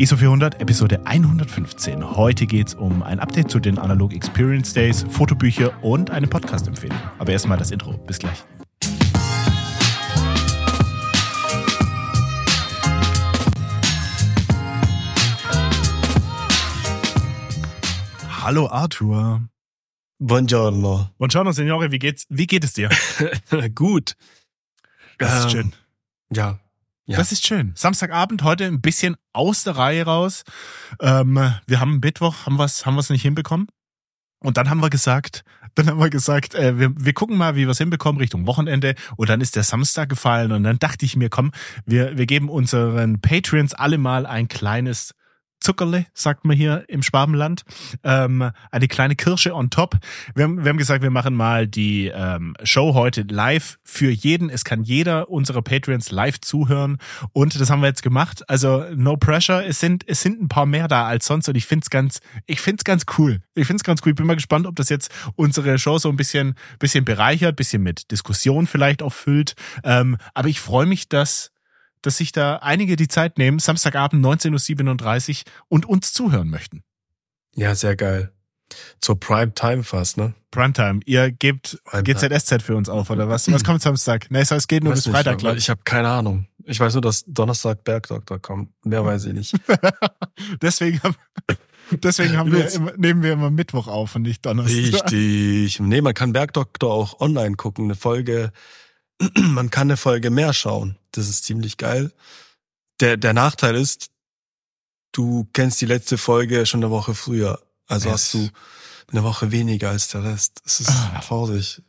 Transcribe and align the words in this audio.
ISO 0.00 0.16
400, 0.16 0.62
Episode 0.62 1.04
115. 1.04 2.16
Heute 2.16 2.46
geht 2.46 2.68
es 2.68 2.74
um 2.74 3.02
ein 3.02 3.20
Update 3.20 3.50
zu 3.50 3.60
den 3.60 3.76
Analog 3.78 4.14
Experience 4.14 4.72
Days, 4.72 5.04
Fotobücher 5.10 5.72
und 5.84 6.10
eine 6.10 6.26
Podcast-Empfehlung. 6.26 6.98
Aber 7.18 7.32
erstmal 7.32 7.58
das 7.58 7.70
Intro. 7.70 7.92
Bis 8.06 8.18
gleich. 8.18 8.42
Hallo 18.42 18.68
Arthur. 18.68 19.42
Buongiorno. 20.18 21.10
Buongiorno, 21.18 21.52
Signore. 21.52 21.92
Wie 21.92 21.98
geht's? 21.98 22.24
Wie 22.30 22.46
geht 22.46 22.64
es 22.64 22.72
dir? 22.72 22.88
Gut. 23.74 24.16
Das 25.18 25.40
ist 25.40 25.44
Ähm, 25.44 25.50
schön. 25.50 25.72
Ja. 26.32 26.58
Ja. 27.10 27.16
Das 27.16 27.32
ist 27.32 27.44
schön. 27.44 27.72
Samstagabend 27.74 28.44
heute 28.44 28.66
ein 28.66 28.80
bisschen 28.80 29.16
aus 29.32 29.64
der 29.64 29.76
Reihe 29.76 30.04
raus. 30.04 30.44
Ähm, 31.00 31.34
wir 31.66 31.80
haben 31.80 31.98
Mittwoch, 31.98 32.46
haben 32.46 32.56
wir's, 32.56 32.86
haben 32.86 32.94
nicht 33.10 33.22
hinbekommen. 33.22 33.66
Und 34.38 34.56
dann 34.56 34.70
haben 34.70 34.80
wir 34.80 34.90
gesagt, 34.90 35.42
dann 35.74 35.88
haben 35.88 35.98
wir 35.98 36.08
gesagt, 36.08 36.54
äh, 36.54 36.78
wir, 36.78 36.92
wir 36.96 37.12
gucken 37.12 37.36
mal, 37.36 37.56
wie 37.56 37.66
wir 37.66 37.70
es 37.70 37.78
hinbekommen 37.78 38.20
Richtung 38.20 38.46
Wochenende. 38.46 38.94
Und 39.16 39.28
dann 39.28 39.40
ist 39.40 39.56
der 39.56 39.64
Samstag 39.64 40.08
gefallen 40.08 40.52
und 40.52 40.62
dann 40.62 40.78
dachte 40.78 41.04
ich 41.04 41.16
mir, 41.16 41.30
komm, 41.30 41.50
wir, 41.84 42.16
wir 42.16 42.26
geben 42.26 42.48
unseren 42.48 43.20
Patreons 43.20 43.74
alle 43.74 43.98
mal 43.98 44.24
ein 44.24 44.46
kleines 44.46 45.12
Zuckerle, 45.60 46.06
sagt 46.14 46.44
man 46.44 46.56
hier 46.56 46.84
im 46.88 47.02
Schwabenland, 47.02 47.62
ähm, 48.02 48.50
eine 48.70 48.88
kleine 48.88 49.14
Kirsche 49.14 49.54
on 49.54 49.70
top. 49.70 49.96
Wir 50.34 50.44
haben, 50.44 50.64
wir 50.64 50.70
haben 50.70 50.78
gesagt, 50.78 51.02
wir 51.02 51.10
machen 51.10 51.34
mal 51.34 51.66
die 51.66 52.08
ähm, 52.08 52.54
Show 52.64 52.94
heute 52.94 53.22
live 53.22 53.78
für 53.84 54.10
jeden. 54.10 54.50
Es 54.50 54.64
kann 54.64 54.82
jeder 54.82 55.28
unserer 55.30 55.62
Patreons 55.62 56.10
live 56.10 56.40
zuhören 56.40 56.98
und 57.32 57.60
das 57.60 57.70
haben 57.70 57.82
wir 57.82 57.88
jetzt 57.88 58.02
gemacht. 58.02 58.48
Also 58.48 58.84
no 58.94 59.16
pressure. 59.16 59.64
Es 59.64 59.80
sind 59.80 60.04
es 60.06 60.22
sind 60.22 60.40
ein 60.40 60.48
paar 60.48 60.66
mehr 60.66 60.88
da 60.88 61.06
als 61.06 61.26
sonst 61.26 61.48
und 61.48 61.56
ich 61.56 61.66
find's 61.66 61.90
ganz 61.90 62.20
ich 62.46 62.60
find's 62.60 62.84
ganz 62.84 63.04
cool. 63.18 63.40
Ich 63.54 63.66
find's 63.66 63.84
ganz 63.84 64.00
cool. 64.04 64.10
Ich 64.10 64.16
bin 64.16 64.26
mal 64.26 64.34
gespannt, 64.34 64.66
ob 64.66 64.76
das 64.76 64.88
jetzt 64.88 65.10
unsere 65.36 65.78
Show 65.78 65.98
so 65.98 66.08
ein 66.08 66.16
bisschen 66.16 66.54
bisschen 66.78 67.04
bereichert, 67.04 67.56
bisschen 67.56 67.82
mit 67.82 68.10
Diskussion 68.10 68.66
vielleicht 68.66 69.02
auch 69.02 69.12
füllt. 69.12 69.54
Ähm, 69.84 70.16
aber 70.34 70.48
ich 70.48 70.60
freue 70.60 70.86
mich, 70.86 71.08
dass 71.08 71.52
dass 72.02 72.16
sich 72.16 72.32
da 72.32 72.56
einige 72.56 72.96
die 72.96 73.08
Zeit 73.08 73.38
nehmen, 73.38 73.58
Samstagabend 73.58 74.24
19.37 74.24 75.42
Uhr 75.46 75.52
und 75.68 75.86
uns 75.86 76.12
zuhören 76.12 76.48
möchten. 76.48 76.82
ja, 77.54 77.74
sehr 77.74 77.96
geil. 77.96 78.32
Zur 79.00 79.18
Prime 79.18 79.52
Time 79.52 79.82
fast, 79.82 80.16
ne? 80.16 80.32
Primetime, 80.52 81.00
ihr 81.04 81.30
gebt. 81.32 81.80
GZSZ 82.04 82.62
für 82.62 82.76
uns 82.76 82.88
auf, 82.88 83.10
oder 83.10 83.28
was? 83.28 83.50
Was 83.50 83.64
kommt 83.64 83.82
Samstag? 83.82 84.26
Nee, 84.30 84.42
es 84.48 84.68
geht 84.68 84.84
nur 84.84 84.92
Weiß 84.92 85.00
bis 85.00 85.06
nicht, 85.06 85.14
Freitag, 85.14 85.38
glaube 85.38 85.56
ich. 85.56 85.64
Ich 85.64 85.70
habe 85.70 85.80
keine 85.84 86.08
Ahnung. 86.08 86.46
Ich 86.64 86.78
weiß 86.78 86.94
nur, 86.94 87.02
dass 87.02 87.24
Donnerstag 87.26 87.84
Bergdoktor 87.84 88.38
kommt. 88.38 88.70
Mehr 88.84 89.04
weiß 89.04 89.26
ich 89.26 89.32
nicht. 89.32 89.54
Deswegen 90.62 91.02
haben, 91.02 91.16
deswegen 91.90 92.36
haben 92.36 92.52
wir 92.52 92.72
immer, 92.72 92.92
nehmen 92.96 93.22
wir 93.22 93.32
immer 93.32 93.50
Mittwoch 93.50 93.88
auf 93.88 94.14
und 94.14 94.22
nicht 94.22 94.44
Donnerstag. 94.46 94.76
Richtig. 95.12 95.80
Nee, 95.80 96.00
man 96.00 96.14
kann 96.14 96.32
Bergdoktor 96.32 96.92
auch 96.92 97.20
online 97.20 97.56
gucken. 97.56 97.86
Eine 97.86 97.94
Folge, 97.96 98.52
man 99.38 99.70
kann 99.70 99.88
eine 99.88 99.96
Folge 99.96 100.30
mehr 100.30 100.52
schauen. 100.52 100.96
Das 101.12 101.28
ist 101.28 101.44
ziemlich 101.44 101.76
geil. 101.76 102.12
Der, 103.00 103.16
der 103.16 103.32
Nachteil 103.32 103.76
ist, 103.76 104.10
du 105.12 105.48
kennst 105.52 105.80
die 105.80 105.86
letzte 105.86 106.18
Folge 106.18 106.66
schon 106.66 106.80
eine 106.82 106.90
Woche 106.90 107.14
früher. 107.14 107.60
Also 107.86 108.08
Ja, 108.08 108.14
hast 108.14 108.34
du 108.34 108.48
eine 109.10 109.24
Woche 109.24 109.50
weniger 109.52 109.90
als 109.90 110.08
der 110.08 110.24
Rest. 110.24 110.60
Das 110.64 110.80
ist 110.80 110.90
Ah. 110.90 111.20
traurig. 111.20 111.82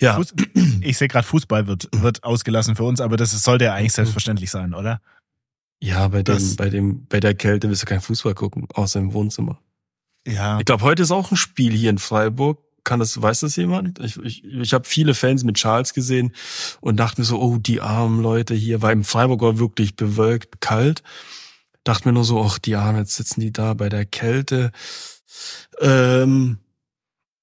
Ja, 0.00 0.20
ich 0.80 0.96
sehe 0.98 1.08
gerade, 1.08 1.26
Fußball 1.26 1.66
wird, 1.66 1.88
wird 1.92 2.24
ausgelassen 2.24 2.76
für 2.76 2.84
uns, 2.84 3.00
aber 3.00 3.16
das 3.16 3.30
sollte 3.42 3.64
ja 3.66 3.74
eigentlich 3.74 3.92
selbstverständlich 3.92 4.50
sein, 4.50 4.74
oder? 4.74 5.00
ja, 5.78 6.08
bei 6.08 6.22
Das- 6.22 6.42
dem, 6.50 6.56
bei 6.56 6.70
dem, 6.70 7.06
bei 7.06 7.20
der 7.20 7.34
Kälte 7.34 7.68
willst 7.68 7.82
du 7.82 7.86
kein 7.86 8.00
Fußball 8.00 8.34
gucken, 8.34 8.66
außer 8.74 8.98
im 8.98 9.12
Wohnzimmer. 9.12 9.60
Ja. 10.26 10.58
Ich 10.58 10.64
glaube, 10.64 10.82
heute 10.82 11.02
ist 11.02 11.10
auch 11.12 11.30
ein 11.30 11.36
Spiel 11.36 11.72
hier 11.72 11.90
in 11.90 11.98
Freiburg. 11.98 12.58
Kann 12.86 13.00
das, 13.00 13.20
weiß 13.20 13.40
das 13.40 13.56
jemand? 13.56 13.98
Ich, 13.98 14.16
ich, 14.18 14.44
ich 14.44 14.72
habe 14.72 14.84
viele 14.86 15.14
Fans 15.14 15.42
mit 15.42 15.56
Charles 15.56 15.92
gesehen 15.92 16.32
und 16.80 16.96
dachte 16.98 17.20
mir 17.20 17.24
so, 17.24 17.40
oh, 17.40 17.58
die 17.58 17.80
armen 17.80 18.22
Leute 18.22 18.54
hier, 18.54 18.80
weil 18.80 18.92
im 18.92 19.02
Freiburg 19.02 19.42
war 19.42 19.58
wirklich 19.58 19.96
bewölkt, 19.96 20.60
kalt. 20.60 21.02
Dachte 21.82 22.06
mir 22.06 22.12
nur 22.12 22.22
so, 22.24 22.40
ach, 22.44 22.60
die 22.60 22.76
Armen, 22.76 22.98
jetzt 22.98 23.16
sitzen 23.16 23.40
die 23.40 23.52
da 23.52 23.74
bei 23.74 23.88
der 23.88 24.06
Kälte. 24.06 24.70
Ähm, 25.80 26.58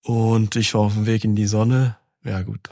und 0.04 0.56
ich 0.56 0.74
war 0.74 0.82
auf 0.82 0.94
dem 0.94 1.06
Weg 1.08 1.26
in 1.26 1.36
die 1.36 1.46
Sonne. 1.48 1.98
Ja, 2.24 2.42
gut. 2.42 2.70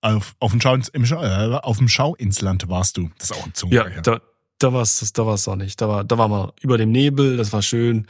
Auf, 0.00 0.34
auf, 0.40 0.50
dem 0.50 0.60
Schau, 0.60 0.74
ins- 0.74 0.88
im 0.88 1.06
Schau, 1.06 1.22
äh, 1.22 1.58
auf 1.62 1.78
dem 1.78 1.88
Schau 1.88 2.14
ins 2.16 2.40
Land 2.42 2.68
warst 2.68 2.96
du. 2.96 3.08
Das 3.18 3.30
ist 3.30 3.36
auch 3.36 3.44
ein 3.44 3.50
Ja, 3.50 3.54
Zungenbrecher. 3.54 4.02
da, 4.02 4.20
da 4.58 4.72
war's, 4.72 5.12
da 5.12 5.26
war's 5.26 5.46
auch 5.48 5.56
nicht. 5.56 5.80
Da 5.80 5.88
war, 5.88 6.02
da 6.04 6.18
war 6.18 6.26
mal 6.28 6.52
über 6.60 6.76
dem 6.76 6.90
Nebel, 6.92 7.36
das 7.36 7.52
war 7.52 7.62
schön. 7.62 8.06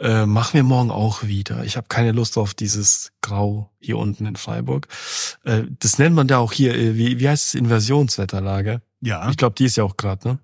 Äh, 0.00 0.24
machen 0.24 0.54
wir 0.54 0.62
morgen 0.62 0.90
auch 0.90 1.24
wieder. 1.24 1.62
Ich 1.64 1.76
habe 1.76 1.88
keine 1.88 2.12
Lust 2.12 2.38
auf 2.38 2.54
dieses 2.54 3.12
Grau 3.20 3.70
hier 3.80 3.98
unten 3.98 4.24
in 4.24 4.36
Freiburg. 4.36 4.88
Äh, 5.44 5.64
das 5.78 5.98
nennt 5.98 6.16
man 6.16 6.26
da 6.26 6.38
auch 6.38 6.52
hier, 6.52 6.74
äh, 6.74 6.96
wie, 6.96 7.20
wie 7.20 7.28
heißt 7.28 7.48
es, 7.48 7.54
Inversionswetterlage? 7.54 8.80
ja. 9.02 9.28
Ich 9.28 9.36
glaube, 9.36 9.56
die 9.56 9.66
ist 9.66 9.76
ja 9.76 9.84
auch 9.84 9.98
gerade, 9.98 10.26
ne? 10.26 10.38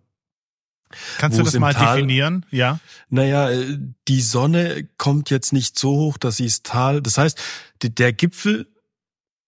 Kannst 1.18 1.38
wo 1.38 1.42
du 1.42 1.50
das 1.50 1.58
mal 1.58 1.72
Tal- 1.74 1.96
definieren? 1.96 2.44
Ja. 2.50 2.80
Naja, 3.08 3.50
äh, 3.50 3.78
die 4.08 4.20
Sonne 4.20 4.86
kommt 4.98 5.30
jetzt 5.30 5.52
nicht 5.52 5.78
so 5.78 5.90
hoch, 5.96 6.18
dass 6.18 6.36
sie 6.36 6.44
das 6.44 6.62
Tal. 6.62 7.00
Das 7.00 7.16
heißt, 7.18 7.38
der 7.82 8.12
Gipfel 8.12 8.68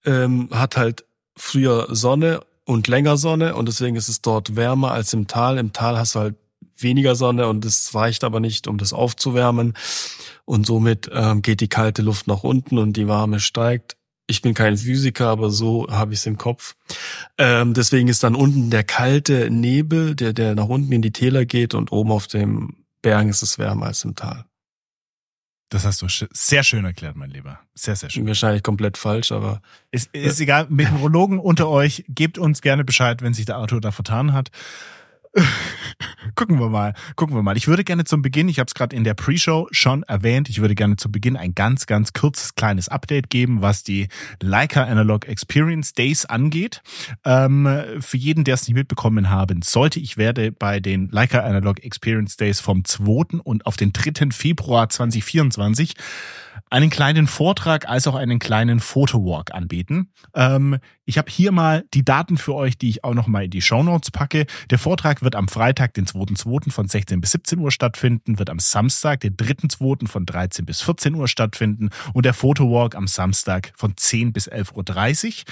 ähm, 0.05 0.49
hat 0.53 0.77
halt 0.77 1.05
früher 1.37 1.87
Sonne 1.95 2.41
und 2.65 2.89
länger 2.89 3.17
Sonne 3.19 3.55
und 3.55 3.67
deswegen 3.67 3.97
ist 3.97 4.09
es 4.09 4.21
dort 4.23 4.57
wärmer 4.57 4.93
als 4.93 5.13
im 5.13 5.27
Tal. 5.27 5.59
Im 5.59 5.73
Tal 5.73 5.99
hast 5.99 6.15
du 6.15 6.21
halt 6.21 6.37
weniger 6.83 7.15
Sonne 7.15 7.49
und 7.49 7.65
es 7.65 7.95
reicht 7.95 8.25
aber 8.25 8.41
nicht, 8.41 8.67
um 8.67 8.79
das 8.79 8.93
aufzuwärmen. 8.93 9.75
Und 10.45 10.67
somit 10.67 11.11
ähm, 11.13 11.43
geht 11.43 11.61
die 11.61 11.69
kalte 11.69 12.03
Luft 12.03 12.27
nach 12.27 12.45
unten 12.45 12.79
und 12.79 12.97
die 12.97 13.09
warme 13.09 13.41
steigt. 13.41 13.97
Ich 14.27 14.43
bin 14.43 14.53
kein 14.53 14.77
Physiker, 14.77 15.29
aber 15.29 15.51
so 15.51 15.87
habe 15.91 16.13
ich 16.13 16.21
es 16.21 16.27
im 16.27 16.37
Kopf. 16.37 16.77
Ähm, 17.39 17.73
deswegen 17.73 18.09
ist 18.09 18.23
dann 18.23 18.35
unten 18.35 18.71
der 18.71 18.85
kalte 18.85 19.51
Nebel, 19.51 20.15
der, 20.15 20.35
der 20.35 20.55
nach 20.55 20.69
unten 20.69 20.93
in 20.93 21.03
die 21.03 21.13
Täler 21.13 21.47
geht 21.47 21.75
und 21.75 21.93
oben 21.93 22.13
auf 22.13 22.27
dem 22.27 22.85
Bergen 23.01 23.31
ist 23.31 23.43
es 23.43 23.59
wärmer 23.59 23.87
als 23.87 24.05
im 24.05 24.17
Tal. 24.17 24.45
Das 25.71 25.85
hast 25.85 26.01
du 26.01 26.07
sehr 26.09 26.63
schön 26.63 26.85
erklärt, 26.85 27.17
mein 27.17 27.31
Lieber. 27.31 27.61
Sehr, 27.75 27.95
sehr 27.95 28.09
schön. 28.09 28.27
Wahrscheinlich 28.27 28.63
komplett 28.63 28.97
falsch, 28.97 29.33
aber 29.33 29.61
Ist, 29.91 30.09
ist 30.15 30.41
egal, 30.41 30.67
Meteorologen 30.71 31.39
unter 31.39 31.69
euch, 31.69 32.05
gebt 32.09 32.39
uns 32.39 32.63
gerne 32.63 32.85
Bescheid, 32.85 33.21
wenn 33.21 33.35
sich 33.35 33.45
der 33.45 33.59
Autor 33.59 33.81
da 33.81 33.91
vertan 33.91 34.33
hat. 34.33 34.51
gucken 36.35 36.59
wir 36.59 36.69
mal, 36.69 36.95
gucken 37.17 37.35
wir 37.35 37.43
mal. 37.43 37.57
Ich 37.57 37.69
würde 37.69 37.85
gerne 37.85 38.05
zum 38.05 38.23
Beginn, 38.23 38.49
ich 38.49 38.59
habe 38.59 38.69
es 38.69 38.75
gerade 38.75 38.95
in 38.95 39.05
der 39.05 39.15
Pre-Show 39.15 39.69
schon 39.71 40.03
erwähnt, 40.05 40.49
ich 40.49 40.61
würde 40.61 40.75
gerne 40.75 40.97
zu 40.97 41.11
Beginn 41.11 41.37
ein 41.37 41.55
ganz, 41.55 41.87
ganz 41.87 42.13
kurzes 42.13 42.55
kleines 42.55 42.89
Update 42.89 43.31
geben, 43.31 43.63
was 43.63 43.83
die 43.83 44.09
Leica 44.41 44.85
Analog 44.85 45.27
Experience 45.27 45.93
Days 45.93 46.25
angeht. 46.25 46.83
Ähm, 47.25 47.69
für 48.01 48.17
jeden, 48.17 48.45
der 48.45 48.55
es 48.55 48.67
nicht 48.67 48.77
mitbekommen 48.77 49.31
haben 49.31 49.63
sollte, 49.63 50.01
ich 50.01 50.17
werde 50.17 50.53
bei 50.53 50.81
den 50.81 51.09
Leica 51.11 51.41
Analog 51.41 51.83
Experience 51.83 52.37
Days 52.37 52.61
vom 52.61 52.85
2. 52.85 53.41
und 53.43 53.67
auf 53.67 53.77
den 53.77 53.93
3. 53.93 54.31
Februar 54.31 54.89
2024 54.89 55.95
einen 56.71 56.91
kleinen 56.91 57.27
Vortrag 57.27 57.89
als 57.89 58.07
auch 58.07 58.15
einen 58.15 58.39
kleinen 58.39 58.81
Fotowalk 58.81 59.53
anbieten. 59.53 60.13
Ähm, 60.35 60.79
ich 61.05 61.19
habe 61.19 61.31
hier 61.31 61.53
mal 61.53 61.85
die 61.95 62.05
Daten 62.05 62.37
für 62.37 62.55
euch, 62.55 62.77
die 62.77 62.91
ich 62.91 63.05
auch 63.05 63.15
noch 63.15 63.27
mal 63.27 63.45
in 63.45 63.51
die 63.51 63.63
Shownotes 63.63 64.11
packe. 64.11 64.47
Der 64.71 64.79
Vortrag 64.79 65.23
wird 65.23 65.35
am 65.35 65.49
Freitag, 65.49 65.95
den 65.95 66.07
2.2. 66.07 66.71
von 66.71 66.89
16 66.89 67.21
bis 67.21 67.33
17 67.33 67.59
Uhr 67.59 67.71
stattfinden, 67.71 68.39
wird 68.39 68.51
am 68.51 68.59
Samstag, 68.59 69.21
den 69.21 69.37
3.2. 69.37 70.07
von 70.07 70.27
13 70.27 70.67
bis 70.67 70.83
14 70.83 71.15
Uhr 71.15 71.29
stattfinden 71.29 71.91
und 72.13 72.25
der 72.25 72.35
Fotowalk 72.35 72.95
am 72.95 73.07
Samstag 73.07 73.73
von 73.77 73.97
10 73.97 74.33
bis 74.33 74.51
11.30 74.51 75.27
Uhr. 75.27 75.45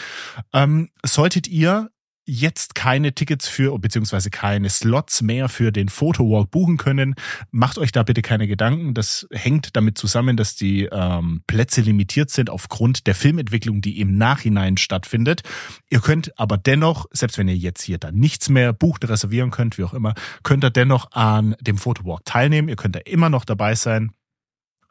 Ähm, 0.53 0.91
solltet 1.05 1.49
ihr 1.49 1.91
jetzt 2.26 2.75
keine 2.75 3.14
Tickets 3.14 3.47
für, 3.48 3.78
beziehungsweise 3.78 4.31
keine 4.31 4.69
Slots 4.69 5.22
mehr 5.22 5.48
für 5.48 5.70
den 5.70 5.88
Fotowalk 5.88 6.50
buchen 6.50 6.77
können, 6.77 7.15
macht 7.51 7.78
euch 7.78 7.92
da 7.92 8.03
bitte 8.03 8.21
keine 8.21 8.48
Gedanken. 8.48 8.95
Das 8.95 9.27
hängt 9.30 9.77
damit 9.77 9.97
zusammen, 9.97 10.36
dass 10.36 10.56
die 10.56 10.89
ähm, 10.91 11.42
Plätze 11.47 11.80
limitiert 11.80 12.30
sind 12.30 12.51
aufgrund 12.51 13.06
der 13.06 13.15
Filmentwicklung, 13.15 13.80
die 13.80 14.01
im 14.01 14.18
Nachhinein 14.18 14.77
stattfindet. 14.77 15.42
Ihr 15.89 16.01
könnt 16.01 16.39
aber 16.39 16.59
dennoch, 16.59 17.06
selbst 17.12 17.39
wenn 17.39 17.48
ihr 17.48 17.56
jetzt 17.56 17.83
hier 17.83 17.98
dann 17.98 18.16
nichts 18.16 18.48
mehr 18.48 18.72
buchen, 18.72 19.04
reservieren 19.04 19.51
könnt, 19.51 19.78
wie 19.78 19.84
auch 19.84 19.95
immer, 19.95 20.15
könnt 20.42 20.65
ihr 20.65 20.71
dennoch 20.71 21.12
an 21.12 21.54
dem 21.60 21.78
Fotowalk 21.78 22.24
teilnehmen. 22.24 22.68
Ihr 22.68 22.77
könnt 22.77 22.97
da 22.97 23.01
immer 23.01 23.30
noch 23.30 23.45
dabei 23.45 23.74
sein. 23.74 24.12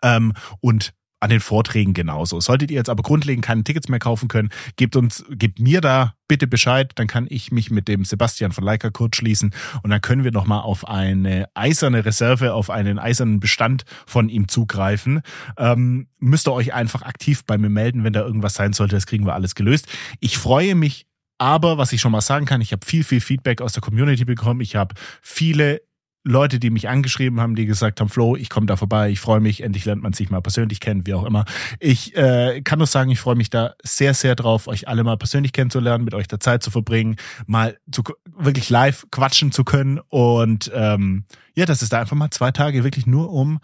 Ähm, 0.01 0.33
und 0.61 0.93
an 1.25 1.31
den 1.31 1.39
Vorträgen 1.39 1.93
genauso. 1.93 2.39
Solltet 2.39 2.71
ihr 2.71 2.77
jetzt 2.77 2.89
aber 2.89 3.03
grundlegend 3.03 3.43
keine 3.43 3.63
Tickets 3.63 3.89
mehr 3.89 3.99
kaufen 3.99 4.27
können, 4.27 4.49
gebt 4.77 4.95
uns, 4.95 5.25
gebt 5.29 5.59
mir 5.59 5.81
da 5.81 6.13
bitte 6.27 6.47
Bescheid, 6.47 6.91
dann 6.95 7.07
kann 7.07 7.25
ich 7.29 7.51
mich 7.51 7.71
mit 7.71 7.87
dem 7.87 8.05
Sebastian 8.05 8.51
von 8.51 8.63
Leica 8.63 8.89
kurz 8.91 9.17
schließen 9.17 9.53
und 9.83 9.89
dann 9.89 10.01
können 10.01 10.23
wir 10.23 10.31
nochmal 10.31 10.61
auf 10.61 10.87
eine 10.87 11.47
eiserne 11.55 12.05
Reserve, 12.05 12.53
auf 12.53 12.69
einen 12.69 12.99
eisernen 12.99 13.39
Bestand 13.39 13.85
von 14.05 14.29
ihm 14.29 14.47
zugreifen. 14.47 15.21
Ähm, 15.57 16.07
müsst 16.19 16.47
ihr 16.47 16.53
euch 16.53 16.73
einfach 16.73 17.01
aktiv 17.01 17.43
bei 17.45 17.57
mir 17.57 17.69
melden, 17.69 18.03
wenn 18.03 18.13
da 18.13 18.21
irgendwas 18.21 18.53
sein 18.53 18.73
sollte, 18.73 18.95
das 18.95 19.07
kriegen 19.07 19.25
wir 19.25 19.33
alles 19.33 19.55
gelöst. 19.55 19.87
Ich 20.19 20.37
freue 20.37 20.75
mich 20.75 21.07
Aber 21.37 21.77
was 21.77 21.91
ich 21.91 21.99
schon 21.99 22.13
mal 22.13 22.21
sagen 22.21 22.45
kann, 22.45 22.61
ich 22.61 22.71
habe 22.71 22.85
viel, 22.85 23.03
viel 23.03 23.19
Feedback 23.19 23.61
aus 23.61 23.73
der 23.73 23.81
Community 23.81 24.23
bekommen. 24.25 24.61
Ich 24.61 24.75
habe 24.75 24.95
viele 25.21 25.81
Leute, 26.27 26.59
die 26.59 26.71
mich 26.71 26.89
angeschrieben 26.89 27.39
haben, 27.39 27.55
die 27.55 27.67
gesagt 27.67 28.01
haben, 28.01 28.09
Flo, 28.09 28.35
ich 28.35 28.49
komme 28.49 28.65
da 28.65 28.75
vorbei, 28.75 29.11
ich 29.11 29.19
freue 29.19 29.39
mich, 29.39 29.61
endlich 29.61 29.85
lernt 29.85 30.01
man 30.01 30.11
sich 30.11 30.31
mal 30.31 30.41
persönlich 30.41 30.79
kennen, 30.79 31.05
wie 31.05 31.13
auch 31.13 31.23
immer. 31.23 31.45
Ich 31.79 32.17
äh, 32.17 32.61
kann 32.61 32.79
nur 32.79 32.87
sagen, 32.87 33.11
ich 33.11 33.19
freue 33.19 33.35
mich 33.35 33.51
da 33.51 33.75
sehr, 33.83 34.15
sehr 34.15 34.35
drauf, 34.35 34.67
euch 34.67 34.87
alle 34.87 35.03
mal 35.03 35.17
persönlich 35.17 35.53
kennenzulernen, 35.53 36.03
mit 36.03 36.15
euch 36.15 36.27
da 36.27 36.39
Zeit 36.39 36.63
zu 36.63 36.71
verbringen, 36.71 37.17
mal 37.45 37.77
zu, 37.91 38.01
wirklich 38.35 38.71
live 38.71 39.05
quatschen 39.11 39.51
zu 39.51 39.63
können 39.63 39.99
und 40.09 40.71
ähm, 40.73 41.25
ja, 41.55 41.65
dass 41.65 41.83
es 41.83 41.89
da 41.89 42.01
einfach 42.01 42.17
mal 42.17 42.31
zwei 42.31 42.51
Tage 42.51 42.83
wirklich 42.83 43.05
nur 43.05 43.31
um 43.31 43.59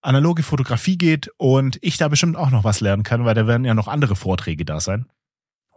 analoge 0.00 0.44
Fotografie 0.44 0.96
geht 0.96 1.28
und 1.36 1.78
ich 1.82 1.96
da 1.96 2.06
bestimmt 2.06 2.36
auch 2.36 2.50
noch 2.50 2.62
was 2.62 2.80
lernen 2.80 3.02
kann, 3.02 3.24
weil 3.24 3.34
da 3.34 3.48
werden 3.48 3.64
ja 3.64 3.74
noch 3.74 3.88
andere 3.88 4.14
Vorträge 4.14 4.64
da 4.64 4.78
sein. 4.78 5.06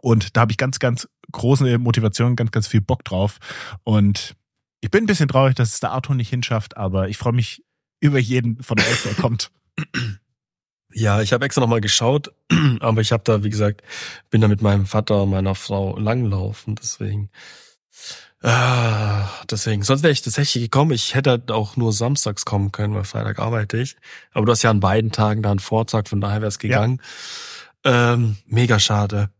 Und 0.02 0.36
da 0.36 0.42
habe 0.42 0.52
ich 0.52 0.58
ganz, 0.58 0.78
ganz 0.78 1.08
große 1.32 1.78
Motivation, 1.78 2.36
ganz, 2.36 2.52
ganz 2.52 2.66
viel 2.66 2.80
Bock 2.80 3.04
drauf. 3.04 3.38
Und 3.82 4.36
ich 4.80 4.90
bin 4.90 5.04
ein 5.04 5.06
bisschen 5.06 5.28
traurig, 5.28 5.54
dass 5.54 5.74
es 5.74 5.80
der 5.80 5.92
Arthur 5.92 6.14
nicht 6.14 6.30
hinschafft, 6.30 6.76
aber 6.76 7.08
ich 7.08 7.18
freue 7.18 7.32
mich 7.32 7.64
über 8.00 8.18
jeden 8.18 8.62
von 8.62 8.78
euch, 8.78 9.02
der 9.04 9.14
kommt. 9.14 9.50
Ja, 10.92 11.22
ich 11.22 11.32
habe 11.32 11.44
extra 11.44 11.60
nochmal 11.60 11.80
geschaut, 11.80 12.32
aber 12.80 13.00
ich 13.00 13.12
habe 13.12 13.22
da, 13.22 13.44
wie 13.44 13.50
gesagt, 13.50 13.82
bin 14.28 14.40
da 14.40 14.48
mit 14.48 14.60
meinem 14.60 14.86
Vater 14.86 15.22
und 15.22 15.30
meiner 15.30 15.54
Frau 15.54 15.96
langlaufen, 15.96 16.74
deswegen. 16.74 17.30
Ah, 18.42 19.28
deswegen, 19.48 19.82
sonst 19.82 20.02
wäre 20.02 20.12
ich 20.12 20.22
tatsächlich 20.22 20.64
gekommen. 20.64 20.90
Ich 20.90 21.14
hätte 21.14 21.30
halt 21.30 21.52
auch 21.52 21.76
nur 21.76 21.92
samstags 21.92 22.44
kommen 22.44 22.72
können, 22.72 22.94
weil 22.94 23.04
Freitag 23.04 23.38
arbeite 23.38 23.76
ich. 23.76 23.96
Aber 24.32 24.46
du 24.46 24.50
hast 24.52 24.62
ja 24.62 24.70
an 24.70 24.80
beiden 24.80 25.12
Tagen 25.12 25.42
da 25.42 25.52
einen 25.52 25.60
Vortag, 25.60 26.08
von 26.08 26.20
daher 26.20 26.40
wäre 26.40 26.48
es 26.48 26.58
gegangen. 26.58 27.00
Ja. 27.84 28.14
Ähm, 28.14 28.38
mega 28.46 28.80
schade. 28.80 29.30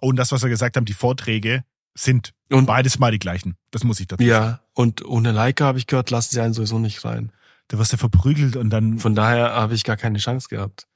Und 0.00 0.16
das, 0.16 0.32
was 0.32 0.42
wir 0.42 0.48
gesagt 0.48 0.76
haben, 0.76 0.86
die 0.86 0.94
Vorträge 0.94 1.64
sind 1.94 2.32
und 2.50 2.66
beides 2.66 2.98
mal 2.98 3.10
die 3.10 3.18
gleichen. 3.18 3.56
Das 3.70 3.84
muss 3.84 4.00
ich 4.00 4.06
dazu 4.06 4.22
ja, 4.22 4.34
sagen. 4.34 4.50
Ja, 4.52 4.60
und 4.74 5.04
ohne 5.04 5.32
Leica 5.32 5.64
habe 5.64 5.78
ich 5.78 5.86
gehört, 5.86 6.10
lassen 6.10 6.34
sie 6.34 6.40
einen 6.40 6.54
sowieso 6.54 6.78
nicht 6.78 7.04
rein. 7.04 7.32
Du 7.68 7.78
wirst 7.78 7.92
ja 7.92 7.98
verprügelt 7.98 8.56
und 8.56 8.70
dann. 8.70 8.98
Von 8.98 9.14
daher 9.14 9.54
habe 9.54 9.74
ich 9.74 9.84
gar 9.84 9.96
keine 9.96 10.18
Chance 10.18 10.48
gehabt. 10.48 10.86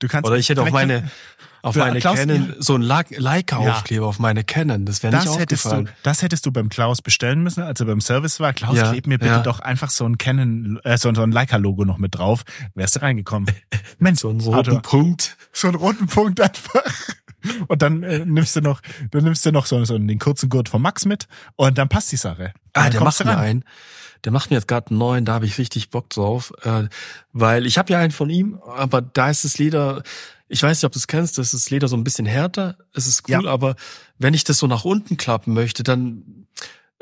Du 0.00 0.06
kannst 0.06 0.28
Oder 0.28 0.36
ich 0.36 0.48
hätte 0.48 0.62
auf 0.62 0.70
meine, 0.70 1.10
auf 1.62 1.74
meine 1.74 1.98
Klaus, 1.98 2.18
Canon 2.18 2.54
so 2.60 2.76
ein 2.76 2.82
Leica-Aufkleber 2.82 4.04
ja. 4.04 4.08
auf 4.08 4.20
meine 4.20 4.44
Canon. 4.44 4.84
Das 4.84 5.02
wäre 5.02 5.12
nicht 5.12 5.26
das 5.26 5.38
hättest 5.38 5.66
aufgefallen. 5.66 5.86
Du, 5.86 5.92
das 6.04 6.22
hättest 6.22 6.46
du 6.46 6.52
beim 6.52 6.68
Klaus 6.68 7.02
bestellen 7.02 7.42
müssen, 7.42 7.64
als 7.64 7.80
er 7.80 7.86
beim 7.86 8.00
Service 8.00 8.38
war. 8.38 8.52
Klaus, 8.52 8.76
ja, 8.76 8.92
kleb 8.92 9.08
mir 9.08 9.18
bitte 9.18 9.32
ja. 9.32 9.42
doch 9.42 9.58
einfach 9.58 9.90
so 9.90 10.04
ein 10.04 10.16
Canon, 10.16 10.78
äh, 10.84 10.96
so, 10.98 11.12
so 11.12 11.22
ein 11.22 11.32
Leica-Logo 11.32 11.84
noch 11.84 11.98
mit 11.98 12.14
drauf. 12.14 12.44
Wärst 12.74 12.96
du 12.96 13.02
reingekommen. 13.02 13.50
Mensch, 13.98 14.20
so 14.20 14.30
einen 14.30 14.40
roten. 14.40 14.82
Punkt. 14.82 15.36
So 15.52 15.66
einen 15.66 15.76
roten 15.76 16.06
Punkt 16.06 16.40
einfach. 16.40 16.84
Und 17.68 17.82
dann 17.82 18.02
äh, 18.02 18.24
nimmst 18.24 18.56
du 18.56 18.60
noch, 18.60 18.80
dann 19.10 19.24
nimmst 19.24 19.44
du 19.46 19.52
noch 19.52 19.66
so, 19.66 19.84
so 19.84 19.98
den 19.98 20.18
kurzen 20.18 20.48
Gurt 20.48 20.68
von 20.68 20.82
Max 20.82 21.04
mit 21.04 21.28
und 21.56 21.78
dann 21.78 21.88
passt 21.88 22.10
die 22.12 22.16
Sache. 22.16 22.52
Ah, 22.72 22.90
der 22.90 23.02
macht 23.02 23.24
mir 23.24 23.38
einen. 23.38 23.64
Der 24.24 24.32
macht 24.32 24.50
mir 24.50 24.56
jetzt 24.56 24.66
gerade 24.66 24.90
einen 24.90 24.98
neuen, 24.98 25.24
da 25.24 25.34
habe 25.34 25.46
ich 25.46 25.58
richtig 25.58 25.90
Bock 25.90 26.10
drauf. 26.10 26.52
Äh, 26.62 26.88
weil 27.32 27.66
ich 27.66 27.78
habe 27.78 27.92
ja 27.92 28.00
einen 28.00 28.10
von 28.10 28.30
ihm, 28.30 28.58
aber 28.66 29.00
da 29.00 29.30
ist 29.30 29.44
das 29.44 29.58
Leder, 29.58 30.02
ich 30.48 30.62
weiß 30.62 30.78
nicht, 30.78 30.84
ob 30.84 30.92
du 30.92 30.98
es 30.98 31.06
kennst, 31.06 31.38
das 31.38 31.54
ist 31.54 31.70
Leder 31.70 31.88
so 31.88 31.96
ein 31.96 32.04
bisschen 32.04 32.26
härter. 32.26 32.76
Es 32.92 33.06
ist 33.06 33.28
cool, 33.28 33.44
ja. 33.44 33.50
aber 33.50 33.76
wenn 34.18 34.34
ich 34.34 34.44
das 34.44 34.58
so 34.58 34.66
nach 34.66 34.84
unten 34.84 35.16
klappen 35.16 35.54
möchte, 35.54 35.82
dann 35.82 36.46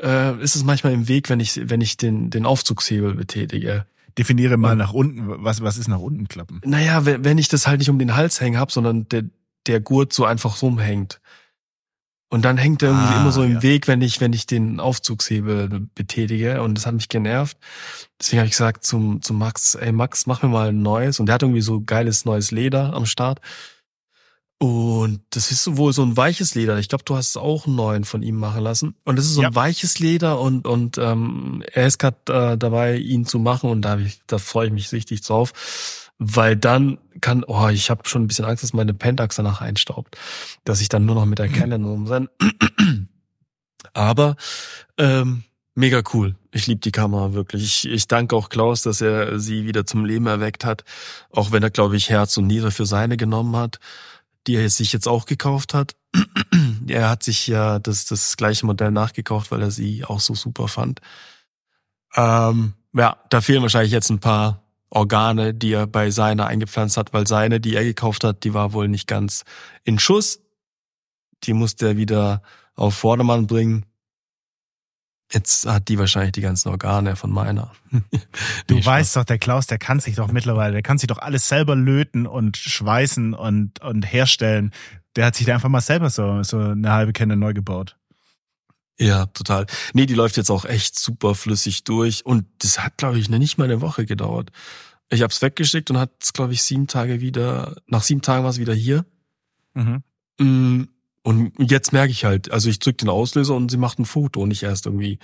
äh, 0.01 0.39
ist 0.41 0.55
es 0.55 0.63
manchmal 0.63 0.93
im 0.93 1.07
Weg, 1.07 1.29
wenn 1.29 1.39
ich, 1.39 1.59
wenn 1.69 1.81
ich 1.81 1.97
den, 1.97 2.29
den 2.29 2.45
Aufzugshebel 2.45 3.15
betätige. 3.15 3.85
Definiere 4.17 4.57
mal 4.57 4.75
nach 4.75 4.93
unten, 4.93 5.43
was, 5.43 5.61
was 5.61 5.77
ist 5.77 5.87
nach 5.87 5.99
unten 5.99 6.27
klappen? 6.27 6.61
Naja, 6.65 7.05
wenn, 7.05 7.23
wenn 7.23 7.37
ich 7.37 7.49
das 7.49 7.67
halt 7.67 7.79
nicht 7.79 7.89
um 7.89 7.99
den 7.99 8.15
Hals 8.15 8.41
hängen 8.41 8.59
hab, 8.59 8.71
sondern 8.71 9.07
der, 9.09 9.23
der 9.67 9.79
Gurt 9.79 10.13
so 10.13 10.25
einfach 10.25 10.61
rumhängt. 10.61 11.19
Und 12.29 12.43
dann 12.43 12.57
hängt 12.57 12.83
er 12.83 12.89
irgendwie 12.89 13.13
ah, 13.13 13.21
immer 13.21 13.31
so 13.31 13.41
im 13.41 13.53
ja. 13.53 13.63
Weg, 13.63 13.87
wenn 13.87 14.01
ich, 14.01 14.19
wenn 14.19 14.33
ich 14.33 14.45
den 14.45 14.81
Aufzugshebel 14.81 15.87
betätige. 15.95 16.61
Und 16.61 16.75
das 16.75 16.85
hat 16.85 16.93
mich 16.93 17.07
genervt. 17.07 17.57
Deswegen 18.19 18.39
habe 18.39 18.47
ich 18.47 18.51
gesagt 18.51 18.83
zum, 18.83 19.21
zum 19.21 19.37
Max, 19.37 19.75
ey 19.75 19.93
Max, 19.93 20.25
mach 20.25 20.43
mir 20.43 20.49
mal 20.49 20.69
ein 20.69 20.81
neues. 20.81 21.19
Und 21.19 21.27
der 21.27 21.35
hat 21.35 21.43
irgendwie 21.43 21.61
so 21.61 21.81
geiles 21.81 22.25
neues 22.25 22.51
Leder 22.51 22.93
am 22.93 23.05
Start. 23.05 23.39
Und 24.59 25.21
das 25.29 25.51
ist 25.51 25.77
wohl 25.77 25.93
so 25.93 26.01
ein 26.01 26.17
weiches 26.17 26.55
Leder. 26.55 26.79
Ich 26.79 26.89
glaube, 26.89 27.05
du 27.05 27.15
hast 27.15 27.37
auch 27.37 27.65
einen 27.65 27.75
neuen 27.75 28.03
von 28.03 28.23
ihm 28.23 28.37
machen 28.37 28.61
lassen. 28.61 28.95
Und 29.05 29.17
das 29.17 29.25
ist 29.25 29.35
so 29.35 29.43
ja. 29.43 29.49
ein 29.49 29.55
weiches 29.55 29.99
Leder 29.99 30.39
und 30.39 30.67
und 30.67 30.97
ähm, 30.97 31.63
er 31.73 31.85
ist 31.85 31.99
gerade 31.99 32.17
äh, 32.53 32.57
dabei, 32.57 32.97
ihn 32.97 33.25
zu 33.25 33.37
machen 33.37 33.69
und 33.69 33.83
da, 33.83 33.99
ich, 33.99 34.19
da 34.25 34.39
freue 34.39 34.67
ich 34.67 34.73
mich 34.73 34.91
richtig 34.91 35.21
drauf 35.21 36.06
weil 36.19 36.55
dann 36.55 36.97
kann, 37.21 37.43
oh, 37.43 37.67
ich 37.67 37.89
habe 37.89 38.07
schon 38.07 38.23
ein 38.23 38.27
bisschen 38.27 38.45
Angst, 38.45 38.63
dass 38.63 38.73
meine 38.73 38.93
Pentax 38.93 39.35
danach 39.35 39.61
einstaubt, 39.61 40.17
dass 40.63 40.81
ich 40.81 40.89
dann 40.89 41.05
nur 41.05 41.15
noch 41.15 41.25
mit 41.25 41.39
der 41.39 41.49
Canon 41.49 41.85
rum 41.85 42.07
sein. 42.07 42.29
Aber 43.93 44.35
ähm, 44.97 45.43
mega 45.75 46.01
cool. 46.13 46.35
Ich 46.51 46.67
liebe 46.67 46.81
die 46.81 46.91
Kamera 46.91 47.33
wirklich. 47.33 47.63
Ich, 47.63 47.91
ich 47.91 48.07
danke 48.07 48.35
auch 48.35 48.49
Klaus, 48.49 48.81
dass 48.81 49.01
er 49.01 49.39
sie 49.39 49.65
wieder 49.65 49.85
zum 49.85 50.05
Leben 50.05 50.27
erweckt 50.27 50.65
hat, 50.65 50.83
auch 51.31 51.51
wenn 51.51 51.63
er, 51.63 51.69
glaube 51.69 51.95
ich, 51.95 52.09
Herz 52.09 52.37
und 52.37 52.47
Niere 52.47 52.71
für 52.71 52.85
seine 52.85 53.17
genommen 53.17 53.55
hat, 53.55 53.79
die 54.47 54.55
er 54.55 54.69
sich 54.69 54.93
jetzt 54.93 55.07
auch 55.07 55.25
gekauft 55.25 55.73
hat. 55.73 55.95
er 56.87 57.09
hat 57.09 57.23
sich 57.23 57.47
ja 57.47 57.79
das, 57.79 58.05
das 58.05 58.37
gleiche 58.37 58.65
Modell 58.65 58.91
nachgekauft, 58.91 59.51
weil 59.51 59.61
er 59.61 59.71
sie 59.71 60.03
auch 60.03 60.19
so 60.19 60.33
super 60.33 60.67
fand. 60.67 60.99
Ähm, 62.15 62.73
ja, 62.93 63.17
da 63.29 63.41
fehlen 63.41 63.61
wahrscheinlich 63.61 63.91
jetzt 63.91 64.09
ein 64.09 64.19
paar 64.19 64.66
Organe, 64.89 65.53
die 65.53 65.73
er 65.73 65.87
bei 65.87 66.11
seiner 66.11 66.47
eingepflanzt 66.47 66.97
hat, 66.97 67.13
weil 67.13 67.27
seine, 67.27 67.59
die 67.59 67.75
er 67.75 67.83
gekauft 67.83 68.23
hat, 68.23 68.43
die 68.43 68.53
war 68.53 68.73
wohl 68.73 68.87
nicht 68.87 69.07
ganz 69.07 69.43
in 69.83 69.99
Schuss. 69.99 70.39
Die 71.43 71.53
musste 71.53 71.87
er 71.87 71.97
wieder 71.97 72.41
auf 72.75 72.95
Vordermann 72.95 73.47
bringen. 73.47 73.85
Jetzt 75.31 75.67
hat 75.67 75.89
die 75.89 75.99
wahrscheinlich 75.99 76.31
die 76.31 76.41
ganzen 76.41 76.69
Organe 76.69 77.17
von 77.17 77.31
meiner. 77.31 77.73
du 78.67 78.85
weißt 78.85 79.17
doch, 79.17 79.25
der 79.25 79.37
Klaus, 79.37 79.67
der 79.67 79.77
kann 79.77 79.99
sich 79.99 80.15
doch 80.15 80.31
mittlerweile, 80.31 80.71
der 80.71 80.83
kann 80.83 80.97
sich 80.97 81.07
doch 81.07 81.17
alles 81.17 81.49
selber 81.49 81.75
löten 81.75 82.25
und 82.25 82.55
schweißen 82.55 83.33
und, 83.33 83.81
und 83.81 84.03
herstellen. 84.03 84.71
Der 85.17 85.25
hat 85.25 85.35
sich 85.35 85.45
da 85.45 85.55
einfach 85.55 85.69
mal 85.69 85.81
selber 85.81 86.09
so, 86.09 86.43
so 86.43 86.59
eine 86.59 86.91
halbe 86.91 87.11
Kenne 87.11 87.35
neu 87.35 87.53
gebaut. 87.53 87.96
Ja, 88.99 89.27
total. 89.27 89.67
Nee, 89.93 90.07
die 90.07 90.15
läuft 90.15 90.37
jetzt 90.37 90.49
auch 90.49 90.65
echt 90.65 90.97
super 90.97 91.35
flüssig 91.35 91.83
durch 91.83 92.25
und 92.25 92.45
das 92.59 92.79
hat, 92.79 92.97
glaube 92.97 93.19
ich, 93.19 93.29
nicht 93.29 93.57
mal 93.57 93.65
eine 93.65 93.81
Woche 93.81 94.05
gedauert. 94.05 94.51
Ich 95.09 95.21
habe 95.21 95.31
es 95.31 95.41
weggeschickt 95.41 95.89
und 95.91 95.97
hat 95.97 96.11
es, 96.21 96.33
glaube 96.33 96.53
ich, 96.53 96.63
sieben 96.63 96.87
Tage 96.87 97.21
wieder, 97.21 97.75
nach 97.87 98.03
sieben 98.03 98.21
Tagen 98.21 98.43
war 98.43 98.49
es 98.49 98.59
wieder 98.59 98.73
hier. 98.73 99.05
Mhm. 99.73 100.03
Mm, 100.39 100.83
und 101.21 101.53
jetzt 101.59 101.93
merke 101.93 102.11
ich 102.11 102.25
halt, 102.25 102.51
also 102.51 102.69
ich 102.69 102.79
drücke 102.79 102.97
den 102.97 103.09
Auslöser 103.09 103.55
und 103.55 103.69
sie 103.69 103.77
macht 103.77 103.99
ein 103.99 104.05
Foto 104.05 104.41
und 104.41 104.49
nicht 104.49 104.63
erst 104.63 104.85
irgendwie 104.85 105.19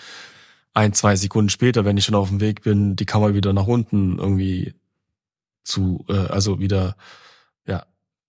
ein, 0.74 0.94
zwei 0.94 1.16
Sekunden 1.16 1.50
später, 1.50 1.86
wenn 1.86 1.98
ich 1.98 2.06
schon 2.06 2.16
auf 2.16 2.30
dem 2.30 2.42
Weg 2.42 2.62
bin, 2.62 2.96
die 2.96 3.06
Kamera 3.06 3.34
wieder 3.34 3.54
nach 3.54 3.68
unten 3.68 4.20
irgendwie 4.20 4.74
zu, 5.64 6.06
äh, 6.10 6.14
also 6.14 6.60
wieder 6.60 6.96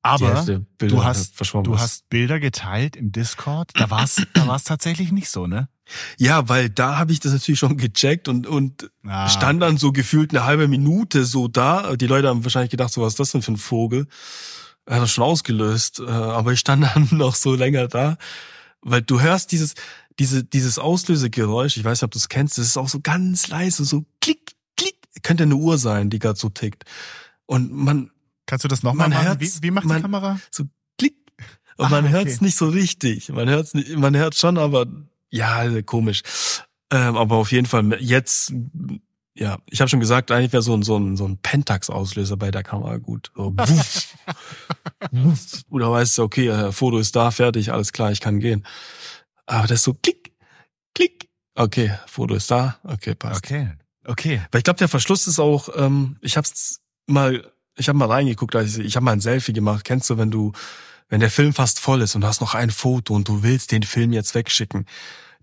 aber 0.05 0.45
du 0.77 1.03
hast, 1.03 1.41
du 1.41 1.79
hast 1.79 2.11
Bilder 2.11 2.39
geteilt 2.39 2.95
im 2.95 3.11
Discord. 3.11 3.71
Da 3.75 3.89
war 3.89 4.05
es 4.05 4.21
da 4.35 4.47
war's 4.47 4.65
tatsächlich 4.65 5.13
nicht 5.13 5.31
so, 5.31 5.47
ne? 5.47 5.71
Ja, 6.19 6.47
weil 6.51 6.69
da 6.69 6.99
habe 6.99 7.13
ich 7.13 7.21
das 7.21 7.33
natürlich 7.33 7.59
schon 7.59 7.79
gecheckt 7.79 8.29
und, 8.29 8.47
und 8.47 8.91
ah. 9.07 9.31
stand 9.31 9.63
dann 9.63 9.79
so 9.79 9.93
gefühlt 9.93 10.33
eine 10.35 10.45
halbe 10.45 10.69
Minute 10.69 11.25
so 11.25 11.49
da. 11.49 11.97
Die 11.97 12.07
Leute 12.07 12.29
haben 12.29 12.45
wahrscheinlich 12.45 12.71
gedacht, 12.71 12.93
so 12.93 13.01
was 13.01 13.15
ist 13.15 13.21
das 13.21 13.33
denn 13.33 13.41
für 13.41 13.53
ein 13.53 13.57
Vogel? 13.57 14.07
Er 14.85 14.97
hat 14.97 15.03
das 15.03 15.11
schon 15.11 15.25
ausgelöst. 15.25 16.01
Äh, 16.01 16.11
aber 16.11 16.53
ich 16.53 16.61
stand 16.61 16.85
dann 16.95 17.09
noch 17.13 17.35
so 17.35 17.55
länger 17.55 17.89
da, 17.89 18.19
weil 18.83 19.01
du 19.01 19.23
hörst 19.23 19.53
dieses, 19.53 19.73
diese, 20.19 20.45
dieses 20.45 20.79
Auslösegeräusch. 20.79 21.79
Ich 21.79 21.85
weiß 21.85 21.99
nicht, 21.99 22.05
ob 22.05 22.11
du 22.11 22.19
es 22.19 22.29
kennst. 22.29 22.59
Das 22.59 22.67
ist 22.67 22.77
auch 22.77 22.91
so 22.91 23.01
ganz 23.01 23.49
leise, 23.49 23.87
so 23.87 24.05
klick, 24.21 24.53
klick. 24.77 24.97
Könnte 25.23 25.45
eine 25.45 25.57
Uhr 25.57 25.79
sein, 25.79 26.11
die 26.11 26.19
gerade 26.19 26.39
so 26.39 26.51
tickt. 26.51 26.85
Und 27.47 27.73
man, 27.73 28.11
Kannst 28.47 28.65
du 28.65 28.69
das 28.69 28.83
nochmal 28.83 29.09
machen? 29.09 29.41
Wie, 29.41 29.51
wie 29.63 29.71
macht 29.71 29.87
man, 29.87 29.99
die 29.99 30.03
Kamera? 30.03 30.39
So 30.51 30.65
klick. 30.99 31.17
Und 31.77 31.87
ah, 31.87 31.89
man 31.89 32.09
hört 32.09 32.27
es 32.27 32.37
okay. 32.37 32.45
nicht 32.45 32.57
so 32.57 32.69
richtig. 32.69 33.29
Man 33.31 33.49
hört 33.49 33.75
nicht, 33.75 33.97
man 33.97 34.17
hört 34.17 34.35
schon, 34.35 34.59
aber 34.59 34.87
ja, 35.31 35.83
komisch. 35.83 36.23
Ähm, 36.91 37.17
aber 37.17 37.37
auf 37.37 37.51
jeden 37.51 37.67
Fall 37.67 37.97
jetzt, 38.01 38.53
ja, 39.35 39.59
ich 39.69 39.81
habe 39.81 39.89
schon 39.89 40.01
gesagt, 40.01 40.31
eigentlich 40.31 40.53
wäre 40.53 40.63
so 40.63 40.77
ein 40.77 40.83
so 40.83 40.97
ein 40.97 41.17
so 41.17 41.27
ein 41.27 41.39
Pentax-Auslöser 41.39 42.37
bei 42.37 42.51
der 42.51 42.63
Kamera 42.63 42.99
gut. 42.99 43.33
So, 43.35 43.53
wuff, 43.57 44.15
wuff. 45.11 45.63
Oder 45.71 45.91
weißt 45.91 46.19
du, 46.19 46.23
okay, 46.23 46.49
äh, 46.49 46.71
Foto 46.73 46.99
ist 46.99 47.17
da, 47.17 47.31
fertig, 47.31 47.73
alles 47.73 47.93
klar, 47.93 48.13
ich 48.13 48.21
kann 48.21 48.39
gehen. 48.39 48.65
Aber 49.47 49.67
das 49.67 49.81
ist 49.81 49.85
so 49.85 49.95
klick, 49.95 50.33
klick. 50.95 51.29
Okay, 51.57 51.99
Foto 52.07 52.35
ist 52.35 52.51
da, 52.51 52.79
okay, 52.85 53.15
passt. 53.15 53.45
Okay, 53.45 53.73
okay. 54.05 54.41
Weil 54.53 54.59
ich 54.59 54.65
glaube, 54.65 54.79
der 54.79 54.89
Verschluss 54.89 55.27
ist 55.27 55.41
auch, 55.41 55.69
ähm, 55.75 56.17
ich 56.21 56.37
habe 56.37 56.47
es 56.47 56.81
mal 57.07 57.51
ich 57.77 57.89
habe 57.89 57.99
mal 57.99 58.11
reingeguckt, 58.11 58.55
ich, 58.55 58.79
ich 58.79 58.97
habe 58.97 59.05
mal 59.05 59.13
ein 59.13 59.21
Selfie 59.21 59.53
gemacht. 59.53 59.85
Kennst 59.85 60.11
du, 60.11 60.19
wenn 60.19 60.31
du, 60.31 60.53
wenn 61.09 61.21
der 61.21 61.31
Film 61.31 61.53
fast 61.53 61.81
voll 61.81 62.03
ist 62.03 62.15
und 62.15 62.21
du 62.21 62.27
hast 62.27 62.41
noch 62.41 62.55
ein 62.55 62.71
Foto 62.71 63.15
und 63.15 63.29
du 63.29 63.43
willst 63.43 63.73
den 63.73 63.83
Film 63.83 64.13
jetzt 64.13 64.35
wegschicken, 64.35 64.87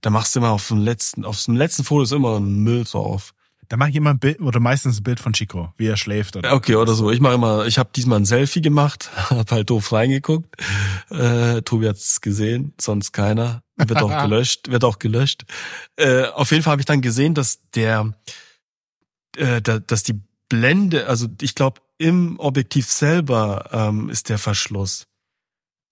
dann 0.01 0.13
machst 0.13 0.35
du 0.35 0.39
immer 0.39 0.51
auf 0.51 0.67
dem 0.67 0.79
letzten, 0.79 1.25
auf 1.25 1.43
dem 1.43 1.55
letzten 1.55 1.83
Foto 1.83 2.03
ist 2.03 2.11
immer 2.11 2.39
ein 2.39 2.63
Müll 2.63 2.83
drauf. 2.83 3.33
Da 3.69 3.77
mache 3.77 3.91
ich 3.91 3.95
immer 3.95 4.09
ein 4.09 4.19
Bild 4.19 4.41
oder 4.41 4.59
meistens 4.59 4.99
ein 4.99 5.03
Bild 5.03 5.21
von 5.21 5.31
Chico, 5.31 5.71
wie 5.77 5.87
er 5.87 5.95
schläft. 5.95 6.35
Oder 6.35 6.53
Okay, 6.53 6.75
oder 6.75 6.93
so. 6.93 7.09
Ich 7.09 7.21
mache 7.21 7.35
immer, 7.35 7.65
ich 7.67 7.77
habe 7.77 7.89
diesmal 7.95 8.19
ein 8.19 8.25
Selfie 8.25 8.61
gemacht, 8.61 9.09
habe 9.29 9.49
halt 9.49 9.69
doof 9.69 9.93
reingeguckt. 9.93 10.61
Äh, 11.09 11.61
Tobi 11.61 11.87
hat's 11.87 12.19
gesehen, 12.19 12.73
sonst 12.81 13.13
keiner. 13.13 13.63
Wird 13.77 14.01
auch 14.01 14.09
gelöscht, 14.23 14.69
wird 14.69 14.83
auch 14.83 14.99
gelöscht. 14.99 15.45
Äh, 15.95 16.25
auf 16.25 16.51
jeden 16.51 16.63
Fall 16.63 16.71
habe 16.71 16.81
ich 16.81 16.85
dann 16.85 16.99
gesehen, 16.99 17.33
dass 17.33 17.59
der, 17.73 18.13
äh, 19.37 19.61
da, 19.61 19.79
dass 19.79 20.03
die 20.03 20.19
Blende, 20.49 21.07
also 21.07 21.27
ich 21.39 21.55
glaube 21.55 21.79
im 22.01 22.39
Objektiv 22.39 22.91
selber 22.91 23.69
ähm, 23.71 24.09
ist 24.09 24.29
der 24.29 24.37
Verschluss. 24.37 25.07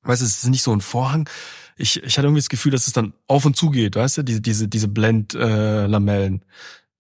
Weißt 0.01 0.21
du, 0.21 0.25
es 0.25 0.43
ist 0.43 0.49
nicht 0.49 0.63
so 0.63 0.73
ein 0.73 0.81
Vorhang. 0.81 1.29
Ich, 1.77 2.01
ich 2.03 2.17
hatte 2.17 2.27
irgendwie 2.27 2.41
das 2.41 2.49
Gefühl, 2.49 2.71
dass 2.71 2.87
es 2.87 2.93
dann 2.93 3.13
auf 3.27 3.45
und 3.45 3.55
zu 3.55 3.69
geht, 3.69 3.95
weißt 3.95 4.17
du, 4.17 4.23
diese, 4.23 4.41
diese, 4.41 4.67
diese 4.67 4.87
Blendlamellen. 4.87 6.41
Äh. 6.41 6.45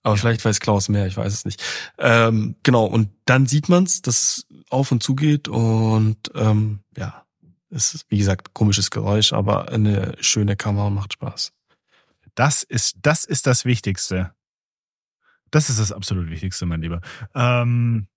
Aber 0.03 0.15
vielleicht 0.15 0.45
weiß 0.45 0.59
Klaus 0.59 0.87
mehr, 0.89 1.07
ich 1.07 1.17
weiß 1.17 1.33
es 1.33 1.43
nicht. 1.43 1.61
Ähm, 1.97 2.55
genau, 2.63 2.85
und 2.85 3.09
dann 3.25 3.47
sieht 3.47 3.67
man's, 3.67 4.01
dass 4.01 4.15
es 4.21 4.47
auf 4.69 4.91
und 4.91 5.03
zu 5.03 5.15
geht 5.15 5.47
und 5.47 6.17
ähm, 6.35 6.79
ja, 6.95 7.25
es 7.69 7.93
ist, 7.93 8.05
wie 8.09 8.17
gesagt, 8.17 8.53
komisches 8.53 8.91
Geräusch, 8.91 9.33
aber 9.33 9.69
eine 9.69 10.15
schöne 10.21 10.55
Kamera 10.55 10.89
macht 10.89 11.13
Spaß. 11.13 11.51
Das 12.35 12.63
ist, 12.63 12.97
das 13.01 13.25
ist 13.25 13.47
das 13.47 13.65
Wichtigste. 13.65 14.33
Das 15.51 15.69
ist 15.69 15.79
das 15.79 15.91
absolut 15.91 16.29
Wichtigste, 16.29 16.65
mein 16.65 16.81
Lieber. 16.81 17.01
Ähm, 17.35 18.07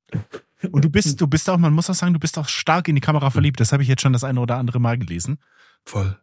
und 0.70 0.84
du 0.84 0.90
bist, 0.90 1.20
du 1.20 1.26
bist 1.26 1.48
auch, 1.50 1.58
man 1.58 1.72
muss 1.72 1.90
auch 1.90 1.94
sagen, 1.94 2.12
du 2.12 2.20
bist 2.20 2.38
auch 2.38 2.48
stark 2.48 2.88
in 2.88 2.94
die 2.94 3.00
Kamera 3.00 3.30
verliebt. 3.30 3.60
Das 3.60 3.72
habe 3.72 3.82
ich 3.82 3.88
jetzt 3.88 4.02
schon 4.02 4.12
das 4.12 4.24
eine 4.24 4.40
oder 4.40 4.56
andere 4.56 4.80
Mal 4.80 4.98
gelesen. 4.98 5.38
Voll. 5.84 6.18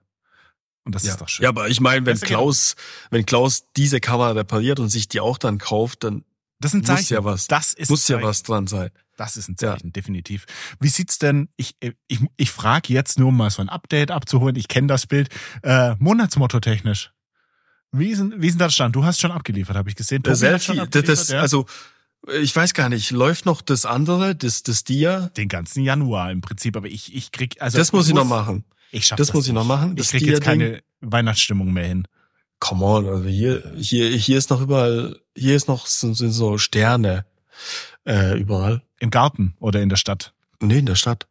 Und 0.85 0.95
das 0.95 1.03
ja. 1.03 1.11
ist 1.11 1.21
doch 1.21 1.27
schön. 1.29 1.43
Ja, 1.43 1.49
aber 1.49 1.67
ich 1.67 1.81
meine, 1.81 2.05
wenn 2.05 2.13
Das 2.13 2.21
Klaus, 2.21 2.75
wenn 3.11 3.25
Klaus 3.25 3.65
diese 3.75 3.99
Kamera 3.99 4.31
repariert 4.31 4.79
und 4.79 4.89
sich 4.89 5.07
die 5.07 5.19
auch 5.19 5.37
dann 5.37 5.57
kauft, 5.57 6.03
dann 6.03 6.23
das 6.61 6.73
ist 6.73 6.87
muss 6.87 7.09
ja 7.09 7.23
was, 7.23 7.47
Das 7.47 7.73
ist 7.73 7.89
muss 7.89 8.07
ja 8.07 8.21
was 8.21 8.43
dran 8.43 8.67
sein. 8.67 8.89
Das 9.15 9.37
ist 9.37 9.47
ein 9.49 9.55
Ja. 9.59 9.73
Zeichen, 9.73 9.93
definitiv. 9.93 10.45
Wie 10.79 10.89
sieht's 10.89 11.17
denn, 11.19 11.49
ich, 11.57 11.75
ich, 12.07 12.19
ich 12.37 12.51
frage 12.51 12.93
jetzt 12.93 13.17
nur, 13.19 13.29
um 13.29 13.37
mal 13.37 13.49
so 13.49 13.61
ein 13.61 13.69
Update 13.69 14.11
abzuholen, 14.11 14.55
ich 14.55 14.67
kenne 14.67 14.87
das 14.87 15.05
Bild, 15.07 15.29
äh, 15.63 15.95
Monatsmotto 15.99 16.59
technisch. 16.59 17.11
Wie 17.91 18.09
ist, 18.09 18.19
denn- 18.19 18.33
wie 18.41 18.47
ist 18.47 18.53
denn 18.53 18.59
das 18.59 18.73
Stand? 18.75 18.95
Du 18.95 19.03
hast 19.03 19.19
schon 19.19 19.31
abgeliefert, 19.31 19.75
habe 19.75 19.89
ich 19.89 19.95
gesehen. 19.95 20.21
Der 20.23 20.33
Tobi 20.33 20.59
schon 20.59 20.75
Selfie, 20.75 20.75
das, 20.75 20.89
das 20.89 20.99
abgeliefert, 21.01 21.29
ja. 21.29 21.41
also 21.41 21.65
ich 22.27 22.55
weiß 22.55 22.73
gar 22.73 22.89
nicht, 22.89 23.11
läuft 23.11 23.45
noch 23.45 23.61
das 23.61 23.85
andere, 23.85 24.35
das, 24.35 24.63
das 24.63 24.83
Dia? 24.83 25.29
den 25.37 25.47
ganzen 25.47 25.83
Januar 25.83 26.31
im 26.31 26.41
Prinzip, 26.41 26.75
aber 26.75 26.87
ich, 26.87 27.15
ich 27.15 27.31
krieg, 27.31 27.61
also. 27.61 27.77
das 27.77 27.91
muss 27.91 28.07
ich 28.07 28.13
noch 28.13 28.25
machen. 28.25 28.65
Ich 28.91 29.05
schaff 29.05 29.17
das 29.17 29.33
muss 29.33 29.47
ich 29.47 29.53
noch 29.53 29.65
machen, 29.65 29.91
Ich 29.91 29.97
das 29.97 30.09
krieg 30.09 30.21
jetzt 30.23 30.43
Dia-Ding. 30.43 30.59
keine 30.59 30.83
Weihnachtsstimmung 31.01 31.71
mehr 31.71 31.85
hin. 31.85 32.07
Come 32.59 32.83
on, 32.83 33.07
also 33.07 33.29
hier, 33.29 33.71
hier, 33.77 34.09
hier 34.09 34.37
ist 34.37 34.49
noch 34.49 34.61
überall, 34.61 35.19
hier 35.35 35.55
ist 35.55 35.67
noch 35.67 35.85
so, 35.87 36.13
sind 36.13 36.31
so 36.31 36.57
Sterne 36.57 37.25
äh, 38.05 38.37
überall. 38.37 38.81
Im 38.99 39.11
Garten 39.11 39.55
oder 39.59 39.81
in 39.81 39.89
der 39.89 39.95
Stadt. 39.95 40.33
Nee, 40.59 40.79
in 40.79 40.85
der 40.85 40.95
Stadt. 40.95 41.27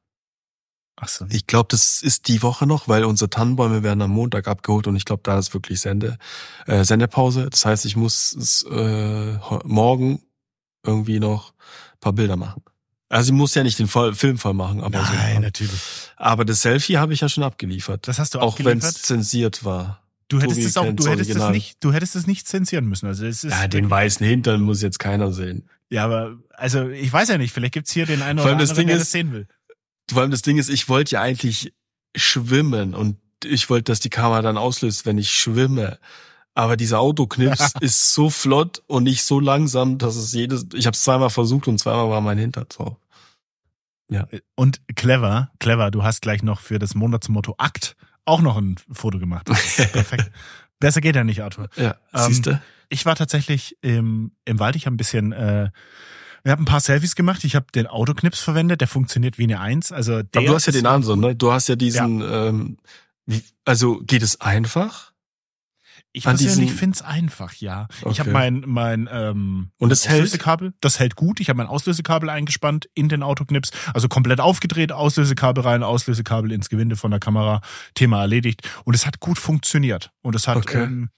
Ach 0.96 1.08
so. 1.08 1.26
Ich 1.30 1.46
glaube, 1.46 1.68
das 1.70 2.02
ist 2.02 2.28
die 2.28 2.42
Woche 2.42 2.66
noch, 2.66 2.88
weil 2.88 3.04
unsere 3.04 3.28
Tannenbäume 3.28 3.82
werden 3.82 4.02
am 4.02 4.10
Montag 4.10 4.48
abgeholt 4.48 4.86
und 4.86 4.96
ich 4.96 5.04
glaube, 5.04 5.22
da 5.22 5.38
ist 5.38 5.52
wirklich 5.52 5.80
Sende, 5.80 6.18
äh, 6.66 6.82
Sendepause. 6.82 7.48
Das 7.50 7.64
heißt, 7.64 7.84
ich 7.84 7.94
muss 7.94 8.64
äh, 8.70 9.38
morgen 9.64 10.22
irgendwie 10.88 11.20
noch 11.20 11.52
ein 11.52 12.00
paar 12.00 12.12
Bilder 12.12 12.36
machen. 12.36 12.62
Also 13.10 13.32
ich 13.32 13.36
muss 13.38 13.54
ja 13.54 13.62
nicht 13.62 13.78
den 13.78 13.88
voll, 13.88 14.14
Film 14.14 14.36
voll 14.36 14.52
machen, 14.54 14.82
aber 14.82 14.98
so. 15.04 15.12
Nein, 15.14 15.40
natürlich. 15.42 15.80
Aber 16.16 16.44
das 16.44 16.60
Selfie 16.62 16.98
habe 16.98 17.14
ich 17.14 17.20
ja 17.20 17.28
schon 17.28 17.42
abgeliefert. 17.44 18.06
Das 18.06 18.18
hast 18.18 18.34
du 18.34 18.40
auch 18.40 18.58
wenn 18.62 18.78
es 18.78 19.00
zensiert 19.02 19.64
war. 19.64 20.02
Du 20.28 20.42
hättest 20.42 20.60
es 20.60 20.76
auch, 20.76 20.84
du 20.84 21.06
hättest 21.06 21.30
es 21.30 21.36
Original. 21.36 21.52
nicht, 21.52 21.82
du 21.82 21.92
hättest 21.94 22.14
es 22.16 22.26
nicht 22.26 22.46
zensieren 22.46 22.84
müssen. 22.86 23.06
Also 23.06 23.24
es 23.24 23.44
ist 23.44 23.52
Ja, 23.52 23.66
den 23.66 23.88
weißen 23.88 24.26
Hintern 24.26 24.60
muss 24.60 24.82
jetzt 24.82 24.98
keiner 24.98 25.32
sehen. 25.32 25.70
Ja, 25.88 26.04
aber 26.04 26.36
also 26.52 26.90
ich 26.90 27.10
weiß 27.10 27.28
ja 27.30 27.38
nicht, 27.38 27.54
vielleicht 27.54 27.72
gibt's 27.72 27.92
hier 27.92 28.04
den 28.04 28.20
einen 28.20 28.38
oder 28.40 28.50
anderen, 28.50 28.76
Ding 28.76 28.88
der 28.88 28.96
ist- 28.96 29.04
das 29.04 29.12
sehen 29.12 29.32
will. 29.32 29.46
Vor 30.10 30.20
allem 30.20 30.30
das 30.30 30.42
Ding 30.42 30.58
ist, 30.58 30.68
ich 30.68 30.90
wollte 30.90 31.12
ja 31.12 31.22
eigentlich 31.22 31.72
schwimmen 32.14 32.94
und 32.94 33.16
ich 33.44 33.70
wollte, 33.70 33.84
dass 33.84 34.00
die 34.00 34.10
Kamera 34.10 34.42
dann 34.42 34.58
auslöst, 34.58 35.06
wenn 35.06 35.16
ich 35.16 35.30
schwimme. 35.32 35.98
Aber 36.58 36.76
dieser 36.76 36.98
Autoknips 36.98 37.74
ist 37.80 38.12
so 38.12 38.30
flott 38.30 38.82
und 38.88 39.04
nicht 39.04 39.22
so 39.22 39.38
langsam, 39.38 39.96
dass 39.96 40.16
es 40.16 40.32
jedes, 40.32 40.66
ich 40.74 40.86
habe 40.86 40.94
es 40.96 41.04
zweimal 41.04 41.30
versucht 41.30 41.68
und 41.68 41.78
zweimal 41.78 42.10
war 42.10 42.20
mein 42.20 42.36
Hintern 42.36 42.66
drauf. 42.68 42.96
Und 44.56 44.80
clever, 44.96 45.52
clever, 45.60 45.92
du 45.92 46.02
hast 46.02 46.20
gleich 46.20 46.42
noch 46.42 46.60
für 46.60 46.80
das 46.80 46.96
Monatsmotto 46.96 47.54
Akt 47.58 47.94
auch 48.24 48.40
noch 48.40 48.56
ein 48.56 48.74
Foto 48.90 49.20
gemacht. 49.20 49.46
Perfekt. 49.92 50.32
Besser 50.80 51.00
geht 51.00 51.14
ja 51.14 51.22
nicht, 51.22 51.44
Arthur. 51.44 51.68
Ja, 51.76 51.94
Ähm, 52.12 52.26
siehste? 52.26 52.60
Ich 52.88 53.06
war 53.06 53.14
tatsächlich 53.14 53.76
im, 53.80 54.32
im 54.44 54.58
Wald, 54.58 54.74
ich 54.74 54.86
habe 54.86 54.94
ein 54.94 54.96
bisschen, 54.96 55.30
äh, 55.30 55.70
wir 56.42 56.52
haben 56.52 56.62
ein 56.62 56.64
paar 56.64 56.80
Selfies 56.80 57.14
gemacht. 57.14 57.44
Ich 57.44 57.54
habe 57.54 57.66
den 57.72 57.86
Autoknips 57.86 58.40
verwendet, 58.40 58.80
der 58.80 58.88
funktioniert 58.88 59.38
wie 59.38 59.44
eine 59.44 59.60
Eins. 59.60 59.92
Also 59.92 60.24
der 60.24 60.40
Aber 60.40 60.48
du 60.48 60.54
hast 60.56 60.66
ja 60.66 60.72
den 60.72 60.86
anderen, 60.86 61.20
ne? 61.20 61.36
Du 61.36 61.52
hast 61.52 61.68
ja 61.68 61.76
diesen, 61.76 62.20
ähm, 62.20 62.78
wie, 63.26 63.44
also 63.64 64.00
geht 64.00 64.22
es 64.22 64.40
einfach? 64.40 65.07
Ich 66.18 66.26
an 66.26 66.36
persönlich 66.36 66.66
diesen- 66.68 66.78
find's 66.78 67.02
einfach, 67.02 67.54
ja. 67.54 67.88
Ich 68.00 68.06
Okay. 68.06 68.18
habe 68.20 68.30
mein 68.32 68.62
mein 68.66 69.08
ähm, 69.10 69.70
Und 69.78 69.90
es 69.92 70.06
hält? 70.08 70.22
Auslösekabel, 70.22 70.74
das 70.80 70.98
hält 70.98 71.16
gut. 71.16 71.40
Ich 71.40 71.48
habe 71.48 71.56
mein 71.56 71.66
Auslösekabel 71.66 72.28
eingespannt 72.30 72.88
in 72.94 73.08
den 73.08 73.22
Autoknips, 73.22 73.70
also 73.94 74.08
komplett 74.08 74.40
aufgedreht, 74.40 74.92
Auslösekabel 74.92 75.62
rein, 75.64 75.82
Auslösekabel 75.82 76.52
ins 76.52 76.68
Gewinde 76.68 76.96
von 76.96 77.10
der 77.10 77.20
Kamera, 77.20 77.60
Thema 77.94 78.20
erledigt. 78.20 78.68
Und 78.84 78.94
es 78.94 79.06
hat 79.06 79.20
gut 79.20 79.38
funktioniert. 79.38 80.10
Und 80.22 80.34
es 80.34 80.46
hat 80.48 80.56
Okay. 80.58 80.82
ähm, 80.84 81.10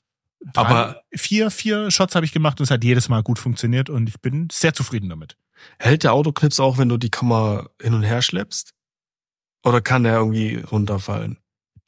drei, 0.53 0.61
Aber- 0.63 1.01
vier 1.15 1.51
vier 1.51 1.91
Shots 1.91 2.15
habe 2.15 2.25
ich 2.27 2.33
gemacht 2.33 2.61
und 2.61 2.65
es 2.65 2.71
hat 2.71 2.83
jedes 2.85 3.09
Mal 3.09 3.23
gut 3.23 3.39
funktioniert 3.39 3.91
und 3.91 4.09
ich 4.09 4.21
bin 4.21 4.49
sehr 4.53 4.73
zufrieden 4.75 5.09
damit. 5.09 5.37
Hält 5.79 6.05
der 6.05 6.13
Autoknips 6.15 6.59
auch, 6.61 6.79
wenn 6.79 6.89
du 6.89 6.97
die 6.97 7.11
Kamera 7.11 7.69
hin 7.83 7.93
und 7.95 8.03
her 8.03 8.23
schleppst? 8.23 8.73
Oder 9.65 9.81
kann 9.83 10.05
der 10.05 10.15
irgendwie 10.15 10.57
runterfallen? 10.57 11.37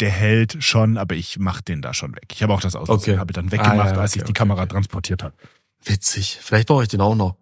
Der 0.03 0.11
hält 0.11 0.63
schon, 0.63 0.99
aber 0.99 1.15
ich 1.15 1.39
mach 1.39 1.61
den 1.63 1.81
da 1.81 1.95
schon 1.95 2.15
weg. 2.15 2.27
Ich 2.33 2.43
habe 2.43 2.53
auch 2.53 2.61
das 2.61 2.77
Auslösekabel 2.77 3.33
dann 3.33 3.51
weggemacht, 3.51 3.71
Ah, 3.93 3.95
ja, 3.95 4.01
als 4.01 4.13
okay, 4.13 4.19
ich 4.21 4.25
die 4.25 4.31
okay, 4.31 4.33
Kamera 4.35 4.63
okay. 4.63 4.73
transportiert 4.73 5.23
habe. 5.23 5.35
Witzig. 5.85 6.39
Vielleicht 6.43 6.69
brauche 6.69 6.83
ich 6.83 6.89
den 6.91 7.01
auch 7.01 7.15
noch. 7.15 7.37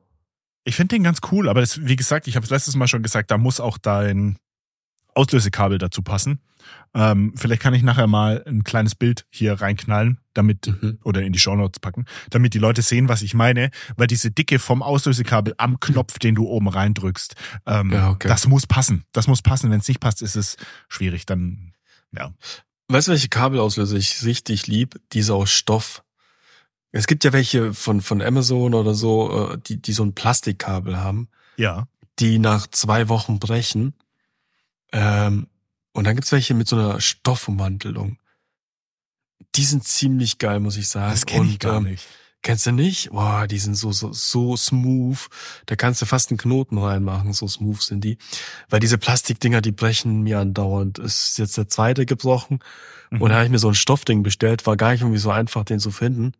Ich 0.64 0.76
finde 0.76 0.94
den 0.94 1.02
ganz 1.02 1.20
cool, 1.32 1.48
aber 1.48 1.60
das, 1.60 1.84
wie 1.86 1.96
gesagt, 1.96 2.28
ich 2.28 2.36
habe 2.36 2.44
es 2.44 2.50
letztes 2.50 2.76
Mal 2.76 2.86
schon 2.86 3.02
gesagt, 3.02 3.30
da 3.30 3.38
muss 3.38 3.58
auch 3.60 3.78
dein 3.78 4.36
Auslösekabel 5.14 5.78
dazu 5.78 6.02
passen. 6.02 6.40
Ähm, 6.94 7.32
vielleicht 7.36 7.62
kann 7.62 7.74
ich 7.74 7.82
nachher 7.82 8.06
mal 8.06 8.44
ein 8.46 8.62
kleines 8.64 8.94
Bild 8.94 9.24
hier 9.30 9.54
reinknallen, 9.54 10.18
damit 10.34 10.66
Mhm. 10.66 10.98
oder 11.02 11.22
in 11.22 11.32
die 11.32 11.38
Shownotes 11.38 11.80
packen, 11.80 12.04
damit 12.30 12.54
die 12.54 12.58
Leute 12.58 12.82
sehen, 12.82 13.08
was 13.08 13.22
ich 13.22 13.32
meine, 13.34 13.70
weil 13.96 14.06
diese 14.06 14.30
Dicke 14.30 14.58
vom 14.58 14.82
Auslösekabel 14.82 15.54
am 15.56 15.80
Knopf, 15.80 16.18
den 16.18 16.34
du 16.34 16.46
oben 16.46 16.68
reindrückst, 16.68 17.34
ähm, 17.66 17.90
Ja, 17.90 18.10
okay. 18.10 18.28
das 18.28 18.46
muss 18.46 18.66
passen. 18.66 19.04
Das 19.12 19.26
muss 19.26 19.40
passen. 19.42 19.70
Wenn 19.70 19.80
es 19.80 19.88
nicht 19.88 20.00
passt, 20.00 20.20
ist 20.22 20.36
es 20.36 20.56
schwierig. 20.88 21.26
Dann 21.26 21.72
ja. 22.16 22.34
Weißt 22.88 23.06
du, 23.08 23.12
welche 23.12 23.28
Kabelauslöser 23.28 23.96
ich 23.96 24.24
richtig 24.24 24.66
lieb? 24.66 25.00
Diese 25.12 25.34
aus 25.34 25.50
Stoff. 25.50 26.02
Es 26.90 27.06
gibt 27.06 27.22
ja 27.22 27.32
welche 27.32 27.72
von, 27.72 28.00
von 28.00 28.20
Amazon 28.20 28.74
oder 28.74 28.94
so, 28.94 29.52
äh, 29.52 29.58
die, 29.58 29.80
die 29.80 29.92
so 29.92 30.02
ein 30.04 30.14
Plastikkabel 30.14 30.96
haben, 30.98 31.28
Ja. 31.56 31.86
die 32.18 32.40
nach 32.40 32.66
zwei 32.66 33.08
Wochen 33.08 33.38
brechen. 33.38 33.94
Ähm, 34.92 35.46
und 35.92 36.04
dann 36.04 36.16
gibt's 36.16 36.32
welche 36.32 36.54
mit 36.54 36.66
so 36.66 36.74
einer 36.76 37.00
Stoffummantelung. 37.00 38.18
Die 39.54 39.64
sind 39.64 39.84
ziemlich 39.84 40.38
geil, 40.38 40.58
muss 40.58 40.76
ich 40.76 40.88
sagen. 40.88 41.12
Das 41.12 41.26
kenne 41.26 41.46
ich 41.46 41.52
Und, 41.52 41.60
gar 41.60 41.76
ähm, 41.76 41.84
nicht. 41.84 42.06
Kennst 42.42 42.66
du 42.66 42.72
nicht? 42.72 43.10
Boah, 43.10 43.46
die 43.46 43.58
sind 43.58 43.74
so, 43.74 43.92
so, 43.92 44.12
so 44.12 44.56
smooth. 44.56 45.18
Da 45.66 45.76
kannst 45.76 46.00
du 46.00 46.06
fast 46.06 46.30
einen 46.30 46.38
Knoten 46.38 46.78
reinmachen, 46.78 47.34
so 47.34 47.46
smooth 47.46 47.82
sind 47.82 48.02
die. 48.02 48.16
Weil 48.68 48.80
diese 48.80 48.96
Plastikdinger, 48.96 49.60
die 49.60 49.72
brechen 49.72 50.22
mir 50.22 50.38
andauernd. 50.38 50.98
Ist 50.98 51.38
jetzt 51.38 51.58
der 51.58 51.68
zweite 51.68 52.06
gebrochen. 52.06 52.60
Mhm. 53.10 53.20
Und 53.20 53.30
da 53.30 53.36
habe 53.36 53.44
ich 53.44 53.50
mir 53.50 53.58
so 53.58 53.68
ein 53.68 53.74
Stoffding 53.74 54.22
bestellt. 54.22 54.66
War 54.66 54.76
gar 54.76 54.92
nicht 54.92 55.02
irgendwie 55.02 55.18
so 55.18 55.30
einfach, 55.30 55.64
den 55.64 55.80
zu 55.80 55.90
finden. 55.90 56.32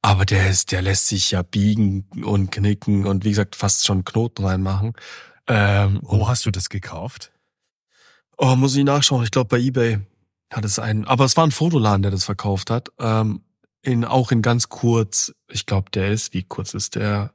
Aber 0.00 0.24
der 0.24 0.48
ist, 0.48 0.72
der 0.72 0.82
lässt 0.82 1.08
sich 1.08 1.30
ja 1.30 1.42
biegen 1.42 2.06
und 2.24 2.50
knicken 2.50 3.06
und 3.06 3.24
wie 3.24 3.30
gesagt, 3.30 3.56
fast 3.56 3.86
schon 3.86 4.04
Knoten 4.04 4.44
reinmachen. 4.44 4.92
Ähm, 5.46 6.00
Wo 6.02 6.28
hast 6.28 6.46
du 6.46 6.50
das 6.50 6.68
gekauft? 6.68 7.32
oh, 8.36 8.56
muss 8.56 8.76
ich 8.76 8.84
nachschauen. 8.84 9.24
Ich 9.24 9.30
glaube, 9.30 9.48
bei 9.48 9.58
Ebay 9.58 10.00
hat 10.52 10.64
es 10.64 10.78
einen. 10.78 11.04
Aber 11.04 11.24
es 11.24 11.36
war 11.36 11.46
ein 11.46 11.50
Fotoladen, 11.50 12.02
der 12.02 12.10
das 12.10 12.24
verkauft 12.24 12.70
hat. 12.70 12.88
Ähm, 12.98 13.42
in, 13.84 14.04
auch 14.04 14.32
in 14.32 14.42
ganz 14.42 14.68
kurz. 14.68 15.34
Ich 15.50 15.66
glaube, 15.66 15.90
der 15.90 16.08
ist, 16.10 16.34
wie 16.34 16.42
kurz 16.42 16.74
ist 16.74 16.94
der? 16.96 17.32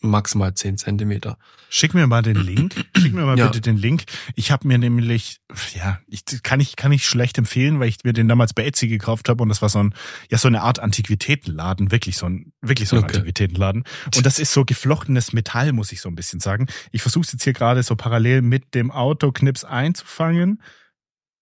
Maximal 0.00 0.54
10 0.54 0.78
Zentimeter. 0.78 1.36
Schick 1.68 1.92
mir 1.92 2.06
mal 2.06 2.22
den 2.22 2.36
Link. 2.36 2.74
Schick 2.96 3.12
mir 3.12 3.26
mal 3.26 3.38
Ja. 3.38 3.46
bitte 3.48 3.60
den 3.60 3.76
Link. 3.76 4.04
Ich 4.34 4.50
habe 4.50 4.66
mir 4.66 4.78
nämlich, 4.78 5.38
ja, 5.74 5.98
ich 6.06 6.22
kann 6.42 6.60
ich 6.60 6.76
kann 6.76 6.92
ich 6.92 7.06
schlecht 7.06 7.36
empfehlen, 7.36 7.78
weil 7.78 7.88
ich 7.88 7.98
mir 8.02 8.14
den 8.14 8.26
damals 8.26 8.54
bei 8.54 8.64
Etsy 8.64 8.88
gekauft 8.88 9.28
habe 9.28 9.42
und 9.42 9.50
das 9.50 9.60
war 9.60 9.68
so 9.68 9.80
ein 9.82 9.94
ja 10.30 10.38
so 10.38 10.48
eine 10.48 10.62
Art 10.62 10.78
Antiquitätenladen, 10.78 11.90
wirklich 11.90 12.16
so 12.16 12.24
ein 12.24 12.52
wirklich 12.62 12.88
so 12.88 12.96
ein 12.96 13.04
Okay. 13.04 13.16
Antiquitätenladen. 13.16 13.84
Und 14.14 14.24
das 14.24 14.38
ist 14.38 14.54
so 14.54 14.64
geflochtenes 14.64 15.34
Metall, 15.34 15.72
muss 15.74 15.92
ich 15.92 16.00
so 16.00 16.08
ein 16.08 16.14
bisschen 16.14 16.40
sagen. 16.40 16.68
Ich 16.90 17.02
versuche 17.02 17.26
jetzt 17.30 17.44
hier 17.44 17.52
gerade 17.52 17.82
so 17.82 17.96
parallel 17.96 18.40
mit 18.40 18.74
dem 18.74 18.90
Autoknips 18.90 19.64
einzufangen. 19.64 20.62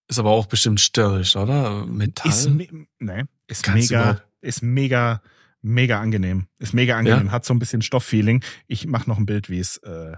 Ist 0.09 0.19
aber 0.19 0.31
auch 0.31 0.47
bestimmt 0.47 0.81
störrisch, 0.81 1.37
oder? 1.37 1.85
Metall? 1.85 2.29
Ist 2.31 2.49
nee, 2.49 3.23
ist 3.47 3.63
Kannst 3.63 3.91
mega 3.91 4.21
ist 4.41 4.61
mega 4.61 5.21
Mega 5.67 5.99
angenehm. 5.99 6.45
Ist 6.59 6.75
mega 6.75 6.95
angenehm. 6.95 7.25
Ja? 7.25 7.31
Hat 7.31 7.43
so 7.43 7.51
ein 7.51 7.57
bisschen 7.57 7.81
Stofffeeling. 7.81 8.43
Ich 8.67 8.85
mach 8.85 9.07
noch 9.07 9.17
ein 9.17 9.25
Bild, 9.25 9.49
wie 9.49 9.57
es. 9.57 9.77
Äh, 9.77 10.15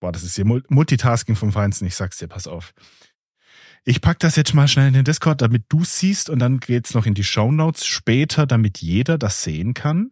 boah, 0.00 0.12
das 0.12 0.22
ist 0.22 0.34
hier 0.34 0.46
Multitasking 0.46 1.36
vom 1.36 1.52
Feinsten. 1.52 1.86
Ich 1.86 1.94
sag's 1.94 2.16
dir, 2.16 2.26
pass 2.26 2.46
auf. 2.46 2.72
Ich 3.84 4.00
pack 4.00 4.18
das 4.18 4.34
jetzt 4.34 4.54
mal 4.54 4.66
schnell 4.66 4.88
in 4.88 4.94
den 4.94 5.04
Discord, 5.04 5.42
damit 5.42 5.64
du 5.68 5.84
siehst 5.84 6.30
und 6.30 6.38
dann 6.38 6.58
geht's 6.58 6.94
noch 6.94 7.04
in 7.04 7.12
die 7.12 7.22
Show 7.22 7.52
Notes 7.52 7.84
später, 7.84 8.46
damit 8.46 8.78
jeder 8.78 9.18
das 9.18 9.42
sehen 9.42 9.74
kann. 9.74 10.08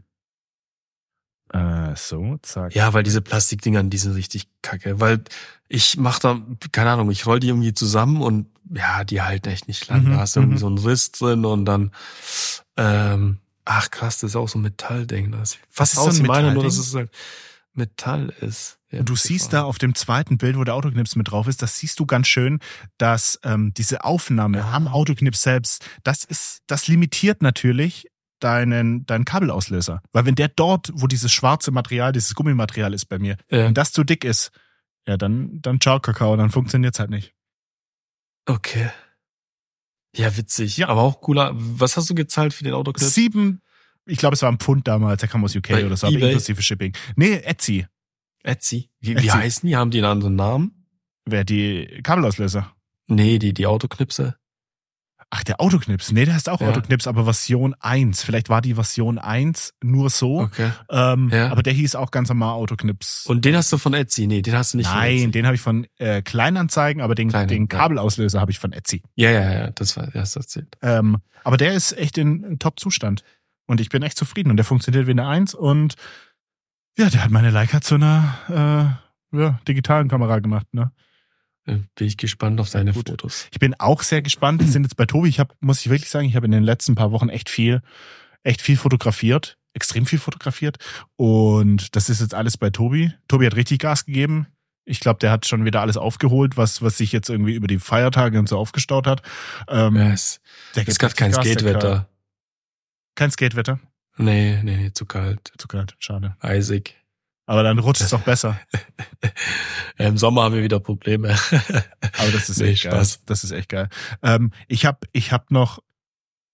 Äh, 1.51 1.97
so, 1.97 2.37
zack. 2.43 2.75
Ja, 2.75 2.93
weil 2.93 3.03
diese 3.03 3.23
Plastikdinger, 3.23 3.83
die 3.85 3.97
sind 3.97 4.13
richtig 4.13 4.49
kacke. 4.61 5.01
Weil 5.01 5.25
ich 5.69 5.97
mach 5.97 6.19
da, 6.19 6.39
keine 6.71 6.91
Ahnung, 6.91 7.11
ich 7.11 7.25
roll 7.25 7.41
die 7.41 7.49
irgendwie 7.49 7.73
zusammen 7.73 8.21
und 8.21 8.47
ja, 8.73 9.05
die 9.05 9.21
halten 9.23 9.49
echt 9.49 9.69
nicht 9.69 9.89
lang. 9.89 10.05
Mhm, 10.05 10.11
da 10.13 10.17
hast 10.19 10.37
du 10.37 10.41
irgendwie 10.41 10.57
mhm. 10.57 10.61
so 10.61 10.67
einen 10.67 10.79
Riss 10.79 11.13
drin 11.13 11.45
und 11.45 11.65
dann, 11.65 11.93
ähm, 12.77 13.39
ach 13.65 13.91
krass, 13.91 14.19
das 14.19 14.31
ist 14.31 14.37
auch 14.37 14.49
so 14.49 14.59
ein 14.59 14.63
Metallding. 14.63 15.33
Das 15.33 15.59
fast 15.69 15.99
aus 15.99 16.17
so 16.17 16.23
meine, 16.25 16.53
nur 16.53 16.65
dass 16.65 16.79
es 16.79 16.95
halt 16.95 17.11
Metall 17.75 18.33
ist. 18.41 18.79
Ja, 18.91 19.01
und 19.01 19.09
du 19.09 19.17
siehst 19.17 19.53
da 19.53 19.65
auf 19.65 19.79
dem 19.79 19.95
zweiten 19.95 20.39
Bild, 20.39 20.57
wo 20.57 20.65
der 20.65 20.75
Autoknips 20.75 21.17
mit 21.17 21.31
drauf 21.31 21.49
ist, 21.49 21.61
das 21.63 21.79
siehst 21.79 21.99
du 21.99 22.07
ganz 22.07 22.29
schön, 22.29 22.61
dass 22.99 23.39
ähm, 23.43 23.75
diese 23.75 24.05
Aufnahme 24.05 24.59
ja. 24.59 24.71
am 24.71 24.87
Autoknips 24.87 25.43
selbst, 25.43 25.85
das 26.05 26.25
ist, 26.25 26.63
das 26.67 26.87
limitiert 26.87 27.43
natürlich 27.43 28.07
deinen, 28.39 29.05
deinen 29.07 29.25
Kabelauslöser. 29.25 30.01
Weil 30.13 30.27
wenn 30.27 30.37
der 30.37 30.49
dort, 30.49 30.93
wo 30.95 31.07
dieses 31.07 31.33
schwarze 31.33 31.73
Material, 31.73 32.13
dieses 32.13 32.35
Gummimaterial 32.35 32.95
ist 32.95 33.07
bei 33.07 33.19
mir, 33.19 33.37
ja. 33.51 33.65
wenn 33.65 33.75
das 33.75 33.93
zu 33.93 34.05
dick 34.05 34.25
ist, 34.25 34.53
ja, 35.07 35.17
dann, 35.17 35.61
dann 35.61 35.81
ciao 35.81 35.99
Kakao, 36.01 36.37
dann 36.37 36.51
funktioniert's 36.51 36.99
halt 36.99 37.11
nicht. 37.11 37.34
Okay. 38.47 38.91
Ja, 40.17 40.37
witzig. 40.37 40.77
Ja. 40.77 40.89
Aber 40.89 41.03
auch 41.03 41.21
cooler. 41.21 41.53
Was 41.55 41.97
hast 41.97 42.09
du 42.11 42.15
gezahlt 42.15 42.55
für 42.55 42.65
den 42.65 42.75
Autoclip? 42.75 43.09
Sieben, 43.09 43.63
ich 44.07 44.19
glaube, 44.19 44.35
es 44.35 44.43
war 44.43 44.51
ein 44.51 44.59
Pfund 44.59 44.87
damals, 44.87 45.21
der 45.21 45.29
kam 45.29 45.45
aus 45.45 45.57
UK 45.57 45.69
Bei 45.69 45.87
oder 45.87 45.97
so, 45.97 46.07
aber 46.07 46.17
inklusive 46.17 46.63
Shipping. 46.63 46.95
Nee, 47.17 47.37
Etsy. 47.37 47.87
Etsy? 48.43 48.91
Wie, 49.01 49.13
Etsy. 49.13 49.25
wie 49.25 49.31
heißen 49.31 49.67
die? 49.67 49.77
Haben 49.77 49.91
die 49.91 49.99
einen 49.99 50.07
anderen 50.07 50.37
Namen? 50.37 50.87
Wer, 51.25 51.45
die 51.45 52.01
Kabelauslöser? 52.03 52.75
Nee, 53.07 53.39
die, 53.39 53.55
die 53.55 53.67
Autoknipse. 53.67 54.37
Ach, 55.37 55.43
der 55.43 55.61
Autoknips. 55.61 56.13
Nee, 56.13 56.27
der 56.27 56.35
heißt 56.35 56.49
auch 56.49 56.61
ja. 56.61 56.69
Autoknips, 56.69 57.09
aber 57.09 57.25
Version 57.25 57.75
1. 57.81 58.23
Vielleicht 58.23 58.51
war 58.51 58.63
die 58.63 58.75
Version 58.75 59.19
1 59.19 59.75
nur 59.83 60.09
so. 60.09 60.43
Okay. 60.43 60.71
Ähm, 60.89 61.29
ja. 61.33 61.51
Aber 61.51 61.65
der 61.65 61.73
hieß 61.73 61.97
auch 61.97 62.13
ganz 62.13 62.29
normal 62.29 62.55
Autoknips. 62.55 63.27
Und 63.27 63.45
den 63.45 63.57
hast 63.57 63.73
du 63.73 63.79
von 63.79 63.95
Etsy? 63.95 64.29
Nee, 64.29 64.43
den 64.43 64.55
hast 64.55 64.75
du 64.75 64.77
nicht 64.77 64.87
Nein, 64.87 64.95
von 64.95 65.17
Etsy. 65.17 65.31
den 65.33 65.47
habe 65.47 65.57
ich 65.57 65.61
von 65.61 65.89
äh, 65.99 66.23
Kleinanzeigen, 66.23 67.03
aber 67.03 67.17
den, 67.17 67.31
Kleine, 67.31 67.49
den 67.49 67.67
Kabelauslöser 67.67 68.39
ja. 68.39 68.43
habe 68.43 68.53
ich 68.53 68.61
von 68.61 68.73
Etsy. 68.73 69.03
Ja, 69.17 69.33
ja, 69.33 69.53
ja, 69.53 69.71
das 69.73 69.97
war 69.97 70.07
das 70.07 70.37
erzählt. 70.37 70.69
Ähm, 70.83 71.17
aber 71.43 71.57
der 71.57 71.75
ist 71.75 71.99
echt 71.99 72.17
in, 72.17 72.45
in 72.45 72.61
Top-Zustand. 72.61 73.25
Und 73.67 73.81
ich 73.81 73.89
bin 73.89 74.05
echt 74.05 74.17
zufrieden. 74.17 74.51
Und 74.51 74.57
der 74.57 74.65
funktioniert 74.65 75.09
wie 75.09 75.11
eine 75.11 75.27
1 75.27 75.55
und 75.55 75.95
ja, 76.97 77.11
der 77.11 77.25
hat 77.25 77.33
meine 77.33 77.51
Leica 77.51 77.81
zu 77.81 77.97
einer 77.97 79.01
äh, 79.33 79.37
ja, 79.37 79.59
digitalen 79.67 80.07
Kamera 80.07 80.39
gemacht, 80.39 80.73
ne? 80.73 80.93
Äh, 81.67 81.79
bin 81.95 82.07
ich 82.07 82.17
gespannt 82.17 82.61
auf 82.61 82.69
seine 82.69 82.93
Gut. 82.93 83.09
Fotos. 83.09 83.49
Ich 83.53 83.59
bin 83.59 83.75
auch 83.79 84.03
sehr 84.03 84.23
gespannt. 84.23 84.61
Wir 84.61 84.69
sind 84.69 84.83
jetzt 84.83 84.97
bei 84.97 85.07
Tobi. 85.07 85.29
Ich 85.29 85.41
habe, 85.41 85.55
muss 85.61 85.81
ich 85.81 85.91
wirklich 85.91 86.11
sagen, 86.11 86.27
ich 86.27 86.37
habe 86.37 86.47
in 86.47 86.53
den 86.53 86.65
letzten 86.65 86.95
paar 86.95 87.13
Wochen 87.13 87.29
echt 87.29 87.49
viel, 87.49 87.83
echt 88.43 88.61
viel 88.61 88.77
fotografiert, 88.77 89.59
extrem 89.73 90.07
viel 90.07 90.19
fotografiert. 90.19 90.79
Und 91.17 91.97
das 91.97 92.09
ist 92.11 92.21
jetzt 92.21 92.35
alles 92.35 92.57
bei 92.57 92.71
Tobi. 92.71 93.13
Tobi 93.29 93.47
hat 93.47 93.57
richtig 93.57 93.79
Gas 93.81 94.05
gegeben. 94.05 94.47
Ich 94.87 95.01
glaube, 95.01 95.19
der 95.19 95.31
hat 95.31 95.47
schon 95.47 95.65
wieder 95.65 95.81
alles 95.81 95.97
aufgeholt, 95.97 96.59
was, 96.59 96.83
was 96.83 96.99
sich 96.99 97.11
jetzt 97.11 97.31
irgendwie 97.31 97.55
über 97.55 97.67
die 97.67 97.79
Feiertage 97.79 98.39
und 98.39 98.49
so 98.49 98.59
aufgestaut 98.59 99.07
hat. 99.07 99.23
Ähm, 99.67 99.97
ja, 99.97 100.13
es 100.13 100.41
ist 100.75 100.99
gerade 100.99 101.15
kein 101.15 101.33
Skatewetter. 101.33 102.07
Kein 103.15 103.31
Skatewetter? 103.31 103.81
Nee, 104.17 104.61
nee, 104.63 104.77
nee, 104.77 104.93
zu 104.93 105.07
kalt. 105.07 105.53
Zu 105.57 105.69
kalt, 105.69 105.97
schade. 105.99 106.37
Eisig. 106.41 106.97
Aber 107.47 107.63
dann 107.63 107.79
rutscht 107.79 108.03
es 108.03 108.15
auch 108.15 108.23
besser. 108.23 108.59
Im 109.99 110.17
Sommer 110.17 110.45
haben 110.45 110.55
wir 110.55 110.63
wieder 110.63 110.81
Probleme. 110.81 111.29
Aber 112.19 112.31
das 112.33 112.49
ist 112.49 112.61
nee, 112.61 112.71
echt 112.71 112.83
Spaß. 112.83 113.19
geil. 113.19 113.23
Das 113.27 113.45
ist 113.45 113.51
echt 113.51 113.69
geil. 113.69 113.89
Ähm, 114.23 114.53
ich 114.67 114.87
habe 114.87 115.07
ich 115.13 115.33
hab 115.33 115.51
noch, 115.51 115.81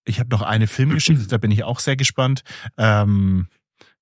ich 0.05 0.19
habe 0.19 0.31
noch 0.31 0.43
eine 0.43 0.67
Filmgeschichte, 0.67 1.27
da 1.29 1.39
bin 1.39 1.51
ich 1.51 1.63
auch 1.63 1.79
sehr 1.79 1.97
gespannt. 1.97 2.43
Ähm, 2.77 3.49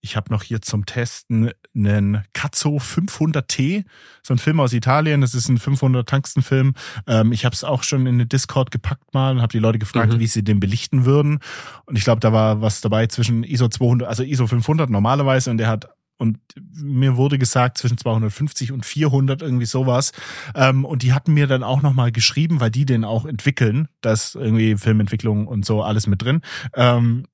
ich 0.01 0.17
habe 0.17 0.33
noch 0.33 0.45
hier 0.45 0.63
zum 0.63 0.87
Testen 0.87 1.51
einen 1.75 2.25
Cazzo 2.33 2.77
500T, 2.77 3.85
so 4.23 4.35
ein 4.35 4.39
Film 4.39 4.61
aus 4.61 4.73
Italien. 4.73 5.21
Das 5.21 5.35
ist 5.35 5.49
ein 5.49 5.59
500 5.59 6.09
Tungsten-Film. 6.09 6.75
Ähm, 7.07 7.33
ich 7.33 7.45
habe 7.45 7.55
es 7.55 7.65
auch 7.65 7.83
schon 7.83 8.07
in 8.07 8.19
den 8.19 8.29
Discord 8.29 8.71
gepackt 8.71 9.13
mal 9.13 9.33
und 9.33 9.43
habe 9.43 9.51
die 9.51 9.59
Leute 9.59 9.79
gefragt, 9.79 10.13
mhm. 10.13 10.21
wie 10.21 10.27
sie 10.29 10.45
den 10.45 10.61
belichten 10.61 11.05
würden. 11.05 11.41
Und 11.87 11.99
ich 11.99 12.05
glaube, 12.05 12.21
da 12.21 12.33
war 12.33 12.63
was 12.63 12.81
dabei 12.81 13.09
zwischen 13.09 13.43
ISO 13.43 13.69
200, 13.69 14.09
also 14.09 14.23
ISO 14.23 14.47
500 14.47 14.89
normalerweise 14.89 15.51
und 15.51 15.59
der 15.59 15.69
hat 15.69 15.89
und 16.19 16.39
mir 16.75 17.17
wurde 17.17 17.39
gesagt 17.39 17.79
zwischen 17.79 17.97
250 17.97 18.73
und 18.73 18.85
400 18.85 19.41
irgendwie 19.41 19.67
sowas. 19.67 20.13
Ähm, 20.55 20.85
und 20.85 21.03
die 21.03 21.13
hatten 21.13 21.33
mir 21.33 21.47
dann 21.47 21.63
auch 21.63 21.81
nochmal 21.81 22.13
geschrieben, 22.13 22.61
weil 22.61 22.71
die 22.71 22.85
den 22.85 23.05
auch 23.05 23.25
entwickeln, 23.25 23.89
das 24.01 24.35
irgendwie 24.35 24.77
Filmentwicklung 24.77 25.47
und 25.47 25.65
so 25.65 25.83
alles 25.83 26.07
mit 26.07 26.23
drin. 26.23 26.43
Ähm, 26.75 27.27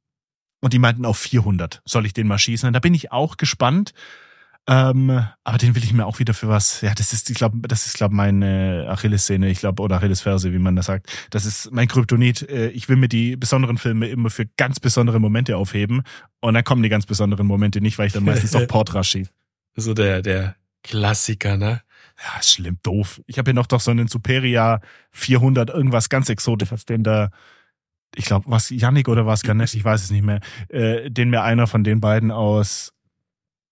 und 0.60 0.72
die 0.72 0.78
meinten 0.78 1.04
auf 1.04 1.18
400 1.18 1.82
soll 1.84 2.06
ich 2.06 2.12
den 2.12 2.26
mal 2.26 2.38
schießen. 2.38 2.66
Und 2.66 2.72
da 2.72 2.80
bin 2.80 2.94
ich 2.94 3.10
auch 3.10 3.36
gespannt, 3.36 3.92
ähm, 4.66 5.26
aber 5.44 5.58
den 5.58 5.74
will 5.74 5.84
ich 5.84 5.92
mir 5.92 6.06
auch 6.06 6.18
wieder 6.18 6.32
für 6.32 6.48
was. 6.48 6.80
Ja, 6.80 6.94
das 6.94 7.12
ist, 7.12 7.28
ich 7.28 7.36
glaube, 7.36 7.68
das 7.68 7.86
ist, 7.86 7.96
glaube 7.96 8.14
meine 8.14 8.86
Achillessehne, 8.88 9.50
ich 9.50 9.58
glaube, 9.58 9.82
oder 9.82 9.96
Achillesferse, 9.96 10.54
wie 10.54 10.58
man 10.58 10.74
das 10.74 10.86
sagt. 10.86 11.10
Das 11.30 11.44
ist 11.44 11.70
mein 11.70 11.86
Kryptonit. 11.86 12.48
Äh, 12.48 12.68
ich 12.68 12.88
will 12.88 12.96
mir 12.96 13.08
die 13.08 13.36
besonderen 13.36 13.76
Filme 13.76 14.08
immer 14.08 14.30
für 14.30 14.46
ganz 14.56 14.80
besondere 14.80 15.20
Momente 15.20 15.58
aufheben. 15.58 16.02
Und 16.40 16.54
dann 16.54 16.64
kommen 16.64 16.82
die 16.82 16.88
ganz 16.88 17.04
besonderen 17.04 17.46
Momente 17.46 17.82
nicht, 17.82 17.98
weil 17.98 18.06
ich 18.06 18.14
dann 18.14 18.24
meistens 18.24 18.54
auch 18.54 18.66
Portrait 18.68 19.04
schieße. 19.04 19.30
So 19.76 19.92
der, 19.92 20.22
der 20.22 20.56
Klassiker, 20.82 21.58
ne? 21.58 21.82
Ja, 22.18 22.42
schlimm, 22.42 22.78
doof. 22.82 23.20
Ich 23.26 23.38
habe 23.38 23.50
hier 23.50 23.54
noch 23.54 23.66
doch 23.66 23.80
so 23.80 23.90
einen 23.90 24.08
Superia 24.08 24.80
400, 25.10 25.68
irgendwas 25.70 26.08
ganz 26.08 26.28
Exotisches, 26.28 26.86
den 26.86 27.02
da 27.02 27.30
ich 28.16 28.26
glaube, 28.26 28.46
was 28.48 28.70
Yannick 28.70 29.08
oder 29.08 29.26
was 29.26 29.42
Ganesh, 29.42 29.74
ich 29.74 29.84
weiß 29.84 30.04
es 30.04 30.10
nicht 30.10 30.24
mehr, 30.24 30.40
äh, 30.68 31.10
den 31.10 31.30
mir 31.30 31.42
einer 31.42 31.66
von 31.66 31.84
den 31.84 32.00
beiden 32.00 32.30
aus 32.30 32.93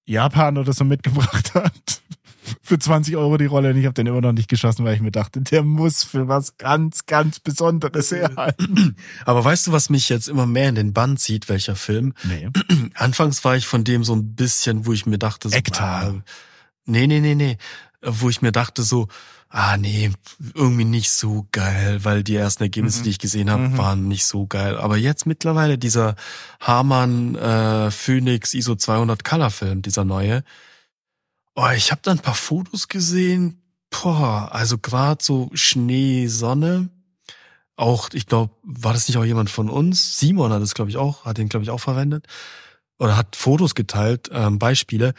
Japan 0.05 0.59
oder 0.59 0.73
so 0.73 0.85
mitgebracht 0.85 1.55
hat. 1.55 2.03
für 2.63 2.79
20 2.79 3.17
Euro 3.17 3.37
die 3.37 3.47
Rolle 3.47 3.71
und 3.71 3.77
ich 3.77 3.85
habe 3.85 3.95
den 3.95 4.07
immer 4.07 4.21
noch 4.21 4.33
nicht 4.33 4.49
geschossen, 4.49 4.85
weil 4.85 4.95
ich 4.95 5.01
mir 5.01 5.11
dachte, 5.11 5.41
der 5.41 5.63
muss 5.63 6.03
für 6.03 6.29
was 6.29 6.57
ganz, 6.57 7.07
ganz 7.07 7.41
Besonderes 7.41 8.11
herhalten. 8.11 8.97
Aber 9.25 9.45
weißt 9.45 9.67
du, 9.67 9.73
was 9.73 9.91
mich 9.91 10.09
jetzt 10.09 10.29
immer 10.29 10.47
mehr 10.47 10.69
in 10.69 10.75
den 10.75 10.93
Bann 10.93 11.17
zieht, 11.17 11.49
welcher 11.49 11.77
Film? 11.77 12.15
Nee. 12.25 12.49
Anfangs 12.95 13.45
war 13.45 13.57
ich 13.57 13.67
von 13.67 13.85
dem 13.85 14.05
so 14.05 14.15
ein 14.15 14.35
bisschen, 14.35 14.87
wo 14.87 14.93
ich 14.93 15.07
mir 15.07 15.19
dachte, 15.19 15.49
so, 15.49 15.57
ah, 15.79 16.15
nee, 16.87 17.07
nee, 17.07 17.21
nee, 17.21 17.35
nee, 17.35 17.57
wo 18.03 18.29
ich 18.29 18.43
mir 18.43 18.53
dachte 18.53 18.83
so, 18.83 19.09
ah 19.53 19.77
nee, 19.77 20.11
irgendwie 20.55 20.87
nicht 20.87 21.13
so 21.13 21.47
geil, 21.53 22.05
weil 22.05 22.25
die 22.25 22.37
ersten 22.37 22.63
Ergebnisse, 22.63 23.01
mhm. 23.01 23.05
die 23.05 23.11
ich 23.11 23.19
gesehen 23.19 23.51
habe, 23.51 23.69
mhm. 23.69 23.79
waren 23.79 24.09
nicht 24.09 24.25
so 24.25 24.47
geil. 24.47 24.79
Aber 24.79 24.97
jetzt 24.97 25.27
mittlerweile 25.27 25.77
dieser 25.77 26.17
Hamann 26.59 27.35
äh, 27.35 27.91
Phoenix 27.91 28.55
ISO 28.55 28.75
200 28.75 29.23
Color 29.25 29.51
Film, 29.51 29.83
dieser 29.83 30.05
neue. 30.05 30.43
Oh, 31.55 31.69
ich 31.77 31.91
habe 31.91 32.01
da 32.03 32.13
ein 32.13 32.19
paar 32.19 32.35
Fotos 32.35 32.89
gesehen. 32.89 33.63
Boah, 33.91 34.49
also 34.53 34.79
gerade 34.79 35.23
so 35.23 35.51
Schnee, 35.53 36.29
Sonne. 36.29 36.89
Auch, 37.77 38.09
ich 38.15 38.27
glaube, 38.27 38.55
war 38.63 38.95
das 38.95 39.07
nicht 39.07 39.19
auch 39.19 39.25
jemand 39.25 39.51
von 39.51 39.69
uns? 39.69 40.19
Simon 40.19 40.53
hat 40.53 40.63
es, 40.63 40.73
glaube 40.73 40.91
ich, 40.91 40.97
auch, 40.97 41.27
hat 41.27 41.37
den, 41.37 41.51
glaube 41.51 41.65
ich, 41.65 41.71
auch 41.71 41.81
verwendet. 41.81 42.27
Oder 42.99 43.19
hat 43.19 43.37
Fotos 43.37 43.75
geteilt, 43.75 44.31
ähm, 44.33 44.59
Beispiele. 44.59 45.13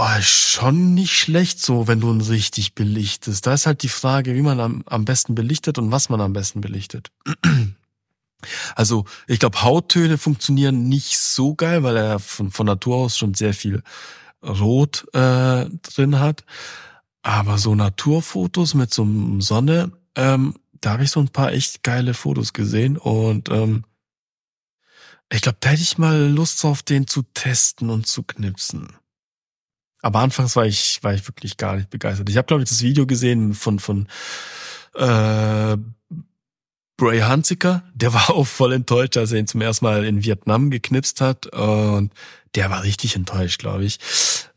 Oh, 0.00 0.20
schon 0.20 0.94
nicht 0.94 1.12
schlecht 1.12 1.60
so, 1.60 1.88
wenn 1.88 1.98
du 1.98 2.12
ihn 2.12 2.20
richtig 2.20 2.76
belichtest. 2.76 3.44
Da 3.44 3.54
ist 3.54 3.66
halt 3.66 3.82
die 3.82 3.88
Frage, 3.88 4.36
wie 4.36 4.42
man 4.42 4.60
am, 4.60 4.84
am 4.86 5.04
besten 5.04 5.34
belichtet 5.34 5.76
und 5.76 5.90
was 5.90 6.08
man 6.08 6.20
am 6.20 6.32
besten 6.32 6.60
belichtet. 6.60 7.10
Also 8.76 9.04
ich 9.26 9.40
glaube, 9.40 9.62
Hauttöne 9.62 10.16
funktionieren 10.16 10.84
nicht 10.84 11.18
so 11.18 11.56
geil, 11.56 11.82
weil 11.82 11.96
er 11.96 12.20
von, 12.20 12.52
von 12.52 12.66
Natur 12.66 12.98
aus 12.98 13.18
schon 13.18 13.34
sehr 13.34 13.52
viel 13.52 13.82
Rot 14.40 15.08
äh, 15.12 15.68
drin 15.68 16.20
hat. 16.20 16.44
Aber 17.22 17.58
so 17.58 17.74
Naturfotos 17.74 18.74
mit 18.74 18.94
so 18.94 19.02
einem 19.02 19.40
Sonne, 19.40 19.90
ähm, 20.14 20.54
da 20.80 20.92
habe 20.92 21.02
ich 21.02 21.10
so 21.10 21.18
ein 21.18 21.30
paar 21.30 21.52
echt 21.52 21.82
geile 21.82 22.14
Fotos 22.14 22.52
gesehen 22.52 22.96
und 22.96 23.48
ähm, 23.48 23.82
ich 25.32 25.42
glaube, 25.42 25.58
da 25.58 25.70
hätte 25.70 25.82
ich 25.82 25.98
mal 25.98 26.28
Lust 26.28 26.62
drauf, 26.62 26.84
den 26.84 27.08
zu 27.08 27.24
testen 27.34 27.90
und 27.90 28.06
zu 28.06 28.22
knipsen. 28.22 28.97
Aber 30.02 30.20
anfangs 30.20 30.54
war 30.56 30.66
ich, 30.66 31.00
war 31.02 31.14
ich 31.14 31.26
wirklich 31.26 31.56
gar 31.56 31.76
nicht 31.76 31.90
begeistert. 31.90 32.28
Ich 32.28 32.36
habe, 32.36 32.46
glaube 32.46 32.62
ich, 32.62 32.68
das 32.68 32.82
Video 32.82 33.06
gesehen 33.06 33.54
von, 33.54 33.78
von 33.78 34.06
äh, 34.94 35.76
Bray 36.96 37.20
Hunziker. 37.20 37.82
Der 37.94 38.12
war 38.14 38.30
auch 38.30 38.46
voll 38.46 38.72
enttäuscht, 38.72 39.16
als 39.16 39.32
er 39.32 39.38
ihn 39.38 39.46
zum 39.46 39.60
ersten 39.60 39.84
Mal 39.84 40.04
in 40.04 40.24
Vietnam 40.24 40.70
geknipst 40.70 41.20
hat. 41.20 41.46
Und 41.46 42.12
der 42.54 42.70
war 42.70 42.82
richtig 42.82 43.16
enttäuscht, 43.16 43.58
glaube 43.58 43.84
ich. 43.84 43.98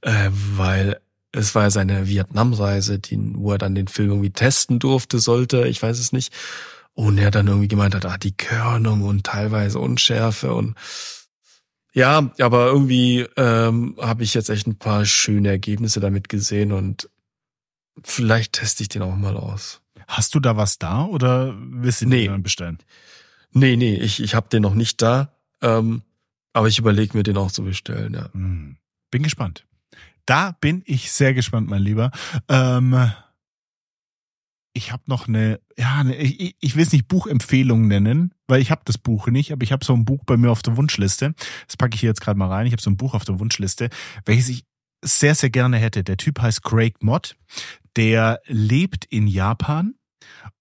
Äh, 0.01 0.29
weil 0.31 0.99
es 1.31 1.55
war 1.55 1.71
seine 1.71 2.07
Vietnam-Reise, 2.07 2.99
wo 3.35 3.53
er 3.53 3.57
dann 3.57 3.75
den 3.75 3.87
Film 3.87 4.09
irgendwie 4.09 4.31
testen 4.31 4.79
durfte, 4.79 5.19
sollte, 5.19 5.67
ich 5.67 5.81
weiß 5.81 5.97
es 5.97 6.11
nicht. 6.11 6.33
Und 6.93 7.17
er 7.17 7.31
dann 7.31 7.47
irgendwie 7.47 7.69
gemeint 7.69 7.95
hat, 7.95 8.05
ah, 8.05 8.17
die 8.17 8.35
Körnung 8.35 9.03
und 9.03 9.25
teilweise 9.25 9.79
Unschärfe 9.79 10.53
und 10.53 10.75
Ja, 11.93 12.31
aber 12.39 12.67
irgendwie 12.67 13.25
ähm, 13.35 13.95
habe 13.99 14.23
ich 14.23 14.33
jetzt 14.33 14.49
echt 14.49 14.65
ein 14.67 14.77
paar 14.77 15.05
schöne 15.05 15.49
Ergebnisse 15.49 15.99
damit 15.99 16.29
gesehen 16.29 16.71
und 16.71 17.09
vielleicht 18.03 18.53
teste 18.53 18.83
ich 18.83 18.89
den 18.89 19.01
auch 19.01 19.15
mal 19.15 19.35
aus. 19.35 19.81
Hast 20.07 20.33
du 20.35 20.39
da 20.39 20.55
was 20.57 20.79
da 20.79 21.03
oder 21.05 21.53
willst 21.57 22.01
du 22.01 22.07
Nee. 22.07 22.23
den 22.23 22.31
dann 22.31 22.43
bestellen? 22.43 22.77
Nee, 23.51 23.75
nee, 23.75 23.95
ich, 23.95 24.21
ich 24.21 24.35
habe 24.35 24.47
den 24.49 24.61
noch 24.61 24.73
nicht 24.73 25.01
da, 25.01 25.33
ähm, 25.61 26.03
aber 26.53 26.67
ich 26.67 26.79
überlege 26.79 27.17
mir 27.17 27.23
den 27.23 27.37
auch 27.37 27.51
zu 27.51 27.63
bestellen, 27.63 28.13
ja. 28.13 28.29
Hm. 28.33 28.77
Bin 29.09 29.23
gespannt. 29.23 29.65
Da 30.25 30.53
bin 30.61 30.83
ich 30.85 31.11
sehr 31.11 31.33
gespannt, 31.33 31.69
mein 31.69 31.81
Lieber. 31.81 32.11
Ähm, 32.47 33.11
ich 34.73 34.91
habe 34.91 35.03
noch 35.05 35.27
eine, 35.27 35.59
ja, 35.77 35.99
eine, 35.99 36.15
ich, 36.15 36.55
ich 36.59 36.75
will 36.75 36.83
es 36.83 36.91
nicht 36.91 37.07
Buchempfehlung 37.07 37.87
nennen, 37.87 38.33
weil 38.47 38.61
ich 38.61 38.71
habe 38.71 38.81
das 38.85 38.97
Buch 38.97 39.27
nicht, 39.27 39.51
aber 39.51 39.63
ich 39.63 39.71
habe 39.71 39.83
so 39.83 39.93
ein 39.93 40.05
Buch 40.05 40.23
bei 40.25 40.37
mir 40.37 40.51
auf 40.51 40.61
der 40.61 40.77
Wunschliste. 40.77 41.33
Das 41.67 41.77
packe 41.77 41.95
ich 41.95 42.01
hier 42.01 42.09
jetzt 42.09 42.21
gerade 42.21 42.39
mal 42.39 42.47
rein. 42.47 42.65
Ich 42.67 42.73
habe 42.73 42.81
so 42.81 42.89
ein 42.89 42.97
Buch 42.97 43.13
auf 43.13 43.25
der 43.25 43.39
Wunschliste, 43.39 43.89
welches 44.25 44.49
ich 44.49 44.63
sehr, 45.03 45.35
sehr 45.35 45.49
gerne 45.49 45.77
hätte. 45.77 46.03
Der 46.03 46.17
Typ 46.17 46.41
heißt 46.41 46.63
Craig 46.63 47.01
Mott. 47.01 47.35
Der 47.95 48.39
lebt 48.47 49.05
in 49.05 49.27
Japan 49.27 49.95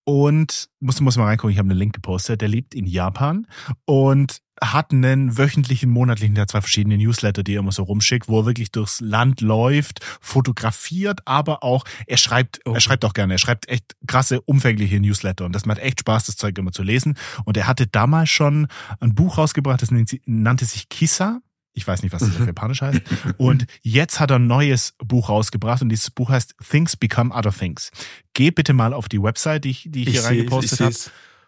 und 0.04 0.68
muss, 0.80 1.00
muss 1.00 1.16
mal 1.16 1.24
reingucken, 1.26 1.52
ich 1.52 1.58
habe 1.58 1.70
einen 1.70 1.78
Link 1.78 1.94
gepostet. 1.94 2.40
Der 2.40 2.48
lebt 2.48 2.74
in 2.74 2.86
Japan 2.86 3.46
und 3.84 4.40
hat 4.62 4.92
einen 4.92 5.38
wöchentlichen, 5.38 5.90
monatlichen, 5.90 6.34
der 6.34 6.42
hat 6.42 6.50
zwei 6.50 6.60
verschiedene 6.60 6.98
Newsletter, 6.98 7.42
die 7.42 7.54
er 7.54 7.60
immer 7.60 7.72
so 7.72 7.82
rumschickt, 7.82 8.28
wo 8.28 8.40
er 8.40 8.46
wirklich 8.46 8.70
durchs 8.70 9.00
Land 9.00 9.40
läuft, 9.40 10.04
fotografiert, 10.20 11.20
aber 11.24 11.62
auch, 11.62 11.84
er 12.06 12.18
schreibt, 12.18 12.60
Oh. 12.66 12.74
er 12.74 12.80
schreibt 12.80 13.04
auch 13.04 13.14
gerne, 13.14 13.34
er 13.34 13.38
schreibt 13.38 13.68
echt 13.68 13.96
krasse, 14.06 14.40
umfängliche 14.42 15.00
Newsletter 15.00 15.46
und 15.46 15.54
das 15.54 15.64
macht 15.64 15.78
echt 15.78 16.00
Spaß, 16.00 16.26
das 16.26 16.36
Zeug 16.36 16.58
immer 16.58 16.72
zu 16.72 16.82
lesen. 16.82 17.16
Und 17.44 17.56
er 17.56 17.66
hatte 17.66 17.86
damals 17.86 18.28
schon 18.28 18.66
ein 19.00 19.14
Buch 19.14 19.38
rausgebracht, 19.38 19.80
das 19.80 19.90
nannte 20.26 20.64
sich 20.66 20.88
Kissa. 20.90 21.40
Ich 21.72 21.86
weiß 21.86 22.02
nicht, 22.02 22.12
was 22.12 22.20
das 22.22 22.30
auf 22.30 22.40
Mhm. 22.40 22.46
Japanisch 22.48 22.82
heißt. 22.82 23.00
Und 23.38 23.66
jetzt 23.82 24.18
hat 24.20 24.30
er 24.30 24.38
ein 24.38 24.46
neues 24.46 24.94
Buch 24.98 25.28
rausgebracht 25.28 25.82
und 25.82 25.88
dieses 25.88 26.10
Buch 26.10 26.30
heißt 26.30 26.54
Things 26.68 26.96
Become 26.96 27.34
Other 27.34 27.52
Things. 27.52 27.90
Geh 28.34 28.50
bitte 28.50 28.72
mal 28.72 28.92
auf 28.92 29.08
die 29.08 29.22
Website, 29.22 29.64
die 29.64 29.70
ich, 29.70 29.86
die 29.88 30.02
ich, 30.02 30.10
hier 30.10 30.20
seh- 30.22 30.26
reingepostet 30.28 30.80
habe. 30.80 30.94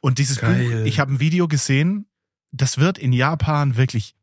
Und 0.00 0.18
dieses 0.18 0.38
Geil. 0.38 0.80
Buch, 0.80 0.87
ich 0.87 1.00
habe 1.00 1.12
ein 1.12 1.20
Video 1.20 1.48
gesehen, 1.48 2.06
das 2.52 2.78
wird 2.78 2.98
in 2.98 3.12
Japan 3.12 3.76
wirklich 3.76 4.14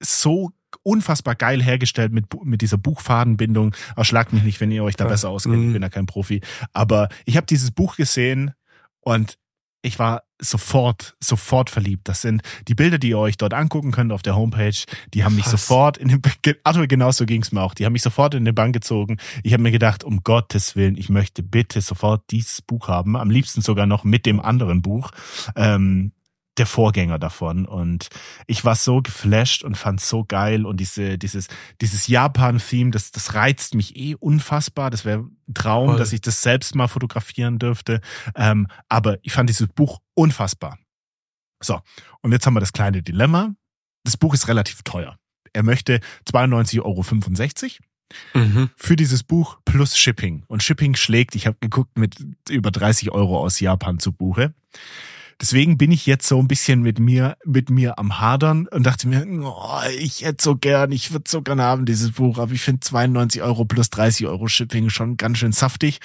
so 0.00 0.50
unfassbar 0.82 1.34
geil 1.34 1.62
hergestellt 1.62 2.12
mit, 2.12 2.26
mit 2.44 2.62
dieser 2.62 2.78
Buchfadenbindung. 2.78 3.74
Erschlagt 3.96 4.32
mich 4.32 4.44
nicht, 4.44 4.60
wenn 4.60 4.70
ihr 4.70 4.84
euch 4.84 4.94
da 4.96 5.06
besser 5.06 5.28
auskennt. 5.30 5.56
Ich 5.56 5.68
Mhm. 5.68 5.72
bin 5.74 5.82
da 5.82 5.88
kein 5.88 6.06
Profi. 6.06 6.42
Aber 6.72 7.08
ich 7.24 7.36
habe 7.36 7.46
dieses 7.46 7.70
Buch 7.72 7.96
gesehen 7.96 8.52
und 9.00 9.36
ich 9.82 9.98
war 9.98 10.22
sofort, 10.38 11.16
sofort 11.20 11.70
verliebt. 11.70 12.08
Das 12.08 12.22
sind 12.22 12.42
die 12.68 12.74
Bilder, 12.74 12.98
die 12.98 13.10
ihr 13.10 13.18
euch 13.18 13.36
dort 13.36 13.54
angucken 13.54 13.92
könnt 13.92 14.12
auf 14.12 14.22
der 14.22 14.36
Homepage. 14.36 14.76
Die 15.14 15.24
haben 15.24 15.36
mich 15.36 15.44
Krass. 15.44 15.66
sofort 15.66 15.98
in 15.98 16.08
den, 16.08 16.22
Arthur, 16.64 16.86
genauso 16.86 17.26
ging's 17.26 17.52
mir 17.52 17.62
auch. 17.62 17.74
Die 17.74 17.84
haben 17.84 17.92
mich 17.92 18.02
sofort 18.02 18.34
in 18.34 18.44
den 18.44 18.54
Bann 18.54 18.72
gezogen. 18.72 19.18
Ich 19.42 19.52
habe 19.52 19.62
mir 19.62 19.70
gedacht, 19.70 20.04
um 20.04 20.22
Gottes 20.22 20.76
Willen, 20.76 20.96
ich 20.96 21.08
möchte 21.08 21.42
bitte 21.42 21.80
sofort 21.80 22.22
dieses 22.30 22.62
Buch 22.62 22.88
haben. 22.88 23.16
Am 23.16 23.30
liebsten 23.30 23.62
sogar 23.62 23.86
noch 23.86 24.04
mit 24.04 24.26
dem 24.26 24.40
anderen 24.40 24.82
Buch. 24.82 25.10
Ähm, 25.56 26.12
der 26.60 26.66
Vorgänger 26.66 27.18
davon 27.18 27.66
und 27.66 28.08
ich 28.46 28.64
war 28.64 28.76
so 28.76 29.02
geflasht 29.02 29.64
und 29.64 29.76
fand 29.76 30.00
so 30.00 30.24
geil 30.24 30.64
und 30.66 30.78
diese 30.78 31.18
dieses 31.18 31.48
dieses 31.80 32.06
Japan-Theme, 32.06 32.92
das 32.92 33.10
das 33.10 33.34
reizt 33.34 33.74
mich 33.74 33.96
eh 33.96 34.14
unfassbar. 34.14 34.90
Das 34.90 35.04
wäre 35.04 35.20
ein 35.48 35.54
Traum, 35.54 35.88
Voll. 35.88 35.98
dass 35.98 36.12
ich 36.12 36.20
das 36.20 36.42
selbst 36.42 36.74
mal 36.76 36.86
fotografieren 36.86 37.58
dürfte. 37.58 38.00
Ähm, 38.36 38.68
aber 38.88 39.18
ich 39.22 39.32
fand 39.32 39.48
dieses 39.48 39.66
Buch 39.68 39.98
unfassbar. 40.14 40.78
So 41.62 41.80
und 42.22 42.30
jetzt 42.32 42.46
haben 42.46 42.54
wir 42.54 42.60
das 42.60 42.72
kleine 42.72 43.02
Dilemma. 43.02 43.54
Das 44.04 44.16
Buch 44.16 44.34
ist 44.34 44.46
relativ 44.48 44.82
teuer. 44.82 45.16
Er 45.52 45.62
möchte 45.62 46.00
92,65 46.30 46.80
Euro 46.82 47.04
Mhm. 48.34 48.70
für 48.76 48.96
dieses 48.96 49.22
Buch 49.22 49.58
plus 49.64 49.96
Shipping. 49.96 50.42
Und 50.48 50.62
Shipping 50.64 50.96
schlägt, 50.96 51.36
ich 51.36 51.46
habe 51.46 51.56
geguckt, 51.60 51.96
mit 51.96 52.16
über 52.48 52.70
30 52.72 53.12
Euro 53.12 53.38
aus 53.38 53.60
Japan 53.60 54.00
zu 54.00 54.12
Buche. 54.12 54.52
Deswegen 55.40 55.78
bin 55.78 55.90
ich 55.90 56.04
jetzt 56.04 56.28
so 56.28 56.38
ein 56.38 56.48
bisschen 56.48 56.82
mit 56.82 56.98
mir, 56.98 57.36
mit 57.46 57.70
mir 57.70 57.98
am 57.98 58.20
Hadern 58.20 58.66
und 58.68 58.84
dachte 58.84 59.08
mir, 59.08 59.26
oh, 59.42 59.80
ich 59.98 60.22
hätte 60.22 60.42
so 60.42 60.56
gern, 60.56 60.92
ich 60.92 61.12
würde 61.12 61.30
so 61.30 61.40
gerne 61.40 61.62
haben, 61.62 61.86
dieses 61.86 62.12
Buch, 62.12 62.38
aber 62.38 62.52
ich 62.52 62.60
finde 62.60 62.80
92 62.80 63.42
Euro 63.42 63.64
plus 63.64 63.88
30 63.88 64.26
Euro 64.26 64.48
Shipping 64.48 64.90
schon 64.90 65.16
ganz 65.16 65.38
schön 65.38 65.52
saftig. 65.52 66.00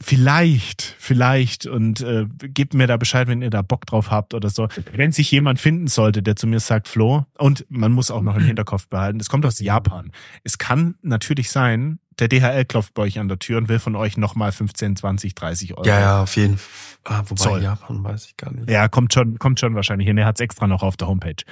Vielleicht, 0.00 0.96
vielleicht 0.98 1.66
und 1.66 2.00
äh, 2.00 2.26
gebt 2.40 2.74
mir 2.74 2.88
da 2.88 2.96
Bescheid, 2.96 3.28
wenn 3.28 3.42
ihr 3.42 3.50
da 3.50 3.62
Bock 3.62 3.86
drauf 3.86 4.10
habt 4.10 4.34
oder 4.34 4.50
so. 4.50 4.66
Wenn 4.92 5.12
sich 5.12 5.30
jemand 5.30 5.60
finden 5.60 5.86
sollte, 5.86 6.22
der 6.22 6.34
zu 6.34 6.48
mir 6.48 6.58
sagt, 6.58 6.88
Flo, 6.88 7.26
und 7.38 7.64
man 7.68 7.92
muss 7.92 8.10
auch 8.10 8.22
noch 8.22 8.34
im 8.34 8.42
Hinterkopf 8.42 8.88
behalten, 8.88 9.20
es 9.20 9.28
kommt 9.28 9.46
aus 9.46 9.60
Japan. 9.60 10.10
Es 10.42 10.58
kann 10.58 10.96
natürlich 11.02 11.50
sein, 11.50 12.00
der 12.18 12.28
DHL 12.28 12.64
klopft 12.64 12.94
bei 12.94 13.02
euch 13.02 13.18
an 13.18 13.28
der 13.28 13.38
Tür 13.38 13.58
und 13.58 13.68
will 13.68 13.78
von 13.78 13.96
euch 13.96 14.16
nochmal 14.16 14.52
15, 14.52 14.96
20, 14.96 15.34
30 15.34 15.74
Euro. 15.76 15.86
Ja, 15.86 16.00
ja, 16.00 16.22
auf 16.22 16.36
jeden 16.36 16.58
Fall. 16.58 16.68
Ah, 17.04 17.22
wobei 17.26 17.42
Zoll. 17.42 17.62
Japan 17.62 18.04
weiß 18.04 18.26
ich 18.26 18.36
gar 18.36 18.52
nicht. 18.52 18.70
Ja, 18.70 18.88
kommt 18.88 19.12
schon, 19.12 19.38
kommt 19.38 19.60
schon 19.60 19.74
wahrscheinlich 19.74 20.06
hin. 20.06 20.18
Er 20.18 20.26
hat's 20.26 20.40
extra 20.40 20.66
noch 20.66 20.82
auf 20.82 20.96
der 20.96 21.08
Homepage. 21.08 21.42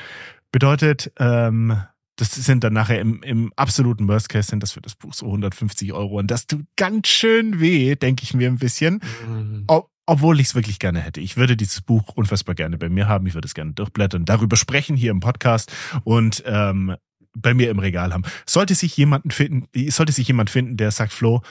Bedeutet, 0.53 1.13
ähm, 1.19 1.81
das 2.17 2.35
sind 2.35 2.65
dann 2.65 2.75
nachher 2.75 3.01
im, 3.01 3.23
im 3.23 3.53
absoluten 3.57 4.07
Worst 4.07 4.29
Case 4.29 4.49
sind 4.49 4.63
das 4.63 4.73
für 4.73 4.83
das 4.83 4.95
Buch 4.95 5.15
so 5.15 5.27
150 5.27 5.93
Euro. 5.93 6.19
Und 6.19 6.31
das 6.31 6.47
tut 6.47 6.67
ganz 6.77 7.09
schön 7.09 7.61
weh, 7.61 7.97
denke 7.97 8.25
ich 8.25 8.35
mir 8.35 8.49
ein 8.49 8.59
bisschen. 8.59 9.01
Mhm. 9.27 9.65
Ob, 9.67 9.91
obwohl 10.07 10.41
ich 10.41 10.49
es 10.49 10.55
wirklich 10.55 10.79
gerne 10.79 11.01
hätte. 11.01 11.21
Ich 11.21 11.37
würde 11.37 11.57
dieses 11.57 11.81
Buch 11.81 12.13
unfassbar 12.17 12.55
gerne 12.55 12.77
bei 12.77 12.89
mir 12.89 13.09
haben. 13.09 13.27
Ich 13.27 13.35
würde 13.35 13.47
es 13.47 13.55
gerne 13.55 13.73
durchblättern, 13.73 14.25
darüber 14.25 14.57
sprechen 14.57 14.97
hier 14.97 15.13
im 15.13 15.21
Podcast 15.21 15.73
und 16.05 16.43
ähm, 16.47 16.97
bei 17.35 17.55
mir 17.55 17.71
im 17.71 17.79
Regal 17.79 18.13
haben. 18.13 18.25
Sollte 18.47 18.75
sich 18.75 18.97
jemanden 18.97 19.31
finden, 19.31 19.69
sollte 19.91 20.13
sich 20.13 20.27
jemand 20.29 20.51
finden, 20.51 20.77
der 20.77 20.91
sagt, 20.91 21.13
Flo, 21.13 21.43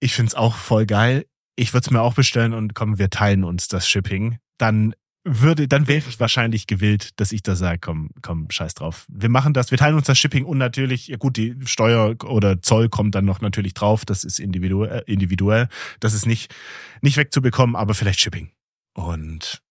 ich 0.00 0.14
find's 0.14 0.34
auch 0.34 0.56
voll 0.56 0.86
geil. 0.86 1.26
Ich 1.56 1.72
würde 1.74 1.84
es 1.84 1.90
mir 1.90 2.00
auch 2.00 2.14
bestellen 2.14 2.54
und 2.54 2.74
komm, 2.74 2.98
wir 2.98 3.10
teilen 3.10 3.44
uns 3.44 3.68
das 3.68 3.88
Shipping. 3.88 4.38
Dann 4.58 4.94
würde, 5.24 5.68
dann 5.68 5.86
wäre 5.86 5.98
ich 6.08 6.18
wahrscheinlich 6.18 6.66
gewillt, 6.66 7.20
dass 7.20 7.30
ich 7.30 7.42
da 7.42 7.54
sage, 7.54 7.78
komm, 7.80 8.10
komm, 8.22 8.50
scheiß 8.50 8.74
drauf. 8.74 9.06
Wir 9.08 9.28
machen 9.28 9.52
das, 9.52 9.70
wir 9.70 9.78
teilen 9.78 9.94
uns 9.94 10.06
das 10.06 10.18
Shipping 10.18 10.44
und 10.44 10.58
natürlich, 10.58 11.06
ja 11.08 11.16
gut, 11.16 11.36
die 11.36 11.54
Steuer 11.64 12.16
oder 12.24 12.60
Zoll 12.60 12.88
kommt 12.88 13.14
dann 13.14 13.24
noch 13.24 13.40
natürlich 13.40 13.74
drauf. 13.74 14.04
Das 14.04 14.24
ist 14.24 14.40
individuell, 14.40 15.04
individuell. 15.06 15.68
Das 16.00 16.14
ist 16.14 16.26
nicht, 16.26 16.52
nicht 17.02 17.16
wegzubekommen, 17.16 17.76
aber 17.76 17.94
vielleicht 17.94 18.20
Shipping. 18.20 18.50
Und 18.94 19.62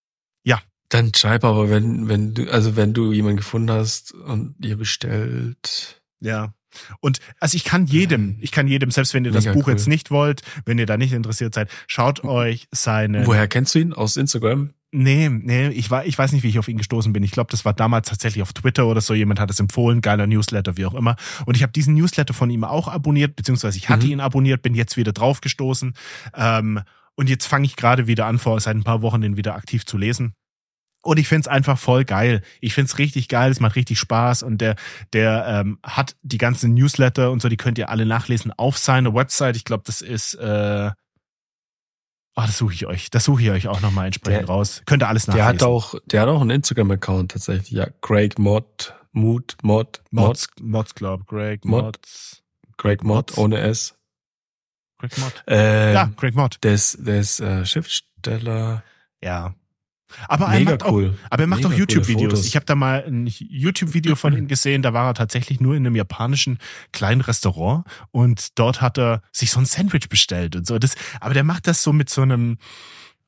Dann 0.92 1.14
schreib 1.16 1.46
aber, 1.46 1.70
wenn, 1.70 2.10
wenn 2.10 2.34
du, 2.34 2.52
also 2.52 2.76
wenn 2.76 2.94
du 2.94 3.14
jemanden 3.14 3.38
gefunden 3.38 3.72
hast 3.72 4.12
und 4.14 4.56
ihr 4.64 4.76
bestellt. 4.76 6.02
Ja. 6.20 6.54
Und 7.00 7.20
also 7.40 7.56
ich 7.56 7.64
kann 7.64 7.86
jedem, 7.86 8.38
ich 8.42 8.52
kann 8.52 8.68
jedem, 8.68 8.92
selbst 8.92 9.14
wenn 9.14 9.24
ihr 9.26 9.32
das 9.32 9.46
Buch 9.46 9.68
cool. 9.68 9.74
jetzt 9.74 9.88
nicht 9.88 10.12
wollt, 10.12 10.42
wenn 10.66 10.78
ihr 10.78 10.86
da 10.86 10.98
nicht 10.98 11.14
interessiert 11.14 11.54
seid, 11.54 11.70
schaut 11.88 12.24
euch 12.26 12.68
seine. 12.72 13.26
Woher 13.26 13.48
kennst 13.48 13.74
du 13.74 13.80
ihn? 13.80 13.94
Aus 13.94 14.18
Instagram? 14.18 14.74
Nee, 14.94 15.30
nee, 15.30 15.70
ich, 15.70 15.90
war, 15.90 16.06
ich 16.06 16.18
weiß 16.18 16.34
nicht, 16.34 16.44
wie 16.44 16.50
ich 16.50 16.60
auf 16.60 16.68
ihn 16.68 16.78
gestoßen 16.78 17.14
bin. 17.14 17.24
Ich 17.24 17.32
glaube, 17.32 17.50
das 17.52 17.64
war 17.64 17.74
damals 17.74 18.10
tatsächlich 18.10 18.42
auf 18.42 18.52
Twitter 18.52 18.86
oder 18.88 19.00
so. 19.00 19.14
Jemand 19.14 19.40
hat 19.40 19.50
es 19.50 19.60
empfohlen, 19.62 20.02
geiler 20.02 20.28
Newsletter, 20.28 20.76
wie 20.76 20.86
auch 20.86 20.94
immer. 20.94 21.16
Und 21.46 21.56
ich 21.56 21.64
habe 21.64 21.72
diesen 21.72 21.94
Newsletter 21.94 22.34
von 22.34 22.50
ihm 22.50 22.66
auch 22.66 22.90
abonniert, 22.90 23.38
beziehungsweise 23.38 23.78
ich 23.78 23.88
hatte 23.88 24.06
Mhm. 24.06 24.12
ihn 24.12 24.20
abonniert, 24.20 24.62
bin 24.62 24.76
jetzt 24.76 24.98
wieder 24.98 25.14
draufgestoßen. 25.14 25.94
Ähm, 26.36 26.82
und 27.16 27.30
jetzt 27.30 27.46
fange 27.46 27.66
ich 27.66 27.78
gerade 27.78 28.08
wieder 28.08 28.26
an, 28.26 28.38
vor 28.40 28.60
seit 28.60 28.76
ein 28.76 28.84
paar 28.84 29.02
Wochen 29.02 29.22
den 29.22 29.38
wieder 29.38 29.56
aktiv 29.56 29.86
zu 29.86 29.98
lesen. 29.98 30.34
Und 31.04 31.18
ich 31.18 31.28
find's 31.28 31.48
einfach 31.48 31.80
voll 31.80 32.06
geil. 32.06 32.42
Ich 32.60 32.74
find's 32.76 32.98
richtig 33.00 33.28
geil, 33.28 33.50
es 33.52 33.60
macht 33.60 33.76
richtig 33.76 33.98
Spaß 34.00 34.44
und 34.44 34.60
der, 34.60 34.76
der 35.14 35.46
ähm, 35.48 35.80
hat 35.84 36.16
die 36.22 36.38
ganzen 36.38 36.74
Newsletter 36.76 37.32
und 37.32 37.42
so, 37.42 37.50
die 37.50 37.58
könnt 37.58 37.78
ihr 37.80 37.90
alle 37.90 38.06
nachlesen 38.06 38.52
auf 38.54 38.78
seiner 38.78 39.14
Website. 39.16 39.56
Ich 39.56 39.66
glaube, 39.66 39.84
das 39.86 40.02
ist 40.02 40.36
äh, 40.36 40.92
Ah, 42.34 42.46
das 42.46 42.58
suche 42.58 42.74
ich 42.74 42.86
euch. 42.86 43.10
Das 43.10 43.26
suche 43.26 43.42
ich 43.44 43.50
euch 43.52 43.68
auch 43.68 43.82
nochmal 43.82 44.06
entsprechend 44.06 44.44
Der- 44.48 44.56
raus. 44.56 44.82
Könnt 44.86 45.04
ihr 45.04 45.10
alles 45.10 45.26
Der 45.26 45.36
nachlesen. 45.36 45.54
hat 45.60 45.64
auch, 45.64 45.96
der 46.06 46.22
hat 46.22 46.30
auch 46.30 46.40
einen 46.40 46.52
Instagram-Account 46.52 47.32
tatsächlich. 47.34 47.72
Ja, 47.72 47.88
Craig 48.02 48.40
Mod, 48.40 48.96
Mood, 49.12 49.58
Mod, 49.64 50.02
Mod, 50.12 50.28
Mods, 50.28 50.48
Mods 50.62 50.96
Club, 50.96 51.28
Greg 51.28 51.66
Mod. 51.66 51.84
Mods. 51.84 52.42
Craig 52.78 53.04
Mod 53.04 53.38
ohne 53.38 53.60
S. 53.60 53.96
Greg 54.98 55.18
Mod. 55.18 55.44
Äh, 55.48 55.94
ja, 55.94 56.06
Greg 56.16 56.34
Mod. 56.36 56.58
Der 56.64 56.74
ist, 56.74 57.06
der 57.06 57.20
ist 57.20 57.42
äh, 57.42 57.66
Schriftsteller. 57.66 58.84
Ja. 59.22 59.54
Aber 60.28 60.48
er 60.48 60.60
macht 60.62 60.84
auch, 60.84 60.92
cool. 60.92 61.18
aber 61.30 61.44
er 61.44 61.48
macht 61.48 61.64
Mega 61.64 61.74
auch 61.74 61.78
YouTube-Videos. 61.78 62.46
Ich 62.46 62.56
habe 62.56 62.66
da 62.66 62.76
mal 62.76 63.04
ein 63.06 63.28
YouTube-Video 63.28 64.16
von 64.16 64.36
ihm 64.36 64.48
gesehen, 64.48 64.82
da 64.82 64.94
war 64.94 65.08
er 65.08 65.14
tatsächlich 65.14 65.60
nur 65.60 65.76
in 65.76 65.86
einem 65.86 65.96
japanischen 65.96 66.58
kleinen 66.92 67.22
Restaurant 67.22 67.86
und 68.12 68.60
dort 68.60 68.82
hat 68.82 68.98
er 68.98 69.22
sich 69.32 69.52
so 69.52 69.60
ein 69.60 69.66
Sandwich 69.66 70.10
bestellt 70.10 70.56
und 70.56 70.68
so. 70.68 70.80
Das, 70.80 70.96
aber 71.20 71.34
der 71.34 71.44
macht 71.44 71.68
das 71.68 71.84
so 71.84 71.94
mit 71.94 72.10
so 72.10 72.22
einem, 72.22 72.58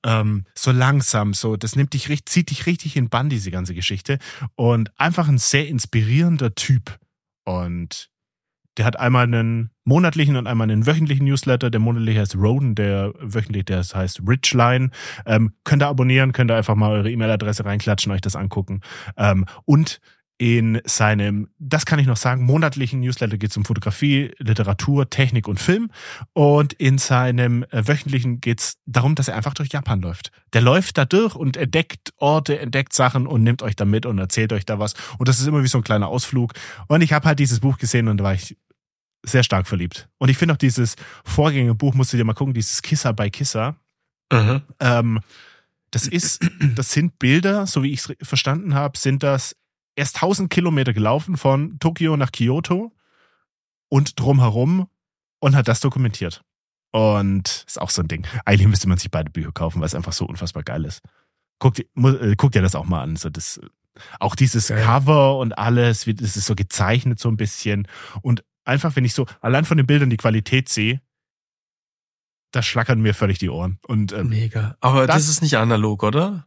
ähm, 0.06 0.46
so 0.56 0.72
langsam, 0.72 1.34
so, 1.34 1.56
das 1.56 1.76
nimmt 1.76 1.94
dich 1.94 2.10
richtig, 2.10 2.32
zieht 2.32 2.50
dich 2.50 2.66
richtig 2.66 2.96
in 2.96 3.10
Bann, 3.10 3.30
diese 3.30 3.52
ganze 3.52 3.74
Geschichte. 3.74 4.20
Und 4.56 4.92
einfach 5.00 5.28
ein 5.28 5.38
sehr 5.38 5.68
inspirierender 5.68 6.56
Typ. 6.56 6.98
Und 7.46 8.10
der 8.78 8.86
hat 8.86 9.00
einmal 9.00 9.24
einen 9.24 9.72
monatlichen 9.84 10.36
und 10.36 10.48
einmal 10.48 10.70
einen 10.70 10.86
wöchentlichen 10.86 11.26
Newsletter. 11.26 11.70
Der 11.70 11.80
monatliche 11.80 12.22
heißt 12.22 12.36
Roden, 12.36 12.76
der 12.76 13.14
wöchentliche, 13.20 13.66
der 13.66 13.80
heißt 13.80 14.22
Richline. 14.28 14.90
Ähm, 15.26 15.54
könnt 15.64 15.84
ihr 15.84 15.88
abonnieren, 15.88 16.32
könnt 16.32 16.52
ihr 16.52 16.56
einfach 16.56 16.76
mal 16.76 16.92
eure 16.92 17.12
E-Mail-Adresse 17.12 17.66
reinklatschen, 17.66 18.12
euch 18.12 18.22
das 18.22 18.36
angucken. 18.36 18.82
Ähm, 19.18 19.46
und 19.66 20.00
in 20.44 20.82
seinem, 20.84 21.48
das 21.58 21.86
kann 21.86 22.00
ich 22.00 22.06
noch 22.06 22.18
sagen, 22.18 22.44
monatlichen 22.44 23.00
Newsletter 23.00 23.38
geht 23.38 23.52
es 23.52 23.56
um 23.56 23.64
Fotografie, 23.64 24.34
Literatur, 24.40 25.10
Technik 25.10 25.48
und 25.48 25.58
Film. 25.58 25.90
Und 26.34 26.74
in 26.74 26.98
seinem 26.98 27.64
äh, 27.72 27.88
wöchentlichen 27.88 28.42
geht 28.42 28.60
es 28.60 28.78
darum, 28.86 29.16
dass 29.16 29.30
er 29.30 29.38
einfach 29.38 29.54
durch 29.54 29.70
Japan 29.70 30.02
läuft. 30.02 30.32
Der 30.52 30.60
läuft 30.60 30.98
da 30.98 31.06
durch 31.06 31.36
und 31.36 31.56
entdeckt 31.56 32.14
Orte, 32.18 32.60
entdeckt 32.60 32.92
Sachen 32.92 33.26
und 33.26 33.44
nimmt 33.44 33.62
euch 33.62 33.78
da 33.78 33.86
mit 33.86 34.06
und 34.06 34.18
erzählt 34.18 34.52
euch 34.52 34.66
da 34.66 34.80
was. 34.80 34.96
Und 35.18 35.30
das 35.30 35.40
ist 35.40 35.48
immer 35.48 35.64
wie 35.64 35.68
so 35.68 35.78
ein 35.78 35.84
kleiner 35.86 36.10
Ausflug. 36.10 36.52
Und 36.90 37.00
ich 37.00 37.14
habe 37.14 37.26
halt 37.26 37.40
dieses 37.40 37.62
Buch 37.62 37.78
gesehen 37.78 38.10
und 38.10 38.18
da 38.18 38.26
war 38.26 38.34
ich 38.34 38.58
sehr 39.26 39.44
stark 39.44 39.66
verliebt. 39.66 40.10
Und 40.18 40.28
ich 40.28 40.38
finde 40.38 40.56
auch 40.56 40.58
dieses 40.58 40.98
Vorgängerbuch, 41.24 41.94
musst 41.94 42.12
du 42.12 42.18
dir 42.18 42.26
mal 42.26 42.34
gucken, 42.34 42.54
dieses 42.54 42.82
Kissa 42.82 43.14
by 43.14 43.30
Kissa. 43.30 43.78
Mhm. 44.30 44.62
Ähm, 44.82 45.22
das 45.92 46.06
ist, 46.06 46.46
das 46.76 46.92
sind 46.92 47.18
Bilder, 47.18 47.66
so 47.66 47.82
wie 47.82 47.94
ich 47.94 48.02
es 48.02 48.14
verstanden 48.28 48.74
habe, 48.74 48.98
sind 48.98 49.24
das 49.24 49.56
erst 49.96 50.18
1000 50.18 50.50
Kilometer 50.50 50.94
gelaufen 50.94 51.38
von 51.38 51.78
Tokio 51.80 52.18
nach 52.18 52.32
Kyoto 52.32 52.92
und 53.90 54.20
drumherum 54.20 54.88
und 55.40 55.56
hat 55.56 55.68
das 55.68 55.80
dokumentiert. 55.80 56.44
Und 56.92 57.66
ist 57.68 57.82
auch 57.82 57.90
so 57.90 58.02
ein 58.02 58.08
Ding. 58.08 58.28
Eigentlich 58.46 58.68
müsste 58.68 58.88
man 58.88 58.98
sich 58.98 59.10
beide 59.10 59.32
Bücher 59.32 59.52
kaufen, 59.52 59.80
weil 59.80 59.88
es 59.88 59.96
einfach 59.96 60.14
so 60.14 60.26
unfassbar 60.26 60.64
geil 60.64 60.86
ist. 60.86 61.02
Guck, 61.60 61.80
äh, 61.80 62.36
guck 62.38 62.52
dir 62.52 62.62
das 62.62 62.76
auch 62.76 62.86
mal 62.86 63.02
an. 63.02 63.16
So 63.16 63.30
das, 63.30 63.60
auch 64.20 64.36
dieses 64.36 64.68
geil. 64.68 64.84
Cover 64.84 65.38
und 65.40 65.58
alles, 65.58 66.06
das 66.06 66.38
ist 66.38 66.46
so 66.46 66.56
gezeichnet 66.56 67.20
so 67.20 67.30
ein 67.30 67.38
bisschen. 67.38 67.88
Und 68.22 68.44
einfach, 68.64 68.96
wenn 68.96 69.06
ich 69.06 69.14
so 69.14 69.26
allein 69.42 69.66
von 69.66 69.78
den 69.78 69.88
Bildern 69.88 70.12
die 70.12 70.18
Qualität 70.18 70.70
sehe, 70.70 71.02
da 72.52 72.62
schlackern 72.62 73.02
mir 73.02 73.16
völlig 73.16 73.40
die 73.40 73.50
Ohren. 73.50 73.80
Und, 73.88 74.14
ähm, 74.14 74.30
Mega. 74.30 74.78
Aber 74.80 75.08
das, 75.08 75.16
das 75.18 75.30
ist 75.30 75.42
nicht 75.42 75.58
analog, 75.58 76.04
oder? 76.04 76.46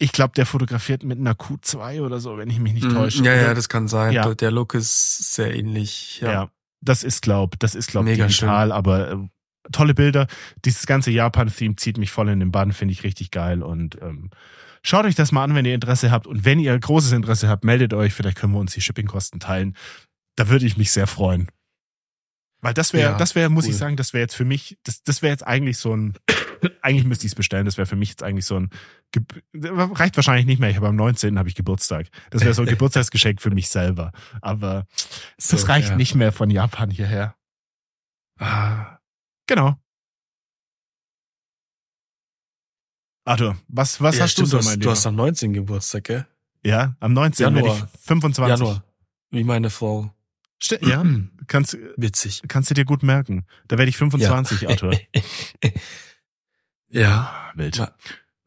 Ich 0.00 0.12
glaube, 0.12 0.32
der 0.34 0.46
fotografiert 0.46 1.02
mit 1.02 1.18
einer 1.18 1.34
Q2 1.34 2.02
oder 2.02 2.20
so, 2.20 2.38
wenn 2.38 2.50
ich 2.50 2.60
mich 2.60 2.72
nicht 2.72 2.86
mm, 2.86 2.94
täusche. 2.94 3.24
Ja, 3.24 3.34
ja, 3.34 3.54
das 3.54 3.68
kann 3.68 3.88
sein. 3.88 4.12
Ja. 4.12 4.32
Der 4.32 4.52
Look 4.52 4.74
ist 4.74 5.34
sehr 5.34 5.54
ähnlich. 5.54 6.20
Ja, 6.20 6.32
ja 6.32 6.50
das 6.80 7.02
ist 7.02 7.22
glaub, 7.22 7.58
das 7.58 7.74
ist 7.74 7.90
glaub 7.90 8.04
Mega 8.04 8.26
digital, 8.26 8.68
schön. 8.68 8.72
aber 8.72 9.10
äh, 9.10 9.16
tolle 9.72 9.94
Bilder. 9.94 10.26
Dieses 10.64 10.86
ganze 10.86 11.10
Japan-Theme 11.10 11.76
zieht 11.76 11.98
mich 11.98 12.10
voll 12.10 12.28
in 12.28 12.40
den 12.40 12.52
Bann, 12.52 12.72
finde 12.72 12.92
ich 12.92 13.04
richtig 13.04 13.30
geil 13.30 13.62
und 13.62 14.00
ähm, 14.00 14.30
schaut 14.82 15.04
euch 15.04 15.14
das 15.14 15.32
mal 15.32 15.44
an, 15.44 15.54
wenn 15.54 15.64
ihr 15.64 15.74
Interesse 15.74 16.10
habt 16.10 16.26
und 16.26 16.44
wenn 16.44 16.60
ihr 16.60 16.78
großes 16.78 17.12
Interesse 17.12 17.48
habt, 17.48 17.64
meldet 17.64 17.94
euch. 17.94 18.14
Vielleicht 18.14 18.38
können 18.38 18.52
wir 18.52 18.60
uns 18.60 18.72
die 18.72 18.80
Shippingkosten 18.80 19.40
teilen. 19.40 19.76
Da 20.36 20.48
würde 20.48 20.66
ich 20.66 20.76
mich 20.76 20.92
sehr 20.92 21.06
freuen. 21.06 21.48
Weil 22.60 22.74
das 22.74 22.92
wäre, 22.92 23.12
ja, 23.12 23.18
das 23.18 23.34
wäre, 23.34 23.50
muss 23.50 23.64
cool. 23.64 23.70
ich 23.70 23.76
sagen, 23.76 23.96
das 23.96 24.12
wäre 24.12 24.22
jetzt 24.22 24.34
für 24.34 24.44
mich, 24.44 24.78
das, 24.82 25.02
das 25.02 25.22
wäre 25.22 25.30
jetzt 25.30 25.46
eigentlich 25.46 25.78
so 25.78 25.94
ein, 25.94 26.14
eigentlich 26.82 27.04
müsste 27.04 27.26
ich 27.26 27.32
es 27.32 27.36
bestellen, 27.36 27.64
das 27.64 27.76
wäre 27.76 27.86
für 27.86 27.96
mich 27.96 28.10
jetzt 28.10 28.22
eigentlich 28.22 28.46
so 28.46 28.58
ein, 28.58 28.70
reicht 29.64 30.16
wahrscheinlich 30.16 30.46
nicht 30.46 30.58
mehr, 30.58 30.70
ich 30.70 30.76
habe 30.76 30.88
am 30.88 30.96
19. 30.96 31.38
habe 31.38 31.48
ich 31.48 31.54
Geburtstag. 31.54 32.08
Das 32.30 32.42
wäre 32.42 32.54
so 32.54 32.62
ein 32.62 32.68
Geburtstagsgeschenk 32.68 33.40
für 33.40 33.50
mich 33.50 33.68
selber. 33.68 34.12
Aber 34.40 34.86
so, 35.36 35.56
das 35.56 35.68
reicht 35.68 35.90
ja. 35.90 35.96
nicht 35.96 36.14
mehr 36.14 36.32
von 36.32 36.50
Japan 36.50 36.90
hierher. 36.90 37.34
Ah, 38.38 38.98
genau. 39.46 39.76
Arthur, 43.24 43.58
was, 43.68 44.00
was 44.00 44.16
ja, 44.16 44.22
hast 44.22 44.32
stimmt, 44.32 44.52
du 44.52 44.62
so, 44.62 44.68
mein 44.68 44.80
Du 44.80 44.90
hast 44.90 45.06
am 45.06 45.14
19. 45.16 45.52
Geburtstag, 45.52 46.04
gell? 46.04 46.26
Ja, 46.64 46.96
am 47.00 47.12
19. 47.12 47.54
Januar. 47.54 47.76
ich 47.76 48.00
25. 48.06 48.48
Januar. 48.48 48.84
Wie 49.30 49.44
meine 49.44 49.70
Frau. 49.70 50.10
St 50.60 50.78
ja, 50.82 51.04
kannst, 51.46 51.76
witzig. 51.96 52.42
Kannst 52.48 52.70
du 52.70 52.74
dir 52.74 52.84
gut 52.84 53.02
merken. 53.02 53.44
Da 53.68 53.78
werde 53.78 53.90
ich 53.90 53.96
25, 53.96 54.62
ja. 54.62 54.70
Arthur. 54.70 54.98
ja. 56.90 57.50
Wild. 57.54 57.76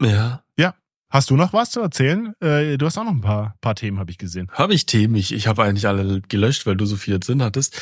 Ja. 0.01 0.43
Ja. 0.57 0.75
Hast 1.11 1.29
du 1.29 1.35
noch 1.35 1.51
was 1.51 1.71
zu 1.71 1.81
erzählen? 1.81 2.33
Äh, 2.39 2.77
du 2.77 2.85
hast 2.85 2.97
auch 2.97 3.03
noch 3.03 3.11
ein 3.11 3.19
paar, 3.19 3.57
paar 3.59 3.75
Themen, 3.75 3.99
habe 3.99 4.11
ich 4.11 4.17
gesehen. 4.17 4.49
Habe 4.53 4.73
ich 4.73 4.85
Themen? 4.85 5.15
Ich, 5.15 5.33
ich 5.33 5.45
habe 5.45 5.61
eigentlich 5.63 5.85
alle 5.85 6.21
gelöscht, 6.21 6.65
weil 6.65 6.77
du 6.77 6.85
so 6.85 6.95
viel 6.95 7.19
drin 7.19 7.43
hattest. 7.43 7.81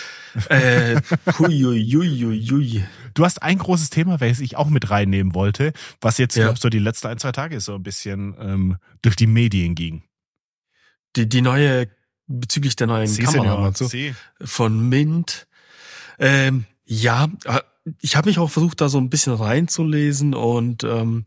Äh, 0.50 1.00
hui, 1.38 1.62
hui, 1.62 1.86
hui, 1.92 2.48
hui. 2.50 2.84
Du 3.14 3.24
hast 3.24 3.44
ein 3.44 3.60
großes 3.60 3.92
Thema, 3.92 4.20
welches 4.20 4.40
ich 4.40 4.58
auch 4.58 4.70
mit 4.70 4.90
reinnehmen 4.90 5.36
wollte, 5.36 5.74
was 6.02 6.18
jetzt, 6.18 6.36
ja. 6.38 6.46
glaube 6.46 6.60
so 6.60 6.70
die 6.70 6.80
letzten 6.80 7.08
ein, 7.08 7.20
zwei 7.20 7.32
Tage 7.32 7.60
so 7.60 7.76
ein 7.76 7.84
bisschen 7.84 8.36
ähm, 8.40 8.78
durch 9.04 9.16
die 9.16 9.28
Medien 9.28 9.76
ging. 9.76 10.02
Die, 11.16 11.30
die 11.30 11.42
neue 11.42 11.88
bezüglich 12.26 12.76
der 12.76 12.88
neuen 12.88 13.08
Sie 13.08 13.24
Kamera 13.24 13.72
so, 13.74 13.90
von 14.42 14.90
Mint. 14.90 15.48
Ähm, 16.18 16.66
ja, 16.86 17.28
äh, 17.46 17.60
ich 18.02 18.16
habe 18.16 18.30
mich 18.30 18.40
auch 18.40 18.50
versucht, 18.50 18.82
da 18.82 18.90
so 18.90 18.98
ein 18.98 19.10
bisschen 19.10 19.34
reinzulesen 19.34 20.34
und 20.34 20.84
ähm, 20.84 21.26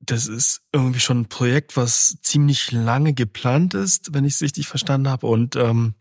das 0.00 0.26
ist 0.26 0.62
irgendwie 0.72 1.00
schon 1.00 1.20
ein 1.20 1.28
Projekt, 1.28 1.76
was 1.76 2.16
ziemlich 2.22 2.72
lange 2.72 3.12
geplant 3.12 3.74
ist, 3.74 4.14
wenn 4.14 4.24
ich 4.24 4.34
es 4.34 4.42
richtig 4.42 4.66
verstanden 4.66 5.08
habe. 5.08 5.26
Und 5.26 5.56
ähm, 5.56 5.94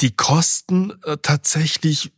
die 0.00 0.14
Kosten 0.14 0.92
äh, 1.04 1.16
tatsächlich, 1.22 2.12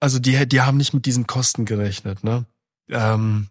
also 0.00 0.18
die, 0.18 0.48
die 0.48 0.60
haben 0.60 0.78
nicht 0.78 0.94
mit 0.94 1.06
diesen 1.06 1.26
Kosten 1.26 1.64
gerechnet, 1.64 2.24
ne? 2.24 2.46
Ähm, 2.88 3.48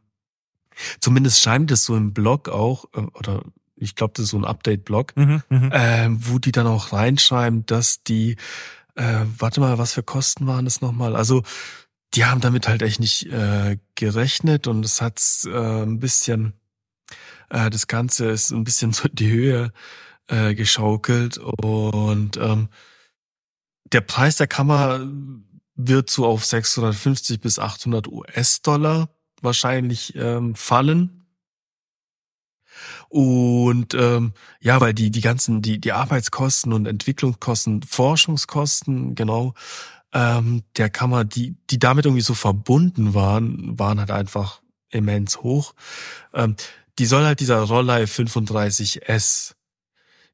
zumindest 0.99 1.41
scheint 1.41 1.71
es 1.71 1.85
so 1.85 1.95
im 1.95 2.13
Blog 2.13 2.49
auch, 2.49 2.85
äh, 2.93 2.99
oder 2.99 3.43
ich 3.75 3.95
glaube, 3.95 4.13
das 4.15 4.25
ist 4.25 4.31
so 4.31 4.37
ein 4.37 4.45
Update-Blog, 4.45 5.15
mhm, 5.15 5.43
äh, 5.49 6.09
wo 6.09 6.39
die 6.39 6.51
dann 6.51 6.65
auch 6.65 6.93
reinschreiben, 6.93 7.65
dass 7.67 8.01
die, 8.03 8.35
äh, 8.97 9.25
warte 9.37 9.59
mal, 9.59 9.77
was 9.77 9.93
für 9.93 10.03
Kosten 10.03 10.47
waren 10.47 10.65
das 10.65 10.81
nochmal? 10.81 11.15
Also 11.15 11.43
die 12.13 12.25
haben 12.25 12.41
damit 12.41 12.67
halt 12.67 12.81
echt 12.81 12.99
nicht 12.99 13.27
äh, 13.27 13.77
gerechnet 13.95 14.67
und 14.67 14.83
es 14.83 15.01
hat 15.01 15.21
äh, 15.45 15.83
ein 15.83 15.99
bisschen, 15.99 16.53
äh, 17.49 17.69
das 17.69 17.87
Ganze 17.87 18.29
ist 18.29 18.51
ein 18.51 18.63
bisschen 18.63 18.93
so 18.93 19.07
die 19.07 19.31
Höhe 19.31 19.71
äh, 20.27 20.55
geschaukelt 20.55 21.37
und 21.37 22.37
ähm, 22.37 22.69
der 23.91 24.01
Preis 24.01 24.37
der 24.37 24.47
Kamera 24.47 25.07
wird 25.75 26.09
so 26.09 26.25
auf 26.25 26.43
650 26.43 27.39
bis 27.39 27.59
800 27.59 28.07
US-Dollar 28.07 29.09
wahrscheinlich 29.41 30.15
ähm, 30.15 30.55
fallen. 30.55 31.16
Und 33.09 33.93
ähm, 33.93 34.33
ja, 34.59 34.79
weil 34.81 34.93
die 34.93 35.11
die 35.11 35.21
ganzen 35.21 35.61
die 35.61 35.79
die 35.79 35.91
Arbeitskosten 35.91 36.73
und 36.73 36.87
Entwicklungskosten, 36.87 37.83
Forschungskosten 37.83 39.15
genau 39.15 39.53
ähm, 40.13 40.63
der 40.77 40.89
Kammer, 40.89 41.25
die 41.25 41.55
die 41.69 41.79
damit 41.79 42.05
irgendwie 42.05 42.21
so 42.21 42.33
verbunden 42.33 43.13
waren, 43.13 43.77
waren 43.77 43.99
halt 43.99 44.11
einfach 44.11 44.61
immens 44.89 45.37
hoch. 45.41 45.73
Ähm, 46.33 46.55
die 46.99 47.05
soll 47.05 47.25
halt 47.25 47.39
dieser 47.39 47.61
Rollei 47.61 48.03
35S, 48.03 49.53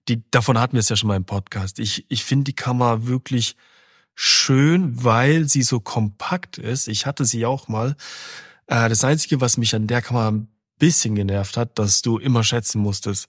die 0.08 0.24
davon 0.32 0.60
hatten 0.60 0.74
wir 0.74 0.80
es 0.80 0.90
ja 0.90 0.96
schon 0.96 1.08
mal 1.08 1.18
im 1.18 1.26
Podcast. 1.26 1.80
Ich 1.80 2.06
ich 2.10 2.24
finde 2.24 2.46
die 2.46 2.56
Kammer 2.56 3.08
wirklich 3.08 3.56
schön, 4.16 5.04
weil 5.04 5.48
sie 5.50 5.64
so 5.64 5.80
kompakt 5.80 6.58
ist. 6.58 6.88
Ich 6.88 7.06
hatte 7.06 7.26
sie 7.26 7.46
auch 7.46 7.68
mal. 7.68 7.96
Äh, 8.68 8.90
das 8.90 9.04
Einzige, 9.04 9.42
was 9.42 9.58
mich 9.58 9.76
an 9.76 9.88
der 9.88 10.02
Kamera 10.02 10.34
bisschen 10.84 11.16
genervt 11.16 11.56
hat, 11.56 11.80
dass 11.80 12.02
du 12.02 12.18
immer 12.18 12.44
schätzen 12.44 12.82
musstest, 12.82 13.28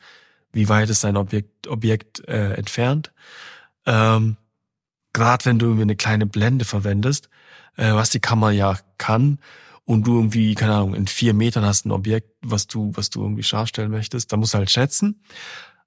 wie 0.52 0.68
weit 0.68 0.90
ist 0.90 1.04
dein 1.04 1.16
Objekt, 1.16 1.68
Objekt 1.68 2.26
äh, 2.26 2.54
entfernt. 2.54 3.12
Ähm, 3.86 4.36
Gerade 5.12 5.44
wenn 5.44 5.60
du 5.60 5.66
irgendwie 5.66 5.82
eine 5.82 5.94
kleine 5.94 6.26
Blende 6.26 6.64
verwendest, 6.64 7.28
äh, 7.76 7.92
was 7.92 8.10
die 8.10 8.18
Kamera 8.18 8.50
ja 8.50 8.78
kann, 8.98 9.38
und 9.84 10.06
du 10.06 10.16
irgendwie, 10.16 10.54
keine 10.54 10.74
Ahnung, 10.74 10.94
in 10.94 11.06
vier 11.06 11.34
Metern 11.34 11.64
hast 11.64 11.84
ein 11.84 11.92
Objekt, 11.92 12.30
was 12.42 12.66
du, 12.66 12.92
was 12.94 13.10
du 13.10 13.22
irgendwie 13.22 13.42
scharf 13.42 13.68
stellen 13.68 13.90
möchtest, 13.90 14.32
da 14.32 14.36
musst 14.36 14.54
du 14.54 14.58
halt 14.58 14.70
schätzen. 14.70 15.22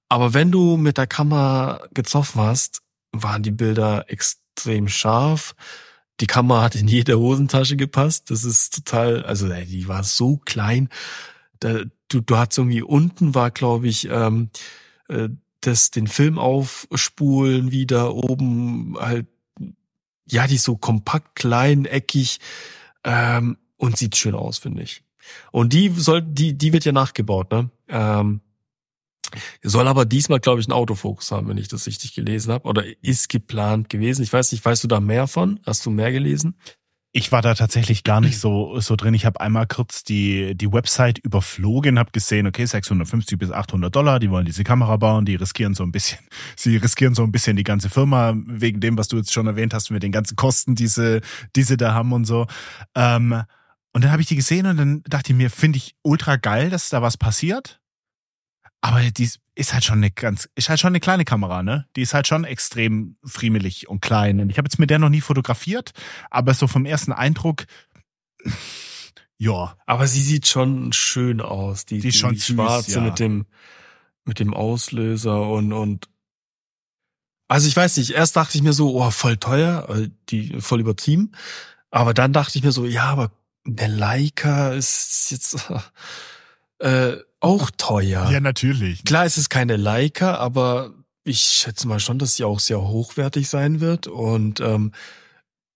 Aber 0.08 0.34
wenn 0.34 0.51
du 0.51 0.77
mit 0.77 0.97
der 0.97 1.08
Kamera 1.08 1.82
getroffen 1.93 2.41
hast, 2.41 2.82
waren 3.12 3.43
die 3.43 3.51
Bilder 3.51 4.06
extrem 4.08 4.88
scharf. 4.88 5.56
Die 6.19 6.27
Kamera 6.27 6.62
hat 6.62 6.75
in 6.75 6.88
jede 6.88 7.19
Hosentasche 7.19 7.75
gepasst. 7.75 8.30
Das 8.30 8.43
ist 8.43 8.75
total, 8.75 9.23
also 9.23 9.49
die 9.49 9.88
war 9.88 10.03
so 10.03 10.38
klein 10.38 10.89
da, 11.60 11.82
du, 12.10 12.22
du 12.22 12.38
hast 12.38 12.58
irgendwie 12.58 12.82
unten 12.82 13.36
war, 13.36 13.52
glaube 13.52 13.88
ich, 13.88 14.08
ähm, 14.10 14.50
äh, 15.10 15.30
das 15.62 15.91
den 15.91 16.08
Film 16.08 16.39
aufspulen 16.39 17.72
wieder, 17.72 18.13
oben 18.13 18.96
halt, 19.00 19.28
ja, 20.30 20.48
die 20.48 20.56
ist 20.56 20.63
so 20.63 20.78
kompakt, 20.78 21.36
klein, 21.36 21.86
eckig 21.86 22.39
ähm, 23.04 23.58
und 23.78 23.98
sieht 23.98 24.15
schön 24.15 24.36
aus, 24.36 24.58
finde 24.58 24.84
ich. 24.84 25.04
Und 25.52 25.74
die 25.74 25.89
soll, 25.89 26.22
die, 26.22 26.58
die 26.58 26.74
wird 26.74 26.86
ja 26.86 26.91
nachgebaut, 26.91 27.52
ne? 27.52 27.70
Ähm, 27.89 28.41
soll 29.62 29.88
aber 29.88 30.06
diesmal, 30.06 30.39
glaube 30.39 30.62
ich, 30.62 30.67
einen 30.67 30.74
Autofokus 30.74 31.32
haben, 31.32 31.50
wenn 31.50 31.58
ich 31.58 31.67
das 31.67 31.86
richtig 31.88 32.13
gelesen 32.13 32.52
habe. 32.54 32.67
Oder 32.67 32.84
ist 33.04 33.30
geplant 33.30 33.89
gewesen. 33.89 34.24
Ich 34.24 34.32
weiß 34.32 34.52
nicht, 34.52 34.63
weißt 34.63 34.86
du 34.86 34.88
da 34.88 35.00
mehr 35.00 35.28
von? 35.28 35.60
Hast 35.65 35.86
du 35.86 35.89
mehr 35.89 36.12
gelesen? 36.12 36.56
Ich 37.13 37.32
war 37.32 37.41
da 37.41 37.56
tatsächlich 37.56 38.04
gar 38.04 38.22
nicht 38.22 38.38
so 38.38 38.80
so 38.80 38.96
drin. 38.96 39.13
Ich 39.13 39.26
habe 39.26 39.39
einmal 39.39 39.65
kurz 39.65 40.04
die 40.04 40.56
die 40.56 40.72
Website 40.72 41.17
überflogen, 41.20 41.98
habe 41.98 42.12
gesehen, 42.12 42.48
okay, 42.48 42.65
650 42.65 43.39
bis 43.39 43.52
800 43.52 43.96
Dollar, 43.96 44.20
die 44.20 44.30
wollen 44.30 44.46
diese 44.46 44.63
Kamera 44.63 44.98
bauen, 44.98 45.26
die 45.26 45.36
riskieren 45.36 45.74
so 45.74 45.84
ein 45.84 45.91
bisschen, 45.91 46.20
sie 46.56 46.78
riskieren 46.78 47.15
so 47.15 47.24
ein 47.24 47.32
bisschen 47.32 47.56
die 47.56 47.63
ganze 47.63 47.89
Firma 47.89 48.34
wegen 48.46 48.82
dem, 48.82 48.98
was 48.98 49.08
du 49.08 49.17
jetzt 49.17 49.34
schon 49.34 49.48
erwähnt 49.48 49.74
hast, 49.74 49.89
mit 49.89 50.04
den 50.04 50.12
ganzen 50.12 50.36
Kosten, 50.36 50.76
die 50.76 50.88
sie, 50.88 51.22
die 51.56 51.63
sie 51.63 51.78
da 51.78 51.93
haben 51.93 52.12
und 52.12 52.26
so. 52.26 52.46
Ähm, 52.93 53.43
und 53.93 54.04
dann 54.04 54.12
habe 54.12 54.22
ich 54.22 54.28
die 54.28 54.36
gesehen 54.36 54.67
und 54.67 54.78
dann 54.78 55.02
dachte 55.08 55.32
ich 55.32 55.38
mir, 55.38 55.50
finde 55.50 55.78
ich 55.78 55.96
ultra 56.04 56.36
geil, 56.36 56.70
dass 56.70 56.89
da 56.89 57.02
was 57.02 57.17
passiert. 57.17 57.80
Aber 58.82 59.02
die 59.02 59.30
ist 59.56 59.74
halt 59.74 59.84
schon 59.84 59.98
eine 59.98 60.12
ganz, 60.12 60.48
ist 60.56 60.70
halt 60.70 60.80
schon 60.80 60.90
eine 60.90 61.00
kleine 61.00 61.26
Kamera, 61.26 61.63
ne? 61.63 61.88
Die 61.96 62.02
ist 62.02 62.13
halt 62.13 62.28
schon 62.28 62.44
extrem 62.44 63.18
friemelig 63.24 63.90
und 63.90 64.02
klein. 64.02 64.40
Und 64.40 64.50
ich 64.50 64.58
habe 64.58 64.68
jetzt 64.68 64.78
mit 64.78 64.90
der 64.90 65.00
noch 65.00 65.10
nie 65.10 65.22
fotografiert, 65.22 65.92
aber 66.30 66.54
so 66.54 66.68
vom 66.68 66.86
ersten 66.86 67.12
Eindruck, 67.12 67.66
ja. 69.38 69.76
Aber 69.86 70.08
sie 70.08 70.22
sieht 70.22 70.48
schon 70.48 70.94
schön 70.94 71.42
aus. 71.42 71.86
Die, 71.86 71.96
die, 71.96 72.10
die 72.10 72.18
schon 72.18 72.38
schwarze 72.38 73.00
ja. 73.00 73.02
mit 73.02 73.20
dem, 73.20 73.46
mit 74.26 74.40
dem 74.40 74.54
Auslöser 74.54 75.50
und, 75.50 75.74
und, 75.74 76.08
also 77.48 77.68
ich 77.68 77.76
weiß 77.76 77.98
nicht, 77.98 78.12
erst 78.12 78.36
dachte 78.36 78.58
ich 78.58 78.63
mir 78.63 78.74
so, 78.74 78.96
oh, 78.96 79.10
voll 79.10 79.38
teuer, 79.38 79.90
äh, 79.90 80.10
die, 80.30 80.62
voll 80.62 80.82
übertrieben. 80.82 81.32
Aber 81.90 82.13
dann 82.13 82.34
dachte 82.34 82.58
ich 82.58 82.63
mir 82.63 82.74
so, 82.74 82.86
ja, 82.86 83.06
aber 83.06 83.32
der 83.66 83.88
Leica 83.88 84.74
ist 84.74 85.32
jetzt, 85.32 85.72
äh, 86.80 87.18
auch 87.39 87.69
teuer. 87.78 88.30
Ja, 88.32 88.39
natürlich. 88.39 89.04
Klar, 89.04 89.26
es 89.26 89.38
ist 89.38 89.50
keine 89.50 89.78
Leica, 89.78 90.36
aber 90.36 90.93
ich 91.23 91.41
schätze 91.41 91.88
mal 91.88 92.00
schon, 92.00 92.19
dass 92.19 92.36
sie 92.36 92.43
auch 92.43 92.60
sehr 92.60 92.82
hochwertig 92.82 93.50
sein 93.50 93.80
wird. 93.80 94.08
Und 94.08 94.60
ähm, 94.60 94.91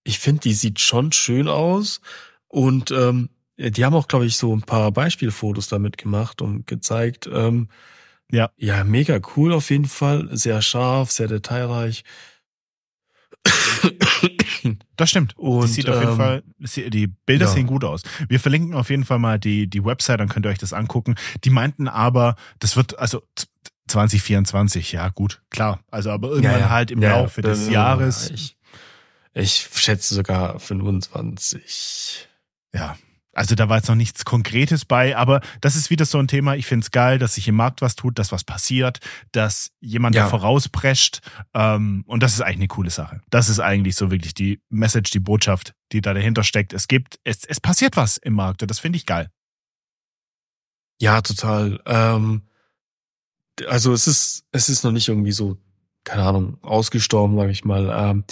ich 0.03 0.19
finde, 0.19 0.41
die 0.41 0.53
sieht 0.53 0.79
schon 0.79 1.11
schön 1.11 1.47
aus. 1.47 2.01
Und 2.47 2.91
ähm, 2.91 3.29
die 3.57 3.85
haben 3.85 3.95
auch, 3.95 4.07
glaube 4.07 4.25
ich, 4.25 4.37
so 4.37 4.55
ein 4.55 4.63
paar 4.63 4.91
Beispielfotos 4.91 5.67
damit 5.67 5.97
gemacht 5.97 6.41
und 6.41 6.65
gezeigt. 6.67 7.29
Ähm, 7.31 7.69
ja. 8.31 8.49
Ja, 8.57 8.83
mega 8.83 9.19
cool 9.35 9.53
auf 9.53 9.69
jeden 9.69 9.85
Fall. 9.85 10.29
Sehr 10.31 10.61
scharf, 10.61 11.11
sehr 11.11 11.27
detailreich. 11.27 12.03
Das 14.97 15.09
stimmt. 15.09 15.37
Und 15.37 15.63
das 15.63 15.73
sieht 15.73 15.89
auf 15.89 15.99
jeden 15.99 16.11
ähm, 16.11 16.17
Fall, 16.17 16.43
die 16.59 17.07
Bilder 17.07 17.45
ja. 17.45 17.51
sehen 17.51 17.67
gut 17.67 17.83
aus. 17.83 18.03
Wir 18.27 18.39
verlinken 18.39 18.73
auf 18.73 18.89
jeden 18.89 19.05
Fall 19.05 19.19
mal 19.19 19.39
die, 19.39 19.67
die 19.67 19.83
Website, 19.83 20.19
dann 20.19 20.29
könnt 20.29 20.45
ihr 20.45 20.49
euch 20.49 20.57
das 20.57 20.73
angucken. 20.73 21.15
Die 21.43 21.49
meinten 21.49 21.87
aber, 21.87 22.35
das 22.59 22.75
wird, 22.75 22.97
also 22.99 23.23
2024, 23.87 24.91
ja 24.91 25.09
gut, 25.09 25.41
klar. 25.49 25.79
Also 25.89 26.11
aber 26.11 26.29
irgendwann 26.29 26.53
ja, 26.53 26.59
ja. 26.59 26.69
halt 26.69 26.91
im 26.91 27.01
Laufe 27.01 27.41
des 27.41 27.69
Jahres. 27.69 28.29
Ich, 28.29 28.57
ich 29.33 29.69
schätze 29.73 30.15
sogar 30.15 30.59
25. 30.59 32.27
Ja, 32.73 32.97
also 33.33 33.55
da 33.55 33.69
war 33.69 33.77
jetzt 33.77 33.87
noch 33.87 33.95
nichts 33.95 34.25
Konkretes 34.25 34.83
bei, 34.83 35.15
aber 35.15 35.41
das 35.61 35.75
ist 35.75 35.89
wieder 35.89 36.05
so 36.05 36.17
ein 36.17 36.27
Thema. 36.27 36.55
Ich 36.55 36.65
finde 36.65 36.83
es 36.83 36.91
geil, 36.91 37.17
dass 37.17 37.35
sich 37.35 37.47
im 37.47 37.55
Markt 37.55 37.81
was 37.81 37.95
tut, 37.95 38.19
dass 38.19 38.31
was 38.31 38.43
passiert, 38.43 38.99
dass 39.31 39.71
jemand 39.79 40.15
ja. 40.15 40.23
da 40.23 40.29
vorausprescht. 40.29 41.21
Ähm, 41.53 42.03
und 42.07 42.21
das 42.23 42.33
ist 42.33 42.41
eigentlich 42.41 42.57
eine 42.57 42.67
coole 42.67 42.89
Sache. 42.89 43.21
Das 43.29 43.47
ist 43.47 43.59
eigentlich 43.59 43.95
so 43.95 44.11
wirklich 44.11 44.33
die 44.33 44.59
Message, 44.69 45.11
die 45.11 45.19
Botschaft, 45.19 45.73
die 45.93 46.01
da 46.01 46.13
dahinter 46.13 46.43
steckt. 46.43 46.73
Es 46.73 46.87
gibt, 46.87 47.19
es, 47.23 47.45
es 47.45 47.61
passiert 47.61 47.95
was 47.95 48.17
im 48.17 48.33
Markt 48.33 48.61
und 48.63 48.69
das 48.69 48.79
finde 48.79 48.97
ich 48.97 49.05
geil. 49.05 49.29
Ja, 50.99 51.21
total. 51.21 51.81
Ähm, 51.85 52.43
also 53.67 53.93
es 53.93 54.07
ist, 54.07 54.45
es 54.51 54.67
ist 54.67 54.83
noch 54.83 54.91
nicht 54.91 55.07
irgendwie 55.07 55.31
so, 55.31 55.57
keine 56.03 56.23
Ahnung, 56.23 56.57
ausgestorben, 56.63 57.37
sage 57.37 57.51
ich 57.51 57.63
mal, 57.63 57.89
ähm, 57.95 58.25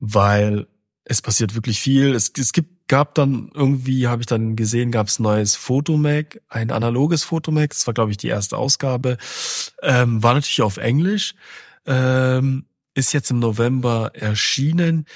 weil 0.00 0.66
es 1.04 1.20
passiert 1.20 1.54
wirklich 1.54 1.80
viel. 1.80 2.14
Es, 2.14 2.32
es 2.36 2.52
gibt 2.52 2.77
gab 2.88 3.14
dann 3.14 3.50
irgendwie, 3.54 4.08
habe 4.08 4.22
ich 4.22 4.26
dann 4.26 4.56
gesehen, 4.56 4.90
gab 4.90 5.06
es 5.06 5.18
neues 5.18 5.54
Fotomac, 5.54 6.40
ein 6.48 6.70
analoges 6.70 7.24
Fotomac. 7.24 7.70
Das 7.70 7.86
war, 7.86 7.94
glaube 7.94 8.10
ich, 8.10 8.16
die 8.16 8.28
erste 8.28 8.56
Ausgabe. 8.56 9.18
Ähm, 9.82 10.22
war 10.22 10.34
natürlich 10.34 10.62
auf 10.62 10.78
Englisch. 10.78 11.34
Ähm, 11.86 12.64
ist 12.94 13.12
jetzt 13.12 13.30
im 13.30 13.38
November 13.38 14.10
erschienen. 14.14 15.06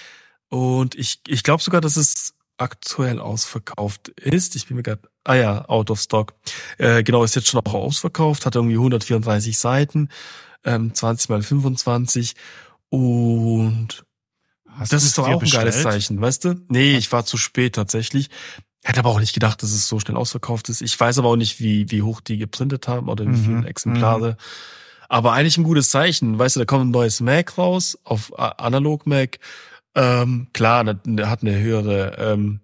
Und 0.49 0.95
ich, 0.95 1.21
ich 1.27 1.43
glaube 1.43 1.63
sogar, 1.63 1.81
dass 1.81 1.97
es 1.97 2.35
aktuell 2.59 3.19
ausverkauft 3.19 4.09
ist. 4.09 4.55
Ich 4.55 4.69
bin 4.69 4.77
mir 4.77 4.83
gerade, 4.83 5.03
ah 5.25 5.35
ja, 5.35 5.69
out 5.69 5.91
of 5.91 6.01
stock. 6.01 6.35
Äh, 6.79 7.03
genau, 7.03 7.25
ist 7.25 7.35
jetzt 7.35 7.49
schon 7.49 7.61
auch 7.61 7.75
ausverkauft, 7.75 8.47
hat 8.47 8.55
irgendwie 8.55 8.77
134 8.77 9.59
Seiten, 9.59 10.09
ähm, 10.65 10.95
20 10.95 11.29
mal 11.31 11.43
25 11.43 12.35
und 12.89 14.05
Hast 14.79 14.93
das 14.93 15.05
ist 15.05 15.19
doch 15.19 15.27
auch 15.29 15.33
ein 15.33 15.39
bestellt? 15.39 15.65
geiles 15.65 15.83
Zeichen, 15.83 16.21
weißt 16.21 16.45
du? 16.45 16.55
Nee, 16.69 16.97
ich 16.97 17.13
war 17.13 17.25
zu 17.25 17.37
spät 17.37 17.75
tatsächlich. 17.75 18.31
Hätte 18.85 19.01
aber 19.01 19.11
auch 19.11 19.21
nicht 19.21 19.35
gedacht, 19.35 19.63
dass 19.63 19.71
es 19.71 19.87
so 19.87 20.01
schnell 20.01 20.17
ausverkauft 20.17 20.69
ist. 20.69 20.83
Ich 20.83 20.99
weiß 20.99 21.19
aber 21.19 21.29
auch 21.29 21.37
nicht, 21.37 21.61
wie, 21.61 21.91
wie 21.91 22.03
hoch 22.03 22.21
die 22.21 22.39
geprintet 22.39 22.89
haben 22.89 23.09
oder 23.09 23.25
wie 23.25 23.31
mhm. 23.31 23.45
viele 23.45 23.69
Exemplare. 23.69 24.31
Mhm. 24.31 24.37
Aber 25.09 25.33
eigentlich 25.33 25.59
ein 25.59 25.65
gutes 25.65 25.91
Zeichen. 25.91 26.39
Weißt 26.39 26.57
du, 26.57 26.61
da 26.61 26.67
kommt 26.67 26.87
ein 26.87 26.91
neues 26.91 27.21
Mac 27.21 27.59
raus 27.59 27.99
auf 28.03 28.33
Analog 28.39 29.07
Mac. 29.07 29.39
Ähm, 29.95 30.49
klar, 30.53 30.83
der 30.85 31.31
hat 31.31 31.43
eine 31.43 31.59
höhere 31.59 32.17
ähm, 32.19 32.61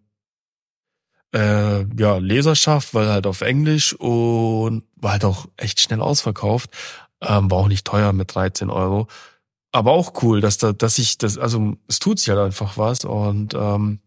äh, 1.34 1.84
ja, 2.00 2.16
Leserschaft, 2.16 2.94
weil 2.94 3.08
halt 3.08 3.26
auf 3.26 3.42
Englisch 3.42 3.94
und 3.94 4.84
war 4.96 5.12
halt 5.12 5.24
auch 5.24 5.46
echt 5.56 5.78
schnell 5.78 6.00
ausverkauft. 6.00 6.70
Ähm, 7.20 7.50
war 7.50 7.58
auch 7.58 7.68
nicht 7.68 7.86
teuer 7.86 8.12
mit 8.12 8.34
13 8.34 8.70
Euro 8.70 9.08
aber 9.78 9.92
auch 9.92 10.22
cool, 10.22 10.40
dass 10.40 10.58
da, 10.58 10.72
dass 10.72 10.98
ich 10.98 11.18
das, 11.18 11.38
also 11.38 11.76
es 11.86 11.98
tut 11.98 12.18
sich 12.18 12.28
halt 12.28 12.38
einfach 12.38 12.76
was 12.76 13.04
und 13.04 13.54
ähm, 13.54 14.00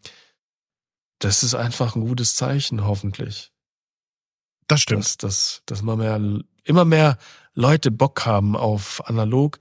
das 1.19 1.43
ist 1.43 1.55
einfach 1.55 1.95
ein 1.95 2.01
gutes 2.01 2.36
Zeichen, 2.36 2.86
hoffentlich. 2.86 3.51
Das 4.67 4.81
stimmt. 4.81 5.03
Dass, 5.03 5.17
dass, 5.17 5.62
dass 5.65 5.81
immer 5.81 5.95
mehr, 5.95 6.19
immer 6.63 6.86
mehr 6.86 7.17
Leute 7.53 7.91
Bock 7.91 8.25
haben 8.25 8.55
auf 8.55 9.07
analog. 9.07 9.60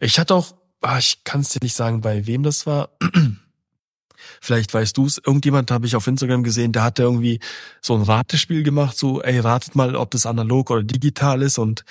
Ich 0.00 0.18
hatte 0.18 0.34
auch, 0.34 0.54
ah, 0.80 0.98
ich 0.98 1.24
kann 1.24 1.40
es 1.40 1.50
dir 1.50 1.60
nicht 1.62 1.74
sagen, 1.74 2.00
bei 2.00 2.26
wem 2.26 2.42
das 2.42 2.66
war. 2.66 2.90
Vielleicht 4.40 4.72
weißt 4.74 4.96
du 4.96 5.06
es. 5.06 5.18
Irgendjemand 5.18 5.70
habe 5.70 5.86
ich 5.86 5.96
auf 5.96 6.06
Instagram 6.06 6.42
gesehen, 6.42 6.72
der 6.72 6.82
hatte 6.82 7.02
irgendwie 7.02 7.40
so 7.80 7.94
ein 7.94 8.02
Ratespiel 8.02 8.62
gemacht, 8.62 8.96
so, 8.96 9.22
ey, 9.22 9.38
ratet 9.38 9.74
mal, 9.74 9.94
ob 9.94 10.10
das 10.10 10.26
analog 10.26 10.70
oder 10.70 10.82
digital 10.82 11.42
ist 11.42 11.58
und 11.58 11.84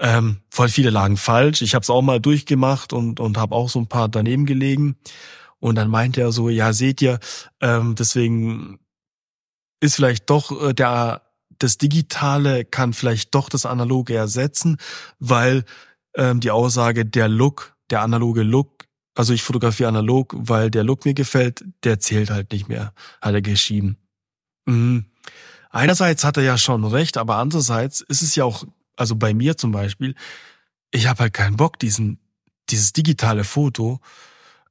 ähm, 0.00 0.40
voll 0.50 0.68
viele 0.68 0.90
lagen 0.90 1.16
falsch. 1.16 1.62
Ich 1.62 1.74
habe 1.74 1.82
es 1.82 1.90
auch 1.90 2.02
mal 2.02 2.20
durchgemacht 2.20 2.92
und, 2.92 3.20
und 3.20 3.38
habe 3.38 3.54
auch 3.54 3.68
so 3.68 3.78
ein 3.78 3.86
paar 3.86 4.08
daneben 4.08 4.46
gelegen. 4.46 4.96
Und 5.60 5.76
dann 5.76 5.90
meinte 5.90 6.22
er 6.22 6.32
so, 6.32 6.48
ja, 6.48 6.72
seht 6.72 7.02
ihr, 7.02 7.20
ähm, 7.60 7.94
deswegen 7.94 8.80
ist 9.80 9.96
vielleicht 9.96 10.28
doch 10.30 10.68
äh, 10.68 10.72
der 10.72 11.22
das 11.58 11.76
Digitale 11.76 12.64
kann 12.64 12.94
vielleicht 12.94 13.34
doch 13.34 13.48
das 13.48 13.66
Analoge 13.66 14.14
ersetzen, 14.14 14.78
weil 15.18 15.64
ähm, 16.16 16.40
die 16.40 16.50
Aussage, 16.50 17.04
der 17.04 17.28
Look, 17.28 17.76
der 17.90 18.00
analoge 18.00 18.42
Look, 18.42 18.86
also 19.14 19.34
ich 19.34 19.42
fotografiere 19.42 19.90
analog, 19.90 20.34
weil 20.36 20.70
der 20.70 20.84
Look 20.84 21.04
mir 21.04 21.12
gefällt, 21.12 21.64
der 21.84 22.00
zählt 22.00 22.30
halt 22.30 22.50
nicht 22.52 22.68
mehr, 22.68 22.94
hat 23.20 23.34
er 23.34 23.42
geschrieben. 23.42 23.98
Mhm. 24.64 25.04
Einerseits 25.68 26.24
hat 26.24 26.36
er 26.36 26.42
ja 26.42 26.58
schon 26.58 26.84
recht, 26.84 27.16
aber 27.18 27.36
andererseits 27.36 28.00
ist 28.00 28.22
es 28.22 28.34
ja 28.34 28.44
auch 28.44 28.64
also 29.00 29.16
bei 29.16 29.32
mir 29.32 29.56
zum 29.56 29.72
Beispiel, 29.72 30.14
ich 30.90 31.06
habe 31.06 31.20
halt 31.20 31.32
keinen 31.32 31.56
Bock, 31.56 31.78
diesen, 31.78 32.18
dieses 32.68 32.92
digitale 32.92 33.44
Foto 33.44 33.98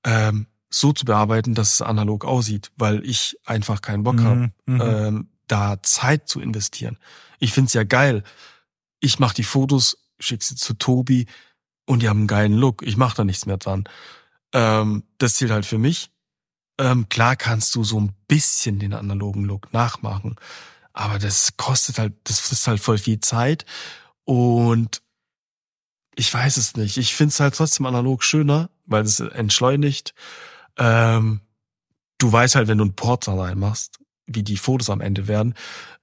ähm, 0.04 0.46
so 0.70 0.94
zu 0.94 1.04
bearbeiten, 1.04 1.56
dass 1.56 1.74
es 1.74 1.82
analog 1.82 2.26
aussieht, 2.26 2.72
weil 2.78 3.04
ich 3.04 3.38
einfach 3.44 3.82
keinen 3.82 4.04
Bock 4.04 4.18
mhm, 4.18 4.24
habe, 4.24 4.52
mhm. 4.68 4.82
ähm, 4.82 5.28
da 5.48 5.82
Zeit 5.82 6.30
zu 6.30 6.40
investieren. 6.42 7.00
Ich 7.40 7.54
find's 7.54 7.74
ja 7.74 7.84
geil. 7.84 8.24
Ich 9.00 9.18
mache 9.18 9.34
die 9.34 9.44
Fotos, 9.44 9.98
schick 10.20 10.44
sie 10.44 10.56
zu 10.56 10.76
Tobi 10.76 11.26
und 11.88 12.04
die 12.04 12.08
haben 12.08 12.20
einen 12.20 12.28
geilen 12.28 12.54
Look. 12.54 12.84
Ich 12.84 12.98
mache 12.98 13.18
da 13.18 13.24
nichts 13.24 13.48
mehr 13.48 13.58
dran. 13.58 13.86
Ähm, 14.54 15.06
das 15.18 15.36
zählt 15.38 15.50
halt 15.50 15.66
für 15.66 15.80
mich. 15.80 16.12
Ähm, 16.78 17.10
klar 17.10 17.36
kannst 17.36 17.74
du 17.74 17.84
so 17.84 18.00
ein 18.00 18.14
bisschen 18.28 18.78
den 18.78 18.94
analogen 18.94 19.46
Look 19.46 19.74
nachmachen, 19.74 20.36
aber 20.94 21.18
das 21.18 21.58
kostet 21.58 21.98
halt, 21.98 22.14
das 22.26 22.40
frisst 22.40 22.68
halt 22.68 22.80
voll 22.80 23.00
viel 23.00 23.20
Zeit 23.22 23.66
und 24.30 25.02
ich 26.14 26.32
weiß 26.32 26.58
es 26.58 26.76
nicht. 26.76 26.98
Ich 26.98 27.16
finde 27.16 27.32
es 27.32 27.40
halt 27.40 27.56
trotzdem 27.56 27.88
analog 27.88 28.24
schöner, 28.24 28.70
weil 28.86 29.02
es 29.02 29.20
entschleunigt. 29.20 30.14
Ähm, 30.78 31.42
du 32.20 32.32
weißt 32.32 32.54
halt, 32.54 32.68
wenn 32.68 32.78
du 32.78 32.84
einen 32.84 32.94
Porter 32.94 33.40
reinmachst, 33.40 33.98
wie 34.28 34.44
die 34.44 34.58
Fotos 34.58 34.92
am 34.92 35.02
Ende 35.02 35.28
werden. 35.28 35.56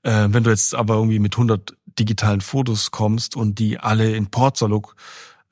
Äh, 0.02 0.26
wenn 0.30 0.42
du 0.42 0.50
jetzt 0.50 0.74
aber 0.74 0.94
irgendwie 0.94 1.20
mit 1.20 1.34
100 1.34 1.76
digitalen 2.00 2.40
Fotos 2.40 2.90
kommst 2.90 3.36
und 3.36 3.60
die 3.60 3.78
alle 3.78 4.16
in 4.16 4.26
Porter-Look 4.26 4.96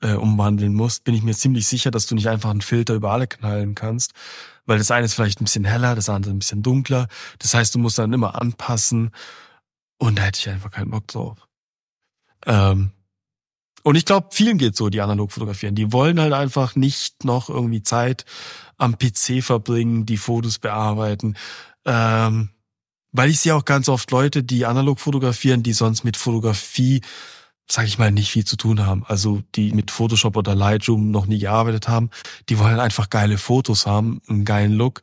äh, 0.01 0.15
umwandeln 0.15 0.73
musst, 0.73 1.05
bin 1.05 1.15
ich 1.15 1.23
mir 1.23 1.33
ziemlich 1.33 1.67
sicher, 1.67 1.91
dass 1.91 2.07
du 2.07 2.15
nicht 2.15 2.27
einfach 2.27 2.49
einen 2.49 2.59
Filter 2.59 2.93
über 2.95 3.11
alle 3.11 3.27
knallen 3.27 3.73
kannst, 3.73 4.11
weil 4.65 4.79
das 4.79 4.91
eine 4.91 5.05
ist 5.05 5.13
vielleicht 5.13 5.39
ein 5.39 5.45
bisschen 5.45 5.63
heller, 5.63 5.95
das 5.95 6.09
andere 6.09 6.33
ein 6.33 6.39
bisschen 6.39 6.61
dunkler. 6.61 7.07
Das 7.39 7.53
heißt, 7.53 7.73
du 7.73 7.79
musst 7.79 7.99
dann 7.99 8.11
immer 8.11 8.41
anpassen 8.41 9.11
und 9.97 10.19
da 10.19 10.23
hätte 10.23 10.39
ich 10.41 10.49
einfach 10.49 10.71
keinen 10.71 10.89
Bock 10.89 11.07
drauf. 11.07 11.44
Ähm, 12.45 12.91
und 13.83 13.95
ich 13.95 14.05
glaube, 14.05 14.29
vielen 14.31 14.57
geht 14.57 14.75
so, 14.75 14.89
die 14.89 15.01
analog 15.01 15.31
fotografieren. 15.31 15.75
Die 15.75 15.93
wollen 15.93 16.19
halt 16.19 16.33
einfach 16.33 16.75
nicht 16.75 17.23
noch 17.23 17.49
irgendwie 17.49 17.83
Zeit 17.83 18.25
am 18.77 18.97
PC 18.97 19.43
verbringen, 19.43 20.07
die 20.07 20.17
Fotos 20.17 20.57
bearbeiten. 20.57 21.35
Ähm, 21.85 22.49
weil 23.11 23.29
ich 23.29 23.39
sehe 23.39 23.55
auch 23.55 23.63
ganz 23.63 23.87
oft 23.87 24.09
Leute, 24.11 24.43
die 24.43 24.65
analog 24.65 24.99
fotografieren, 24.99 25.63
die 25.63 25.73
sonst 25.73 26.03
mit 26.03 26.17
Fotografie, 26.17 27.01
sag 27.69 27.85
ich 27.85 27.97
mal, 27.97 28.11
nicht 28.11 28.31
viel 28.31 28.43
zu 28.43 28.57
tun 28.57 28.85
haben. 28.85 29.05
Also 29.05 29.43
die 29.53 29.71
mit 29.71 29.91
Photoshop 29.91 30.35
oder 30.35 30.55
Lightroom 30.55 31.11
noch 31.11 31.27
nie 31.27 31.39
gearbeitet 31.39 31.87
haben. 31.87 32.09
Die 32.49 32.59
wollen 32.59 32.79
einfach 32.79 33.09
geile 33.09 33.37
Fotos 33.37 33.85
haben, 33.85 34.19
einen 34.27 34.45
geilen 34.45 34.73
Look. 34.73 35.01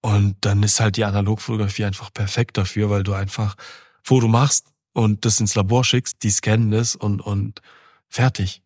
Und 0.00 0.36
dann 0.40 0.62
ist 0.62 0.80
halt 0.80 0.96
die 0.96 1.04
Analogfotografie 1.04 1.84
einfach 1.84 2.12
perfekt 2.12 2.56
dafür, 2.56 2.90
weil 2.90 3.02
du 3.02 3.12
einfach 3.12 3.56
Foto 4.02 4.26
machst, 4.26 4.66
und 5.00 5.24
das 5.24 5.40
ins 5.40 5.54
Labor 5.54 5.82
schickst, 5.82 6.22
die 6.22 6.30
scannen 6.30 6.70
das 6.70 6.94
und, 6.94 7.20
und 7.22 7.62
fertig. 8.08 8.62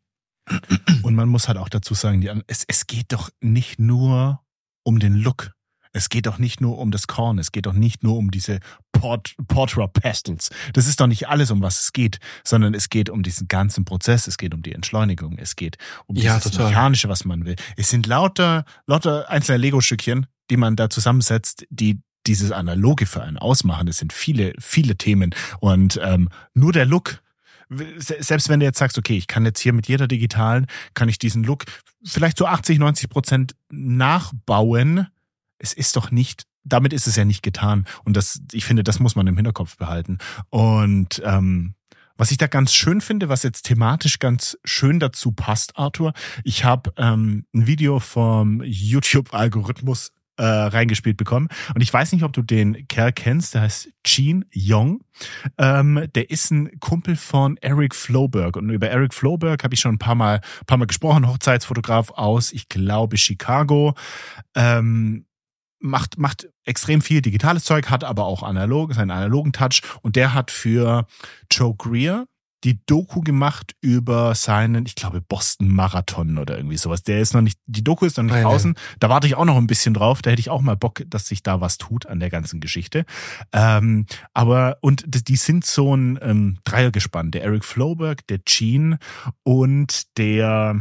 Und 1.02 1.14
man 1.14 1.28
muss 1.28 1.48
halt 1.48 1.58
auch 1.58 1.68
dazu 1.68 1.94
sagen, 1.94 2.20
die, 2.20 2.30
es, 2.48 2.64
es 2.66 2.86
geht 2.86 3.12
doch 3.12 3.30
nicht 3.40 3.78
nur 3.78 4.42
um 4.82 4.98
den 4.98 5.14
Look. 5.14 5.52
Es 5.92 6.08
geht 6.08 6.26
doch 6.26 6.38
nicht 6.38 6.60
nur 6.60 6.78
um 6.78 6.90
das 6.90 7.06
Korn, 7.06 7.38
es 7.38 7.52
geht 7.52 7.66
doch 7.66 7.72
nicht 7.72 8.02
nur 8.02 8.16
um 8.16 8.32
diese 8.32 8.58
Port 8.90 9.36
Portra 9.46 9.86
Pestles. 9.86 10.50
Das 10.72 10.88
ist 10.88 11.00
doch 11.00 11.06
nicht 11.06 11.28
alles, 11.28 11.52
um 11.52 11.62
was 11.62 11.82
es 11.82 11.92
geht, 11.92 12.18
sondern 12.42 12.74
es 12.74 12.90
geht 12.90 13.10
um 13.10 13.22
diesen 13.22 13.46
ganzen 13.46 13.84
Prozess, 13.84 14.26
es 14.26 14.36
geht 14.36 14.54
um 14.54 14.62
die 14.62 14.72
Entschleunigung, 14.72 15.38
es 15.38 15.54
geht 15.54 15.76
um 16.06 16.16
Ja, 16.16 16.36
dieses 16.36 16.50
total. 16.50 16.70
Mechanische, 16.70 17.08
was 17.08 17.24
man 17.24 17.44
will. 17.44 17.54
Es 17.76 17.90
sind 17.90 18.06
lauter, 18.08 18.64
lauter 18.86 19.30
einzelne 19.30 19.58
Lego-Stückchen, 19.58 20.26
die 20.50 20.56
man 20.56 20.74
da 20.74 20.90
zusammensetzt, 20.90 21.64
die 21.70 22.00
dieses 22.26 22.52
Analoge 22.52 23.06
für 23.06 23.22
einen 23.22 23.38
ausmachen. 23.38 23.88
Es 23.88 23.98
sind 23.98 24.12
viele, 24.12 24.52
viele 24.58 24.96
Themen. 24.96 25.34
Und 25.60 26.00
ähm, 26.02 26.28
nur 26.54 26.72
der 26.72 26.86
Look, 26.86 27.22
se- 27.98 28.16
selbst 28.20 28.48
wenn 28.48 28.60
du 28.60 28.66
jetzt 28.66 28.78
sagst, 28.78 28.98
okay, 28.98 29.16
ich 29.16 29.26
kann 29.26 29.44
jetzt 29.44 29.60
hier 29.60 29.72
mit 29.72 29.88
jeder 29.88 30.06
digitalen, 30.08 30.66
kann 30.94 31.08
ich 31.08 31.18
diesen 31.18 31.44
Look 31.44 31.64
vielleicht 32.04 32.38
zu 32.38 32.46
80, 32.46 32.78
90 32.78 33.08
Prozent 33.10 33.54
nachbauen. 33.70 35.08
Es 35.58 35.72
ist 35.72 35.96
doch 35.96 36.10
nicht, 36.10 36.44
damit 36.64 36.92
ist 36.92 37.06
es 37.06 37.16
ja 37.16 37.24
nicht 37.24 37.42
getan. 37.42 37.86
Und 38.04 38.16
das, 38.16 38.40
ich 38.52 38.64
finde, 38.64 38.82
das 38.84 39.00
muss 39.00 39.16
man 39.16 39.26
im 39.26 39.36
Hinterkopf 39.36 39.76
behalten. 39.76 40.18
Und 40.50 41.22
ähm, 41.24 41.74
was 42.16 42.30
ich 42.30 42.36
da 42.36 42.46
ganz 42.46 42.72
schön 42.72 43.00
finde, 43.00 43.28
was 43.28 43.42
jetzt 43.42 43.62
thematisch 43.62 44.18
ganz 44.20 44.56
schön 44.64 45.00
dazu 45.00 45.32
passt, 45.32 45.76
Arthur, 45.76 46.12
ich 46.44 46.62
habe 46.64 46.92
ähm, 46.96 47.44
ein 47.52 47.66
Video 47.66 47.98
vom 47.98 48.62
YouTube-Algorithmus 48.62 50.12
äh, 50.36 50.44
reingespielt 50.44 51.16
bekommen. 51.16 51.48
Und 51.74 51.80
ich 51.80 51.92
weiß 51.92 52.12
nicht, 52.12 52.22
ob 52.24 52.32
du 52.32 52.42
den 52.42 52.86
Kerl 52.88 53.12
kennst, 53.12 53.54
der 53.54 53.62
heißt 53.62 53.90
Gene 54.02 54.44
Young. 54.54 55.02
Ähm, 55.58 56.08
der 56.14 56.30
ist 56.30 56.50
ein 56.50 56.78
Kumpel 56.80 57.16
von 57.16 57.56
Eric 57.58 57.94
Floberg. 57.94 58.56
Und 58.56 58.70
über 58.70 58.88
Eric 58.88 59.14
Floberg 59.14 59.62
habe 59.62 59.74
ich 59.74 59.80
schon 59.80 59.94
ein 59.94 59.98
paar 59.98 60.14
Mal, 60.14 60.40
paar 60.66 60.78
Mal 60.78 60.86
gesprochen, 60.86 61.28
Hochzeitsfotograf 61.28 62.10
aus, 62.10 62.52
ich 62.52 62.68
glaube, 62.68 63.16
Chicago. 63.16 63.94
Ähm, 64.54 65.26
macht, 65.78 66.18
macht 66.18 66.48
extrem 66.64 67.02
viel 67.02 67.20
digitales 67.20 67.64
Zeug, 67.64 67.90
hat 67.90 68.04
aber 68.04 68.24
auch 68.24 68.42
analog, 68.42 68.94
seinen 68.94 69.10
analogen 69.10 69.52
Touch. 69.52 69.82
Und 70.02 70.16
der 70.16 70.34
hat 70.34 70.50
für 70.50 71.06
Joe 71.50 71.74
Greer 71.76 72.26
die 72.64 72.80
Doku 72.86 73.20
gemacht 73.20 73.76
über 73.82 74.34
seinen, 74.34 74.86
ich 74.86 74.94
glaube, 74.94 75.20
Boston 75.20 75.68
Marathon 75.68 76.38
oder 76.38 76.56
irgendwie 76.56 76.78
sowas. 76.78 77.02
Der 77.02 77.20
ist 77.20 77.34
noch 77.34 77.42
nicht, 77.42 77.58
die 77.66 77.84
Doku 77.84 78.06
ist 78.06 78.16
noch 78.16 78.24
nicht 78.24 78.34
ja. 78.34 78.42
draußen. 78.42 78.74
Da 78.98 79.10
warte 79.10 79.26
ich 79.26 79.34
auch 79.34 79.44
noch 79.44 79.56
ein 79.56 79.66
bisschen 79.66 79.92
drauf. 79.92 80.22
Da 80.22 80.30
hätte 80.30 80.40
ich 80.40 80.50
auch 80.50 80.62
mal 80.62 80.76
Bock, 80.76 81.02
dass 81.06 81.28
sich 81.28 81.42
da 81.42 81.60
was 81.60 81.76
tut 81.76 82.06
an 82.06 82.20
der 82.20 82.30
ganzen 82.30 82.60
Geschichte. 82.60 83.04
Ähm, 83.52 84.06
aber, 84.32 84.78
und 84.80 85.04
die 85.28 85.36
sind 85.36 85.66
so 85.66 85.94
ein 85.94 86.18
ähm, 86.22 86.58
Dreiergespann. 86.64 87.30
Der 87.30 87.44
Eric 87.44 87.64
Floberg, 87.64 88.26
der 88.28 88.38
Gene 88.38 88.98
und 89.42 90.16
der, 90.16 90.80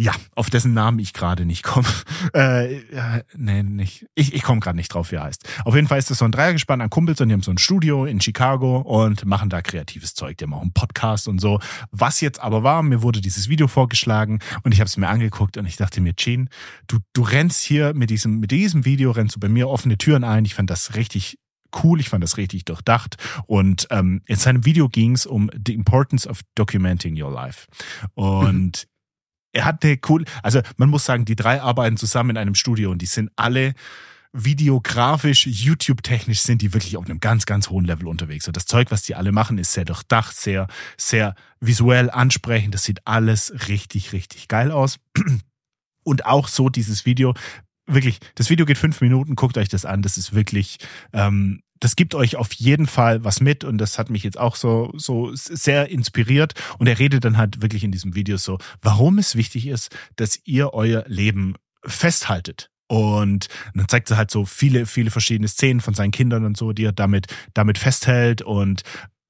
ja, 0.00 0.12
auf 0.36 0.48
dessen 0.48 0.74
Namen 0.74 1.00
ich 1.00 1.12
gerade 1.12 1.44
nicht 1.44 1.62
komme. 1.62 1.88
Äh, 2.34 2.82
ja, 2.94 3.20
nee, 3.36 3.62
nicht. 3.62 4.06
Ich, 4.14 4.34
ich 4.34 4.42
komme 4.42 4.60
gerade 4.60 4.76
nicht 4.76 4.92
drauf, 4.92 5.12
wie 5.12 5.16
er 5.16 5.24
heißt. 5.24 5.48
Auf 5.64 5.74
jeden 5.74 5.86
Fall 5.86 5.98
ist 5.98 6.10
das 6.10 6.18
so 6.18 6.24
ein 6.24 6.32
Dreiergespann 6.32 6.80
an 6.80 6.90
Kumpels 6.90 7.20
und 7.20 7.28
die 7.28 7.32
haben 7.32 7.42
so 7.42 7.50
ein 7.50 7.58
Studio 7.58 8.04
in 8.04 8.20
Chicago 8.20 8.78
und 8.78 9.24
machen 9.24 9.48
da 9.48 9.62
kreatives 9.62 10.14
Zeug. 10.14 10.36
Die 10.36 10.44
haben 10.44 10.52
auch 10.52 10.60
einen 10.60 10.72
Podcast 10.72 11.26
und 11.26 11.40
so. 11.40 11.58
Was 11.90 12.20
jetzt 12.20 12.40
aber 12.40 12.64
war, 12.64 12.82
mir 12.82 13.02
wurde 13.02 13.20
dieses 13.20 13.48
Video 13.48 13.66
vorgeschlagen 13.66 14.40
und 14.62 14.72
ich 14.72 14.80
habe 14.80 14.88
es 14.88 14.96
mir 14.96 15.08
angeguckt 15.08 15.56
und 15.56 15.64
ich 15.64 15.76
dachte 15.76 16.00
mir, 16.00 16.12
Gene, 16.12 16.46
du, 16.86 16.98
du 17.14 17.22
rennst 17.22 17.62
hier 17.62 17.94
mit 17.94 18.10
diesem, 18.10 18.40
mit 18.40 18.50
diesem 18.50 18.84
Video, 18.84 19.12
rennst 19.12 19.36
du 19.36 19.40
bei 19.40 19.48
mir 19.48 19.68
offene 19.68 19.96
Türen 19.96 20.24
ein. 20.24 20.44
Ich 20.44 20.54
fand 20.54 20.68
das 20.68 20.96
richtig 20.96 21.38
cool, 21.82 22.00
ich 22.00 22.08
fand 22.10 22.22
das 22.22 22.36
richtig 22.36 22.64
durchdacht. 22.66 23.16
Und 23.46 23.86
ähm, 23.90 24.22
in 24.26 24.36
seinem 24.36 24.64
Video 24.64 24.88
ging 24.88 25.12
es 25.12 25.24
um 25.24 25.50
the 25.66 25.72
importance 25.72 26.26
of 26.28 26.40
documenting 26.56 27.20
your 27.20 27.32
life. 27.32 27.66
Und 28.14 28.86
er 29.52 29.64
hat 29.64 29.84
eine 29.84 29.98
cool, 30.08 30.24
also 30.42 30.60
man 30.76 30.90
muss 30.90 31.04
sagen, 31.04 31.24
die 31.24 31.36
drei 31.36 31.62
arbeiten 31.62 31.96
zusammen 31.96 32.30
in 32.30 32.36
einem 32.36 32.54
Studio 32.54 32.90
und 32.90 33.02
die 33.02 33.06
sind 33.06 33.30
alle 33.36 33.74
videografisch, 34.32 35.46
YouTube-technisch 35.46 36.40
sind 36.40 36.60
die 36.62 36.74
wirklich 36.74 36.96
auf 36.96 37.06
einem 37.06 37.20
ganz, 37.20 37.46
ganz 37.46 37.70
hohen 37.70 37.84
Level 37.84 38.06
unterwegs. 38.06 38.46
Und 38.46 38.56
das 38.56 38.66
Zeug, 38.66 38.90
was 38.90 39.02
die 39.02 39.14
alle 39.14 39.32
machen, 39.32 39.58
ist 39.58 39.72
sehr 39.72 39.84
durchdacht, 39.84 40.36
sehr, 40.36 40.66
sehr 40.96 41.34
visuell 41.60 42.10
ansprechend. 42.10 42.74
Das 42.74 42.84
sieht 42.84 43.06
alles 43.06 43.68
richtig, 43.68 44.12
richtig 44.12 44.48
geil 44.48 44.70
aus. 44.70 44.98
Und 46.04 46.26
auch 46.26 46.48
so 46.48 46.68
dieses 46.68 47.06
Video, 47.06 47.34
wirklich, 47.86 48.18
das 48.34 48.50
Video 48.50 48.66
geht 48.66 48.78
fünf 48.78 49.00
Minuten, 49.00 49.34
guckt 49.34 49.58
euch 49.58 49.68
das 49.68 49.84
an. 49.84 50.02
Das 50.02 50.16
ist 50.18 50.34
wirklich, 50.34 50.78
ähm, 51.12 51.62
das 51.80 51.96
gibt 51.96 52.14
euch 52.14 52.36
auf 52.36 52.52
jeden 52.54 52.86
Fall 52.86 53.24
was 53.24 53.40
mit 53.40 53.64
und 53.64 53.78
das 53.78 53.98
hat 53.98 54.10
mich 54.10 54.22
jetzt 54.24 54.38
auch 54.38 54.56
so, 54.56 54.92
so 54.96 55.30
sehr 55.34 55.88
inspiriert. 55.88 56.54
Und 56.78 56.86
er 56.86 56.98
redet 56.98 57.24
dann 57.24 57.36
halt 57.36 57.62
wirklich 57.62 57.84
in 57.84 57.92
diesem 57.92 58.14
Video 58.14 58.36
so, 58.36 58.58
warum 58.82 59.18
es 59.18 59.36
wichtig 59.36 59.66
ist, 59.66 59.94
dass 60.16 60.40
ihr 60.44 60.74
euer 60.74 61.04
Leben 61.06 61.54
festhaltet. 61.84 62.70
Und 62.88 63.48
dann 63.74 63.88
zeigt 63.88 64.10
er 64.10 64.16
halt 64.16 64.30
so 64.30 64.46
viele, 64.46 64.86
viele 64.86 65.10
verschiedene 65.10 65.48
Szenen 65.48 65.80
von 65.80 65.94
seinen 65.94 66.10
Kindern 66.10 66.44
und 66.44 66.56
so, 66.56 66.72
die 66.72 66.84
er 66.84 66.92
damit, 66.92 67.26
damit 67.52 67.76
festhält 67.76 68.40
und 68.40 68.82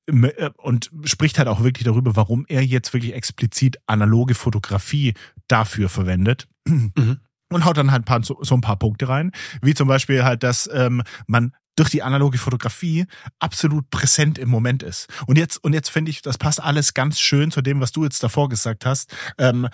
äh, 0.07 0.51
und 0.57 0.91
spricht 1.05 1.39
halt 1.39 1.49
auch 1.49 1.63
wirklich 1.63 1.85
darüber, 1.85 2.17
warum 2.17 2.47
er 2.49 2.65
jetzt 2.65 2.95
wirklich 2.95 3.15
explizit 3.15 3.79
analoge 3.87 4.35
Fotografie 4.35 5.15
dafür 5.49 5.89
verwendet. 5.89 6.49
Mhm. 6.67 7.19
Und 7.51 7.65
haut 7.65 7.79
dann 7.79 7.91
halt 7.91 8.03
ein 8.03 8.05
paar, 8.05 8.23
so, 8.23 8.39
so 8.43 8.55
ein 8.55 8.61
paar 8.61 8.79
Punkte 8.79 9.09
rein, 9.09 9.33
wie 9.63 9.73
zum 9.73 9.89
Beispiel 9.89 10.23
halt, 10.23 10.43
dass 10.43 10.69
ähm, 10.73 11.03
man 11.27 11.53
durch 11.79 11.91
die 11.91 12.03
analoge 12.03 12.39
Fotografie 12.39 13.07
absolut 13.39 13.89
präsent 13.91 14.39
im 14.39 14.49
Moment 14.49 14.83
ist. 14.83 15.07
Und 15.27 15.39
jetzt, 15.39 15.63
und 15.63 15.73
jetzt 15.73 15.91
finde 15.91 16.11
ich, 16.11 16.23
das 16.23 16.39
passt 16.39 16.63
alles 16.63 16.95
ganz 16.95 17.21
schön 17.21 17.51
zu 17.51 17.63
dem, 17.63 17.81
was 17.81 17.93
du 17.93 18.05
jetzt 18.05 18.23
davor 18.23 18.49
gesagt 18.49 18.87
hast. 18.87 19.15
Ähm, 19.39 19.69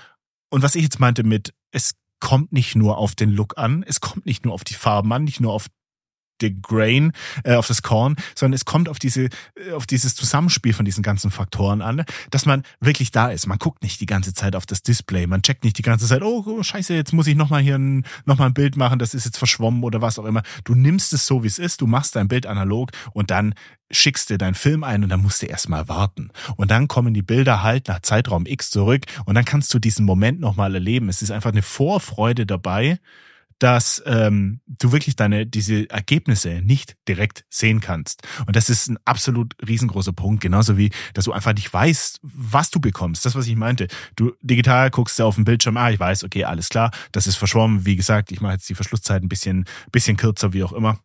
und 0.51 0.63
was 0.63 0.75
ich 0.75 0.83
jetzt 0.83 1.01
meinte 1.01 1.25
mit, 1.25 1.55
es 1.71 1.95
kommt 2.21 2.53
nicht 2.53 2.75
nur 2.77 2.99
auf 2.99 3.15
den 3.15 3.31
Look 3.31 3.59
an, 3.59 3.85
es 3.87 4.01
kommt 4.01 4.25
nicht 4.27 4.45
nur 4.45 4.55
auf 4.55 4.65
die 4.65 4.75
Farben 4.75 5.13
an, 5.13 5.25
nicht 5.25 5.41
nur 5.41 5.53
auf 5.53 5.67
den 6.49 6.63
Grain, 6.63 7.13
äh, 7.45 7.55
auf 7.55 7.67
das 7.67 7.83
Korn, 7.83 8.17
sondern 8.35 8.55
es 8.55 8.65
kommt 8.65 8.89
auf 8.89 8.99
diese, 8.99 9.25
äh, 9.25 9.73
auf 9.75 9.87
dieses 9.87 10.15
Zusammenspiel 10.15 10.73
von 10.73 10.85
diesen 10.85 11.03
ganzen 11.03 11.31
Faktoren 11.31 11.83
an, 11.83 12.05
dass 12.31 12.47
man 12.47 12.63
wirklich 12.81 13.11
da 13.11 13.29
ist. 13.29 13.47
Man 13.47 13.59
guckt 13.59 13.83
nicht 13.83 14.01
die 14.01 14.07
ganze 14.07 14.35
Zeit 14.35 14.57
auf 14.57 14.67
das 14.67 14.83
Display, 14.83 15.27
man 15.27 15.43
checkt 15.43 15.65
nicht 15.65 15.79
die 15.79 15.83
ganze 15.83 16.07
Zeit, 16.07 16.23
oh, 16.23 16.45
oh 16.47 16.63
scheiße, 16.63 16.95
jetzt 16.95 17.13
muss 17.13 17.27
ich 17.27 17.37
nochmal 17.37 17.63
hier 17.63 17.77
ein, 17.77 18.05
noch 18.25 18.39
mal 18.39 18.47
ein 18.47 18.55
Bild 18.55 18.77
machen, 18.77 18.99
das 18.99 19.15
ist 19.15 19.25
jetzt 19.25 19.39
verschwommen 19.39 19.83
oder 19.83 20.01
was 20.03 20.19
auch 20.19 20.25
immer. 20.25 20.43
Du 20.65 20.75
nimmst 20.75 21.13
es 21.13 21.27
so, 21.27 21.43
wie 21.43 21.49
es 21.49 21.59
ist, 21.59 21.81
du 21.81 21.87
machst 21.87 22.17
dein 22.17 22.29
Bild 22.29 22.47
analog 22.47 22.91
und 23.13 23.31
dann 23.31 23.55
schickst 23.91 24.31
du 24.31 24.39
deinen 24.39 24.55
Film 24.55 24.85
ein 24.85 25.03
und 25.03 25.11
dann 25.11 25.23
musst 25.23 25.43
du 25.43 25.47
erstmal 25.47 25.89
warten. 25.89 26.31
Und 26.57 26.71
dann 26.71 26.89
kommen 26.89 27.15
die 27.15 27.23
Bilder 27.23 27.63
halt 27.63 27.89
nach 27.89 28.01
Zeitraum 28.01 28.47
X 28.47 28.71
zurück 28.71 29.05
und 29.25 29.35
dann 29.35 29.45
kannst 29.45 29.73
du 29.75 29.79
diesen 29.79 30.05
Moment 30.05 30.41
nochmal 30.41 30.75
erleben. 30.75 31.09
Es 31.09 31.23
ist 31.23 31.31
einfach 31.31 31.53
eine 31.53 31.63
Vorfreude 31.63 32.47
dabei, 32.47 32.99
dass 33.65 34.03
ähm, 34.05 34.61
du 34.67 34.93
wirklich 34.93 35.17
deine 35.17 35.47
diese 35.47 35.89
Ergebnisse 35.89 36.61
nicht 36.61 36.99
direkt 37.09 37.47
sehen 37.49 37.81
kannst. 37.81 38.21
Und 38.47 38.57
das 38.57 38.69
ist 38.69 38.89
ein 38.89 38.99
absolut 39.07 39.57
riesengroßer 39.67 40.13
Punkt, 40.13 40.43
genauso 40.43 40.77
wie, 40.77 40.91
dass 41.15 41.25
du 41.25 41.33
einfach 41.33 41.55
nicht 41.55 41.73
weißt, 41.73 42.21
was 42.23 42.71
du 42.71 42.79
bekommst. 42.79 43.25
Das, 43.25 43.35
was 43.35 43.47
ich 43.47 43.57
meinte. 43.57 43.89
Du 44.17 44.33
digital 44.43 44.91
guckst 44.91 45.19
auf 45.19 45.37
den 45.37 45.45
Bildschirm, 45.45 45.79
ah, 45.79 45.89
ich 45.89 45.99
weiß, 45.99 46.25
okay, 46.25 46.45
alles 46.45 46.69
klar, 46.69 46.91
das 47.13 47.27
ist 47.27 47.37
verschwommen. 47.37 47.87
Wie 47.87 47.97
gesagt, 47.97 48.33
ich 48.33 48.43
mache 48.43 48.53
jetzt 48.53 48.69
die 48.69 48.75
Verschlusszeit 48.75 49.23
ein 49.23 49.31
bisschen, 49.31 49.65
bisschen 49.91 50.19
kürzer, 50.19 50.53
wie 50.53 50.63
auch 50.63 50.75
immer. 50.75 50.99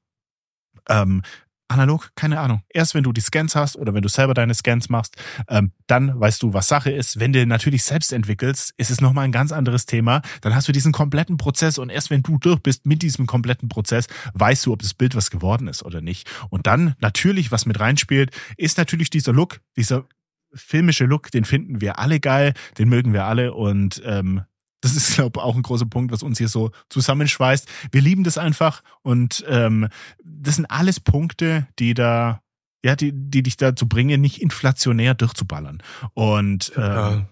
Ähm, 0.90 1.22
analog, 1.70 2.12
keine 2.16 2.40
Ahnung. 2.40 2.62
Erst 2.70 2.96
wenn 2.96 3.04
du 3.04 3.14
die 3.14 3.22
Scans 3.22 3.56
hast 3.56 3.78
oder 3.78 3.94
wenn 3.94 4.02
du 4.02 4.10
selber 4.10 4.34
deine 4.34 4.54
Scans 4.54 4.90
machst, 4.90 5.16
ähm, 5.48 5.72
dann 5.88 6.20
weißt 6.20 6.44
du, 6.44 6.54
was 6.54 6.68
Sache 6.68 6.92
ist. 6.92 7.20
Wenn 7.20 7.32
du 7.32 7.46
natürlich 7.46 7.84
selbst 7.84 8.12
entwickelst, 8.12 8.74
ist 8.78 8.90
es 8.92 9.02
nochmal 9.02 9.26
ein 9.26 9.32
ganz 9.32 9.52
anderes 9.52 9.86
Thema. 9.86 10.22
Dann 10.42 10.56
hast 10.56 10.68
du 10.68 10.72
diesen 10.72 10.92
kompletten 10.92 11.38
Prozess 11.38 11.78
und 11.78 11.90
erst 11.90 12.10
wenn 12.10 12.24
du 12.24 12.38
durch 12.38 12.60
bist 12.60 12.86
mit 12.86 13.02
diesem 13.02 13.28
kompletten 13.28 13.70
Prozess, 13.70 14.08
weißt 14.34 14.66
du, 14.66 14.74
ob 14.74 14.82
das 14.82 14.94
Bild 14.94 15.16
was 15.16 15.32
geworden 15.32 15.68
ist 15.68 15.84
oder 15.84 16.02
nicht. 16.02 16.30
Und 16.50 16.68
dann 16.68 16.96
natürlich, 17.00 17.52
was 17.52 17.66
mit 17.66 17.80
reinspielt, 17.80 18.32
ist 18.58 18.78
natürlich 18.78 19.10
dieser 19.10 19.34
Look, 19.34 19.62
dieser 19.78 20.06
filmische 20.54 21.06
Look, 21.06 21.32
den 21.32 21.46
finden 21.46 21.82
wir 21.82 22.00
alle 22.00 22.20
geil, 22.20 22.54
den 22.78 22.90
mögen 22.90 23.14
wir 23.14 23.26
alle 23.26 23.54
und 23.54 24.02
ähm, 24.06 24.42
das 24.82 24.96
ist, 24.96 25.16
glaube 25.16 25.40
ich, 25.40 25.44
auch 25.44 25.56
ein 25.56 25.62
großer 25.62 25.86
Punkt, 25.86 26.12
was 26.12 26.24
uns 26.24 26.38
hier 26.38 26.48
so 26.48 26.72
zusammenschweißt. 26.90 27.68
Wir 27.92 28.02
lieben 28.02 28.24
das 28.24 28.38
einfach 28.38 28.82
und 29.02 29.44
ähm, 29.48 29.88
das 30.24 30.56
sind 30.56 30.66
alles 30.66 31.00
Punkte, 31.00 31.68
die 31.80 31.94
da, 31.94 32.42
ja, 32.84 32.96
die, 32.96 33.12
die 33.14 33.44
dich 33.44 33.58
dazu 33.58 33.88
bringen, 33.88 34.22
nicht 34.22 34.42
inflationär 34.42 35.16
durchzuballern. 35.16 35.84
Und 36.14 36.72
ähm, 36.78 37.28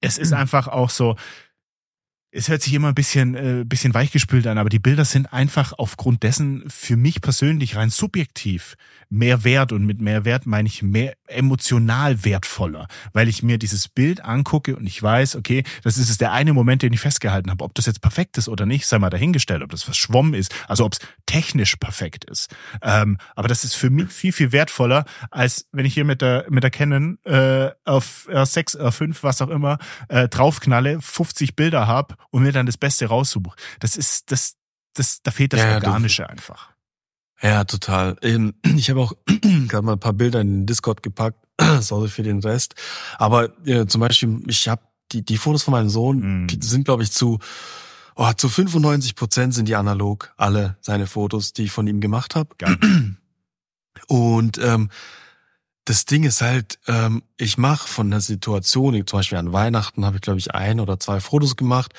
es 0.00 0.18
ist 0.18 0.32
einfach 0.32 0.68
auch 0.68 0.90
so, 0.90 1.16
es 2.34 2.48
hört 2.48 2.62
sich 2.62 2.72
immer 2.72 2.88
ein 2.88 2.94
bisschen, 2.94 3.34
äh, 3.34 3.64
bisschen 3.66 3.92
weichgespült 3.92 4.46
an, 4.46 4.56
aber 4.56 4.70
die 4.70 4.78
Bilder 4.78 5.04
sind 5.04 5.32
einfach 5.32 5.74
aufgrund 5.76 6.22
dessen 6.22 6.64
für 6.68 6.96
mich 6.96 7.20
persönlich 7.20 7.76
rein 7.76 7.90
subjektiv 7.90 8.76
mehr 9.10 9.44
wert 9.44 9.70
und 9.72 9.84
mit 9.84 10.00
mehr 10.00 10.24
Wert 10.24 10.46
meine 10.46 10.66
ich 10.66 10.82
mehr 10.82 11.14
emotional 11.34 12.24
wertvoller, 12.24 12.88
weil 13.12 13.28
ich 13.28 13.42
mir 13.42 13.58
dieses 13.58 13.88
Bild 13.88 14.24
angucke 14.24 14.76
und 14.76 14.86
ich 14.86 15.02
weiß, 15.02 15.36
okay, 15.36 15.64
das 15.82 15.96
ist 15.98 16.20
der 16.20 16.32
eine 16.32 16.52
Moment, 16.52 16.82
den 16.82 16.92
ich 16.92 17.00
festgehalten 17.00 17.50
habe. 17.50 17.64
Ob 17.64 17.74
das 17.74 17.86
jetzt 17.86 18.00
perfekt 18.00 18.38
ist 18.38 18.48
oder 18.48 18.66
nicht, 18.66 18.86
sei 18.86 18.98
mal 18.98 19.10
dahingestellt, 19.10 19.62
ob 19.62 19.70
das 19.70 19.82
verschwommen 19.82 20.34
ist, 20.34 20.54
also 20.68 20.84
ob 20.84 20.92
es 20.94 20.98
technisch 21.26 21.76
perfekt 21.76 22.24
ist. 22.24 22.54
Ähm, 22.82 23.18
aber 23.34 23.48
das 23.48 23.64
ist 23.64 23.74
für 23.74 23.90
mich 23.90 24.10
viel, 24.10 24.32
viel 24.32 24.52
wertvoller, 24.52 25.04
als 25.30 25.68
wenn 25.72 25.84
ich 25.84 25.94
hier 25.94 26.04
mit 26.04 26.20
der, 26.22 26.46
mit 26.48 26.62
der 26.62 26.70
Canon 26.70 27.18
äh, 27.24 27.70
auf 27.84 28.28
R6, 28.30 28.78
R5, 28.78 29.18
was 29.22 29.42
auch 29.42 29.48
immer, 29.50 29.78
äh, 30.08 30.28
draufknalle, 30.28 31.00
50 31.00 31.56
Bilder 31.56 31.86
hab 31.86 32.16
und 32.30 32.42
mir 32.42 32.52
dann 32.52 32.66
das 32.66 32.76
Beste 32.76 33.06
raussuche. 33.06 33.56
Das 33.80 33.96
ist, 33.96 34.30
das, 34.30 34.56
das, 34.94 35.22
da 35.22 35.30
fehlt 35.30 35.52
das 35.52 35.60
Ja, 35.60 35.74
Organische 35.74 36.28
einfach. 36.28 36.71
Ja, 37.42 37.64
total. 37.64 38.16
Ähm, 38.22 38.54
Ich 38.76 38.88
habe 38.90 39.00
auch 39.00 39.12
gerade 39.68 39.84
mal 39.84 39.92
ein 39.94 40.00
paar 40.00 40.12
Bilder 40.12 40.40
in 40.40 40.60
den 40.60 40.66
Discord 40.66 41.02
gepackt. 41.02 41.38
Sorry 41.80 42.08
für 42.08 42.22
den 42.22 42.40
Rest. 42.40 42.74
Aber 43.18 43.50
äh, 43.66 43.86
zum 43.86 44.00
Beispiel, 44.00 44.42
ich 44.46 44.68
habe 44.68 44.82
die, 45.12 45.24
die 45.24 45.36
Fotos 45.36 45.62
von 45.64 45.72
meinem 45.72 45.90
Sohn 45.90 46.44
Mm. 46.44 46.46
die 46.46 46.58
sind, 46.66 46.84
glaube 46.84 47.02
ich, 47.02 47.12
zu, 47.12 47.38
oh, 48.16 48.32
zu 48.32 48.48
95 48.48 49.14
Prozent 49.14 49.54
sind 49.54 49.68
die 49.68 49.76
analog. 49.76 50.32
Alle 50.36 50.76
seine 50.80 51.06
Fotos, 51.06 51.52
die 51.52 51.64
ich 51.64 51.72
von 51.72 51.86
ihm 51.86 52.00
gemacht 52.00 52.34
habe. 52.34 52.50
Und 54.08 54.58
ähm, 54.58 54.90
das 55.84 56.04
Ding 56.06 56.24
ist 56.24 56.40
halt, 56.42 56.78
ähm, 56.86 57.22
ich 57.36 57.58
mache 57.58 57.88
von 57.88 58.10
der 58.10 58.20
Situation, 58.20 58.94
zum 59.06 59.18
Beispiel 59.18 59.38
an 59.38 59.52
Weihnachten 59.52 60.04
habe 60.04 60.16
ich, 60.16 60.22
glaube 60.22 60.38
ich, 60.38 60.54
ein 60.54 60.80
oder 60.80 61.00
zwei 61.00 61.20
Fotos 61.20 61.56
gemacht. 61.56 61.92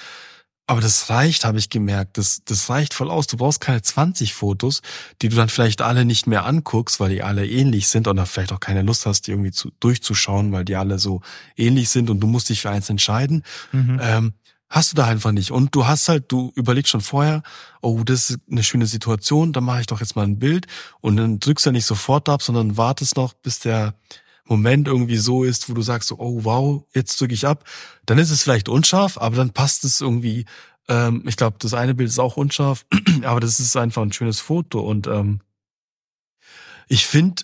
Aber 0.66 0.80
das 0.80 1.10
reicht, 1.10 1.44
habe 1.44 1.60
ich 1.60 1.70
gemerkt. 1.70 2.18
Das, 2.18 2.42
das 2.46 2.70
reicht 2.70 2.94
voll 2.94 3.12
aus. 3.12 3.28
Du 3.28 3.36
brauchst 3.36 3.60
keine 3.60 3.82
20 3.82 4.34
Fotos, 4.34 4.82
die 5.22 5.28
du 5.28 5.36
dann 5.36 5.50
vielleicht 5.50 5.82
alle 5.82 6.06
nicht 6.06 6.26
mehr 6.26 6.46
anguckst, 6.46 7.02
weil 7.02 7.10
die 7.10 7.22
alle 7.22 7.46
ähnlich 7.46 7.90
sind 7.90 8.08
oder 8.08 8.26
vielleicht 8.26 8.54
auch 8.54 8.62
keine 8.62 8.82
Lust 8.82 9.06
hast, 9.06 9.28
die 9.28 9.32
irgendwie 9.32 9.52
zu, 9.52 9.72
durchzuschauen, 9.82 10.54
weil 10.54 10.64
die 10.64 10.78
alle 10.78 11.00
so 11.00 11.22
ähnlich 11.58 11.90
sind 11.90 12.10
und 12.10 12.22
du 12.22 12.28
musst 12.28 12.48
dich 12.48 12.62
für 12.62 12.70
eins 12.70 12.90
entscheiden. 12.90 13.44
Mhm. 13.74 14.00
Ähm, 14.02 14.34
hast 14.70 14.92
du 14.92 14.96
da 14.96 15.06
einfach 15.06 15.34
nicht. 15.34 15.52
Und 15.52 15.76
du 15.76 15.86
hast 15.86 16.08
halt, 16.08 16.32
du 16.32 16.52
überlegst 16.56 16.92
schon 16.92 17.02
vorher, 17.02 17.44
oh, 17.82 18.04
das 18.04 18.32
ist 18.32 18.40
eine 18.50 18.64
schöne 18.64 18.88
Situation, 18.88 19.54
da 19.54 19.60
mache 19.62 19.82
ich 19.82 19.88
doch 19.88 20.00
jetzt 20.00 20.16
mal 20.16 20.24
ein 20.24 20.40
Bild 20.40 20.68
und 21.02 21.18
dann 21.18 21.40
drückst 21.40 21.66
du 21.66 21.70
ja 21.70 21.74
nicht 21.74 21.86
sofort 21.86 22.30
ab, 22.30 22.42
sondern 22.42 22.78
wartest 22.78 23.18
noch, 23.18 23.34
bis 23.34 23.60
der 23.60 23.96
Moment 24.46 24.88
irgendwie 24.88 25.18
so 25.18 25.44
ist, 25.44 25.70
wo 25.70 25.74
du 25.74 25.82
sagst, 25.82 26.10
so, 26.10 26.20
oh 26.20 26.44
wow, 26.44 26.84
jetzt 26.94 27.20
drücke 27.20 27.34
ich 27.34 27.48
ab. 27.48 27.64
Dann 28.06 28.18
ist 28.18 28.32
es 28.32 28.44
vielleicht 28.44 28.70
unscharf, 28.70 29.18
aber 29.18 29.36
dann 29.36 29.52
passt 29.52 29.84
es 29.86 30.02
irgendwie. 30.02 30.46
Ähm, 30.90 31.24
ich 31.28 31.38
glaube, 31.38 31.58
das 31.60 31.74
eine 31.74 31.96
Bild 31.96 32.10
ist 32.10 32.20
auch 32.20 32.36
unscharf, 32.36 32.86
aber 33.24 33.40
das 33.40 33.60
ist 33.60 33.78
einfach 33.78 34.02
ein 34.02 34.12
schönes 34.12 34.40
Foto. 34.40 34.82
Und 34.82 35.08
ähm, 35.08 35.40
ich 36.88 37.06
finde, 37.06 37.44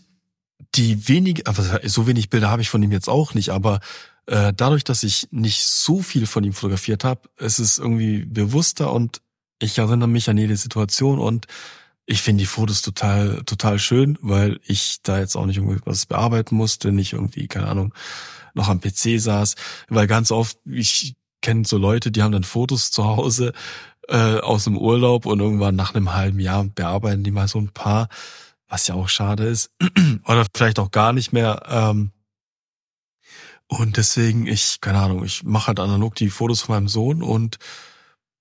die 0.75 1.07
wenig, 1.07 1.47
aber 1.47 1.81
so 1.87 2.05
wenig 2.05 2.29
Bilder 2.29 2.49
habe 2.49 2.61
ich 2.61 2.69
von 2.69 2.83
ihm 2.83 2.91
jetzt 2.91 3.09
auch 3.09 3.33
nicht, 3.33 3.49
aber 3.49 3.79
äh, 4.25 4.53
dadurch, 4.55 4.83
dass 4.83 5.03
ich 5.03 5.27
nicht 5.31 5.63
so 5.63 6.01
viel 6.01 6.27
von 6.27 6.43
ihm 6.43 6.53
fotografiert 6.53 7.03
habe, 7.03 7.29
ist 7.37 7.59
es 7.59 7.79
irgendwie 7.79 8.25
bewusster 8.25 8.93
und 8.93 9.21
ich 9.59 9.77
erinnere 9.77 10.07
mich 10.07 10.29
an 10.29 10.37
jede 10.37 10.55
Situation 10.55 11.19
und 11.19 11.47
ich 12.09 12.23
finde 12.23 12.41
die 12.41 12.47
Fotos 12.47 12.81
total, 12.81 13.43
total 13.45 13.77
schön, 13.77 14.17
weil 14.21 14.59
ich 14.63 14.97
da 15.03 15.19
jetzt 15.19 15.35
auch 15.35 15.45
nicht 15.45 15.57
irgendwas 15.57 16.07
bearbeiten 16.07 16.55
musste, 16.55 16.91
nicht 16.91 17.13
irgendwie, 17.13 17.47
keine 17.47 17.67
Ahnung, 17.67 17.93
noch 18.55 18.67
am 18.67 18.81
PC 18.81 19.19
saß, 19.19 19.53
weil 19.89 20.07
ganz 20.07 20.31
oft, 20.31 20.57
ich 20.65 21.15
kenne 21.43 21.65
so 21.65 21.77
Leute, 21.77 22.09
die 22.11 22.23
haben 22.23 22.31
dann 22.31 22.43
Fotos 22.43 22.89
zu 22.89 23.05
Hause 23.05 23.53
äh, 24.07 24.39
aus 24.39 24.63
dem 24.63 24.75
Urlaub 24.75 25.27
und 25.27 25.39
irgendwann 25.39 25.75
nach 25.75 25.93
einem 25.93 26.11
halben 26.15 26.39
Jahr 26.39 26.63
bearbeiten 26.63 27.23
die 27.23 27.29
mal 27.29 27.47
so 27.47 27.59
ein 27.59 27.69
paar, 27.69 28.09
was 28.67 28.87
ja 28.87 28.95
auch 28.95 29.07
schade 29.07 29.43
ist. 29.43 29.69
Oder 30.25 30.47
vielleicht 30.51 30.79
auch 30.79 30.89
gar 30.89 31.13
nicht 31.13 31.31
mehr. 31.31 31.61
Ähm, 31.69 32.11
und 33.67 33.97
deswegen, 33.97 34.47
ich, 34.47 34.81
keine 34.81 34.97
Ahnung, 34.97 35.23
ich 35.23 35.43
mache 35.43 35.67
halt 35.67 35.79
analog 35.79 36.15
die 36.15 36.31
Fotos 36.31 36.61
von 36.61 36.73
meinem 36.73 36.87
Sohn 36.87 37.21
und 37.21 37.59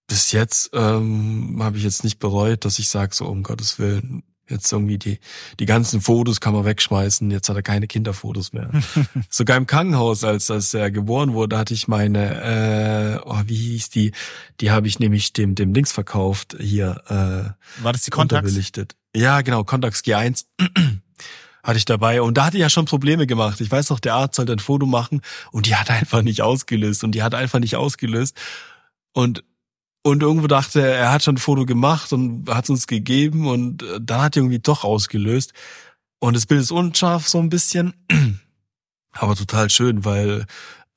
bis 0.09 0.32
jetzt 0.32 0.70
ähm, 0.72 1.59
habe 1.61 1.76
ich 1.76 1.84
jetzt 1.84 2.02
nicht 2.02 2.18
bereut, 2.18 2.64
dass 2.64 2.78
ich 2.78 2.88
sage, 2.88 3.14
so 3.14 3.26
um 3.26 3.42
Gottes 3.42 3.78
Willen, 3.78 4.24
jetzt 4.48 4.72
irgendwie 4.72 4.98
die, 4.98 5.20
die 5.61 5.66
ganzen 5.66 6.00
Fotos 6.00 6.40
kann 6.40 6.54
man 6.54 6.64
wegschmeißen, 6.64 7.30
jetzt 7.30 7.48
hat 7.48 7.56
er 7.56 7.62
keine 7.62 7.86
Kinderfotos 7.86 8.54
mehr. 8.54 8.70
Sogar 9.30 9.59
im 9.59 9.66
Krankenhaus, 9.66 10.24
als, 10.24 10.50
als 10.50 10.72
er 10.72 10.90
geboren 10.90 11.34
wurde, 11.34 11.59
hatte 11.59 11.74
ich 11.74 11.88
meine, 11.88 13.18
äh, 13.18 13.20
oh, 13.24 13.42
wie 13.44 13.56
hieß 13.56 13.90
die? 13.90 14.12
Die 14.61 14.70
habe 14.70 14.88
ich 14.88 14.98
nämlich 14.98 15.34
dem, 15.34 15.54
dem 15.54 15.74
Links 15.74 15.92
verkauft, 15.92 16.56
hier, 16.59 17.02
äh, 17.09 17.82
War 17.82 17.92
das 17.92 18.02
die 18.02 18.11
Kontax? 18.11 18.42
Ja, 19.14 19.42
genau, 19.42 19.64
Contax 19.64 20.00
G1 20.00 20.44
hatte 21.62 21.78
ich 21.78 21.84
dabei 21.84 22.22
und 22.22 22.38
da 22.38 22.46
hatte 22.46 22.56
ich 22.56 22.62
ja 22.62 22.70
schon 22.70 22.86
Probleme 22.86 23.26
gemacht. 23.26 23.61
Ich 23.61 23.70
weiß 23.70 23.90
noch, 23.90 24.00
der 24.00 24.14
Arzt 24.14 24.36
sollte 24.36 24.52
ein 24.52 24.59
Foto 24.59 24.86
machen 24.86 25.20
und 25.52 25.66
die 25.66 25.76
hat 25.76 25.90
einfach 25.90 26.22
nicht 26.22 26.40
ausgelöst 26.40 27.04
und 27.04 27.12
die 27.12 27.22
hat 27.22 27.34
einfach 27.34 27.59
nicht 27.59 27.76
ausgelöst 27.76 28.36
und 29.12 29.44
und 30.03 30.22
irgendwo 30.22 30.46
dachte 30.46 30.80
er, 30.80 30.94
er 30.94 31.12
hat 31.12 31.22
schon 31.22 31.34
ein 31.34 31.38
Foto 31.38 31.66
gemacht 31.66 32.12
und 32.12 32.49
hat 32.49 32.64
es 32.64 32.70
uns 32.70 32.86
gegeben 32.86 33.46
und 33.46 33.82
äh, 33.82 34.01
dann 34.01 34.22
hat 34.22 34.36
er 34.36 34.42
irgendwie 34.42 34.61
doch 34.61 34.84
ausgelöst 34.84 35.53
und 36.20 36.34
das 36.34 36.46
Bild 36.46 36.61
ist 36.61 36.70
unscharf 36.70 37.28
so 37.28 37.38
ein 37.38 37.49
bisschen, 37.49 37.94
aber 39.12 39.34
total 39.34 39.70
schön, 39.70 40.05
weil 40.05 40.46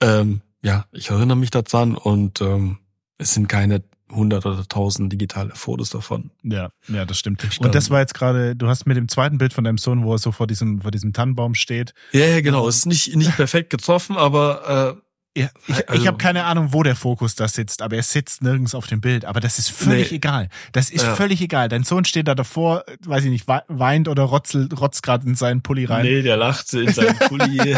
ähm, 0.02 0.42
ja, 0.64 0.86
ich 0.92 1.10
erinnere 1.10 1.38
mich 1.38 1.52
daran 1.52 1.96
und 1.96 2.42
ähm, 2.42 2.80
es 3.18 3.34
sind 3.34 3.48
keine 3.48 3.84
hundert 4.12 4.46
oder 4.46 4.68
tausend 4.68 5.12
digitale 5.12 5.56
Fotos 5.56 5.90
davon. 5.90 6.32
Ja, 6.44 6.72
ja, 6.88 7.06
das 7.06 7.18
stimmt. 7.18 7.48
Und 7.60 7.74
das 7.74 7.90
war 7.90 8.02
jetzt 8.02 8.14
gerade, 8.14 8.56
du 8.56 8.68
hast 8.68 8.86
mit 8.86 8.98
dem 8.98 9.08
zweiten 9.08 9.38
Bild 9.38 9.54
von 9.54 9.64
deinem 9.64 9.78
Sohn, 9.78 10.04
wo 10.04 10.14
er 10.14 10.18
so 10.18 10.32
vor 10.32 10.48
diesem, 10.48 10.82
vor 10.82 10.92
diesem 10.92 11.14
Tannenbaum 11.14 11.56
steht. 11.56 11.94
Ja, 12.12 12.26
ja, 12.26 12.42
genau. 12.42 12.68
Es 12.68 12.78
ist 12.78 12.86
nicht, 12.88 13.16
nicht 13.16 13.36
perfekt 13.36 13.70
getroffen, 13.70 14.18
aber 14.18 14.98
Ja, 15.38 15.50
ich, 15.68 15.90
Also- 15.90 16.02
ich 16.02 16.08
habe 16.08 16.18
keine 16.18 16.44
Ahnung, 16.44 16.74
wo 16.74 16.84
der 16.84 16.96
Fokus 16.98 17.36
da 17.36 17.48
sitzt, 17.48 17.82
aber 17.82 17.96
er 17.96 18.04
sitzt 18.04 18.42
nirgends 18.42 18.76
auf 18.76 18.88
dem 18.88 19.00
Bild. 19.00 19.24
Aber 19.24 19.40
das 19.40 19.60
ist 19.60 19.70
völlig 19.72 20.12
Nee. 20.12 20.18
egal. 20.18 20.50
Das 20.74 20.90
ist 20.90 21.04
Ja. 21.04 21.16
völlig 21.16 21.40
egal. 21.42 21.70
Dein 21.70 21.84
Sohn 21.86 22.04
steht 22.04 22.28
da 22.28 22.36
davor, 22.36 22.84
weiß 23.06 23.24
ich 23.24 23.30
nicht, 23.30 23.48
wei- 23.48 23.64
weint 23.70 24.10
oder 24.10 24.24
rotzelt, 24.24 24.78
rotzt 24.82 25.04
gerade 25.04 25.26
in 25.26 25.36
seinen 25.36 25.62
Pulli 25.62 25.86
rein. 25.86 26.04
nee, 26.04 26.22
der 26.22 26.36
lacht 26.36 26.74
in 26.74 26.92
seinem 26.92 27.18
Pulli. 27.20 27.76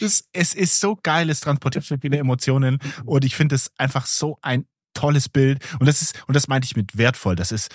es, 0.00 0.28
es 0.32 0.54
ist 0.54 0.80
so 0.80 0.96
geil, 1.02 1.30
es 1.30 1.40
transportiert 1.40 1.84
so 1.84 1.96
viele 2.00 2.18
Emotionen 2.18 2.78
und 3.04 3.24
ich 3.24 3.34
finde 3.36 3.54
es 3.54 3.70
einfach 3.78 4.06
so 4.06 4.38
ein 4.42 4.66
tolles 4.94 5.28
Bild 5.28 5.62
und 5.78 5.86
das 5.86 6.00
ist 6.00 6.14
und 6.26 6.34
das 6.34 6.48
meinte 6.48 6.66
ich 6.66 6.76
mit 6.76 6.96
wertvoll. 6.96 7.36
Das 7.36 7.52
ist 7.52 7.70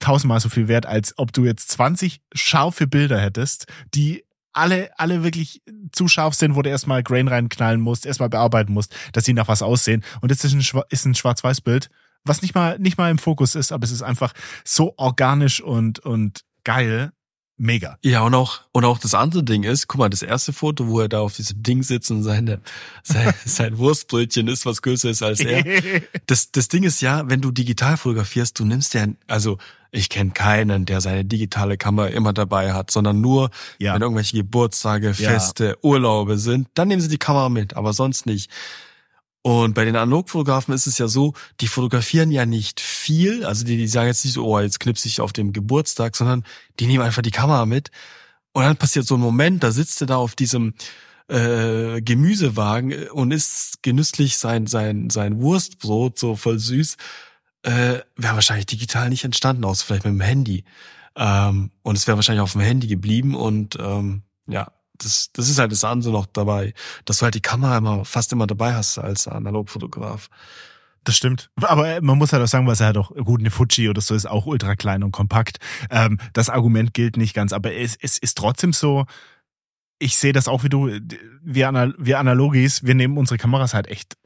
tausendmal 0.00 0.40
so 0.40 0.48
viel 0.48 0.68
wert, 0.68 0.84
als 0.86 1.14
ob 1.16 1.32
du 1.32 1.44
jetzt 1.44 1.70
20 1.70 2.20
scharfe 2.34 2.86
Bilder 2.86 3.20
hättest, 3.20 3.66
die 3.94 4.24
alle, 4.52 4.90
alle 4.98 5.22
wirklich 5.22 5.62
zu 5.92 6.08
scharf 6.08 6.34
sind, 6.34 6.54
wo 6.54 6.62
du 6.62 6.70
erstmal 6.70 7.02
Grain 7.02 7.28
reinknallen 7.28 7.80
musst, 7.80 8.06
erstmal 8.06 8.28
bearbeiten 8.28 8.72
musst, 8.72 8.94
dass 9.12 9.24
sie 9.24 9.34
nach 9.34 9.48
was 9.48 9.62
aussehen. 9.62 10.04
Und 10.20 10.30
das 10.30 10.44
ist 10.44 10.52
ein, 10.52 10.82
ist 10.90 11.04
ein 11.04 11.14
Schwarz-Weiß-Bild, 11.14 11.90
was 12.24 12.42
nicht 12.42 12.54
mal, 12.54 12.78
nicht 12.78 12.98
mal 12.98 13.10
im 13.10 13.18
Fokus 13.18 13.54
ist, 13.54 13.72
aber 13.72 13.84
es 13.84 13.90
ist 13.90 14.02
einfach 14.02 14.32
so 14.64 14.94
organisch 14.96 15.60
und, 15.60 15.98
und 16.00 16.44
geil. 16.64 17.12
Mega. 17.58 17.98
Ja, 18.02 18.22
und 18.22 18.34
auch, 18.34 18.60
und 18.72 18.84
auch 18.84 18.98
das 18.98 19.14
andere 19.14 19.44
Ding 19.44 19.62
ist, 19.62 19.86
guck 19.86 19.98
mal, 19.98 20.08
das 20.08 20.22
erste 20.22 20.52
Foto, 20.52 20.88
wo 20.88 21.00
er 21.00 21.08
da 21.08 21.20
auf 21.20 21.36
diesem 21.36 21.62
Ding 21.62 21.82
sitzt 21.82 22.10
und 22.10 22.22
seine, 22.22 22.60
sein, 23.04 23.32
sein 23.44 23.78
Wurstbrötchen 23.78 24.48
ist, 24.48 24.66
was 24.66 24.82
größer 24.82 25.10
ist 25.10 25.22
als 25.22 25.40
er. 25.40 25.62
Das, 26.26 26.50
das 26.50 26.68
Ding 26.68 26.82
ist 26.82 27.00
ja, 27.02 27.28
wenn 27.28 27.40
du 27.40 27.50
digital 27.50 27.96
fotografierst, 27.96 28.58
du 28.58 28.64
nimmst 28.64 28.94
ja, 28.94 29.06
also 29.26 29.58
ich 29.90 30.08
kenne 30.08 30.30
keinen, 30.30 30.86
der 30.86 31.00
seine 31.02 31.24
digitale 31.24 31.76
Kamera 31.76 32.06
immer 32.08 32.32
dabei 32.32 32.72
hat, 32.72 32.90
sondern 32.90 33.20
nur, 33.20 33.50
Ja. 33.78 33.94
wenn 33.94 34.02
irgendwelche 34.02 34.38
Geburtstage, 34.38 35.12
Feste, 35.12 35.76
Urlaube 35.82 36.38
sind, 36.38 36.68
dann 36.74 36.88
nehmen 36.88 37.02
sie 37.02 37.08
die 37.08 37.18
Kamera 37.18 37.50
mit, 37.50 37.76
aber 37.76 37.92
sonst 37.92 38.24
nicht. 38.24 38.50
Und 39.42 39.74
bei 39.74 39.84
den 39.84 39.96
Analogfotografen 39.96 40.72
ist 40.72 40.86
es 40.86 40.98
ja 40.98 41.08
so, 41.08 41.34
die 41.60 41.66
fotografieren 41.66 42.30
ja 42.30 42.46
nicht 42.46 42.80
viel, 42.80 43.44
also 43.44 43.64
die, 43.64 43.76
die 43.76 43.88
sagen 43.88 44.06
jetzt 44.06 44.24
nicht 44.24 44.34
so, 44.34 44.46
oh, 44.46 44.60
jetzt 44.60 44.78
knipse 44.78 45.08
ich 45.08 45.20
auf 45.20 45.32
dem 45.32 45.52
Geburtstag, 45.52 46.14
sondern 46.14 46.44
die 46.78 46.86
nehmen 46.86 47.04
einfach 47.04 47.22
die 47.22 47.32
Kamera 47.32 47.66
mit. 47.66 47.90
Und 48.52 48.62
dann 48.62 48.76
passiert 48.76 49.06
so 49.06 49.16
ein 49.16 49.20
Moment, 49.20 49.64
da 49.64 49.72
sitzt 49.72 50.00
er 50.00 50.06
da 50.06 50.16
auf 50.16 50.36
diesem 50.36 50.74
äh, 51.28 52.00
Gemüsewagen 52.02 53.08
und 53.08 53.32
isst 53.32 53.82
genüsslich 53.82 54.36
sein, 54.36 54.66
sein, 54.68 55.10
sein 55.10 55.40
Wurstbrot, 55.40 56.18
so 56.18 56.36
voll 56.36 56.60
süß. 56.60 56.96
Äh, 57.62 58.00
wäre 58.16 58.34
wahrscheinlich 58.34 58.66
digital 58.66 59.08
nicht 59.08 59.24
entstanden, 59.24 59.64
außer 59.64 59.84
vielleicht 59.86 60.04
mit 60.04 60.14
dem 60.14 60.20
Handy. 60.20 60.64
Ähm, 61.16 61.70
und 61.82 61.96
es 61.96 62.06
wäre 62.06 62.16
wahrscheinlich 62.16 62.42
auf 62.42 62.52
dem 62.52 62.60
Handy 62.60 62.86
geblieben 62.86 63.34
und 63.34 63.76
ähm, 63.80 64.22
ja, 64.46 64.70
das, 65.04 65.30
das 65.32 65.48
ist 65.48 65.58
halt 65.58 65.72
das 65.72 65.84
andere 65.84 66.12
noch 66.12 66.26
dabei, 66.26 66.74
dass 67.04 67.18
du 67.18 67.24
halt 67.24 67.34
die 67.34 67.40
Kamera 67.42 67.78
immer 67.78 68.04
fast 68.04 68.32
immer 68.32 68.46
dabei 68.46 68.74
hast 68.74 68.98
als 68.98 69.28
Analogfotograf. 69.28 70.28
Das 71.04 71.16
stimmt. 71.16 71.50
Aber 71.60 72.00
man 72.00 72.16
muss 72.16 72.32
halt 72.32 72.42
auch 72.42 72.48
sagen, 72.48 72.66
was 72.66 72.80
er 72.80 72.86
halt 72.86 72.96
auch 72.96 73.10
gut 73.16 73.40
eine 73.40 73.50
Fuji 73.50 73.88
oder 73.88 74.00
so 74.00 74.14
ist 74.14 74.26
auch 74.26 74.46
ultra 74.46 74.76
klein 74.76 75.02
und 75.02 75.10
kompakt. 75.10 75.58
Ähm, 75.90 76.18
das 76.32 76.48
Argument 76.48 76.94
gilt 76.94 77.16
nicht 77.16 77.34
ganz, 77.34 77.52
aber 77.52 77.74
es, 77.74 77.96
es 78.00 78.18
ist 78.18 78.38
trotzdem 78.38 78.72
so. 78.72 79.04
Ich 79.98 80.16
sehe 80.16 80.32
das 80.32 80.46
auch 80.48 80.62
wie 80.64 80.68
du. 80.68 80.90
Wir, 81.42 81.68
Anal 81.68 81.94
wir 81.98 82.18
Analogis, 82.20 82.84
wir 82.84 82.94
nehmen 82.94 83.18
unsere 83.18 83.38
Kameras 83.38 83.74
halt 83.74 83.88
echt 83.88 84.16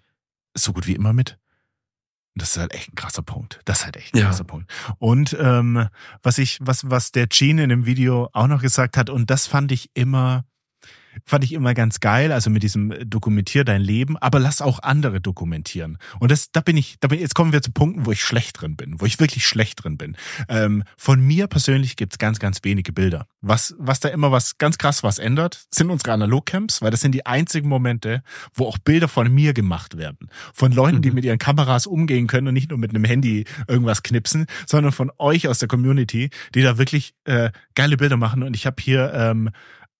so 0.54 0.72
gut 0.72 0.86
wie 0.86 0.94
immer 0.94 1.12
mit. 1.12 1.38
Das 2.34 2.50
ist 2.50 2.58
halt 2.58 2.74
echt 2.74 2.92
ein 2.92 2.94
krasser 2.94 3.22
Punkt. 3.22 3.60
Das 3.64 3.78
ist 3.78 3.84
halt 3.86 3.96
echt 3.96 4.14
ein 4.14 4.18
Ja. 4.18 4.26
krasser 4.26 4.44
Punkt. 4.44 4.70
Und 4.98 5.34
ähm, 5.40 5.88
was 6.22 6.36
ich, 6.36 6.58
was, 6.60 6.90
was 6.90 7.10
der 7.10 7.26
Gene 7.26 7.62
in 7.62 7.70
dem 7.70 7.86
Video 7.86 8.28
auch 8.34 8.46
noch 8.46 8.60
gesagt 8.60 8.98
hat, 8.98 9.08
und 9.08 9.30
das 9.30 9.46
fand 9.46 9.72
ich 9.72 9.90
immer, 9.94 10.44
fand 11.24 11.44
ich 11.44 11.52
immer 11.52 11.74
ganz 11.74 12.00
geil, 12.00 12.32
also 12.32 12.50
mit 12.50 12.62
diesem 12.62 12.90
äh, 12.90 13.06
dokumentier 13.06 13.64
dein 13.64 13.80
Leben, 13.80 14.16
aber 14.18 14.38
lass 14.38 14.60
auch 14.60 14.82
andere 14.82 15.20
dokumentieren. 15.20 15.98
Und 16.18 16.30
das, 16.30 16.50
da 16.52 16.60
bin 16.60 16.76
ich, 16.76 16.96
da 17.00 17.08
bin, 17.08 17.18
jetzt 17.18 17.34
kommen 17.34 17.52
wir 17.52 17.62
zu 17.62 17.72
Punkten, 17.72 18.06
wo 18.06 18.12
ich 18.12 18.22
schlecht 18.22 18.60
drin 18.60 18.76
bin, 18.76 19.00
wo 19.00 19.06
ich 19.06 19.18
wirklich 19.20 19.46
schlecht 19.46 19.84
drin 19.84 19.96
bin. 19.96 20.16
Ähm, 20.48 20.82
von 20.96 21.20
mir 21.20 21.46
persönlich 21.46 21.96
gibt's 21.96 22.18
ganz, 22.18 22.38
ganz 22.38 22.60
wenige 22.62 22.92
Bilder. 22.92 23.26
Was, 23.40 23.74
was 23.78 24.00
da 24.00 24.08
immer 24.08 24.32
was 24.32 24.58
ganz 24.58 24.78
krass 24.78 25.02
was 25.02 25.18
ändert, 25.18 25.66
sind 25.70 25.90
unsere 25.90 26.12
Analogcamps, 26.12 26.82
weil 26.82 26.90
das 26.90 27.00
sind 27.00 27.12
die 27.12 27.26
einzigen 27.26 27.68
Momente, 27.68 28.22
wo 28.54 28.66
auch 28.66 28.78
Bilder 28.78 29.08
von 29.08 29.32
mir 29.32 29.52
gemacht 29.52 29.96
werden. 29.96 30.28
Von 30.52 30.72
Leuten, 30.72 31.02
die 31.02 31.10
mhm. 31.10 31.14
mit 31.16 31.24
ihren 31.24 31.38
Kameras 31.38 31.86
umgehen 31.86 32.26
können 32.26 32.48
und 32.48 32.54
nicht 32.54 32.70
nur 32.70 32.78
mit 32.78 32.90
einem 32.90 33.04
Handy 33.04 33.44
irgendwas 33.68 34.02
knipsen, 34.02 34.46
sondern 34.66 34.92
von 34.92 35.10
euch 35.18 35.48
aus 35.48 35.58
der 35.58 35.68
Community, 35.68 36.30
die 36.54 36.62
da 36.62 36.78
wirklich 36.78 37.14
äh, 37.24 37.50
geile 37.74 37.96
Bilder 37.96 38.16
machen. 38.16 38.42
Und 38.42 38.56
ich 38.56 38.66
habe 38.66 38.76
hier 38.82 39.12
ähm, 39.14 39.50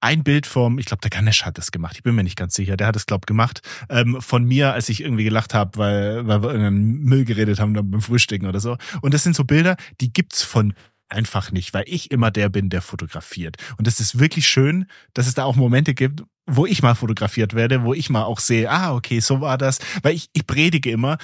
ein 0.07 0.23
Bild 0.23 0.47
vom, 0.47 0.79
ich 0.79 0.87
glaube, 0.87 1.01
der 1.01 1.11
Ganesh 1.11 1.45
hat 1.45 1.59
das 1.59 1.73
gemacht. 1.73 1.97
Ich 1.97 2.05
bin 2.05 2.15
mir 2.15 2.23
nicht 2.23 2.39
ganz 2.39 2.55
sicher. 2.55 2.77
Der 2.77 2.87
hat 2.87 2.95
es, 2.95 3.07
glaube 3.07 3.27
gemacht. 3.27 3.61
Ähm, 3.89 4.21
von 4.21 4.45
mir, 4.45 4.73
als 4.73 4.89
ich 4.89 5.01
irgendwie 5.01 5.25
gelacht 5.25 5.53
habe, 5.53 5.77
weil, 5.79 6.27
weil 6.29 6.43
wir 6.43 6.51
irgendeinen 6.51 7.01
Müll 7.01 7.25
geredet 7.25 7.59
haben 7.59 7.73
beim 7.73 8.01
Frühstücken 8.01 8.47
oder 8.47 8.61
so. 8.61 8.77
Und 9.03 9.15
das 9.15 9.25
sind 9.25 9.35
so 9.35 9.43
Bilder, 9.43 9.77
die 10.01 10.13
gibt's 10.13 10.45
von 10.45 10.75
einfach 11.09 11.51
nicht, 11.51 11.75
weil 11.75 11.85
ich 11.87 12.13
immer 12.13 12.31
der 12.31 12.49
bin, 12.49 12.71
der 12.71 12.83
fotografiert. 12.83 13.57
Und 13.79 13.89
es 13.89 13.99
ist 13.99 14.19
wirklich 14.21 14.49
schön, 14.49 14.87
dass 15.13 15.27
es 15.27 15.35
da 15.35 15.45
auch 15.45 15.57
Momente 15.57 15.93
gibt, 15.93 16.23
wo 16.47 16.67
ich 16.67 16.83
mal 16.83 16.95
fotografiert 16.95 17.55
werde, 17.55 17.83
wo 17.83 17.93
ich 17.93 18.09
mal 18.09 18.23
auch 18.23 18.39
sehe, 18.39 18.71
ah, 18.71 18.95
okay, 18.95 19.19
so 19.19 19.41
war 19.41 19.59
das. 19.59 19.81
Weil 20.03 20.15
ich, 20.15 20.29
ich 20.33 20.47
predige 20.47 20.91
immer, 20.91 21.19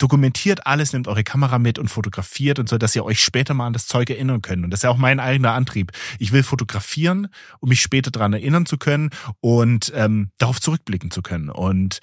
dokumentiert 0.00 0.66
alles, 0.66 0.92
nehmt 0.92 1.08
eure 1.08 1.24
Kamera 1.24 1.58
mit 1.58 1.78
und 1.78 1.88
fotografiert 1.88 2.58
und 2.58 2.68
so, 2.68 2.78
dass 2.78 2.96
ihr 2.96 3.04
euch 3.04 3.20
später 3.20 3.54
mal 3.54 3.66
an 3.66 3.72
das 3.72 3.86
Zeug 3.86 4.10
erinnern 4.10 4.42
könnt. 4.42 4.64
Und 4.64 4.70
das 4.70 4.80
ist 4.80 4.84
ja 4.84 4.90
auch 4.90 4.96
mein 4.96 5.20
eigener 5.20 5.52
Antrieb. 5.52 5.92
Ich 6.18 6.32
will 6.32 6.42
fotografieren, 6.42 7.28
um 7.60 7.68
mich 7.68 7.82
später 7.82 8.10
dran 8.10 8.32
erinnern 8.32 8.66
zu 8.66 8.78
können 8.78 9.10
und 9.40 9.92
ähm, 9.94 10.30
darauf 10.38 10.60
zurückblicken 10.60 11.10
zu 11.10 11.22
können. 11.22 11.50
Und 11.50 12.00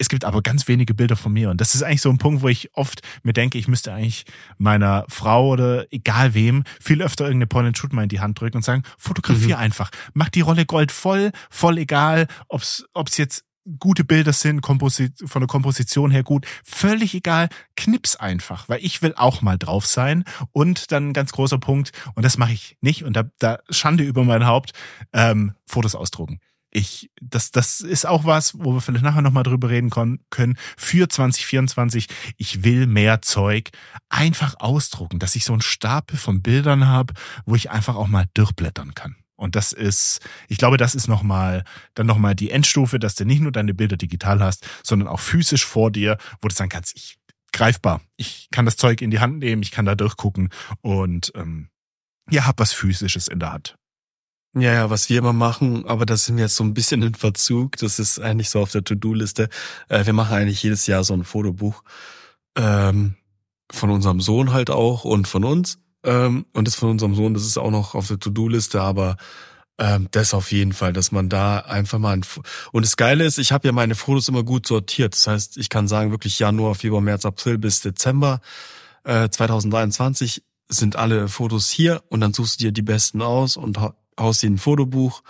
es 0.00 0.08
gibt 0.08 0.24
aber 0.24 0.40
ganz 0.40 0.66
wenige 0.66 0.94
Bilder 0.94 1.14
von 1.14 1.32
mir. 1.32 1.50
Und 1.50 1.60
das 1.60 1.74
ist 1.74 1.82
eigentlich 1.82 2.00
so 2.00 2.08
ein 2.08 2.16
Punkt, 2.16 2.42
wo 2.42 2.48
ich 2.48 2.70
oft 2.74 3.02
mir 3.22 3.34
denke, 3.34 3.58
ich 3.58 3.68
müsste 3.68 3.92
eigentlich 3.92 4.24
meiner 4.56 5.04
Frau 5.08 5.48
oder 5.48 5.86
egal 5.92 6.32
wem 6.32 6.64
viel 6.80 7.02
öfter 7.02 7.24
irgendeine 7.24 7.48
Point-and-Shoot 7.48 7.92
mal 7.92 8.04
in 8.04 8.08
die 8.08 8.20
Hand 8.20 8.40
drücken 8.40 8.58
und 8.58 8.62
sagen, 8.62 8.82
fotografier 8.96 9.56
mhm. 9.56 9.62
einfach. 9.62 9.90
Mach 10.14 10.30
die 10.30 10.40
Rolle 10.40 10.64
Gold 10.64 10.90
voll, 10.90 11.32
voll 11.50 11.76
egal, 11.76 12.28
ob's, 12.48 12.86
ob's 12.94 13.18
jetzt 13.18 13.44
gute 13.78 14.04
Bilder 14.04 14.32
sind, 14.32 14.60
Komposit 14.60 15.22
von 15.24 15.40
der 15.40 15.48
Komposition 15.48 16.10
her 16.10 16.22
gut, 16.22 16.46
völlig 16.64 17.14
egal, 17.14 17.48
knips 17.76 18.16
einfach, 18.16 18.68
weil 18.68 18.84
ich 18.84 19.02
will 19.02 19.14
auch 19.16 19.42
mal 19.42 19.58
drauf 19.58 19.86
sein. 19.86 20.24
Und 20.52 20.92
dann 20.92 21.10
ein 21.10 21.12
ganz 21.12 21.32
großer 21.32 21.58
Punkt, 21.58 21.92
und 22.14 22.24
das 22.24 22.38
mache 22.38 22.52
ich 22.52 22.76
nicht, 22.80 23.04
und 23.04 23.14
da, 23.14 23.24
da 23.38 23.58
Schande 23.70 24.04
über 24.04 24.24
mein 24.24 24.46
Haupt, 24.46 24.72
ähm, 25.12 25.54
Fotos 25.66 25.94
ausdrucken. 25.94 26.40
Ich, 26.72 27.10
das, 27.20 27.50
das 27.50 27.80
ist 27.80 28.06
auch 28.06 28.24
was, 28.24 28.56
wo 28.58 28.74
wir 28.74 28.80
vielleicht 28.80 29.04
nachher 29.04 29.22
nochmal 29.22 29.42
drüber 29.42 29.70
reden 29.70 29.90
können. 29.90 30.56
Für 30.76 31.08
2024, 31.08 32.06
ich 32.36 32.62
will 32.62 32.86
mehr 32.86 33.22
Zeug 33.22 33.70
einfach 34.08 34.54
ausdrucken, 34.60 35.18
dass 35.18 35.34
ich 35.34 35.44
so 35.44 35.52
einen 35.52 35.62
Stapel 35.62 36.16
von 36.16 36.42
Bildern 36.42 36.86
habe, 36.86 37.14
wo 37.44 37.56
ich 37.56 37.70
einfach 37.70 37.96
auch 37.96 38.06
mal 38.06 38.26
durchblättern 38.34 38.94
kann. 38.94 39.16
Und 39.40 39.56
das 39.56 39.72
ist, 39.72 40.20
ich 40.48 40.58
glaube, 40.58 40.76
das 40.76 40.94
ist 40.94 41.08
nochmal, 41.08 41.64
dann 41.94 42.06
nochmal 42.06 42.34
die 42.34 42.50
Endstufe, 42.50 42.98
dass 42.98 43.14
du 43.14 43.24
nicht 43.24 43.40
nur 43.40 43.52
deine 43.52 43.72
Bilder 43.72 43.96
digital 43.96 44.40
hast, 44.40 44.66
sondern 44.82 45.08
auch 45.08 45.18
physisch 45.18 45.64
vor 45.64 45.90
dir, 45.90 46.18
wo 46.42 46.48
du 46.48 46.54
sagen 46.54 46.68
kannst, 46.68 46.94
ich 46.94 47.16
greifbar, 47.52 48.02
ich 48.16 48.48
kann 48.50 48.66
das 48.66 48.76
Zeug 48.76 49.00
in 49.00 49.10
die 49.10 49.18
Hand 49.18 49.38
nehmen, 49.38 49.62
ich 49.62 49.70
kann 49.70 49.86
da 49.86 49.94
durchgucken 49.94 50.50
und 50.82 51.32
ähm, 51.34 51.70
ja, 52.28 52.46
hab 52.46 52.60
was 52.60 52.74
Physisches 52.74 53.28
in 53.28 53.40
der 53.40 53.52
Hand. 53.52 53.76
Ja, 54.54 54.74
ja, 54.74 54.90
was 54.90 55.08
wir 55.08 55.18
immer 55.18 55.32
machen, 55.32 55.86
aber 55.86 56.04
das 56.04 56.26
sind 56.26 56.36
wir 56.36 56.44
jetzt 56.44 56.56
so 56.56 56.64
ein 56.64 56.74
bisschen 56.74 57.02
in 57.02 57.14
Verzug, 57.14 57.78
das 57.78 57.98
ist 57.98 58.20
eigentlich 58.20 58.50
so 58.50 58.60
auf 58.60 58.72
der 58.72 58.84
To-Do-Liste. 58.84 59.48
Äh, 59.88 60.04
wir 60.04 60.12
machen 60.12 60.34
eigentlich 60.36 60.62
jedes 60.62 60.86
Jahr 60.86 61.02
so 61.02 61.14
ein 61.14 61.24
Fotobuch 61.24 61.82
ähm, 62.56 63.14
von 63.72 63.90
unserem 63.90 64.20
Sohn 64.20 64.52
halt 64.52 64.68
auch 64.68 65.04
und 65.04 65.26
von 65.26 65.44
uns. 65.44 65.78
Ähm, 66.04 66.46
und 66.52 66.66
das 66.66 66.74
von 66.74 66.90
unserem 66.90 67.14
Sohn, 67.14 67.34
das 67.34 67.44
ist 67.44 67.58
auch 67.58 67.70
noch 67.70 67.94
auf 67.94 68.08
der 68.08 68.18
To-Do-Liste, 68.18 68.80
aber 68.80 69.16
ähm, 69.78 70.08
das 70.10 70.34
auf 70.34 70.52
jeden 70.52 70.72
Fall, 70.72 70.92
dass 70.92 71.12
man 71.12 71.28
da 71.28 71.58
einfach 71.58 71.98
mal 71.98 72.12
ein 72.12 72.24
und 72.72 72.84
das 72.84 72.96
Geile 72.96 73.24
ist, 73.24 73.38
ich 73.38 73.52
habe 73.52 73.68
ja 73.68 73.72
meine 73.72 73.94
Fotos 73.94 74.28
immer 74.28 74.42
gut 74.42 74.66
sortiert. 74.66 75.14
Das 75.14 75.26
heißt, 75.26 75.56
ich 75.56 75.68
kann 75.70 75.88
sagen, 75.88 76.10
wirklich 76.10 76.38
Januar, 76.38 76.74
Februar, 76.74 77.00
März, 77.00 77.24
April 77.24 77.58
bis 77.58 77.80
Dezember 77.80 78.40
äh, 79.04 79.28
2023 79.28 80.42
sind 80.68 80.96
alle 80.96 81.28
Fotos 81.28 81.70
hier 81.70 82.02
und 82.10 82.20
dann 82.20 82.32
suchst 82.32 82.60
du 82.60 82.64
dir 82.64 82.72
die 82.72 82.82
besten 82.82 83.22
aus 83.22 83.56
und 83.56 83.78
haust 84.18 84.42
dir 84.42 84.50
ein 84.50 84.58
Fotobuch 84.58 85.22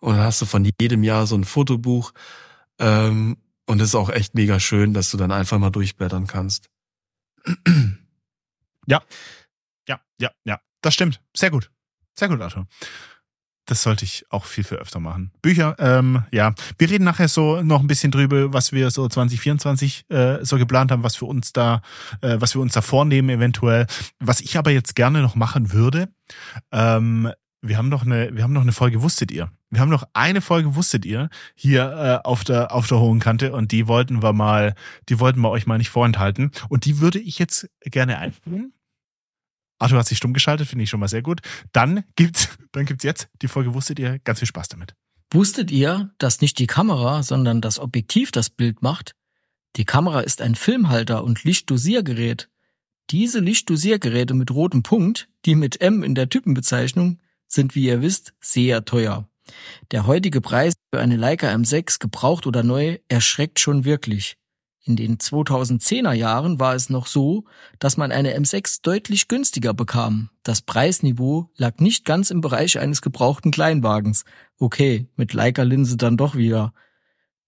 und 0.00 0.16
dann 0.16 0.24
hast 0.24 0.42
du 0.42 0.46
von 0.46 0.70
jedem 0.80 1.02
Jahr 1.02 1.26
so 1.26 1.34
ein 1.34 1.44
Fotobuch. 1.44 2.12
Ähm, 2.78 3.38
und 3.66 3.78
das 3.78 3.88
ist 3.88 3.94
auch 3.94 4.10
echt 4.10 4.34
mega 4.34 4.60
schön, 4.60 4.92
dass 4.92 5.10
du 5.10 5.16
dann 5.16 5.32
einfach 5.32 5.58
mal 5.58 5.70
durchblättern 5.70 6.26
kannst. 6.26 6.68
Ja, 8.86 9.02
ja, 9.88 10.00
ja, 10.20 10.30
ja. 10.44 10.60
Das 10.80 10.94
stimmt. 10.94 11.20
Sehr 11.34 11.50
gut. 11.50 11.70
Sehr 12.14 12.28
gut, 12.28 12.40
Arthur. 12.40 12.66
Das 13.66 13.82
sollte 13.82 14.04
ich 14.04 14.26
auch 14.28 14.44
viel, 14.44 14.62
viel 14.62 14.76
öfter 14.76 15.00
machen. 15.00 15.32
Bücher, 15.40 15.74
ähm, 15.78 16.24
ja. 16.30 16.54
Wir 16.76 16.90
reden 16.90 17.04
nachher 17.04 17.28
so 17.28 17.62
noch 17.62 17.80
ein 17.80 17.86
bisschen 17.86 18.10
drüber, 18.10 18.52
was 18.52 18.72
wir 18.72 18.90
so 18.90 19.08
2024 19.08 20.04
äh, 20.10 20.44
so 20.44 20.58
geplant 20.58 20.90
haben, 20.90 21.02
was 21.02 21.16
für 21.16 21.24
uns 21.24 21.54
da, 21.54 21.80
äh, 22.20 22.36
was 22.38 22.54
wir 22.54 22.60
uns 22.60 22.74
da 22.74 22.82
vornehmen 22.82 23.30
eventuell. 23.30 23.86
Was 24.20 24.40
ich 24.40 24.58
aber 24.58 24.70
jetzt 24.70 24.94
gerne 24.94 25.22
noch 25.22 25.34
machen 25.34 25.72
würde, 25.72 26.08
ähm, 26.72 27.30
wir 27.62 27.78
haben 27.78 27.88
noch 27.88 28.04
eine, 28.04 28.36
wir 28.36 28.42
haben 28.42 28.52
noch 28.52 28.60
eine 28.60 28.72
Folge, 28.72 29.00
wusstet 29.00 29.30
ihr? 29.30 29.50
Wir 29.70 29.80
haben 29.80 29.88
noch 29.88 30.06
eine 30.12 30.42
Folge, 30.42 30.74
wusstet 30.74 31.06
ihr, 31.06 31.30
hier 31.54 32.20
äh, 32.22 32.28
auf 32.28 32.44
der 32.44 32.72
auf 32.72 32.86
der 32.86 33.00
hohen 33.00 33.20
Kante 33.20 33.52
und 33.52 33.72
die 33.72 33.88
wollten 33.88 34.22
wir 34.22 34.34
mal, 34.34 34.74
die 35.08 35.18
wollten 35.18 35.40
wir 35.40 35.48
euch 35.48 35.66
mal 35.66 35.78
nicht 35.78 35.88
vorenthalten 35.88 36.50
und 36.68 36.84
die 36.84 37.00
würde 37.00 37.18
ich 37.18 37.38
jetzt 37.38 37.70
gerne 37.80 38.18
einführen. 38.18 38.74
Arthur 39.84 39.98
hat 39.98 40.06
sich 40.06 40.18
stumm 40.18 40.32
geschaltet, 40.32 40.66
finde 40.66 40.84
ich 40.84 40.90
schon 40.90 41.00
mal 41.00 41.08
sehr 41.08 41.22
gut. 41.22 41.40
Dann 41.72 42.04
gibt's, 42.16 42.48
dann 42.72 42.86
gibt's 42.86 43.04
jetzt 43.04 43.28
die 43.42 43.48
Folge, 43.48 43.74
wusstet 43.74 43.98
ihr, 43.98 44.18
ganz 44.20 44.40
viel 44.40 44.48
Spaß 44.48 44.68
damit. 44.68 44.94
Wusstet 45.30 45.70
ihr, 45.70 46.12
dass 46.18 46.40
nicht 46.40 46.58
die 46.58 46.66
Kamera, 46.66 47.22
sondern 47.22 47.60
das 47.60 47.78
Objektiv 47.78 48.30
das 48.30 48.50
Bild 48.50 48.82
macht? 48.82 49.14
Die 49.76 49.84
Kamera 49.84 50.20
ist 50.20 50.40
ein 50.40 50.54
Filmhalter 50.54 51.24
und 51.24 51.44
Lichtdosiergerät. 51.44 52.48
Diese 53.10 53.40
Lichtdosiergeräte 53.40 54.34
mit 54.34 54.50
rotem 54.52 54.82
Punkt, 54.82 55.28
die 55.44 55.56
mit 55.56 55.80
M 55.80 56.02
in 56.02 56.14
der 56.14 56.28
Typenbezeichnung, 56.28 57.18
sind, 57.48 57.74
wie 57.74 57.86
ihr 57.86 58.00
wisst, 58.00 58.32
sehr 58.40 58.84
teuer. 58.84 59.28
Der 59.90 60.06
heutige 60.06 60.40
Preis 60.40 60.74
für 60.92 61.00
eine 61.00 61.16
Leica 61.16 61.48
M6 61.48 61.98
gebraucht 61.98 62.46
oder 62.46 62.62
neu 62.62 62.98
erschreckt 63.08 63.60
schon 63.60 63.84
wirklich. 63.84 64.36
In 64.86 64.96
den 64.96 65.16
2010er 65.16 66.12
Jahren 66.12 66.60
war 66.60 66.74
es 66.74 66.90
noch 66.90 67.06
so, 67.06 67.44
dass 67.78 67.96
man 67.96 68.12
eine 68.12 68.36
M6 68.38 68.82
deutlich 68.82 69.28
günstiger 69.28 69.72
bekam. 69.72 70.28
Das 70.42 70.60
Preisniveau 70.60 71.48
lag 71.56 71.78
nicht 71.78 72.04
ganz 72.04 72.30
im 72.30 72.42
Bereich 72.42 72.78
eines 72.78 73.00
gebrauchten 73.00 73.50
Kleinwagens. 73.50 74.26
Okay, 74.58 75.08
mit 75.16 75.32
Leica-Linse 75.32 75.96
dann 75.96 76.18
doch 76.18 76.36
wieder. 76.36 76.74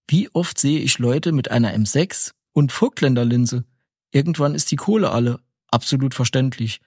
Wie 0.07 0.29
oft 0.33 0.57
sehe 0.57 0.79
ich 0.79 0.97
Leute 0.97 1.31
mit 1.31 1.51
einer 1.51 1.75
M6 1.75 2.31
und 2.53 2.71
Vogtländer-Linse? 2.71 3.65
Irgendwann 4.11 4.55
ist 4.55 4.71
die 4.71 4.75
Kohle 4.75 5.11
alle. 5.11 5.39
Absolut 5.69 6.15
verständlich. 6.15 6.81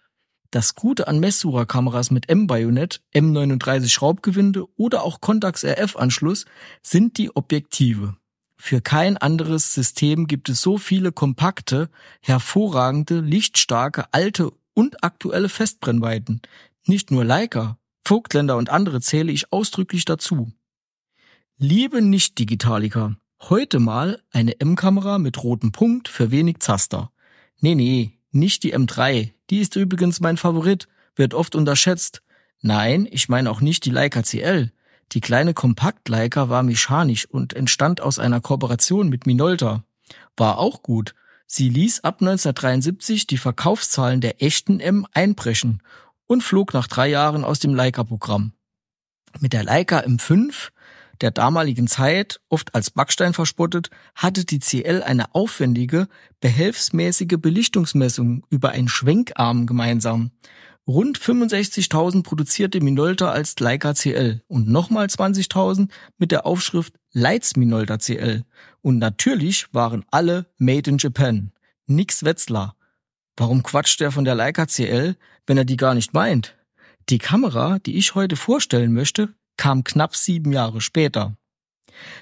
Das 0.50 0.74
Gute 0.74 1.06
an 1.06 1.20
Messsucherkameras 1.20 2.10
mit 2.10 2.28
M-Bajonett, 2.28 3.02
M39 3.14 3.88
Schraubgewinde 3.88 4.66
oder 4.76 5.04
auch 5.04 5.20
Contax 5.20 5.64
RF-Anschluss 5.64 6.44
sind 6.82 7.18
die 7.18 7.36
Objektive. 7.36 8.16
Für 8.62 8.82
kein 8.82 9.16
anderes 9.16 9.72
System 9.72 10.26
gibt 10.26 10.50
es 10.50 10.60
so 10.60 10.76
viele 10.76 11.12
kompakte, 11.12 11.88
hervorragende, 12.20 13.20
lichtstarke, 13.20 14.12
alte 14.12 14.52
und 14.74 15.02
aktuelle 15.02 15.48
Festbrennweiten. 15.48 16.42
Nicht 16.84 17.10
nur 17.10 17.24
Leica, 17.24 17.78
Vogtländer 18.04 18.58
und 18.58 18.68
andere 18.68 19.00
zähle 19.00 19.32
ich 19.32 19.50
ausdrücklich 19.50 20.04
dazu. 20.04 20.52
Liebe 21.56 22.02
Nicht-Digitaliker, 22.02 23.16
heute 23.40 23.80
mal 23.80 24.22
eine 24.30 24.60
M-Kamera 24.60 25.18
mit 25.18 25.42
rotem 25.42 25.72
Punkt 25.72 26.08
für 26.08 26.30
wenig 26.30 26.58
Zaster. 26.58 27.10
Nee, 27.60 27.74
nee, 27.74 28.18
nicht 28.30 28.62
die 28.62 28.76
M3. 28.76 29.32
Die 29.48 29.60
ist 29.60 29.74
übrigens 29.74 30.20
mein 30.20 30.36
Favorit, 30.36 30.86
wird 31.16 31.32
oft 31.32 31.54
unterschätzt. 31.54 32.22
Nein, 32.60 33.08
ich 33.10 33.30
meine 33.30 33.50
auch 33.50 33.62
nicht 33.62 33.86
die 33.86 33.90
Leica 33.90 34.22
CL. 34.22 34.70
Die 35.12 35.20
kleine 35.20 35.54
Kompaktleica 35.54 36.48
war 36.48 36.62
mechanisch 36.62 37.26
und 37.26 37.52
entstand 37.52 38.00
aus 38.00 38.18
einer 38.18 38.40
Kooperation 38.40 39.08
mit 39.08 39.26
Minolta. 39.26 39.84
War 40.36 40.58
auch 40.58 40.82
gut. 40.82 41.14
Sie 41.46 41.68
ließ 41.68 42.04
ab 42.04 42.20
1973 42.20 43.26
die 43.26 43.36
Verkaufszahlen 43.36 44.20
der 44.20 44.40
echten 44.40 44.78
M 44.78 45.06
einbrechen 45.12 45.82
und 46.26 46.42
flog 46.44 46.72
nach 46.74 46.86
drei 46.86 47.08
Jahren 47.08 47.42
aus 47.42 47.58
dem 47.58 47.74
Leica-Programm. 47.74 48.52
Mit 49.40 49.52
der 49.52 49.64
Leica 49.64 49.98
M5, 49.98 50.68
der 51.20 51.32
damaligen 51.32 51.88
Zeit 51.88 52.40
oft 52.48 52.74
als 52.76 52.90
Backstein 52.90 53.34
verspottet, 53.34 53.90
hatte 54.14 54.44
die 54.44 54.60
CL 54.60 55.02
eine 55.02 55.34
aufwendige, 55.34 56.06
behelfsmäßige 56.40 57.36
Belichtungsmessung 57.38 58.46
über 58.48 58.70
einen 58.70 58.88
Schwenkarm 58.88 59.66
gemeinsam. 59.66 60.30
Rund 60.86 61.18
65.000 61.18 62.22
produzierte 62.22 62.80
Minolta 62.80 63.30
als 63.30 63.58
Leica 63.60 63.94
CL 63.94 64.42
und 64.48 64.68
nochmal 64.68 65.06
20.000 65.06 65.88
mit 66.18 66.32
der 66.32 66.46
Aufschrift 66.46 66.94
Leitz 67.12 67.56
Minolta 67.56 67.98
CL. 67.98 68.44
Und 68.82 68.98
natürlich 68.98 69.72
waren 69.72 70.04
alle 70.10 70.46
Made 70.58 70.90
in 70.90 70.98
Japan. 70.98 71.52
Nix 71.86 72.24
Wetzlar. 72.24 72.76
Warum 73.36 73.62
quatscht 73.62 74.00
er 74.00 74.10
von 74.10 74.24
der 74.24 74.34
Leica 74.34 74.66
CL, 74.66 75.16
wenn 75.46 75.58
er 75.58 75.64
die 75.64 75.76
gar 75.76 75.94
nicht 75.94 76.12
meint? 76.12 76.56
Die 77.08 77.18
Kamera, 77.18 77.78
die 77.78 77.96
ich 77.96 78.14
heute 78.14 78.36
vorstellen 78.36 78.92
möchte, 78.92 79.34
kam 79.56 79.84
knapp 79.84 80.16
sieben 80.16 80.52
Jahre 80.52 80.80
später. 80.80 81.36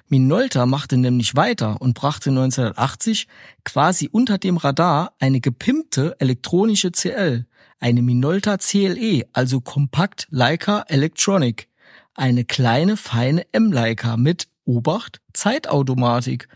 Minolta 0.09 0.67
machte 0.67 0.97
nämlich 0.97 1.37
weiter 1.37 1.81
und 1.81 1.95
brachte 1.95 2.31
1980 2.31 3.29
quasi 3.65 4.09
unter 4.11 4.39
dem 4.39 4.57
Radar 4.57 5.15
eine 5.19 5.41
gepimpte 5.41 6.17
elektronische 6.19 6.91
CL, 6.91 7.47
eine 7.81 8.03
Minolta 8.03 8.59
CLE, 8.59 9.26
also 9.33 9.61
Kompakt 9.61 10.26
Leica 10.31 10.85
Electronic, 10.89 11.68
eine 12.14 12.45
kleine 12.45 12.97
feine 12.97 13.47
M-Leica 13.53 14.16
mit 14.16 14.49
Obacht 14.64 15.20
Zeitautomatik, 15.33 16.49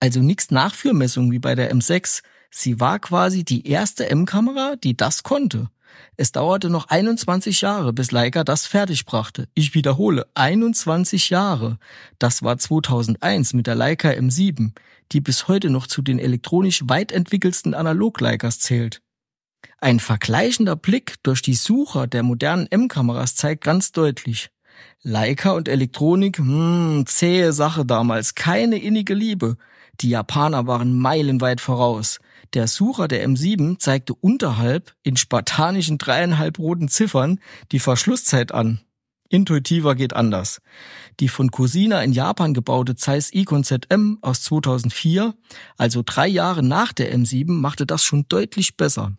also 0.00 0.20
nix 0.20 0.50
Nachführmessung 0.50 1.32
wie 1.32 1.38
bei 1.38 1.54
der 1.54 1.74
M6. 1.74 2.22
Sie 2.50 2.80
war 2.80 2.98
quasi 2.98 3.44
die 3.44 3.66
erste 3.66 4.08
M-Kamera, 4.08 4.76
die 4.76 4.96
das 4.96 5.22
konnte. 5.22 5.68
Es 6.16 6.32
dauerte 6.32 6.70
noch 6.70 6.88
21 6.88 7.62
Jahre, 7.62 7.92
bis 7.92 8.10
Leica 8.10 8.44
das 8.44 8.66
fertigbrachte. 8.66 9.48
Ich 9.54 9.74
wiederhole, 9.74 10.26
21 10.34 11.30
Jahre. 11.30 11.78
Das 12.18 12.42
war 12.42 12.58
2001 12.58 13.54
mit 13.54 13.66
der 13.66 13.74
Leica 13.74 14.10
M7, 14.10 14.72
die 15.12 15.20
bis 15.20 15.48
heute 15.48 15.70
noch 15.70 15.86
zu 15.86 16.02
den 16.02 16.18
elektronisch 16.18 16.82
weit 16.86 17.12
entwickelsten 17.12 17.74
Analog-Leicas 17.74 18.60
zählt. 18.60 19.00
Ein 19.78 20.00
vergleichender 20.00 20.76
Blick 20.76 21.14
durch 21.22 21.42
die 21.42 21.54
Sucher 21.54 22.06
der 22.06 22.22
modernen 22.22 22.66
M-Kameras 22.70 23.34
zeigt 23.34 23.64
ganz 23.64 23.92
deutlich, 23.92 24.50
Leica 25.02 25.52
und 25.52 25.68
Elektronik, 25.68 26.38
hm, 26.38 27.04
zähe 27.06 27.52
Sache 27.52 27.84
damals, 27.84 28.34
keine 28.34 28.78
innige 28.78 29.14
Liebe. 29.14 29.56
Die 30.00 30.10
Japaner 30.10 30.66
waren 30.66 30.98
meilenweit 30.98 31.60
voraus. 31.60 32.18
Der 32.54 32.68
Sucher 32.68 33.08
der 33.08 33.26
M7 33.26 33.78
zeigte 33.78 34.14
unterhalb 34.14 34.94
in 35.02 35.16
spartanischen 35.16 35.98
dreieinhalb 35.98 36.58
roten 36.58 36.88
Ziffern 36.88 37.40
die 37.72 37.78
Verschlusszeit 37.78 38.52
an. 38.52 38.80
Intuitiver 39.28 39.94
geht 39.94 40.14
anders. 40.14 40.60
Die 41.18 41.28
von 41.28 41.50
Cosina 41.50 42.02
in 42.02 42.12
Japan 42.12 42.54
gebaute 42.54 42.94
Zeiss 42.94 43.32
Icon 43.32 43.64
ZM 43.64 44.18
aus 44.22 44.42
2004, 44.42 45.34
also 45.76 46.02
drei 46.04 46.28
Jahre 46.28 46.62
nach 46.62 46.92
der 46.92 47.16
M7, 47.16 47.50
machte 47.50 47.86
das 47.86 48.04
schon 48.04 48.26
deutlich 48.28 48.76
besser. 48.76 49.12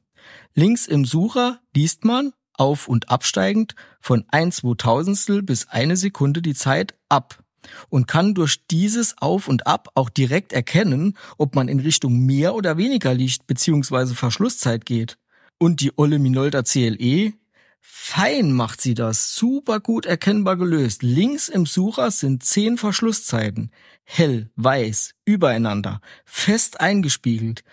Links 0.55 0.87
im 0.87 1.05
Sucher 1.05 1.59
liest 1.75 2.05
man, 2.05 2.33
auf- 2.53 2.87
und 2.87 3.09
absteigend, 3.09 3.75
von 3.99 4.25
ein 4.29 4.51
Zweitausendstel 4.51 5.43
bis 5.43 5.67
eine 5.67 5.97
Sekunde 5.97 6.41
die 6.41 6.55
Zeit 6.55 6.95
ab 7.09 7.43
und 7.89 8.07
kann 8.07 8.33
durch 8.33 8.65
dieses 8.67 9.17
Auf 9.19 9.47
und 9.47 9.67
Ab 9.67 9.89
auch 9.95 10.09
direkt 10.09 10.53
erkennen, 10.53 11.17
ob 11.37 11.55
man 11.55 11.67
in 11.67 11.79
Richtung 11.79 12.19
mehr 12.25 12.55
oder 12.55 12.77
weniger 12.77 13.13
Licht 13.13 13.47
bzw. 13.47 14.13
Verschlusszeit 14.13 14.85
geht. 14.85 15.17
Und 15.59 15.81
die 15.81 15.97
Olle 15.97 16.19
Minolta 16.19 16.63
CLE, 16.63 17.33
fein 17.81 18.51
macht 18.51 18.81
sie 18.81 18.93
das, 18.93 19.35
super 19.35 19.79
gut 19.79 20.05
erkennbar 20.05 20.55
gelöst. 20.55 21.03
Links 21.03 21.49
im 21.49 21.65
Sucher 21.65 22.11
sind 22.11 22.43
zehn 22.43 22.77
Verschlusszeiten, 22.77 23.71
hell, 24.03 24.51
weiß, 24.55 25.15
übereinander, 25.25 26.01
fest 26.25 26.79
eingespiegelt. 26.79 27.63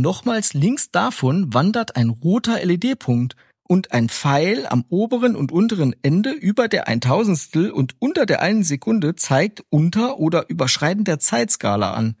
Nochmals 0.00 0.54
links 0.54 0.90
davon 0.90 1.52
wandert 1.54 1.96
ein 1.96 2.10
roter 2.10 2.64
LED-Punkt, 2.64 3.36
und 3.68 3.92
ein 3.92 4.08
Pfeil 4.08 4.66
am 4.66 4.84
oberen 4.88 5.36
und 5.36 5.52
unteren 5.52 5.94
Ende 6.02 6.30
über 6.30 6.68
der 6.68 6.88
Eintausendstel 6.88 7.70
und 7.70 7.96
unter 7.98 8.26
der 8.26 8.40
einen 8.40 8.62
Sekunde 8.62 9.16
zeigt 9.16 9.64
unter 9.70 10.18
oder 10.18 10.48
überschreiten 10.48 11.04
der 11.04 11.18
Zeitskala 11.18 11.92
an. 11.92 12.16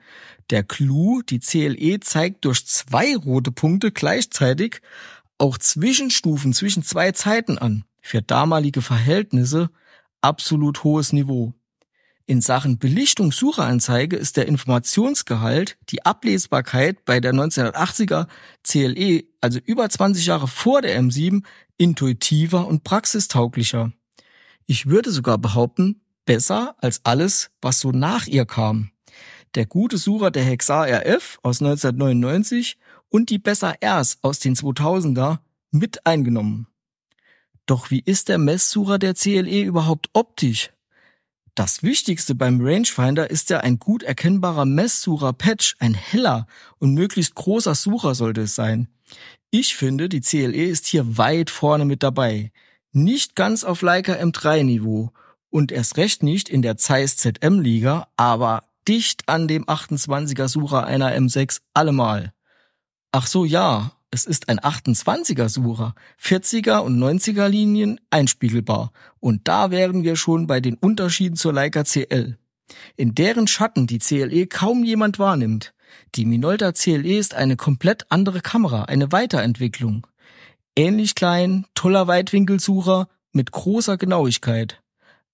Der 0.50 0.62
Clou, 0.62 1.22
die 1.22 1.40
CLE 1.40 2.00
zeigt 2.00 2.44
durch 2.44 2.66
zwei 2.66 3.16
rote 3.16 3.52
Punkte 3.52 3.92
gleichzeitig 3.92 4.80
auch 5.38 5.58
Zwischenstufen 5.58 6.52
zwischen 6.52 6.82
zwei 6.82 7.12
Zeiten 7.12 7.58
an. 7.58 7.84
Für 8.00 8.22
damalige 8.22 8.82
Verhältnisse 8.82 9.70
absolut 10.20 10.84
hohes 10.84 11.12
Niveau. 11.12 11.52
In 12.28 12.40
Sachen 12.40 12.78
Belichtung-Sucheranzeige 12.78 14.16
ist 14.16 14.36
der 14.36 14.48
Informationsgehalt, 14.48 15.78
die 15.90 16.04
Ablesbarkeit 16.04 17.04
bei 17.04 17.20
der 17.20 17.32
1980er 17.32 18.26
CLE, 18.64 19.22
also 19.40 19.60
über 19.64 19.88
20 19.88 20.26
Jahre 20.26 20.48
vor 20.48 20.82
der 20.82 21.00
M7, 21.00 21.44
intuitiver 21.78 22.66
und 22.66 22.82
praxistauglicher. 22.82 23.92
Ich 24.66 24.86
würde 24.86 25.12
sogar 25.12 25.38
behaupten, 25.38 26.00
besser 26.24 26.74
als 26.80 27.00
alles, 27.04 27.50
was 27.62 27.78
so 27.78 27.92
nach 27.92 28.26
ihr 28.26 28.44
kam. 28.44 28.90
Der 29.54 29.66
gute 29.66 29.96
Sucher 29.96 30.32
der 30.32 30.42
Hexar 30.42 30.88
RF 30.88 31.38
aus 31.44 31.62
1999 31.62 32.76
und 33.08 33.30
die 33.30 33.38
Besser 33.38 33.76
Rs 33.84 34.18
aus 34.22 34.40
den 34.40 34.56
2000er 34.56 35.38
mit 35.70 36.04
eingenommen. 36.04 36.66
Doch 37.66 37.92
wie 37.92 38.00
ist 38.00 38.28
der 38.28 38.38
Messsucher 38.38 38.98
der 38.98 39.14
CLE 39.14 39.62
überhaupt 39.62 40.10
optisch? 40.12 40.72
Das 41.56 41.82
Wichtigste 41.82 42.34
beim 42.34 42.60
Rangefinder 42.60 43.30
ist 43.30 43.48
ja 43.48 43.60
ein 43.60 43.78
gut 43.78 44.02
erkennbarer 44.02 44.66
Messsucher-Patch, 44.66 45.76
ein 45.78 45.94
heller 45.94 46.46
und 46.78 46.92
möglichst 46.92 47.34
großer 47.34 47.74
Sucher 47.74 48.14
sollte 48.14 48.42
es 48.42 48.54
sein. 48.54 48.88
Ich 49.50 49.74
finde, 49.74 50.10
die 50.10 50.20
CLE 50.20 50.66
ist 50.66 50.84
hier 50.84 51.16
weit 51.16 51.48
vorne 51.48 51.86
mit 51.86 52.02
dabei. 52.02 52.52
Nicht 52.92 53.36
ganz 53.36 53.64
auf 53.64 53.80
Leica 53.80 54.12
M3-Niveau 54.12 55.12
und 55.48 55.72
erst 55.72 55.96
recht 55.96 56.22
nicht 56.22 56.50
in 56.50 56.60
der 56.60 56.76
Zeiss 56.76 57.16
ZM-Liga, 57.16 58.06
aber 58.18 58.64
dicht 58.86 59.26
an 59.26 59.48
dem 59.48 59.64
28er 59.64 60.48
Sucher 60.48 60.84
einer 60.84 61.16
M6 61.16 61.62
allemal. 61.72 62.34
Ach 63.12 63.26
so, 63.26 63.46
ja, 63.46 63.92
es 64.10 64.24
ist 64.24 64.48
ein 64.48 64.60
28er 64.60 65.48
Sucher, 65.48 65.94
40er 66.22 66.78
und 66.78 66.98
90er 66.98 67.48
Linien 67.48 68.00
einspiegelbar. 68.10 68.92
Und 69.20 69.48
da 69.48 69.70
wären 69.70 70.04
wir 70.04 70.16
schon 70.16 70.46
bei 70.46 70.60
den 70.60 70.76
Unterschieden 70.76 71.36
zur 71.36 71.52
Leica 71.52 71.84
CL. 71.84 72.38
In 72.96 73.14
deren 73.14 73.46
Schatten 73.46 73.86
die 73.86 73.98
CLE 73.98 74.46
kaum 74.46 74.84
jemand 74.84 75.18
wahrnimmt. 75.18 75.74
Die 76.14 76.24
Minolta 76.24 76.72
CLE 76.72 77.18
ist 77.18 77.34
eine 77.34 77.56
komplett 77.56 78.06
andere 78.10 78.40
Kamera, 78.40 78.84
eine 78.84 79.12
Weiterentwicklung. 79.12 80.06
Ähnlich 80.76 81.14
klein, 81.14 81.66
toller 81.74 82.06
Weitwinkelsucher 82.06 83.08
mit 83.32 83.50
großer 83.52 83.96
Genauigkeit. 83.96 84.82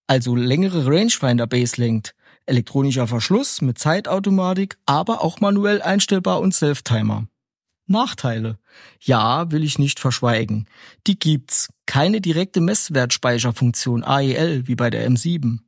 Also 0.07 0.35
längere 0.35 0.87
Rangefinder 0.87 1.47
Base 1.47 1.81
Length, 1.81 2.15
elektronischer 2.47 3.07
Verschluss 3.07 3.63
mit 3.63 3.79
Zeitautomatik, 3.79 4.77
aber 4.87 5.23
auch 5.23 5.41
manuell 5.41 5.81
einstellbar 5.81 6.41
und 6.41 6.55
Self-Timer. 6.55 7.27
Nachteile. 7.93 8.59
Ja, 9.01 9.53
will 9.53 9.63
ich 9.63 9.79
nicht 9.79 10.01
verschweigen. 10.01 10.67
Die 11.07 11.19
gibt's. 11.19 11.69
Keine 11.87 12.21
direkte 12.21 12.61
Messwertspeicherfunktion 12.61 14.03
AEL 14.03 14.67
wie 14.67 14.75
bei 14.75 14.91
der 14.91 15.09
M7. 15.09 15.61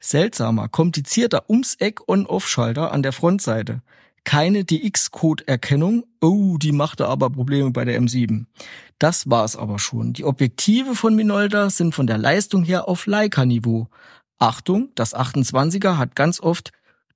Seltsamer, 0.00 0.68
komplizierter 0.68 1.48
Ums-Eck 1.48 2.08
On-Off-Schalter 2.08 2.92
an 2.92 3.02
der 3.02 3.12
Frontseite. 3.12 3.82
Keine 4.24 4.64
DX-Code-Erkennung. 4.64 6.04
Oh, 6.20 6.58
die 6.58 6.72
machte 6.72 7.06
aber 7.06 7.30
Probleme 7.30 7.70
bei 7.70 7.84
der 7.84 8.00
M7. 8.00 8.46
Das 8.98 9.30
war's 9.30 9.54
aber 9.54 9.78
schon. 9.78 10.12
Die 10.12 10.24
Objektive 10.24 10.96
von 10.96 11.14
Minolta 11.14 11.70
sind 11.70 11.94
von 11.94 12.08
der 12.08 12.18
Leistung 12.18 12.64
her 12.64 12.88
auf 12.88 13.06
Leica-Niveau. 13.06 13.88
Achtung, 14.38 14.90
das 14.96 15.14
28er 15.14 15.96
hat 15.96 16.16
ganz 16.16 16.40
oft 16.40 16.72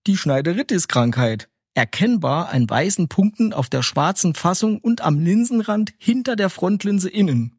die 0.06 0.16
Schneideritis-Krankheit 0.16 1.48
erkennbar 1.81 2.51
an 2.51 2.68
weißen 2.68 3.09
Punkten 3.09 3.55
auf 3.55 3.70
der 3.70 3.83
schwarzen 3.83 4.35
Fassung 4.35 4.81
und 4.81 5.01
am 5.01 5.18
Linsenrand 5.18 5.95
hinter 5.97 6.37
der 6.37 6.51
Frontlinse 6.51 7.09
innen. 7.09 7.57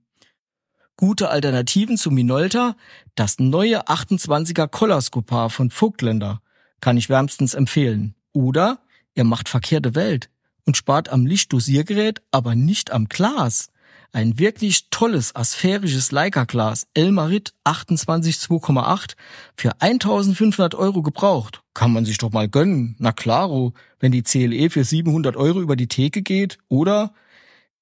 Gute 0.96 1.30
Alternativen 1.30 1.98
zu 1.98 2.12
Minolta, 2.12 2.76
das 3.16 3.40
neue 3.40 3.88
28er 3.88 4.68
Collar 4.68 5.50
von 5.50 5.72
Vogtländer, 5.72 6.40
kann 6.82 6.98
ich 6.98 7.10
wärmstens 7.10 7.56
empfehlen. 7.56 8.14
Oder 8.32 8.78
ihr 9.16 9.24
macht 9.24 9.50
verkehrte 9.50 9.96
Welt 9.96 10.30
und 10.68 10.78
spart 10.78 11.10
am 11.10 11.26
Lichtdosiergerät, 11.26 12.22
aber 12.30 12.54
nicht 12.54 12.92
am 12.92 13.10
Glas. 13.10 13.71
Ein 14.14 14.38
wirklich 14.38 14.90
tolles 14.90 15.34
asphärisches 15.36 16.12
Leica-Glas 16.12 16.86
Elmarit 16.94 17.54
282,8 17.66 19.16
für 19.56 19.82
1500 19.82 20.76
Euro 20.76 21.02
gebraucht. 21.02 21.64
Kann 21.74 21.94
man 21.94 22.04
sich 22.04 22.18
doch 22.18 22.32
mal 22.32 22.50
gönnen. 22.50 22.98
Na 23.00 23.14
klaro, 23.14 23.74
wenn 24.02 24.12
die 24.12 24.24
CLE 24.24 24.70
für 24.70 24.84
700 24.84 25.38
Euro 25.38 25.62
über 25.62 25.78
die 25.78 25.88
Theke 25.88 26.24
geht, 26.24 26.58
oder? 26.68 27.14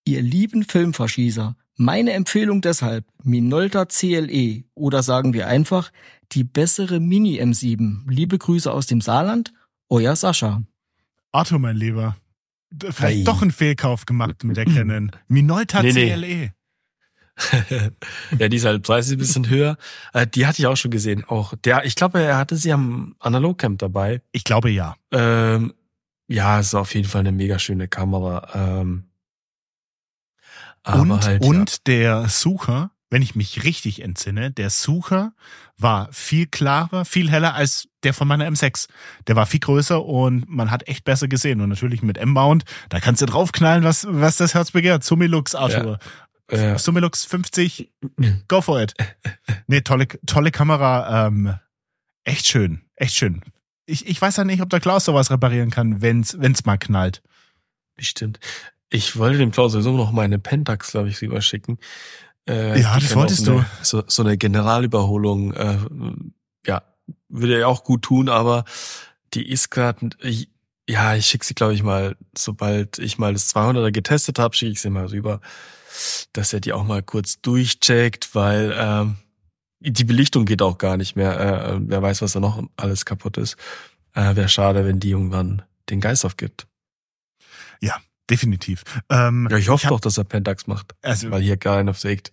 Ihr 0.05 0.21
lieben 0.21 0.63
Filmverschießer, 0.63 1.55
meine 1.75 2.11
Empfehlung 2.11 2.61
deshalb 2.61 3.05
Minolta 3.23 3.85
CLE 3.85 4.65
oder 4.75 5.01
sagen 5.01 5.33
wir 5.33 5.47
einfach 5.47 5.91
die 6.31 6.43
bessere 6.43 6.99
Mini 6.99 7.41
M7. 7.41 8.01
Liebe 8.07 8.37
Grüße 8.37 8.71
aus 8.71 8.85
dem 8.85 9.01
Saarland, 9.01 9.51
euer 9.87 10.15
Sascha. 10.15 10.61
Arthur, 11.31 11.59
mein 11.59 11.77
Lieber, 11.77 12.17
vielleicht 12.71 13.17
hey. 13.17 13.23
doch 13.23 13.41
einen 13.41 13.51
Fehlkauf 13.51 14.05
gemacht 14.05 14.43
mit 14.43 14.57
der 14.57 14.65
Canon. 14.65 15.11
Minolta 15.27 15.81
nee, 15.81 15.91
CLE. 15.91 16.19
Nee. 16.19 16.51
ja, 18.37 18.49
die 18.49 18.57
ist 18.57 18.65
halt 18.65 18.83
preislich 18.83 19.17
ein 19.17 19.19
bisschen 19.19 19.49
höher. 19.49 19.77
Äh, 20.13 20.27
die 20.27 20.45
hatte 20.45 20.61
ich 20.61 20.67
auch 20.67 20.75
schon 20.75 20.91
gesehen. 20.91 21.23
Auch 21.25 21.53
der, 21.63 21.85
ich 21.85 21.95
glaube, 21.95 22.21
er 22.21 22.37
hatte 22.37 22.57
sie 22.57 22.73
am 22.73 23.15
Analogcamp 23.19 23.79
dabei. 23.79 24.21
Ich 24.31 24.43
glaube 24.43 24.69
ja. 24.69 24.95
Ähm, 25.11 25.73
ja, 26.27 26.59
ist 26.59 26.75
auf 26.75 26.93
jeden 26.93 27.07
Fall 27.07 27.21
eine 27.21 27.31
mega 27.31 27.57
schöne 27.57 27.87
Kamera. 27.87 28.49
Ähm, 28.53 29.05
und 30.85 31.25
halt, 31.25 31.43
und 31.43 31.71
ja. 31.71 31.77
der 31.87 32.29
Sucher, 32.29 32.91
wenn 33.09 33.21
ich 33.21 33.35
mich 33.35 33.63
richtig 33.63 34.01
entsinne, 34.01 34.51
der 34.51 34.69
Sucher 34.69 35.33
war 35.77 36.09
viel 36.11 36.45
klarer, 36.45 37.05
viel 37.05 37.29
heller 37.29 37.55
als 37.55 37.87
der 38.03 38.13
von 38.13 38.27
meiner 38.27 38.47
M6. 38.47 38.87
Der 39.27 39.35
war 39.35 39.45
viel 39.45 39.59
größer 39.59 40.03
und 40.03 40.47
man 40.47 40.71
hat 40.71 40.87
echt 40.87 41.05
besser 41.05 41.27
gesehen. 41.27 41.61
Und 41.61 41.69
natürlich 41.69 42.01
mit 42.01 42.17
M-Mount, 42.17 42.65
da 42.89 42.99
kannst 42.99 43.21
du 43.21 43.25
draufknallen, 43.25 43.83
was, 43.83 44.05
was 44.09 44.37
das 44.37 44.53
Herz 44.53 44.71
begehrt. 44.71 45.03
Sumilux, 45.03 45.55
Arthur. 45.55 45.99
Ja. 46.51 46.57
Ja. 46.57 46.77
Sumilux 46.77 47.25
50, 47.25 47.91
go 48.47 48.61
for 48.61 48.81
it. 48.81 48.93
Nee, 49.67 49.81
tolle, 49.81 50.07
tolle 50.25 50.51
Kamera. 50.51 51.27
Ähm, 51.27 51.53
echt 52.23 52.47
schön, 52.47 52.81
echt 52.95 53.15
schön. 53.15 53.41
Ich, 53.85 54.07
ich 54.07 54.21
weiß 54.21 54.37
ja 54.37 54.43
nicht, 54.43 54.61
ob 54.61 54.69
der 54.69 54.79
Klaus 54.79 55.05
sowas 55.05 55.31
reparieren 55.31 55.69
kann, 55.69 56.01
wenn's, 56.01 56.39
wenn's 56.39 56.65
mal 56.65 56.77
knallt. 56.77 57.21
Bestimmt. 57.95 58.39
Ich 58.89 59.17
wollte 59.17 59.37
dem 59.37 59.51
Klaus 59.51 59.73
sowieso 59.73 59.95
noch 59.95 60.11
meine 60.11 60.39
Pentax, 60.39 60.91
glaube 60.91 61.09
ich, 61.09 61.21
rüberschicken. 61.21 61.77
Äh, 62.47 62.81
ja, 62.81 62.99
das 62.99 63.15
wolltest 63.15 63.45
so 63.45 63.51
eine, 63.53 63.61
du. 63.61 63.67
So, 63.83 64.03
so 64.07 64.23
eine 64.23 64.37
Generalüberholung, 64.37 65.53
äh, 65.53 65.77
ja, 66.65 66.83
würde 67.27 67.59
ja 67.59 67.67
auch 67.67 67.83
gut 67.83 68.03
tun, 68.03 68.29
aber 68.29 68.65
die 69.33 69.47
ist 69.49 69.69
gerade, 69.69 70.09
ja, 70.87 71.15
ich 71.15 71.27
schicke 71.27 71.45
sie, 71.45 71.53
glaube 71.53 71.73
ich, 71.73 71.83
mal, 71.83 72.15
sobald 72.35 72.97
ich 72.99 73.17
mal 73.17 73.33
das 73.33 73.53
200er 73.55 73.91
getestet 73.91 74.39
habe, 74.39 74.55
schicke 74.55 74.71
ich 74.71 74.81
sie 74.81 74.89
mal 74.89 75.05
rüber, 75.05 75.41
dass 76.33 76.53
er 76.53 76.59
die 76.59 76.73
auch 76.73 76.83
mal 76.83 77.03
kurz 77.03 77.41
durchcheckt, 77.41 78.33
weil 78.33 78.73
ähm, 78.75 79.17
die 79.79 80.03
Belichtung 80.03 80.45
geht 80.45 80.61
auch 80.61 80.77
gar 80.77 80.97
nicht 80.97 81.15
mehr. 81.15 81.39
Äh, 81.39 81.79
wer 81.81 82.01
weiß, 82.01 82.21
was 82.21 82.33
da 82.33 82.39
noch 82.39 82.63
alles 82.75 83.05
kaputt 83.05 83.37
ist. 83.37 83.55
Äh, 84.13 84.35
Wäre 84.35 84.49
schade, 84.49 84.85
wenn 84.85 84.99
die 84.99 85.11
irgendwann 85.11 85.61
den 85.89 86.01
Geist 86.01 86.25
aufgibt. 86.25 86.67
Ja, 87.81 87.95
definitiv. 88.29 88.83
Ähm, 89.09 89.47
ja, 89.49 89.57
ich 89.57 89.69
hoffe 89.69 89.85
ich 89.85 89.89
doch, 89.89 89.99
dass 89.99 90.17
er 90.17 90.23
Pentax 90.23 90.67
macht, 90.67 90.93
also, 91.01 91.31
weil 91.31 91.41
hier 91.41 91.57
keiner 91.57 91.93
sägt. 91.93 92.31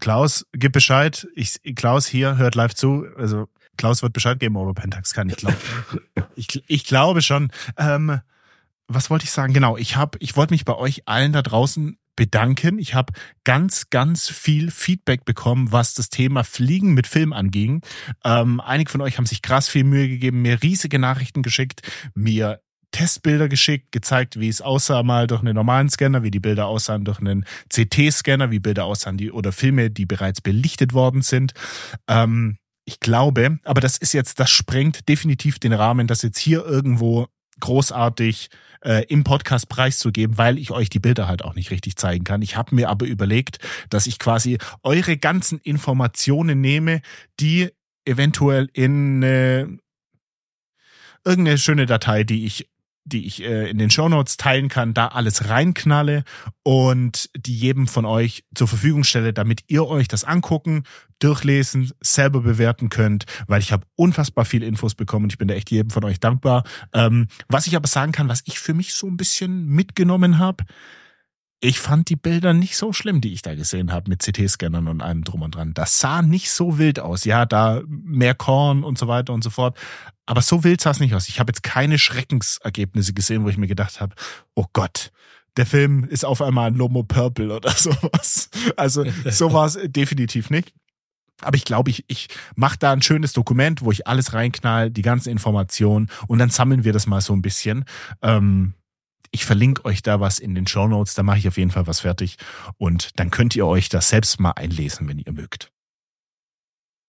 Klaus, 0.00 0.46
gib 0.52 0.72
Bescheid. 0.72 1.26
Ich, 1.34 1.60
Klaus 1.76 2.06
hier 2.06 2.36
hört 2.36 2.54
live 2.54 2.74
zu. 2.74 3.06
Also 3.16 3.48
Klaus 3.76 4.02
wird 4.02 4.12
Bescheid 4.12 4.38
geben, 4.40 4.56
ob 4.56 4.68
er 4.68 4.74
Pentax 4.74 5.14
kann. 5.14 5.28
Ich 5.28 5.36
glaube, 5.36 5.56
ich, 6.34 6.62
ich 6.66 6.84
glaube 6.84 7.22
schon. 7.22 7.50
Ähm, 7.76 8.20
was 8.88 9.10
wollte 9.10 9.24
ich 9.24 9.30
sagen? 9.30 9.52
Genau, 9.52 9.76
ich 9.76 9.96
habe, 9.96 10.18
ich 10.20 10.36
wollte 10.36 10.54
mich 10.54 10.64
bei 10.64 10.74
euch 10.74 11.06
allen 11.06 11.32
da 11.32 11.42
draußen 11.42 11.98
bedanken. 12.16 12.78
Ich 12.78 12.94
habe 12.94 13.12
ganz, 13.44 13.90
ganz 13.90 14.28
viel 14.28 14.72
Feedback 14.72 15.24
bekommen, 15.24 15.70
was 15.70 15.94
das 15.94 16.10
Thema 16.10 16.42
Fliegen 16.42 16.92
mit 16.92 17.06
Film 17.06 17.32
anging. 17.32 17.82
Ähm, 18.24 18.60
einige 18.60 18.90
von 18.90 19.00
euch 19.02 19.18
haben 19.18 19.26
sich 19.26 19.40
krass 19.40 19.68
viel 19.68 19.84
Mühe 19.84 20.08
gegeben, 20.08 20.42
mir 20.42 20.62
riesige 20.62 20.98
Nachrichten 20.98 21.42
geschickt, 21.42 21.82
mir 22.14 22.60
Testbilder 22.90 23.48
geschickt, 23.48 23.92
gezeigt, 23.92 24.40
wie 24.40 24.48
es 24.48 24.60
aussah 24.60 25.02
mal 25.02 25.26
durch 25.26 25.40
einen 25.40 25.54
normalen 25.54 25.88
Scanner, 25.88 26.22
wie 26.22 26.30
die 26.30 26.40
Bilder 26.40 26.66
aussahen 26.66 27.04
durch 27.04 27.20
einen 27.20 27.44
CT-Scanner, 27.68 28.50
wie 28.50 28.60
Bilder 28.60 28.84
aussahen, 28.84 29.16
die 29.16 29.30
oder 29.30 29.52
Filme, 29.52 29.90
die 29.90 30.06
bereits 30.06 30.40
belichtet 30.40 30.92
worden 30.92 31.22
sind. 31.22 31.52
Ähm, 32.08 32.58
ich 32.84 33.00
glaube, 33.00 33.58
aber 33.64 33.82
das 33.82 33.98
ist 33.98 34.14
jetzt, 34.14 34.40
das 34.40 34.50
sprengt 34.50 35.08
definitiv 35.08 35.58
den 35.58 35.74
Rahmen, 35.74 36.06
das 36.06 36.22
jetzt 36.22 36.38
hier 36.38 36.64
irgendwo 36.64 37.28
großartig 37.60 38.48
äh, 38.82 39.04
im 39.08 39.24
Podcast 39.24 39.68
preiszugeben, 39.68 40.38
weil 40.38 40.58
ich 40.58 40.70
euch 40.70 40.88
die 40.88 41.00
Bilder 41.00 41.28
halt 41.28 41.44
auch 41.44 41.54
nicht 41.54 41.70
richtig 41.70 41.96
zeigen 41.96 42.24
kann. 42.24 42.40
Ich 42.42 42.56
habe 42.56 42.74
mir 42.74 42.88
aber 42.88 43.06
überlegt, 43.06 43.58
dass 43.90 44.06
ich 44.06 44.18
quasi 44.18 44.58
eure 44.82 45.16
ganzen 45.16 45.58
Informationen 45.58 46.60
nehme, 46.60 47.02
die 47.40 47.70
eventuell 48.04 48.70
in 48.72 49.22
äh, 49.22 49.66
irgendeine 51.24 51.58
schöne 51.58 51.86
Datei, 51.86 52.24
die 52.24 52.46
ich 52.46 52.70
die 53.08 53.26
ich 53.26 53.42
äh, 53.42 53.70
in 53.70 53.78
den 53.78 53.90
Shownotes 53.90 54.36
teilen 54.36 54.68
kann, 54.68 54.94
da 54.94 55.08
alles 55.08 55.48
reinknalle 55.48 56.24
und 56.62 57.30
die 57.36 57.54
jedem 57.54 57.88
von 57.88 58.04
euch 58.04 58.44
zur 58.54 58.68
Verfügung 58.68 59.04
stelle, 59.04 59.32
damit 59.32 59.64
ihr 59.68 59.86
euch 59.86 60.08
das 60.08 60.24
angucken, 60.24 60.84
durchlesen, 61.18 61.90
selber 62.00 62.40
bewerten 62.40 62.90
könnt, 62.90 63.24
weil 63.46 63.60
ich 63.60 63.72
habe 63.72 63.86
unfassbar 63.96 64.44
viele 64.44 64.66
Infos 64.66 64.94
bekommen 64.94 65.24
und 65.24 65.32
ich 65.32 65.38
bin 65.38 65.48
da 65.48 65.54
echt 65.54 65.70
jedem 65.70 65.90
von 65.90 66.04
euch 66.04 66.20
dankbar. 66.20 66.64
Ähm, 66.92 67.26
was 67.48 67.66
ich 67.66 67.74
aber 67.74 67.88
sagen 67.88 68.12
kann, 68.12 68.28
was 68.28 68.42
ich 68.44 68.58
für 68.58 68.74
mich 68.74 68.94
so 68.94 69.06
ein 69.06 69.16
bisschen 69.16 69.66
mitgenommen 69.66 70.38
habe, 70.38 70.64
ich 71.60 71.80
fand 71.80 72.08
die 72.08 72.16
Bilder 72.16 72.52
nicht 72.52 72.76
so 72.76 72.92
schlimm, 72.92 73.20
die 73.20 73.32
ich 73.32 73.42
da 73.42 73.54
gesehen 73.54 73.92
habe 73.92 74.08
mit 74.08 74.22
CT-Scannern 74.22 74.86
und 74.86 75.02
allem 75.02 75.24
drum 75.24 75.42
und 75.42 75.56
dran. 75.56 75.74
Das 75.74 75.98
sah 75.98 76.22
nicht 76.22 76.50
so 76.50 76.78
wild 76.78 77.00
aus. 77.00 77.24
Ja, 77.24 77.46
da 77.46 77.82
mehr 77.88 78.34
Korn 78.34 78.84
und 78.84 78.96
so 78.96 79.08
weiter 79.08 79.32
und 79.32 79.42
so 79.42 79.50
fort. 79.50 79.76
Aber 80.26 80.40
so 80.40 80.62
wild 80.62 80.80
sah 80.80 80.90
es 80.90 81.00
nicht 81.00 81.14
aus. 81.14 81.28
Ich 81.28 81.40
habe 81.40 81.50
jetzt 81.50 81.64
keine 81.64 81.98
Schreckensergebnisse 81.98 83.12
gesehen, 83.12 83.44
wo 83.44 83.48
ich 83.48 83.56
mir 83.56 83.66
gedacht 83.66 84.00
habe, 84.00 84.14
oh 84.54 84.66
Gott, 84.72 85.10
der 85.56 85.66
Film 85.66 86.04
ist 86.04 86.24
auf 86.24 86.40
einmal 86.40 86.68
ein 86.68 86.76
Lomo 86.76 87.02
Purple 87.02 87.54
oder 87.54 87.70
sowas. 87.76 88.50
Also 88.76 89.04
so 89.28 89.52
war 89.52 89.66
es 89.66 89.78
definitiv 89.82 90.50
nicht. 90.50 90.72
Aber 91.40 91.56
ich 91.56 91.64
glaube, 91.64 91.90
ich, 91.90 92.04
ich 92.08 92.28
mache 92.56 92.78
da 92.78 92.92
ein 92.92 93.02
schönes 93.02 93.32
Dokument, 93.32 93.82
wo 93.82 93.92
ich 93.92 94.06
alles 94.06 94.32
reinknall, 94.32 94.90
die 94.90 95.02
ganzen 95.02 95.30
Informationen 95.30 96.08
und 96.26 96.38
dann 96.38 96.50
sammeln 96.50 96.84
wir 96.84 96.92
das 96.92 97.06
mal 97.06 97.20
so 97.20 97.32
ein 97.32 97.42
bisschen. 97.42 97.84
Ähm, 98.22 98.74
ich 99.30 99.44
verlinke 99.44 99.84
euch 99.84 100.02
da 100.02 100.20
was 100.20 100.38
in 100.38 100.54
den 100.54 100.66
Show 100.66 100.88
Notes, 100.88 101.14
da 101.14 101.22
mache 101.22 101.38
ich 101.38 101.48
auf 101.48 101.56
jeden 101.56 101.70
Fall 101.70 101.86
was 101.86 102.00
fertig 102.00 102.36
und 102.76 103.18
dann 103.18 103.30
könnt 103.30 103.56
ihr 103.56 103.66
euch 103.66 103.88
das 103.88 104.08
selbst 104.08 104.40
mal 104.40 104.52
einlesen, 104.52 105.08
wenn 105.08 105.18
ihr 105.18 105.32
mögt. 105.32 105.72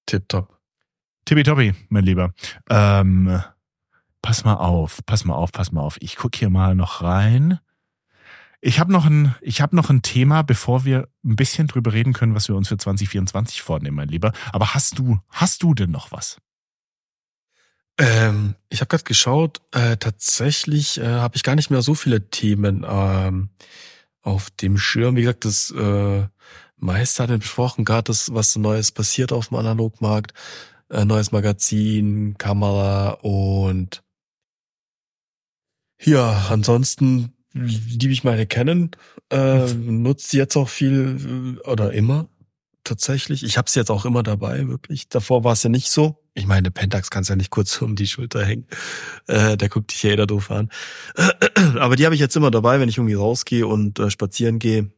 Tipptopp. 0.06 0.60
Tippitoppi, 1.26 1.76
mein 1.90 2.04
Lieber. 2.04 2.34
Ähm, 2.70 3.42
pass 4.22 4.44
mal 4.44 4.56
auf, 4.56 5.02
pass 5.06 5.26
mal 5.26 5.36
auf, 5.36 5.52
pass 5.52 5.72
mal 5.72 5.82
auf. 5.82 5.98
Ich 6.00 6.16
guck 6.16 6.36
hier 6.36 6.50
mal 6.50 6.76
noch 6.76 7.02
rein. 7.02 7.60
Ich 8.62 8.80
habe 8.80 8.92
noch 8.92 9.06
ein, 9.06 9.36
ich 9.42 9.62
habe 9.62 9.76
noch 9.76 9.90
ein 9.90 10.02
Thema, 10.02 10.42
bevor 10.42 10.84
wir 10.84 11.08
ein 11.24 11.36
bisschen 11.36 11.68
drüber 11.68 11.94
reden 11.94 12.14
können, 12.14 12.36
was 12.36 12.50
wir 12.50 12.56
uns 12.56 12.68
für 12.68 12.78
2024 12.78 13.62
vornehmen, 13.62 13.96
mein 13.96 14.10
Lieber. 14.10 14.34
Aber 14.52 14.74
hast 14.74 15.00
du, 15.00 15.20
hast 15.30 15.64
du 15.64 15.74
denn 15.74 15.92
noch 15.92 16.12
was? 16.12 16.42
Ähm, 18.00 18.56
ich 18.70 18.80
habe 18.80 18.88
gerade 18.88 19.04
geschaut, 19.04 19.62
äh, 19.72 19.98
tatsächlich 19.98 21.00
äh, 21.00 21.06
habe 21.06 21.36
ich 21.36 21.44
gar 21.44 21.56
nicht 21.56 21.70
mehr 21.70 21.82
so 21.82 21.96
viele 21.96 22.30
Themen 22.30 22.86
ähm, 22.88 23.50
auf 24.22 24.50
dem 24.52 24.78
Schirm. 24.78 25.18
Wie 25.18 25.22
gesagt, 25.22 25.44
das 25.44 25.72
äh, 25.72 26.26
meiste 26.78 27.24
hat 27.24 27.40
besprochen, 27.40 27.84
gerade 27.84 28.06
das, 28.06 28.34
was 28.34 28.54
so 28.54 28.60
Neues 28.62 28.94
passiert 28.94 29.34
auf 29.34 29.50
dem 29.50 29.58
Analogmarkt, 29.58 30.34
äh, 30.90 31.04
neues 31.04 31.34
Magazin, 31.34 32.38
Kamera 32.38 33.18
und 33.22 34.02
ja, 36.02 36.48
ansonsten 36.50 37.34
liebe 37.54 38.14
ich 38.14 38.24
meine 38.24 38.48
Canon, 38.48 38.92
äh, 39.30 39.74
nutzt 39.74 40.32
jetzt 40.32 40.56
auch 40.56 40.70
viel 40.70 41.58
äh, 41.66 41.68
oder 41.68 41.92
immer 41.92 42.30
tatsächlich. 42.86 43.44
Ich 43.44 43.58
habe 43.58 43.70
sie 43.70 43.80
jetzt 43.80 43.92
auch 43.92 44.06
immer 44.06 44.24
dabei, 44.24 44.68
wirklich. 44.68 45.10
Davor 45.10 45.44
war 45.44 45.54
es 45.54 45.64
ja 45.64 45.70
nicht 45.70 45.92
so. 45.92 46.18
Ich 46.40 46.48
meine, 46.48 46.72
Pentax 46.72 47.10
kannst 47.10 47.30
ja 47.30 47.36
nicht 47.36 47.52
kurz 47.52 47.82
um 47.82 47.96
die 47.96 48.08
Schulter 48.08 48.46
hängen. 48.46 48.66
Äh, 49.28 49.58
der 49.58 49.70
guckt 49.70 49.92
dich 49.92 50.04
ja 50.04 50.12
jeder 50.12 50.26
doof 50.26 50.52
an. 50.52 50.70
Aber 51.78 51.96
die 51.96 52.06
habe 52.06 52.16
ich 52.16 52.22
jetzt 52.22 52.36
immer 52.36 52.50
dabei, 52.50 52.80
wenn 52.80 52.90
ich 52.90 52.98
irgendwie 52.98 53.16
rausgehe 53.16 53.68
und 53.68 54.00
äh, 54.00 54.10
spazieren 54.10 54.58
gehe. 54.60 54.92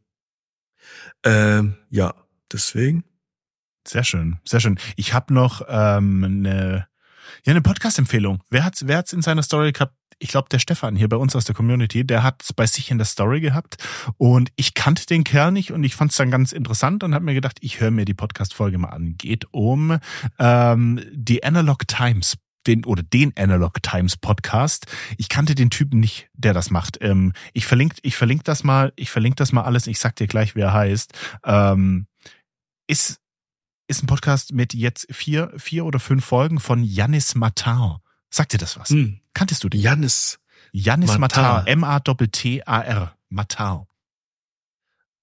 Ähm, 1.24 1.76
ja, 1.89 2.14
deswegen. 2.52 3.04
Sehr 3.88 4.04
schön, 4.04 4.38
sehr 4.46 4.60
schön. 4.60 4.78
Ich 4.96 5.14
habe 5.14 5.34
noch 5.34 5.64
ähm, 5.68 6.24
eine, 6.24 6.88
ja, 7.44 7.52
eine 7.52 7.62
Podcast-Empfehlung. 7.62 8.44
Wer 8.52 8.64
hat's, 8.64 8.86
wer 8.86 8.98
hat's 8.98 9.12
in 9.12 9.24
seiner 9.24 9.42
Story 9.42 9.72
gehabt? 9.72 9.96
Ich 10.22 10.30
glaube, 10.30 10.49
der 10.49 10.59
Stefan 10.59 10.95
hier 10.95 11.09
bei 11.09 11.17
uns 11.17 11.36
aus 11.36 11.45
der 11.45 11.55
Community, 11.55 12.05
der 12.05 12.22
hat 12.22 12.43
es 12.43 12.53
bei 12.53 12.67
sich 12.67 12.91
in 12.91 12.99
der 12.99 13.05
Story 13.05 13.41
gehabt 13.41 13.78
und 14.17 14.51
ich 14.55 14.76
kannte 14.76 15.05
den 15.07 15.24
Kerl 15.24 15.51
nicht 15.51 15.72
und 15.72 15.84
ich 15.84 15.95
fand 15.95 16.11
es 16.11 16.17
dann 16.17 16.30
ganz 16.30 16.51
interessant 16.51 17.03
und 17.03 17.15
habe 17.15 17.26
mir 17.26 17.34
gedacht, 17.34 17.57
ich 17.61 17.80
höre 17.80 17.91
mir 17.91 18.05
die 18.05 18.13
Podcast-Folge 18.13 18.78
mal 18.78 18.89
an. 18.89 19.15
Geht 19.17 19.47
um 19.51 19.97
ähm, 20.38 21.01
die 21.11 21.43
Analog 21.43 21.88
Times 21.88 22.38
den 22.67 22.86
oder 22.86 23.01
den 23.01 23.36
Analog 23.36 23.82
Times 23.82 24.15
Podcast. 24.15 24.86
Ich 25.17 25.28
kannte 25.28 25.55
den 25.55 25.72
Typen 25.72 25.99
nicht, 25.99 26.30
der 26.34 26.53
das 26.53 26.69
macht. 26.69 26.99
Ähm, 27.01 27.34
ich 27.53 27.65
verlinke, 27.65 27.95
ich 28.03 28.15
verlinke 28.15 28.43
das 28.43 28.63
mal, 28.63 28.93
ich 28.95 29.09
verlinke 29.09 29.38
das 29.38 29.51
mal 29.51 29.63
alles. 29.63 29.88
Ich 29.88 29.97
sag 29.97 30.15
dir 30.15 30.28
gleich, 30.28 30.55
wer 30.55 30.67
er 30.67 30.74
heißt. 30.74 31.13
Ähm, 31.43 32.05
ist 32.88 33.19
ist 33.88 34.03
ein 34.03 34.07
Podcast 34.07 34.53
mit 34.53 34.76
jetzt 34.76 35.07
vier 35.09 35.51
vier 35.57 35.86
oder 35.86 35.99
fünf 35.99 36.24
Folgen 36.24 36.59
von 36.59 36.84
Janis 36.84 37.34
Matar. 37.34 38.03
Sagt 38.30 38.53
dir 38.53 38.59
das 38.59 38.80
was? 38.80 38.89
Hm. 38.89 39.20
Kanntest 39.34 39.63
du 39.63 39.69
den? 39.69 39.82
Janis. 39.82 40.39
Janis 40.71 41.17
Matar. 41.17 41.67
M-A-T-T-A-R. 41.67 43.15
Matar. 43.29 43.88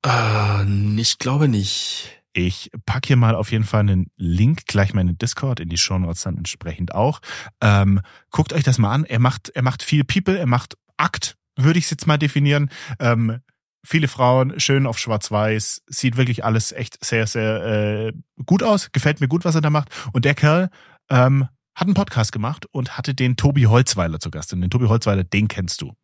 Äh, 0.04 1.00
ich 1.00 1.18
glaube 1.18 1.48
nicht. 1.48 2.22
Ich 2.32 2.70
pack 2.86 3.06
hier 3.06 3.16
mal 3.16 3.34
auf 3.34 3.50
jeden 3.50 3.64
Fall 3.64 3.80
einen 3.80 4.11
Link 4.16 4.66
gleich 4.66 4.94
mal 4.94 5.00
in 5.00 5.09
den 5.09 5.18
Discord, 5.18 5.61
in 5.61 5.68
die 5.68 5.78
Show 5.78 5.98
Notes 5.98 6.22
dann 6.22 6.36
entsprechend 6.36 6.94
auch. 6.94 7.20
Ähm, 7.61 8.00
guckt 8.30 8.52
euch 8.52 8.62
das 8.62 8.78
mal 8.78 8.92
an. 8.92 9.04
Er 9.04 9.18
macht, 9.18 9.48
er 9.48 9.62
macht 9.62 9.82
viel 9.82 10.04
People, 10.04 10.38
er 10.38 10.46
macht 10.46 10.76
Akt, 10.96 11.36
würde 11.56 11.78
ich 11.78 11.86
es 11.86 11.90
jetzt 11.90 12.06
mal 12.06 12.18
definieren. 12.18 12.70
Ähm, 13.00 13.40
viele 13.84 14.09
Frauen, 14.09 14.61
schön 14.61 14.86
auf 14.86 14.98
Schwarz-Weiß, 14.98 15.82
sieht 15.88 16.16
wirklich 16.16 16.44
alles 16.44 16.72
echt 16.72 17.04
sehr, 17.04 17.26
sehr 17.26 17.64
äh, 17.64 18.12
gut 18.44 18.62
aus. 18.62 18.92
Gefällt 18.92 19.20
mir 19.20 19.28
gut, 19.28 19.44
was 19.44 19.54
er 19.54 19.61
da 19.61 19.70
macht. 19.70 19.88
Und 20.12 20.24
der 20.24 20.34
Kerl 20.34 20.70
ähm, 21.11 21.48
hat 21.79 21.87
einen 21.87 21.95
Podcast 21.95 22.33
gemacht 22.33 22.66
und 22.72 22.99
hatte 22.99 23.14
den 23.14 23.37
Tobi 23.37 23.66
Holzweiler 23.66 24.18
zu 24.18 24.33
Gast. 24.33 24.53
Und 24.53 24.61
den 24.62 24.70
Tobi 24.70 24.87
Holzweiler, 24.87 25.22
den 25.22 25.47
kennst 25.47 25.81
du. 25.81 25.95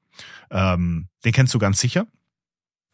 Ähm, 0.50 1.08
den 1.24 1.32
kennst 1.32 1.52
du 1.52 1.58
ganz 1.58 1.80
sicher. 1.80 2.06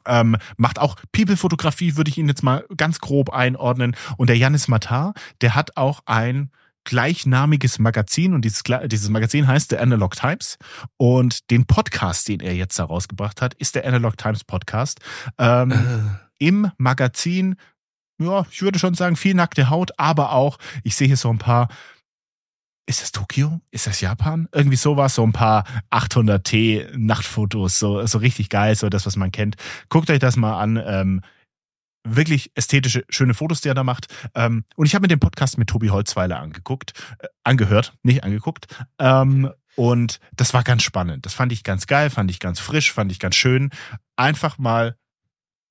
Ähm, 0.07 0.39
macht 0.57 0.79
auch 0.79 0.97
People-Fotografie, 1.13 1.97
würde 1.97 2.09
ich 2.09 2.17
ihn 2.17 2.27
jetzt 2.27 2.43
mal 2.43 2.65
ganz 2.79 3.01
grob 3.01 3.35
einordnen. 3.35 3.95
Und 4.17 4.31
der 4.31 4.39
Janis 4.39 4.67
Matar, 4.67 5.13
der 5.43 5.55
hat 5.55 5.77
auch 5.77 6.01
ein 6.07 6.51
gleichnamiges 6.85 7.79
Magazin 7.79 8.33
und 8.33 8.47
dieses, 8.47 8.63
dieses 8.87 9.11
Magazin 9.11 9.47
heißt 9.47 9.69
The 9.69 9.77
Analog 9.77 10.17
Times 10.17 10.57
und 10.97 11.51
den 11.51 11.67
Podcast, 11.67 12.29
den 12.29 12.41
er 12.41 12.55
jetzt 12.55 12.79
herausgebracht 12.79 13.43
hat, 13.43 13.53
ist 13.53 13.75
der 13.75 13.87
Analog 13.87 14.17
Times 14.17 14.43
Podcast. 14.45 15.01
Ähm, 15.37 15.73
äh. 15.73 16.47
Im 16.47 16.71
Magazin, 16.79 17.57
ja, 18.19 18.47
ich 18.51 18.63
würde 18.63 18.79
schon 18.79 18.95
sagen, 18.95 19.17
viel 19.17 19.35
nackte 19.35 19.69
Haut, 19.69 19.91
aber 19.99 20.33
auch, 20.33 20.57
ich 20.83 20.97
sehe 20.97 21.09
hier 21.09 21.19
so 21.19 21.29
ein 21.29 21.37
paar 21.37 21.69
ist 22.87 23.03
das 23.03 23.13
Tokio? 23.13 23.61
Ist 23.71 23.87
das 23.87 24.01
Japan? 24.01 24.49
Irgendwie 24.53 24.77
sowas, 24.77 25.15
so 25.15 25.23
ein 25.23 25.33
paar 25.33 25.65
800T 25.91 26.97
Nachtfotos, 26.97 27.79
so, 27.79 28.05
so 28.07 28.19
richtig 28.19 28.49
geil, 28.49 28.75
so 28.75 28.89
das, 28.89 29.07
was 29.07 29.17
man 29.17 29.33
kennt. 29.33 29.57
Guckt 29.89 30.11
euch 30.11 30.19
das 30.19 30.37
mal 30.37 30.61
an. 30.61 30.83
Ähm, 30.85 31.21
wirklich 32.05 32.51
ästhetische, 32.55 33.05
schöne 33.09 33.35
Fotos, 33.35 33.61
die 33.61 33.69
er 33.69 33.75
da 33.75 33.85
macht. 33.85 34.07
Ähm, 34.35 34.65
und 34.77 34.87
ich 34.87 34.95
habe 34.95 35.03
mir 35.03 35.09
den 35.09 35.21
Podcast 35.21 35.59
mit 35.59 35.69
Tobi 35.69 35.91
Holzweiler 35.91 36.41
angeguckt, 36.41 36.93
äh, 37.19 37.27
angehört, 37.45 37.95
nicht 38.03 38.25
angeguckt. 38.25 38.67
Ähm, 38.99 39.51
und 39.77 40.19
das 40.35 40.53
war 40.55 40.63
ganz 40.63 40.83
spannend. 40.83 41.27
Das 41.27 41.35
fand 41.35 41.53
ich 41.53 41.63
ganz 41.63 41.87
geil, 41.87 42.11
fand 42.11 42.31
ich 42.31 42.41
ganz 42.41 42.59
frisch, 42.59 42.93
fand 42.93 43.13
ich 43.13 43.19
ganz 43.19 43.37
schön. 43.37 43.71
Einfach 44.17 44.59
mal 44.59 44.97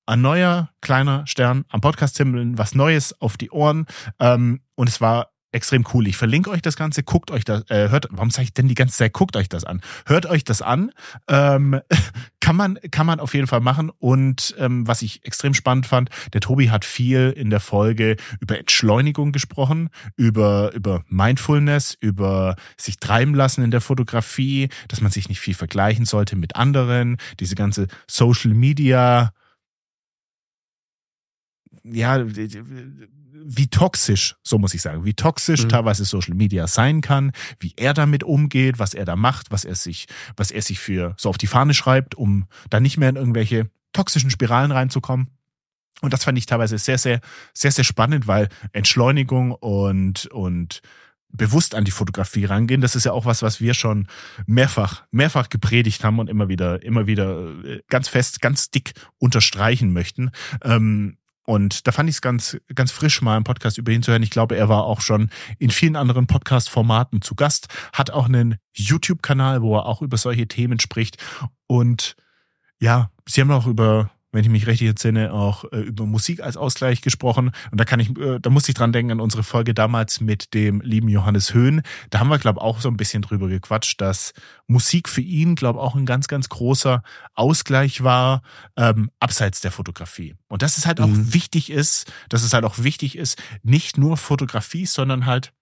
ein 0.06 0.20
neuer 0.20 0.70
kleiner 0.80 1.26
Stern 1.26 1.64
am 1.68 1.80
Podcast 1.80 2.16
himmeln, 2.16 2.58
was 2.58 2.74
Neues 2.74 3.20
auf 3.20 3.36
die 3.36 3.50
Ohren. 3.50 3.86
Ähm, 4.18 4.60
und 4.74 4.88
es 4.88 5.00
war 5.00 5.29
extrem 5.52 5.84
cool. 5.92 6.06
Ich 6.06 6.16
verlinke 6.16 6.50
euch 6.50 6.62
das 6.62 6.76
Ganze, 6.76 7.02
guckt 7.02 7.30
euch 7.30 7.44
das, 7.44 7.68
äh, 7.70 7.88
hört, 7.88 8.06
warum 8.10 8.30
sage 8.30 8.44
ich 8.44 8.54
denn 8.54 8.68
die 8.68 8.74
ganze 8.74 8.96
Zeit, 8.96 9.12
guckt 9.12 9.36
euch 9.36 9.48
das 9.48 9.64
an. 9.64 9.80
Hört 10.06 10.26
euch 10.26 10.44
das 10.44 10.62
an. 10.62 10.92
Ähm, 11.28 11.80
kann 12.40 12.56
man, 12.56 12.78
kann 12.90 13.06
man 13.06 13.20
auf 13.20 13.34
jeden 13.34 13.46
Fall 13.46 13.60
machen. 13.60 13.90
Und 13.98 14.54
ähm, 14.58 14.86
was 14.86 15.02
ich 15.02 15.24
extrem 15.24 15.54
spannend 15.54 15.86
fand, 15.86 16.10
der 16.32 16.40
Tobi 16.40 16.70
hat 16.70 16.84
viel 16.84 17.32
in 17.36 17.50
der 17.50 17.60
Folge 17.60 18.16
über 18.40 18.58
Entschleunigung 18.58 19.32
gesprochen, 19.32 19.90
über, 20.16 20.72
über 20.74 21.04
Mindfulness, 21.08 21.96
über 22.00 22.56
sich 22.76 22.98
treiben 22.98 23.34
lassen 23.34 23.62
in 23.62 23.70
der 23.70 23.80
Fotografie, 23.80 24.68
dass 24.88 25.00
man 25.00 25.10
sich 25.10 25.28
nicht 25.28 25.40
viel 25.40 25.54
vergleichen 25.54 26.04
sollte 26.04 26.36
mit 26.36 26.56
anderen, 26.56 27.16
diese 27.38 27.54
ganze 27.54 27.88
Social 28.06 28.54
Media 28.54 29.32
ja, 31.82 32.22
wie 33.44 33.68
toxisch, 33.68 34.36
so 34.42 34.58
muss 34.58 34.74
ich 34.74 34.82
sagen, 34.82 35.04
wie 35.04 35.14
toxisch 35.14 35.64
mhm. 35.64 35.68
teilweise 35.68 36.04
Social 36.04 36.34
Media 36.34 36.66
sein 36.66 37.00
kann, 37.00 37.32
wie 37.58 37.74
er 37.76 37.94
damit 37.94 38.24
umgeht, 38.24 38.78
was 38.78 38.94
er 38.94 39.04
da 39.04 39.16
macht, 39.16 39.50
was 39.50 39.64
er 39.64 39.74
sich, 39.74 40.06
was 40.36 40.50
er 40.50 40.62
sich 40.62 40.78
für 40.78 41.14
so 41.16 41.28
auf 41.28 41.38
die 41.38 41.46
Fahne 41.46 41.74
schreibt, 41.74 42.14
um 42.14 42.46
da 42.68 42.80
nicht 42.80 42.98
mehr 42.98 43.08
in 43.08 43.16
irgendwelche 43.16 43.70
toxischen 43.92 44.30
Spiralen 44.30 44.72
reinzukommen. 44.72 45.28
Und 46.00 46.12
das 46.12 46.24
fand 46.24 46.38
ich 46.38 46.46
teilweise 46.46 46.78
sehr, 46.78 46.98
sehr, 46.98 47.20
sehr, 47.52 47.72
sehr 47.72 47.84
spannend, 47.84 48.26
weil 48.26 48.48
Entschleunigung 48.72 49.52
und, 49.52 50.26
und 50.26 50.80
bewusst 51.32 51.74
an 51.74 51.84
die 51.84 51.90
Fotografie 51.90 52.44
rangehen, 52.44 52.80
das 52.80 52.96
ist 52.96 53.04
ja 53.04 53.12
auch 53.12 53.24
was, 53.24 53.42
was 53.42 53.60
wir 53.60 53.74
schon 53.74 54.06
mehrfach, 54.46 55.04
mehrfach 55.10 55.48
gepredigt 55.48 56.02
haben 56.04 56.18
und 56.18 56.28
immer 56.28 56.48
wieder, 56.48 56.82
immer 56.82 57.06
wieder 57.06 57.50
äh, 57.64 57.82
ganz 57.88 58.08
fest, 58.08 58.40
ganz 58.40 58.70
dick 58.70 58.94
unterstreichen 59.18 59.92
möchten. 59.92 60.30
Ähm, 60.62 61.16
und 61.50 61.88
da 61.88 61.90
fand 61.90 62.08
ich 62.08 62.14
es 62.14 62.22
ganz, 62.22 62.56
ganz 62.76 62.92
frisch, 62.92 63.22
mal 63.22 63.36
im 63.36 63.42
Podcast 63.42 63.76
über 63.76 63.90
ihn 63.90 64.04
zu 64.04 64.12
hören. 64.12 64.22
Ich 64.22 64.30
glaube, 64.30 64.56
er 64.56 64.68
war 64.68 64.84
auch 64.84 65.00
schon 65.00 65.30
in 65.58 65.70
vielen 65.70 65.96
anderen 65.96 66.28
Podcast-Formaten 66.28 67.22
zu 67.22 67.34
Gast, 67.34 67.66
hat 67.92 68.12
auch 68.12 68.26
einen 68.26 68.58
YouTube-Kanal, 68.72 69.60
wo 69.60 69.74
er 69.74 69.86
auch 69.86 70.00
über 70.00 70.16
solche 70.16 70.46
Themen 70.46 70.78
spricht. 70.78 71.16
Und 71.66 72.14
ja, 72.78 73.10
sie 73.26 73.40
haben 73.40 73.50
auch 73.50 73.66
über 73.66 74.12
wenn 74.32 74.44
ich 74.44 74.50
mich 74.50 74.66
richtig 74.66 74.88
entsinne, 74.88 75.32
auch 75.32 75.64
äh, 75.72 75.78
über 75.78 76.06
Musik 76.06 76.40
als 76.40 76.56
Ausgleich 76.56 77.00
gesprochen. 77.00 77.50
Und 77.70 77.80
da 77.80 77.84
kann 77.84 78.00
ich, 78.00 78.16
äh, 78.18 78.38
da 78.40 78.50
musste 78.50 78.70
ich 78.70 78.74
dran 78.74 78.92
denken 78.92 79.12
an 79.12 79.20
unsere 79.20 79.42
Folge 79.42 79.74
damals 79.74 80.20
mit 80.20 80.54
dem 80.54 80.80
lieben 80.80 81.08
Johannes 81.08 81.52
Höhn. 81.52 81.82
Da 82.10 82.20
haben 82.20 82.28
wir, 82.28 82.38
glaube 82.38 82.60
auch 82.60 82.80
so 82.80 82.88
ein 82.88 82.96
bisschen 82.96 83.22
drüber 83.22 83.48
gequatscht, 83.48 84.00
dass 84.00 84.32
Musik 84.66 85.08
für 85.08 85.20
ihn, 85.20 85.56
glaube 85.56 85.80
auch 85.80 85.94
ein 85.94 86.06
ganz, 86.06 86.28
ganz 86.28 86.48
großer 86.48 87.02
Ausgleich 87.34 88.04
war, 88.04 88.42
ähm, 88.76 89.10
abseits 89.18 89.60
der 89.60 89.72
Fotografie. 89.72 90.36
Und 90.48 90.62
dass 90.62 90.78
es 90.78 90.86
halt 90.86 91.00
auch 91.00 91.08
mhm. 91.08 91.34
wichtig 91.34 91.70
ist, 91.70 92.12
dass 92.28 92.42
es 92.42 92.52
halt 92.52 92.64
auch 92.64 92.78
wichtig 92.78 93.16
ist, 93.16 93.42
nicht 93.62 93.98
nur 93.98 94.16
Fotografie, 94.16 94.86
sondern 94.86 95.26
halt 95.26 95.52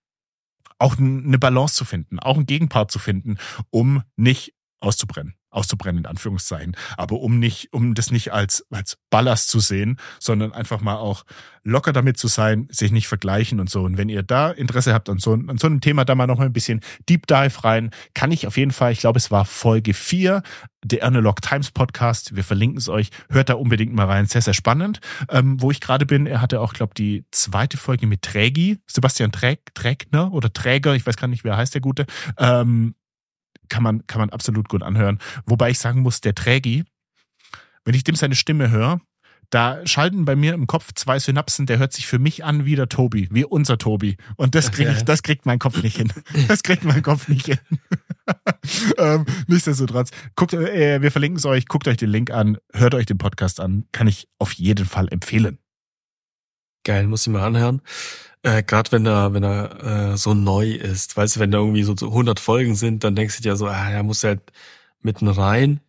auch 0.78 0.96
eine 0.98 1.38
Balance 1.38 1.74
zu 1.74 1.84
finden, 1.84 2.18
auch 2.20 2.36
einen 2.36 2.46
Gegenpart 2.46 2.90
zu 2.90 2.98
finden, 2.98 3.38
um 3.70 4.02
nicht 4.16 4.54
auszubrennen 4.80 5.37
auszubrennen, 5.50 6.04
in 6.04 6.06
Anführungszeichen. 6.06 6.76
Aber 6.96 7.20
um 7.20 7.38
nicht, 7.38 7.72
um 7.72 7.94
das 7.94 8.10
nicht 8.10 8.32
als, 8.32 8.66
als 8.70 8.98
Ballast 9.10 9.48
zu 9.48 9.60
sehen, 9.60 9.98
sondern 10.20 10.52
einfach 10.52 10.80
mal 10.80 10.96
auch 10.96 11.24
locker 11.64 11.92
damit 11.92 12.16
zu 12.18 12.28
sein, 12.28 12.66
sich 12.70 12.92
nicht 12.92 13.08
vergleichen 13.08 13.60
und 13.60 13.68
so. 13.70 13.82
Und 13.82 13.98
wenn 13.98 14.08
ihr 14.08 14.22
da 14.22 14.50
Interesse 14.50 14.94
habt 14.94 15.08
an 15.08 15.18
so, 15.18 15.32
an 15.32 15.58
so 15.58 15.66
einem 15.66 15.80
Thema, 15.80 16.04
da 16.04 16.14
mal 16.14 16.26
noch 16.26 16.40
ein 16.40 16.52
bisschen 16.52 16.80
Deep 17.08 17.26
Dive 17.26 17.64
rein, 17.64 17.90
kann 18.14 18.32
ich 18.32 18.46
auf 18.46 18.56
jeden 18.56 18.70
Fall, 18.70 18.92
ich 18.92 19.00
glaube, 19.00 19.18
es 19.18 19.30
war 19.30 19.44
Folge 19.44 19.94
4, 19.94 20.42
der 20.84 21.04
Analog 21.04 21.42
Times 21.42 21.70
Podcast. 21.70 22.36
Wir 22.36 22.44
verlinken 22.44 22.78
es 22.78 22.88
euch. 22.88 23.10
Hört 23.28 23.48
da 23.48 23.54
unbedingt 23.54 23.92
mal 23.92 24.06
rein. 24.06 24.26
Sehr, 24.26 24.42
sehr 24.42 24.54
spannend. 24.54 25.00
Ähm, 25.28 25.60
wo 25.60 25.70
ich 25.70 25.80
gerade 25.80 26.06
bin, 26.06 26.26
er 26.26 26.40
hatte 26.40 26.60
auch, 26.60 26.72
glaube 26.72 26.94
die 26.94 27.24
zweite 27.30 27.76
Folge 27.76 28.06
mit 28.06 28.22
Trägi, 28.22 28.78
Sebastian 28.86 29.32
Träg, 29.32 29.74
Trägner 29.74 30.32
oder 30.32 30.52
Träger, 30.52 30.94
ich 30.94 31.06
weiß 31.06 31.16
gar 31.16 31.28
nicht, 31.28 31.44
wer 31.44 31.56
heißt 31.56 31.74
der 31.74 31.80
Gute. 31.80 32.06
Ähm, 32.38 32.94
kann 33.68 33.82
man, 33.82 34.06
kann 34.06 34.20
man 34.20 34.30
absolut 34.30 34.68
gut 34.68 34.82
anhören. 34.82 35.18
Wobei 35.46 35.70
ich 35.70 35.78
sagen 35.78 36.00
muss, 36.00 36.20
der 36.20 36.34
Trägi, 36.34 36.84
wenn 37.84 37.94
ich 37.94 38.04
dem 38.04 38.14
seine 38.14 38.34
Stimme 38.34 38.70
höre, 38.70 39.00
da 39.50 39.86
schalten 39.86 40.26
bei 40.26 40.36
mir 40.36 40.52
im 40.52 40.66
Kopf 40.66 40.92
zwei 40.94 41.18
Synapsen, 41.18 41.64
der 41.64 41.78
hört 41.78 41.94
sich 41.94 42.06
für 42.06 42.18
mich 42.18 42.44
an 42.44 42.66
wie 42.66 42.76
der 42.76 42.88
Tobi, 42.88 43.28
wie 43.30 43.44
unser 43.44 43.78
Tobi. 43.78 44.18
Und 44.36 44.54
das 44.54 44.70
krieg 44.70 44.88
ich, 44.88 45.04
das 45.04 45.22
kriegt 45.22 45.46
mein 45.46 45.58
Kopf 45.58 45.82
nicht 45.82 45.96
hin. 45.96 46.12
Das 46.48 46.62
kriegt 46.62 46.84
mein 46.84 47.02
Kopf 47.02 47.28
nicht 47.28 47.46
hin. 47.46 47.58
ähm, 48.98 49.24
nichtsdestotrotz, 49.46 50.10
guckt, 50.36 50.52
äh, 50.52 51.00
wir 51.00 51.10
verlinken 51.10 51.38
es 51.38 51.46
euch, 51.46 51.66
guckt 51.66 51.88
euch 51.88 51.96
den 51.96 52.10
Link 52.10 52.30
an, 52.30 52.58
hört 52.74 52.94
euch 52.94 53.06
den 53.06 53.16
Podcast 53.16 53.60
an, 53.60 53.86
kann 53.92 54.06
ich 54.06 54.28
auf 54.38 54.52
jeden 54.52 54.84
Fall 54.84 55.08
empfehlen. 55.10 55.58
Geil, 56.84 57.06
muss 57.06 57.26
ich 57.26 57.32
mal 57.32 57.44
anhören. 57.44 57.80
Äh, 58.42 58.62
Gerade 58.62 58.92
wenn 58.92 59.06
er, 59.06 59.34
wenn 59.34 59.42
er 59.42 60.12
äh, 60.12 60.16
so 60.16 60.34
neu 60.34 60.70
ist, 60.70 61.16
weißt 61.16 61.36
du, 61.36 61.40
wenn 61.40 61.50
da 61.50 61.58
irgendwie 61.58 61.82
so 61.82 61.92
100 61.92 62.38
Folgen 62.38 62.74
sind, 62.74 63.04
dann 63.04 63.16
denkst 63.16 63.36
du 63.36 63.42
dir 63.42 63.56
so, 63.56 63.66
ah, 63.66 63.90
er 63.90 64.02
muss 64.02 64.24
halt 64.24 64.40
mitten 65.00 65.28
rein. 65.28 65.80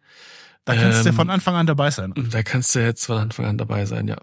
Da 0.65 0.75
kannst 0.75 0.99
ähm, 0.99 1.05
du 1.05 1.13
von 1.13 1.29
Anfang 1.29 1.55
an 1.55 1.67
dabei 1.67 1.91
sein. 1.91 2.13
Da 2.15 2.43
kannst 2.43 2.75
du 2.75 2.79
jetzt 2.79 3.05
von 3.05 3.17
Anfang 3.17 3.45
an 3.45 3.57
dabei 3.57 3.85
sein, 3.85 4.07
ja. 4.07 4.17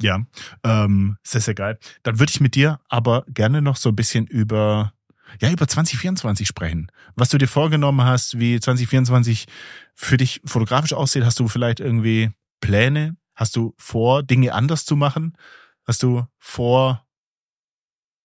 Ja, 0.00 0.18
ähm, 0.64 1.16
sehr, 1.22 1.40
sehr 1.40 1.54
geil. 1.54 1.78
Dann 2.02 2.18
würde 2.18 2.30
ich 2.30 2.40
mit 2.40 2.54
dir 2.54 2.80
aber 2.88 3.24
gerne 3.28 3.62
noch 3.62 3.76
so 3.76 3.90
ein 3.90 3.96
bisschen 3.96 4.26
über, 4.26 4.92
ja, 5.40 5.50
über 5.50 5.68
2024 5.68 6.46
sprechen. 6.46 6.90
Was 7.14 7.28
du 7.28 7.38
dir 7.38 7.46
vorgenommen 7.46 8.02
hast, 8.02 8.38
wie 8.38 8.58
2024 8.58 9.46
für 9.94 10.16
dich 10.16 10.40
fotografisch 10.44 10.92
aussieht. 10.92 11.24
Hast 11.24 11.38
du 11.38 11.48
vielleicht 11.48 11.80
irgendwie 11.80 12.30
Pläne? 12.60 13.16
Hast 13.34 13.56
du 13.56 13.74
vor, 13.78 14.22
Dinge 14.22 14.54
anders 14.54 14.84
zu 14.84 14.96
machen? 14.96 15.36
Hast 15.86 16.02
du 16.02 16.26
vor, 16.38 17.06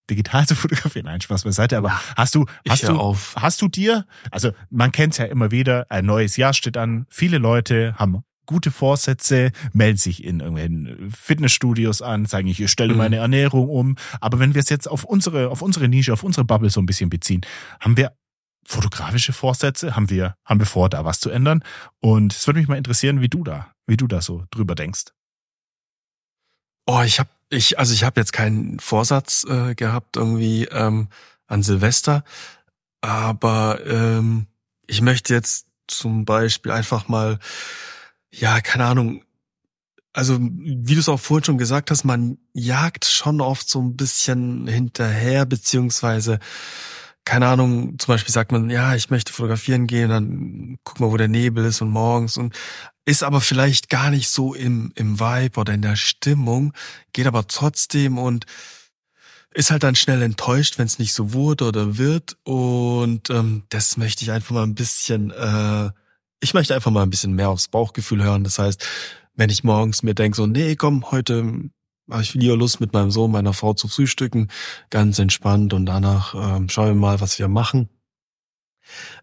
digital 0.10 0.48
zu 0.48 0.56
fotografieren. 0.56 1.06
Nein, 1.06 1.22
Spaß 1.22 1.44
beiseite. 1.44 1.78
Aber 1.78 2.00
hast 2.16 2.36
du, 2.36 2.46
hast 2.68 2.88
du, 2.88 2.98
auf. 2.98 3.36
hast 3.38 3.62
du 3.62 3.68
dir, 3.68 4.06
also 4.32 4.52
man 4.70 4.92
kennt 4.92 5.14
es 5.14 5.18
ja 5.18 5.26
immer 5.26 5.52
wieder, 5.52 5.86
ein 5.90 6.06
neues 6.06 6.38
Jahr 6.38 6.54
steht 6.54 6.78
an. 6.78 7.06
Viele 7.10 7.38
Leute 7.38 7.96
haben 7.98 8.24
gute 8.48 8.72
Vorsätze, 8.72 9.52
melden 9.74 9.98
sich 9.98 10.24
in 10.24 10.40
irgendwelchen 10.40 11.12
Fitnessstudios 11.12 12.02
an, 12.02 12.26
sagen 12.26 12.48
ich, 12.48 12.60
ich 12.60 12.72
stelle 12.72 12.94
mhm. 12.94 12.98
meine 12.98 13.16
Ernährung 13.18 13.70
um. 13.70 13.96
Aber 14.22 14.40
wenn 14.40 14.56
wir 14.56 14.62
es 14.62 14.70
jetzt 14.70 14.88
auf 14.90 15.04
unsere, 15.04 15.50
auf 15.50 15.62
unsere 15.62 15.88
Nische, 15.88 16.14
auf 16.14 16.24
unsere 16.24 16.46
Bubble 16.46 16.70
so 16.72 16.82
ein 16.82 16.86
bisschen 16.88 17.10
beziehen, 17.10 17.42
haben 17.80 17.98
wir 17.98 18.14
fotografische 18.66 19.34
Vorsätze? 19.34 19.96
Haben 19.96 20.10
wir, 20.10 20.36
haben 20.44 20.60
wir 20.60 20.66
vor, 20.66 20.90
da 20.90 21.06
was 21.06 21.20
zu 21.20 21.30
ändern? 21.30 21.64
Und 22.00 22.34
es 22.34 22.48
würde 22.48 22.60
mich 22.60 22.68
mal 22.68 22.78
interessieren, 22.78 23.22
wie 23.22 23.30
du 23.30 23.44
da, 23.44 23.72
wie 23.86 23.98
du 23.98 24.08
da 24.08 24.22
so 24.22 24.46
drüber 24.50 24.76
denkst. 24.76 25.06
Oh, 26.86 27.02
ich 27.02 27.20
habe 27.20 27.30
ich, 27.50 27.80
also 27.80 27.94
ich 27.94 28.04
habe 28.04 28.20
jetzt 28.20 28.34
keinen 28.34 28.80
Vorsatz 28.80 29.46
äh, 29.50 29.76
gehabt 29.76 30.18
irgendwie 30.18 30.66
ähm, 30.66 31.08
an 31.48 31.64
Silvester, 31.64 32.24
aber 33.02 33.80
ähm, 33.86 34.48
ich 34.86 35.02
möchte 35.02 35.34
jetzt 35.34 35.68
zum 35.88 36.26
Beispiel 36.26 36.72
einfach 36.72 37.08
mal, 37.08 37.40
ja, 38.32 38.60
keine 38.62 38.86
Ahnung, 38.86 39.24
also 40.14 40.38
wie 40.40 40.96
du 40.96 41.00
es 41.00 41.10
auch 41.10 41.20
vorhin 41.20 41.46
schon 41.46 41.58
gesagt 41.58 41.92
hast, 41.92 42.04
man 42.04 42.38
jagt 42.54 43.06
schon 43.06 43.40
oft 43.40 43.70
so 43.70 43.82
ein 43.82 43.96
bisschen 43.96 44.68
hinterher, 44.68 45.46
beziehungsweise 45.46 46.40
keine 47.28 47.48
Ahnung, 47.48 48.00
zum 48.00 48.14
Beispiel 48.14 48.34
sagt 48.34 48.54
man, 48.54 48.70
ja, 48.70 48.96
ich 48.96 49.10
möchte 49.10 49.34
fotografieren 49.34 49.86
gehen, 49.86 50.10
dann 50.10 50.78
guck 50.86 51.02
mal, 51.02 51.12
wo 51.12 51.18
der 51.18 51.28
Nebel 51.28 51.66
ist 51.66 51.82
und 51.82 51.90
morgens 51.90 52.38
und 52.38 52.56
ist 53.08 53.24
aber 53.24 53.40
vielleicht 53.40 53.90
gar 53.90 54.12
nicht 54.12 54.30
so 54.30 54.54
im, 54.54 54.92
im 54.96 55.18
Vibe 55.18 55.62
oder 55.62 55.74
in 55.74 55.82
der 55.82 55.96
Stimmung, 55.96 56.74
geht 57.14 57.26
aber 57.26 57.48
trotzdem 57.48 58.18
und 58.18 58.46
ist 59.54 59.72
halt 59.72 59.84
dann 59.84 59.96
schnell 59.96 60.22
enttäuscht, 60.22 60.78
wenn 60.78 60.88
es 60.88 61.00
nicht 61.00 61.14
so 61.14 61.32
wurde 61.32 61.66
oder 61.66 61.98
wird. 61.98 62.36
Und 62.44 63.30
ähm, 63.30 63.64
das 63.70 63.96
möchte 63.96 64.24
ich 64.24 64.32
einfach 64.32 64.52
mal 64.52 64.64
ein 64.64 64.76
bisschen, 64.76 65.32
äh, 65.32 65.90
ich 66.42 66.54
möchte 66.54 66.76
einfach 66.76 66.92
mal 66.92 67.04
ein 67.04 67.10
bisschen 67.10 67.32
mehr 67.32 67.50
aufs 67.50 67.70
Bauchgefühl 67.70 68.22
hören. 68.22 68.44
Das 68.44 68.60
heißt, 68.60 68.86
wenn 69.36 69.50
ich 69.50 69.64
morgens 69.64 70.04
mir 70.04 70.14
denke, 70.14 70.36
so, 70.36 70.46
nee, 70.46 70.76
komm, 70.76 71.10
heute 71.10 71.70
habe 72.12 72.24
ich 72.24 72.34
lieber 72.34 72.58
Lust, 72.58 72.82
mit 72.82 72.92
meinem 72.92 73.12
Sohn, 73.12 73.32
meiner 73.32 73.54
Frau 73.54 73.74
zu 73.74 73.88
frühstücken, 73.88 74.50
ganz 74.90 75.18
entspannt 75.18 75.74
und 75.74 75.86
danach 75.86 76.36
ähm, 76.36 76.68
schauen 76.68 76.88
wir 76.88 76.96
mal, 76.96 77.22
was 77.22 77.40
wir 77.40 77.48
machen. 77.48 77.88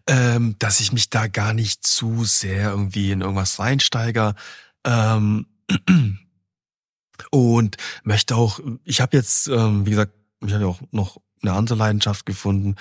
Ähm, 0.07 0.55
dass 0.59 0.79
ich 0.79 0.91
mich 0.91 1.09
da 1.09 1.27
gar 1.27 1.53
nicht 1.53 1.85
zu 1.85 2.23
sehr 2.25 2.69
irgendwie 2.71 3.11
in 3.11 3.21
irgendwas 3.21 3.59
reinsteiger. 3.59 4.35
Ähm, 4.85 5.47
und 7.31 7.77
möchte 8.03 8.35
auch, 8.35 8.59
ich 8.83 9.01
habe 9.01 9.17
jetzt, 9.17 9.47
ähm, 9.47 9.85
wie 9.85 9.91
gesagt, 9.91 10.13
ich 10.45 10.53
habe 10.53 10.63
ja 10.63 10.69
auch 10.69 10.81
noch 10.91 11.17
eine 11.41 11.53
andere 11.53 11.77
Leidenschaft 11.77 12.25
gefunden. 12.25 12.75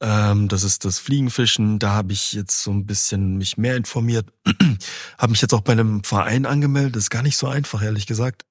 Ähm, 0.00 0.48
das 0.48 0.62
ist 0.62 0.84
das 0.84 0.98
Fliegenfischen. 0.98 1.78
Da 1.78 1.90
habe 1.90 2.12
ich 2.12 2.32
jetzt 2.32 2.62
so 2.62 2.70
ein 2.70 2.86
bisschen 2.86 3.36
mich 3.36 3.56
mehr 3.56 3.76
informiert. 3.76 4.30
habe 5.18 5.30
mich 5.30 5.42
jetzt 5.42 5.54
auch 5.54 5.62
bei 5.62 5.72
einem 5.72 6.04
Verein 6.04 6.46
angemeldet. 6.46 6.96
Das 6.96 7.04
ist 7.04 7.10
gar 7.10 7.22
nicht 7.22 7.36
so 7.36 7.48
einfach, 7.48 7.82
ehrlich 7.82 8.06
gesagt. 8.06 8.44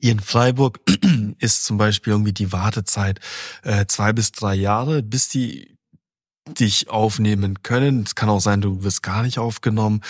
Hier 0.00 0.12
in 0.12 0.20
Freiburg 0.20 0.80
ist 1.38 1.64
zum 1.64 1.78
Beispiel 1.78 2.12
irgendwie 2.12 2.32
die 2.32 2.52
Wartezeit 2.52 3.20
äh, 3.62 3.86
zwei 3.86 4.12
bis 4.12 4.30
drei 4.30 4.54
Jahre, 4.54 5.02
bis 5.02 5.28
die 5.28 5.73
dich 6.46 6.90
aufnehmen 6.90 7.62
können. 7.62 8.02
Es 8.04 8.14
kann 8.14 8.28
auch 8.28 8.40
sein, 8.40 8.60
du 8.60 8.82
wirst 8.82 9.02
gar 9.02 9.22
nicht 9.22 9.38
aufgenommen. 9.38 10.02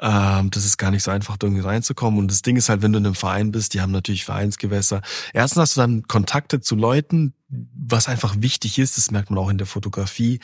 Ähm, 0.00 0.50
das 0.50 0.64
ist 0.64 0.78
gar 0.78 0.90
nicht 0.90 1.04
so 1.04 1.12
einfach, 1.12 1.36
irgendwie 1.40 1.62
reinzukommen. 1.62 2.18
Und 2.18 2.30
das 2.30 2.42
Ding 2.42 2.56
ist 2.56 2.68
halt, 2.68 2.82
wenn 2.82 2.92
du 2.92 2.98
in 2.98 3.06
einem 3.06 3.14
Verein 3.14 3.52
bist, 3.52 3.72
die 3.72 3.80
haben 3.80 3.92
natürlich 3.92 4.24
Vereinsgewässer. 4.24 5.00
Erstens 5.32 5.60
hast 5.60 5.76
du 5.76 5.80
dann 5.80 6.02
Kontakte 6.02 6.60
zu 6.60 6.74
Leuten, 6.74 7.34
was 7.48 8.08
einfach 8.08 8.34
wichtig 8.40 8.78
ist, 8.78 8.98
das 8.98 9.12
merkt 9.12 9.30
man 9.30 9.38
auch 9.38 9.48
in 9.48 9.58
der 9.58 9.68
Fotografie. 9.68 10.40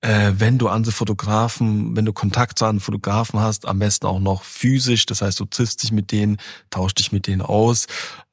Äh, 0.00 0.32
wenn 0.36 0.56
du 0.56 0.68
andere 0.68 0.92
Fotografen, 0.92 1.94
wenn 1.94 2.06
du 2.06 2.14
Kontakt 2.14 2.58
zu 2.58 2.64
anderen 2.64 2.80
Fotografen 2.80 3.40
hast, 3.40 3.66
am 3.66 3.78
besten 3.78 4.06
auch 4.06 4.20
noch 4.20 4.42
physisch, 4.42 5.04
das 5.04 5.20
heißt, 5.20 5.38
du 5.38 5.44
triffst 5.44 5.82
dich 5.82 5.92
mit 5.92 6.10
denen, 6.10 6.38
tauschst 6.70 6.98
dich 6.98 7.12
mit 7.12 7.26
denen 7.26 7.42
aus. 7.42 7.86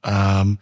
Ähm, 0.04 0.60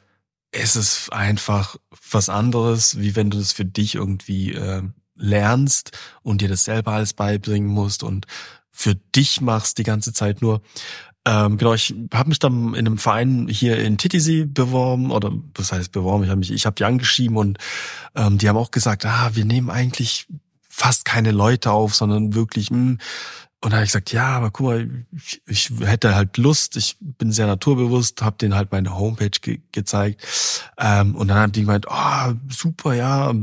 es 0.52 0.76
ist 0.76 1.14
einfach 1.14 1.76
was 2.12 2.30
anderes, 2.30 3.00
wie 3.00 3.16
wenn 3.16 3.30
du 3.30 3.38
das 3.38 3.52
für 3.52 3.66
dich 3.66 3.96
irgendwie 3.96 4.54
äh, 4.54 4.82
lernst 5.18 5.98
und 6.24 6.42
dir 6.42 6.50
das 6.50 6.64
selber 6.64 6.94
alles 6.94 7.14
beibringen 7.14 7.70
musst 7.70 8.04
und 8.04 8.26
für 8.72 8.96
dich 8.96 9.42
machst 9.42 9.80
die 9.80 9.84
ganze 9.84 10.14
Zeit 10.14 10.42
nur. 10.42 10.62
Ähm, 11.26 11.58
genau, 11.58 11.74
ich 11.74 11.94
habe 12.14 12.30
mich 12.30 12.40
dann 12.40 12.74
in 12.74 12.86
einem 12.88 12.98
Verein 12.98 13.48
hier 13.50 13.80
in 13.80 13.98
Titisee 13.98 14.46
beworben 14.46 15.12
oder 15.12 15.32
was 15.56 15.72
heißt 15.72 15.92
beworben? 15.92 16.24
Ich 16.24 16.30
habe 16.30 16.40
mich, 16.40 16.52
ich 16.52 16.66
habe 16.66 16.76
die 16.76 16.86
angeschrieben 16.86 17.38
und 17.38 17.58
ähm, 18.16 18.38
die 18.38 18.48
haben 18.48 18.56
auch 18.56 18.72
gesagt, 18.72 19.06
ah, 19.06 19.32
wir 19.34 19.44
nehmen 19.44 19.70
eigentlich 19.70 20.28
fast 20.70 21.06
keine 21.06 21.32
Leute 21.32 21.72
auf, 21.72 21.96
sondern 21.96 22.36
wirklich, 22.36 22.70
mh, 22.70 22.78
hm, 22.78 22.98
und 23.60 23.72
da 23.72 23.78
habe 23.78 23.86
ich 23.86 23.90
gesagt, 23.90 24.12
ja, 24.12 24.28
aber 24.28 24.52
guck 24.52 24.68
mal, 24.68 25.06
ich, 25.16 25.42
ich 25.48 25.72
hätte 25.80 26.14
halt 26.14 26.38
Lust, 26.38 26.78
ich 26.78 26.96
bin 27.00 27.32
sehr 27.32 27.48
naturbewusst, 27.48 28.22
habe 28.22 28.38
denen 28.38 28.54
halt 28.54 28.72
meine 28.72 28.96
Homepage 28.96 29.32
ge 29.42 29.62
gezeigt. 29.72 30.22
Ähm, 30.78 31.16
und 31.16 31.30
dann 31.30 31.38
haben 31.38 31.52
die 31.54 31.62
gemeint, 31.62 31.88
oh, 31.90 32.34
super, 32.50 32.94
ja, 32.94 33.34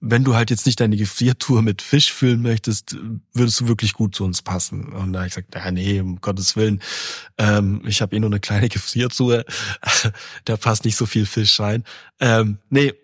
wenn 0.00 0.24
du 0.24 0.34
halt 0.34 0.50
jetzt 0.50 0.66
nicht 0.66 0.80
deine 0.80 0.96
Gefriertour 0.96 1.62
mit 1.62 1.80
Fisch 1.80 2.12
füllen 2.12 2.42
möchtest, 2.42 2.96
würdest 3.34 3.60
du 3.60 3.68
wirklich 3.68 3.92
gut 3.92 4.16
zu 4.16 4.24
uns 4.24 4.42
passen. 4.42 4.92
Und 4.92 5.12
da 5.12 5.20
habe 5.20 5.28
ich 5.28 5.34
gesagt, 5.34 5.54
ja, 5.54 5.70
nee, 5.70 6.00
um 6.00 6.20
Gottes 6.20 6.56
Willen, 6.56 6.82
ähm, 7.38 7.82
ich 7.86 8.02
habe 8.02 8.16
eh 8.16 8.20
nur 8.20 8.30
eine 8.30 8.40
kleine 8.40 8.68
Gefriertour, 8.70 9.44
da 10.44 10.56
passt 10.56 10.84
nicht 10.84 10.96
so 10.96 11.06
viel 11.06 11.24
Fisch 11.24 11.60
rein. 11.60 11.84
Ähm, 12.18 12.58
nee, 12.68 12.94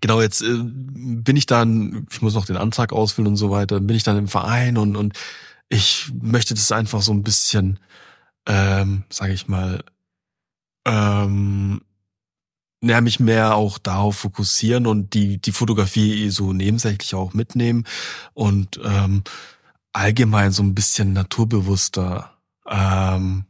Genau, 0.00 0.20
jetzt 0.20 0.42
äh, 0.42 0.58
bin 0.58 1.36
ich 1.36 1.46
dann, 1.46 2.08
ich 2.10 2.20
muss 2.20 2.34
noch 2.34 2.46
den 2.46 2.56
Antrag 2.56 2.92
ausfüllen 2.92 3.28
und 3.28 3.36
so 3.36 3.50
weiter, 3.50 3.78
bin 3.78 3.94
ich 3.94 4.02
dann 4.02 4.18
im 4.18 4.26
Verein 4.26 4.76
und, 4.76 4.96
und 4.96 5.16
ich 5.74 6.12
möchte 6.22 6.54
das 6.54 6.70
einfach 6.70 7.02
so 7.02 7.12
ein 7.12 7.24
bisschen, 7.24 7.80
ähm, 8.46 9.04
sage 9.10 9.32
ich 9.32 9.48
mal, 9.48 9.82
ähm, 10.86 11.80
näher 12.80 13.00
mich 13.00 13.18
mehr 13.18 13.56
auch 13.56 13.78
darauf 13.78 14.18
fokussieren 14.18 14.86
und 14.86 15.14
die 15.14 15.38
die 15.38 15.52
Fotografie 15.52 16.30
so 16.30 16.52
nebensächlich 16.52 17.14
auch 17.14 17.34
mitnehmen 17.34 17.84
und 18.34 18.78
ähm, 18.84 19.24
allgemein 19.92 20.52
so 20.52 20.62
ein 20.62 20.74
bisschen 20.74 21.12
naturbewusster, 21.12 22.30
ähm, 22.68 23.44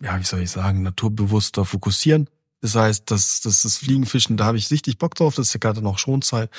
ja, 0.00 0.18
wie 0.18 0.24
soll 0.24 0.40
ich 0.40 0.50
sagen, 0.50 0.82
naturbewusster 0.82 1.64
fokussieren. 1.64 2.28
Das 2.60 2.74
heißt, 2.74 3.10
das, 3.10 3.40
das, 3.42 3.62
das 3.62 3.76
Fliegenfischen, 3.76 4.36
da 4.36 4.46
habe 4.46 4.58
ich 4.58 4.70
richtig 4.70 4.98
Bock 4.98 5.14
drauf, 5.14 5.34
das 5.34 5.48
ist 5.48 5.54
ja 5.54 5.58
gerade 5.60 5.82
noch 5.82 5.98
Schonzeit. 5.98 6.50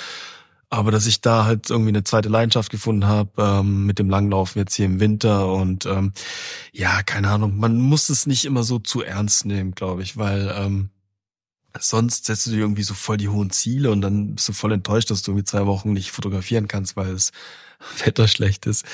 Aber 0.70 0.92
dass 0.92 1.06
ich 1.06 1.22
da 1.22 1.46
halt 1.46 1.70
irgendwie 1.70 1.90
eine 1.90 2.04
zweite 2.04 2.28
Leidenschaft 2.28 2.70
gefunden 2.72 3.06
habe 3.06 3.32
ähm, 3.38 3.86
mit 3.86 4.00
dem 4.00 4.10
Langlaufen 4.10 4.60
jetzt 4.60 4.76
hier 4.76 4.86
im 4.86 5.00
Winter 5.00 5.54
und 5.54 5.86
ähm, 5.86 6.12
ja, 6.74 7.04
keine 7.04 7.30
Ahnung, 7.30 7.58
man 7.58 7.78
muss 7.78 8.10
es 8.10 8.26
nicht 8.28 8.44
immer 8.44 8.64
so 8.64 8.78
zu 8.80 9.02
ernst 9.02 9.46
nehmen, 9.46 9.72
glaube 9.72 10.04
ich, 10.04 10.18
weil 10.18 10.54
ähm, 10.54 10.90
sonst 11.80 12.26
setzt 12.26 12.48
du 12.48 12.52
dir 12.52 12.60
irgendwie 12.60 12.84
so 12.84 12.94
voll 12.94 13.18
die 13.18 13.30
hohen 13.30 13.50
Ziele 13.50 13.92
und 13.92 14.02
dann 14.02 14.36
bist 14.36 14.50
du 14.50 14.54
voll 14.54 14.74
enttäuscht, 14.74 15.10
dass 15.10 15.22
du 15.22 15.32
irgendwie 15.32 15.46
zwei 15.46 15.66
Wochen 15.66 15.94
nicht 15.94 16.12
fotografieren 16.12 16.68
kannst, 16.68 16.98
weil 16.98 17.12
es 17.12 17.32
Wetter 18.06 18.28
schlecht 18.28 18.66
ist. 18.66 18.86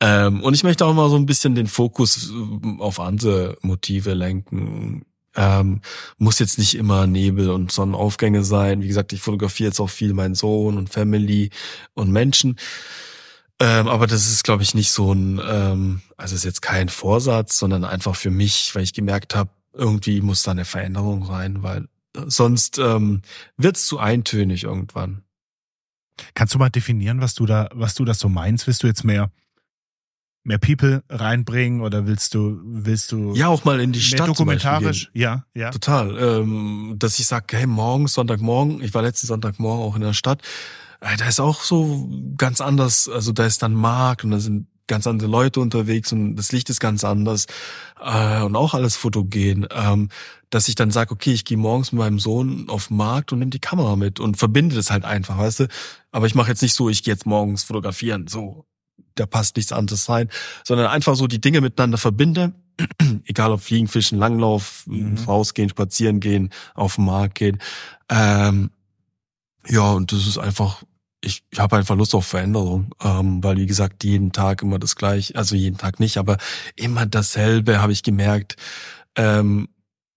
Ähm, 0.00 0.42
und 0.42 0.54
ich 0.54 0.64
möchte 0.64 0.84
auch 0.84 0.94
mal 0.94 1.08
so 1.08 1.16
ein 1.16 1.26
bisschen 1.26 1.54
den 1.54 1.66
Fokus 1.66 2.30
äh, 2.30 2.80
auf 2.80 3.00
andere 3.00 3.56
Motive 3.62 4.14
lenken. 4.14 5.04
Ähm, 5.36 5.80
muss 6.18 6.38
jetzt 6.38 6.58
nicht 6.58 6.76
immer 6.76 7.06
Nebel 7.06 7.50
und 7.50 7.72
Sonnenaufgänge 7.72 8.44
sein. 8.44 8.82
Wie 8.82 8.88
gesagt, 8.88 9.12
ich 9.12 9.20
fotografiere 9.20 9.68
jetzt 9.68 9.80
auch 9.80 9.90
viel 9.90 10.14
meinen 10.14 10.34
Sohn 10.34 10.76
und 10.76 10.90
Family 10.90 11.50
und 11.94 12.10
Menschen. 12.10 12.56
Ähm, 13.60 13.88
aber 13.88 14.06
das 14.06 14.30
ist, 14.30 14.44
glaube 14.44 14.62
ich, 14.62 14.74
nicht 14.74 14.90
so 14.90 15.12
ein, 15.12 15.40
ähm, 15.44 16.02
also 16.16 16.34
ist 16.34 16.44
jetzt 16.44 16.62
kein 16.62 16.88
Vorsatz, 16.88 17.58
sondern 17.58 17.84
einfach 17.84 18.16
für 18.16 18.30
mich, 18.30 18.74
weil 18.74 18.82
ich 18.82 18.92
gemerkt 18.92 19.34
habe, 19.34 19.50
irgendwie 19.72 20.20
muss 20.20 20.42
da 20.42 20.52
eine 20.52 20.64
Veränderung 20.64 21.24
rein, 21.24 21.62
weil 21.62 21.88
sonst 22.26 22.78
ähm, 22.78 23.22
wird 23.56 23.76
zu 23.76 23.98
eintönig 23.98 24.64
irgendwann. 24.64 25.22
Kannst 26.34 26.54
du 26.54 26.58
mal 26.58 26.70
definieren, 26.70 27.20
was 27.20 27.34
du 27.34 27.46
da, 27.46 27.68
was 27.72 27.94
du 27.94 28.04
das 28.04 28.18
so 28.18 28.28
meinst? 28.28 28.66
Willst 28.66 28.82
du 28.82 28.86
jetzt 28.86 29.04
mehr 29.04 29.30
mehr 30.44 30.58
People 30.58 31.02
reinbringen 31.08 31.80
oder 31.80 32.06
willst 32.06 32.34
du 32.34 32.60
willst 32.62 33.12
du 33.12 33.34
ja 33.34 33.48
auch 33.48 33.64
mal 33.64 33.80
in 33.80 33.92
die 33.92 34.00
Stadt 34.00 34.28
dokumentarisch? 34.28 35.10
ja 35.14 35.44
ja. 35.54 35.70
Total. 35.70 36.16
Ähm, 36.18 36.94
dass 36.98 37.18
ich 37.18 37.26
sag 37.26 37.52
hey 37.52 37.66
morgen 37.66 38.06
Sonntagmorgen 38.06 38.82
ich 38.82 38.94
war 38.94 39.02
letzten 39.02 39.26
Sonntagmorgen 39.26 39.82
auch 39.82 39.96
in 39.96 40.02
der 40.02 40.12
Stadt 40.12 40.42
äh, 41.00 41.16
da 41.16 41.26
ist 41.26 41.40
auch 41.40 41.62
so 41.62 42.08
ganz 42.36 42.60
anders 42.60 43.08
also 43.08 43.32
da 43.32 43.46
ist 43.46 43.62
dann 43.62 43.74
Markt 43.74 44.22
und 44.22 44.30
da 44.30 44.38
sind 44.38 44.66
ganz 44.86 45.06
andere 45.06 45.30
Leute 45.30 45.60
unterwegs 45.60 46.12
und 46.12 46.36
das 46.36 46.52
Licht 46.52 46.68
ist 46.70 46.80
ganz 46.80 47.04
anders 47.04 47.46
äh, 48.00 48.42
und 48.42 48.54
auch 48.56 48.74
alles 48.74 48.96
fotogen. 48.96 49.66
Ähm, 49.70 50.10
dass 50.50 50.68
ich 50.68 50.74
dann 50.74 50.90
sage 50.90 51.12
okay 51.12 51.32
ich 51.32 51.44
gehe 51.44 51.56
morgens 51.56 51.92
mit 51.92 52.00
meinem 52.00 52.18
Sohn 52.18 52.68
auf 52.68 52.88
den 52.88 52.98
Markt 52.98 53.32
und 53.32 53.38
nehme 53.38 53.50
die 53.50 53.60
Kamera 53.60 53.96
mit 53.96 54.20
und 54.20 54.36
verbinde 54.36 54.76
das 54.76 54.90
halt 54.90 55.04
einfach 55.04 55.38
weißt 55.38 55.60
du? 55.60 55.68
Aber 56.12 56.26
ich 56.26 56.34
mache 56.34 56.50
jetzt 56.50 56.62
nicht 56.62 56.74
so 56.74 56.88
ich 56.88 57.02
gehe 57.02 57.14
jetzt 57.14 57.26
morgens 57.26 57.64
fotografieren 57.64 58.26
so 58.28 58.66
da 59.14 59.26
passt 59.26 59.56
nichts 59.56 59.72
anderes 59.72 60.08
rein, 60.08 60.28
sondern 60.64 60.86
einfach 60.86 61.16
so 61.16 61.26
die 61.26 61.40
Dinge 61.40 61.60
miteinander 61.60 61.98
verbinde. 61.98 62.52
Egal 63.24 63.52
ob 63.52 63.60
Fliegen, 63.60 63.86
Fischen, 63.86 64.18
Langlauf, 64.18 64.84
mhm. 64.86 65.16
rausgehen, 65.26 65.68
spazieren 65.68 66.20
gehen, 66.20 66.50
auf 66.74 66.96
den 66.96 67.04
Markt 67.04 67.36
gehen. 67.36 67.58
Ähm, 68.08 68.70
ja, 69.68 69.92
und 69.92 70.12
das 70.12 70.26
ist 70.26 70.38
einfach, 70.38 70.82
ich, 71.20 71.44
ich 71.50 71.58
habe 71.58 71.76
einfach 71.76 71.96
Lust 71.96 72.14
auf 72.14 72.26
Veränderung, 72.26 72.90
ähm, 73.02 73.42
weil 73.42 73.56
wie 73.56 73.66
gesagt, 73.66 74.04
jeden 74.04 74.32
Tag 74.32 74.62
immer 74.62 74.78
das 74.78 74.96
gleiche, 74.96 75.36
also 75.36 75.54
jeden 75.54 75.78
Tag 75.78 76.00
nicht, 76.00 76.18
aber 76.18 76.36
immer 76.76 77.06
dasselbe 77.06 77.80
habe 77.80 77.92
ich 77.92 78.02
gemerkt. 78.02 78.56
Ähm, 79.16 79.68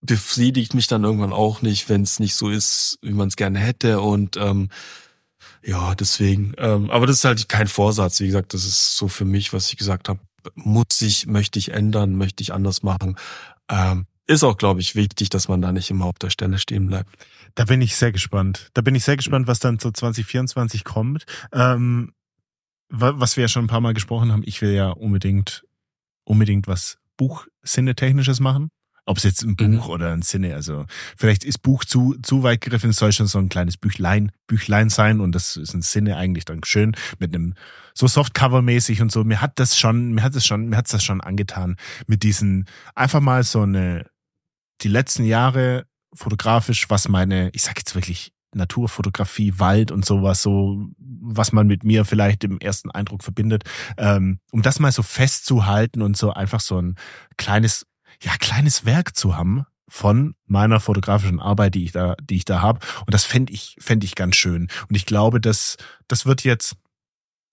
befriedigt 0.01 0.73
mich 0.73 0.88
dann 0.88 1.03
irgendwann 1.03 1.34
auch 1.34 1.61
nicht, 1.61 1.89
wenn 1.89 2.01
es 2.03 2.19
nicht 2.19 2.35
so 2.35 2.49
ist, 2.49 2.99
wie 3.01 3.14
man 3.14 3.27
es 3.27 3.35
gerne 3.35 3.60
hätte. 3.60 3.99
Und 3.99 4.38
ähm, 4.38 4.69
ja, 5.63 5.95
deswegen. 5.95 6.53
Ähm, 6.57 6.89
aber 6.89 7.07
das 7.07 7.17
ist 7.17 7.25
halt 7.25 7.49
kein 7.49 7.67
Vorsatz. 7.67 8.19
Wie 8.19 8.27
gesagt, 8.27 8.53
das 8.53 8.65
ist 8.65 8.97
so 8.97 9.07
für 9.07 9.25
mich, 9.25 9.53
was 9.53 9.69
ich 9.69 9.77
gesagt 9.77 10.09
habe. 10.09 10.19
Muss 10.55 11.01
ich, 11.01 11.27
möchte 11.27 11.59
ich 11.59 11.71
ändern, 11.71 12.15
möchte 12.15 12.41
ich 12.41 12.53
anders 12.53 12.84
machen. 12.84 13.17
Ähm, 13.69 14.05
ist 14.27 14.43
auch, 14.43 14.57
glaube 14.57 14.81
ich, 14.81 14.95
wichtig, 14.95 15.29
dass 15.29 15.47
man 15.47 15.61
da 15.61 15.71
nicht 15.71 15.89
immer 15.89 16.05
auf 16.05 16.19
der 16.19 16.29
Stelle 16.29 16.59
stehen 16.59 16.88
bleibt. 16.88 17.15
Da 17.55 17.65
bin 17.65 17.81
ich 17.81 17.95
sehr 17.95 18.11
gespannt. 18.11 18.69
Da 18.73 18.81
bin 18.81 18.93
ich 18.93 19.03
sehr 19.03 19.17
gespannt, 19.17 19.47
was 19.47 19.59
dann 19.59 19.79
zu 19.79 19.91
2024 19.91 20.84
kommt. 20.84 21.25
Ähm, 21.51 22.13
was 22.89 23.35
wir 23.35 23.43
ja 23.43 23.47
schon 23.47 23.65
ein 23.65 23.69
paar 23.69 23.81
Mal 23.81 23.93
gesprochen 23.93 24.31
haben, 24.31 24.43
ich 24.45 24.61
will 24.61 24.71
ja 24.71 24.89
unbedingt, 24.89 25.65
unbedingt 26.23 26.67
was 26.67 26.97
Buchsinne-Technisches 27.17 28.39
machen. 28.39 28.69
Ob 29.07 29.17
es 29.17 29.23
jetzt 29.23 29.41
ein 29.41 29.55
Buch 29.55 29.88
mhm. 29.88 29.89
oder 29.89 30.11
ein 30.11 30.21
Sinne, 30.21 30.53
also 30.53 30.85
vielleicht 31.15 31.45
ist 31.45 31.61
Buch 31.61 31.85
zu, 31.85 32.17
zu 32.21 32.43
weit 32.43 32.59
gegriffen, 32.59 32.89
es 32.89 32.97
soll 32.97 33.13
schon 33.13 33.27
so 33.27 33.39
ein 33.39 33.47
kleines 33.47 33.77
Büchlein, 33.77 34.34
Büchlein 34.47 34.89
sein 34.89 35.21
und 35.21 35.31
das 35.31 35.55
ist 35.55 35.73
ein 35.73 35.81
Sinne 35.81 36.17
eigentlich 36.17 36.43
dann 36.43 36.61
schön 36.65 36.93
mit 37.17 37.34
einem 37.34 37.53
so 37.93 38.05
Softcover-mäßig 38.05 39.01
und 39.01 39.09
so. 39.09 39.23
Mir 39.23 39.39
hat 39.39 39.59
das 39.59 39.79
schon, 39.79 40.11
mir 40.11 40.23
hat 40.23 40.35
es 40.35 40.45
schon, 40.45 40.67
mir 40.67 40.75
hat's 40.75 40.91
das 40.91 41.05
schon 41.05 41.21
angetan 41.21 41.77
mit 42.05 42.23
diesen, 42.23 42.65
einfach 42.95 43.21
mal 43.21 43.43
so 43.43 43.61
eine, 43.61 44.05
die 44.81 44.89
letzten 44.89 45.23
Jahre 45.23 45.85
fotografisch, 46.13 46.89
was 46.89 47.07
meine, 47.07 47.49
ich 47.53 47.63
sag 47.63 47.77
jetzt 47.77 47.95
wirklich 47.95 48.34
Naturfotografie, 48.53 49.53
Wald 49.57 49.91
und 49.91 50.03
sowas, 50.03 50.41
so 50.41 50.89
was 50.97 51.53
man 51.53 51.67
mit 51.67 51.85
mir 51.85 52.03
vielleicht 52.03 52.43
im 52.43 52.59
ersten 52.59 52.91
Eindruck 52.91 53.23
verbindet, 53.23 53.63
ähm, 53.97 54.39
um 54.51 54.61
das 54.61 54.79
mal 54.79 54.91
so 54.91 55.01
festzuhalten 55.01 56.01
und 56.01 56.17
so 56.17 56.34
einfach 56.34 56.59
so 56.59 56.81
ein 56.81 56.95
kleines 57.38 57.85
ja, 58.23 58.35
kleines 58.38 58.85
Werk 58.85 59.15
zu 59.15 59.35
haben 59.35 59.65
von 59.89 60.35
meiner 60.45 60.80
fotografischen 60.80 61.39
Arbeit, 61.39 61.76
die 61.76 61.85
ich 61.85 61.91
da, 61.91 62.15
die 62.22 62.35
ich 62.35 62.45
da 62.45 62.61
habe. 62.61 62.80
Und 63.06 63.14
das 63.14 63.23
fände 63.23 63.53
ich, 63.53 63.77
fände 63.80 64.06
ich 64.06 64.15
ganz 64.15 64.35
schön. 64.35 64.68
Und 64.89 64.95
ich 64.95 65.06
glaube, 65.06 65.39
dass 65.39 65.77
das 66.07 66.26
wird 66.26 66.44
jetzt, 66.44 66.76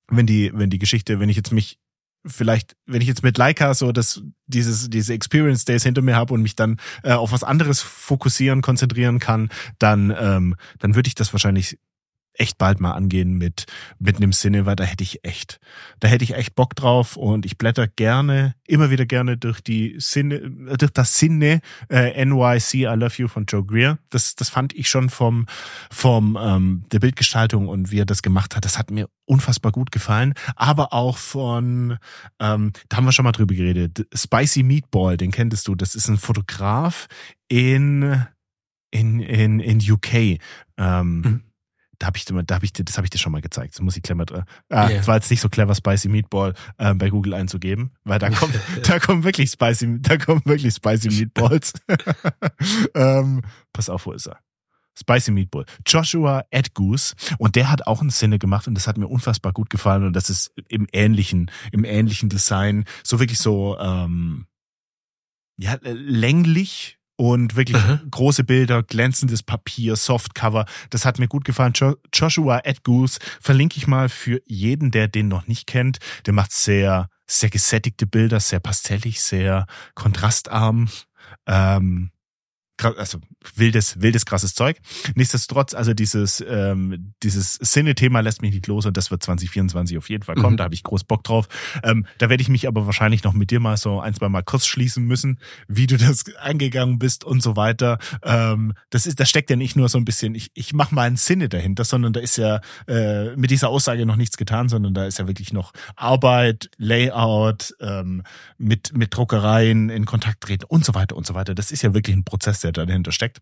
wenn 0.08 0.26
die, 0.26 0.50
wenn 0.54 0.70
die 0.70 0.78
Geschichte, 0.78 1.20
wenn 1.20 1.28
ich 1.28 1.36
jetzt 1.36 1.52
mich 1.52 1.78
vielleicht, 2.26 2.74
wenn 2.86 3.02
ich 3.02 3.08
jetzt 3.08 3.22
mit 3.22 3.36
Leica 3.36 3.74
so 3.74 3.92
das, 3.92 4.22
dieses, 4.46 4.88
diese 4.88 5.12
Experience 5.12 5.64
Days 5.64 5.82
hinter 5.82 6.02
mir 6.02 6.16
habe 6.16 6.32
und 6.32 6.42
mich 6.42 6.56
dann 6.56 6.78
äh, 7.02 7.12
auf 7.12 7.32
was 7.32 7.44
anderes 7.44 7.80
fokussieren, 7.82 8.62
konzentrieren 8.62 9.18
kann, 9.18 9.50
dann, 9.78 10.14
ähm, 10.18 10.56
dann 10.78 10.94
würde 10.94 11.08
ich 11.08 11.14
das 11.14 11.32
wahrscheinlich 11.32 11.78
echt 12.34 12.58
bald 12.58 12.80
mal 12.80 12.92
angehen 12.92 13.34
mit, 13.34 13.66
mit 13.98 14.16
einem 14.16 14.32
Sinne, 14.32 14.66
weil 14.66 14.76
da 14.76 14.84
hätte 14.84 15.04
ich 15.04 15.24
echt, 15.24 15.60
da 16.00 16.08
hätte 16.08 16.24
ich 16.24 16.34
echt 16.34 16.54
Bock 16.54 16.74
drauf 16.74 17.16
und 17.16 17.46
ich 17.46 17.58
blätter 17.58 17.86
gerne, 17.86 18.54
immer 18.66 18.90
wieder 18.90 19.06
gerne 19.06 19.36
durch 19.36 19.60
die 19.60 19.96
Sinne, 19.98 20.36
äh, 20.36 20.76
durch 20.76 20.92
das 20.92 21.18
Sinne 21.18 21.60
äh, 21.88 22.24
NYC 22.24 22.74
I 22.74 22.94
Love 22.96 23.14
You 23.16 23.28
von 23.28 23.46
Joe 23.46 23.64
Greer. 23.64 23.98
Das, 24.10 24.34
das 24.34 24.48
fand 24.48 24.72
ich 24.74 24.88
schon 24.88 25.10
vom, 25.10 25.46
vom 25.90 26.36
ähm, 26.40 26.84
der 26.92 26.98
Bildgestaltung 26.98 27.68
und 27.68 27.90
wie 27.90 28.00
er 28.00 28.06
das 28.06 28.22
gemacht 28.22 28.56
hat, 28.56 28.64
das 28.64 28.78
hat 28.78 28.90
mir 28.90 29.08
unfassbar 29.26 29.72
gut 29.72 29.90
gefallen. 29.90 30.34
Aber 30.56 30.92
auch 30.92 31.18
von, 31.18 31.98
ähm, 32.40 32.72
da 32.88 32.96
haben 32.96 33.04
wir 33.04 33.12
schon 33.12 33.24
mal 33.24 33.32
drüber 33.32 33.54
geredet, 33.54 34.06
Spicy 34.12 34.62
Meatball, 34.62 35.16
den 35.16 35.30
kenntest 35.30 35.68
du. 35.68 35.74
Das 35.74 35.94
ist 35.94 36.08
ein 36.08 36.18
Fotograf 36.18 37.06
in 37.48 38.24
in 38.90 39.20
in 39.20 39.60
in 39.60 39.80
UK. 39.80 40.38
Ähm, 40.76 41.20
mhm 41.20 41.42
da 42.04 42.06
habe 42.06 42.18
ich, 42.18 42.24
da 42.24 42.54
hab 42.54 42.62
ich, 42.62 42.72
das 42.72 42.96
habe 42.96 43.06
ich 43.06 43.10
dir 43.10 43.18
schon 43.18 43.32
mal 43.32 43.40
gezeigt. 43.40 43.74
Das 43.74 43.80
muss 43.80 43.96
ich 43.96 44.02
clever 44.02 44.26
drin. 44.26 44.44
Ah, 44.68 44.88
yeah. 44.88 45.06
war 45.06 45.16
jetzt 45.16 45.30
nicht 45.30 45.40
so 45.40 45.48
clever, 45.48 45.74
Spicy 45.74 46.08
Meatball 46.08 46.54
äh, 46.78 46.92
bei 46.94 47.08
Google 47.08 47.34
einzugeben, 47.34 47.92
weil 48.04 48.18
da 48.18 48.30
kommt, 48.30 48.54
da 48.82 48.98
kommen 48.98 49.24
wirklich 49.24 49.50
Spicy, 49.50 50.00
da 50.02 50.18
kommen 50.18 50.42
wirklich 50.44 50.74
Spicy 50.74 51.08
Meatballs. 51.08 51.72
ähm, 52.94 53.42
pass 53.72 53.88
auf, 53.88 54.06
wo 54.06 54.12
ist 54.12 54.26
er? 54.26 54.38
Spicy 54.98 55.30
Meatball. 55.32 55.64
Joshua 55.86 56.44
Edgoose. 56.50 57.14
Und 57.38 57.56
der 57.56 57.70
hat 57.70 57.86
auch 57.86 58.00
einen 58.00 58.10
Sinne 58.10 58.38
gemacht 58.38 58.68
und 58.68 58.74
das 58.74 58.86
hat 58.86 58.98
mir 58.98 59.08
unfassbar 59.08 59.52
gut 59.52 59.70
gefallen. 59.70 60.04
Und 60.04 60.14
das 60.14 60.30
ist 60.30 60.52
im 60.68 60.86
ähnlichen, 60.92 61.50
im 61.72 61.84
ähnlichen 61.84 62.28
Design. 62.28 62.84
So 63.02 63.18
wirklich 63.18 63.38
so, 63.38 63.76
ähm, 63.78 64.46
ja, 65.56 65.78
länglich, 65.82 66.98
und 67.16 67.56
wirklich 67.56 67.82
mhm. 67.82 68.10
große 68.10 68.44
Bilder, 68.44 68.82
glänzendes 68.82 69.42
Papier, 69.42 69.96
Softcover. 69.96 70.66
Das 70.90 71.04
hat 71.04 71.18
mir 71.18 71.28
gut 71.28 71.44
gefallen. 71.44 71.72
Jo 71.76 71.94
Joshua 72.12 72.60
Edgoose 72.64 73.18
verlinke 73.40 73.76
ich 73.76 73.86
mal 73.86 74.08
für 74.08 74.40
jeden, 74.46 74.90
der 74.90 75.08
den 75.08 75.28
noch 75.28 75.46
nicht 75.46 75.66
kennt. 75.66 75.98
Der 76.26 76.32
macht 76.32 76.52
sehr, 76.52 77.08
sehr 77.26 77.50
gesättigte 77.50 78.06
Bilder, 78.06 78.40
sehr 78.40 78.60
pastellig, 78.60 79.20
sehr 79.20 79.66
kontrastarm. 79.94 80.88
Ähm, 81.46 82.10
also 82.82 83.18
wildes, 83.54 84.00
wildes, 84.00 84.26
krasses 84.26 84.54
Zeug. 84.54 84.78
Nichtsdestotrotz, 85.14 85.74
also 85.74 85.94
dieses, 85.94 86.44
ähm, 86.46 87.14
dieses 87.22 87.54
Sinne-Thema 87.54 88.20
lässt 88.20 88.42
mich 88.42 88.52
nicht 88.52 88.66
los 88.66 88.84
und 88.86 88.96
das 88.96 89.10
wird 89.10 89.22
2024 89.22 89.96
auf 89.96 90.10
jeden 90.10 90.24
Fall 90.24 90.34
kommen. 90.34 90.54
Mhm. 90.54 90.56
Da 90.58 90.64
habe 90.64 90.74
ich 90.74 90.82
groß 90.82 91.04
Bock 91.04 91.24
drauf. 91.24 91.46
Ähm, 91.82 92.06
da 92.18 92.28
werde 92.28 92.42
ich 92.42 92.48
mich 92.48 92.66
aber 92.66 92.86
wahrscheinlich 92.86 93.22
noch 93.24 93.32
mit 93.32 93.50
dir 93.50 93.60
mal 93.60 93.76
so 93.76 94.00
ein, 94.00 94.14
zwei 94.14 94.28
Mal 94.28 94.42
kurz 94.42 94.66
schließen 94.66 95.04
müssen, 95.04 95.38
wie 95.68 95.86
du 95.86 95.96
das 95.96 96.24
angegangen 96.36 96.98
bist 96.98 97.24
und 97.24 97.42
so 97.42 97.56
weiter. 97.56 97.98
Ähm, 98.22 98.74
das 98.90 99.06
ist, 99.06 99.20
da 99.20 99.24
steckt 99.24 99.50
ja 99.50 99.56
nicht 99.56 99.76
nur 99.76 99.88
so 99.88 99.98
ein 99.98 100.04
bisschen, 100.04 100.34
ich, 100.34 100.50
ich 100.54 100.72
mache 100.72 100.94
mal 100.94 101.02
einen 101.02 101.16
Sinne 101.16 101.48
dahinter, 101.48 101.84
sondern 101.84 102.12
da 102.12 102.20
ist 102.20 102.36
ja 102.36 102.60
äh, 102.88 103.36
mit 103.36 103.50
dieser 103.50 103.68
Aussage 103.68 104.04
noch 104.04 104.16
nichts 104.16 104.36
getan, 104.36 104.68
sondern 104.68 104.94
da 104.94 105.06
ist 105.06 105.18
ja 105.18 105.28
wirklich 105.28 105.52
noch 105.52 105.72
Arbeit, 105.94 106.70
Layout, 106.76 107.74
ähm, 107.80 108.24
mit, 108.58 108.96
mit 108.96 109.16
Druckereien 109.16 109.90
in 109.90 110.06
Kontakt 110.06 110.40
treten 110.40 110.64
und 110.64 110.84
so 110.84 110.94
weiter 110.94 111.16
und 111.16 111.26
so 111.26 111.34
weiter. 111.34 111.54
Das 111.54 111.70
ist 111.70 111.82
ja 111.82 111.94
wirklich 111.94 112.16
ein 112.16 112.24
Prozess, 112.24 112.63
der 112.72 112.86
dahinter 112.86 113.12
steckt. 113.12 113.40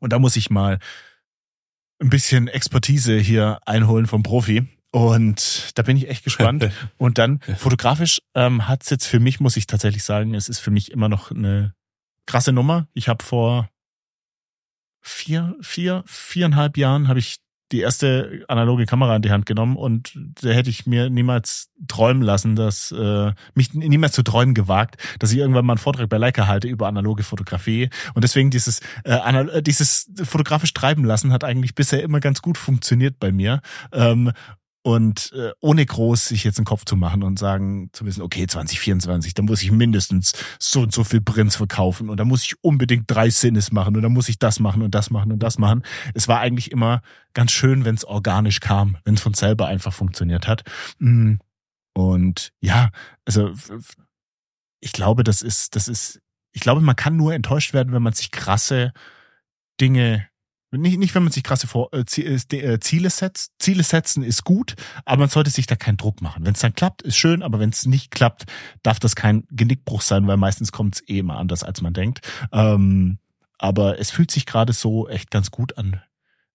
Und 0.00 0.12
da 0.12 0.18
muss 0.18 0.36
ich 0.36 0.50
mal 0.50 0.78
ein 2.00 2.10
bisschen 2.10 2.48
Expertise 2.48 3.18
hier 3.18 3.60
einholen 3.66 4.06
vom 4.06 4.22
Profi. 4.22 4.68
Und 4.90 5.72
da 5.74 5.82
bin 5.82 5.96
ich 5.96 6.08
echt 6.08 6.24
gespannt. 6.24 6.70
Und 6.98 7.18
dann 7.18 7.40
fotografisch 7.58 8.22
ähm, 8.34 8.68
hat 8.68 8.82
es 8.84 8.90
jetzt 8.90 9.06
für 9.06 9.18
mich, 9.18 9.40
muss 9.40 9.56
ich 9.56 9.66
tatsächlich 9.66 10.04
sagen, 10.04 10.34
es 10.34 10.48
ist 10.48 10.60
für 10.60 10.70
mich 10.70 10.92
immer 10.92 11.08
noch 11.08 11.30
eine 11.30 11.74
krasse 12.26 12.52
Nummer. 12.52 12.86
Ich 12.92 13.08
habe 13.08 13.24
vor 13.24 13.68
vier, 15.00 15.56
vier, 15.60 16.04
viereinhalb 16.06 16.76
Jahren 16.76 17.08
habe 17.08 17.18
ich 17.18 17.38
die 17.72 17.80
erste 17.80 18.44
analoge 18.48 18.86
Kamera 18.86 19.16
in 19.16 19.22
die 19.22 19.30
Hand 19.30 19.46
genommen 19.46 19.76
und 19.76 20.16
da 20.42 20.50
hätte 20.50 20.70
ich 20.70 20.86
mir 20.86 21.10
niemals 21.10 21.70
träumen 21.88 22.22
lassen, 22.22 22.56
dass 22.56 22.92
äh, 22.92 23.32
mich 23.54 23.74
niemals 23.74 24.12
zu 24.12 24.22
träumen 24.22 24.54
gewagt, 24.54 24.96
dass 25.18 25.32
ich 25.32 25.38
irgendwann 25.38 25.64
mal 25.64 25.72
einen 25.74 25.78
Vortrag 25.78 26.08
bei 26.08 26.18
Leica 26.18 26.46
halte 26.46 26.68
über 26.68 26.86
analoge 26.86 27.22
Fotografie. 27.22 27.90
Und 28.14 28.22
deswegen 28.22 28.50
dieses 28.50 28.80
äh, 29.04 29.14
äh, 29.14 29.62
dieses 29.62 30.10
fotografisch 30.22 30.74
treiben 30.74 31.04
lassen 31.04 31.32
hat 31.32 31.44
eigentlich 31.44 31.74
bisher 31.74 32.02
immer 32.02 32.20
ganz 32.20 32.42
gut 32.42 32.58
funktioniert 32.58 33.18
bei 33.18 33.32
mir. 33.32 33.60
Ähm, 33.92 34.32
und 34.86 35.32
äh, 35.32 35.52
ohne 35.60 35.84
groß 35.86 36.28
sich 36.28 36.44
jetzt 36.44 36.58
einen 36.58 36.66
Kopf 36.66 36.84
zu 36.84 36.94
machen 36.94 37.22
und 37.22 37.38
sagen 37.38 37.88
zu 37.92 38.04
wissen, 38.04 38.20
okay, 38.20 38.46
2024, 38.46 39.32
da 39.32 39.42
muss 39.42 39.62
ich 39.62 39.72
mindestens 39.72 40.34
so 40.58 40.82
und 40.82 40.92
so 40.92 41.04
viel 41.04 41.22
Prints 41.22 41.56
verkaufen 41.56 42.10
und 42.10 42.20
da 42.20 42.26
muss 42.26 42.44
ich 42.44 42.62
unbedingt 42.62 43.04
drei 43.06 43.30
Sinnes 43.30 43.72
machen 43.72 43.96
und 43.96 44.02
da 44.02 44.10
muss 44.10 44.28
ich 44.28 44.38
das 44.38 44.60
machen 44.60 44.82
und 44.82 44.94
das 44.94 45.08
machen 45.08 45.32
und 45.32 45.42
das 45.42 45.56
machen. 45.56 45.84
Es 46.12 46.28
war 46.28 46.40
eigentlich 46.40 46.70
immer 46.70 47.00
ganz 47.32 47.52
schön, 47.52 47.86
wenn 47.86 47.94
es 47.94 48.04
organisch 48.04 48.60
kam, 48.60 48.98
wenn 49.04 49.14
es 49.14 49.22
von 49.22 49.32
selber 49.32 49.68
einfach 49.68 49.94
funktioniert 49.94 50.46
hat. 50.46 50.64
Mm. 50.98 51.36
Und 51.94 52.52
ja, 52.60 52.90
also 53.24 53.54
ich 54.80 54.92
glaube, 54.92 55.24
das 55.24 55.40
ist, 55.40 55.76
das 55.76 55.88
ist, 55.88 56.20
ich 56.52 56.60
glaube, 56.60 56.82
man 56.82 56.96
kann 56.96 57.16
nur 57.16 57.32
enttäuscht 57.32 57.72
werden, 57.72 57.94
wenn 57.94 58.02
man 58.02 58.12
sich 58.12 58.30
krasse 58.30 58.92
Dinge 59.80 60.28
nicht, 60.78 60.98
nicht 60.98 61.14
wenn 61.14 61.22
man 61.22 61.32
sich 61.32 61.42
krasse 61.42 61.66
Vor 61.66 61.90
äh, 61.92 62.04
äh, 62.20 62.56
äh, 62.56 62.80
Ziele 62.80 63.10
setzt. 63.10 63.52
Ziele 63.58 63.82
setzen 63.82 64.22
ist 64.22 64.44
gut, 64.44 64.74
aber 65.04 65.20
man 65.20 65.28
sollte 65.28 65.50
sich 65.50 65.66
da 65.66 65.76
keinen 65.76 65.96
Druck 65.96 66.22
machen. 66.22 66.44
Wenn 66.44 66.54
es 66.54 66.60
dann 66.60 66.74
klappt, 66.74 67.02
ist 67.02 67.16
schön, 67.16 67.42
aber 67.42 67.58
wenn 67.58 67.70
es 67.70 67.86
nicht 67.86 68.10
klappt, 68.10 68.44
darf 68.82 68.98
das 68.98 69.16
kein 69.16 69.44
Genickbruch 69.50 70.02
sein, 70.02 70.26
weil 70.26 70.36
meistens 70.36 70.72
kommt 70.72 70.96
es 70.96 71.08
eh 71.08 71.18
immer 71.18 71.38
anders, 71.38 71.62
als 71.62 71.80
man 71.80 71.92
denkt. 71.92 72.20
Ähm, 72.52 73.18
aber 73.58 73.98
es 73.98 74.10
fühlt 74.10 74.30
sich 74.30 74.46
gerade 74.46 74.72
so 74.72 75.08
echt 75.08 75.30
ganz 75.30 75.50
gut 75.50 75.78
an, 75.78 76.00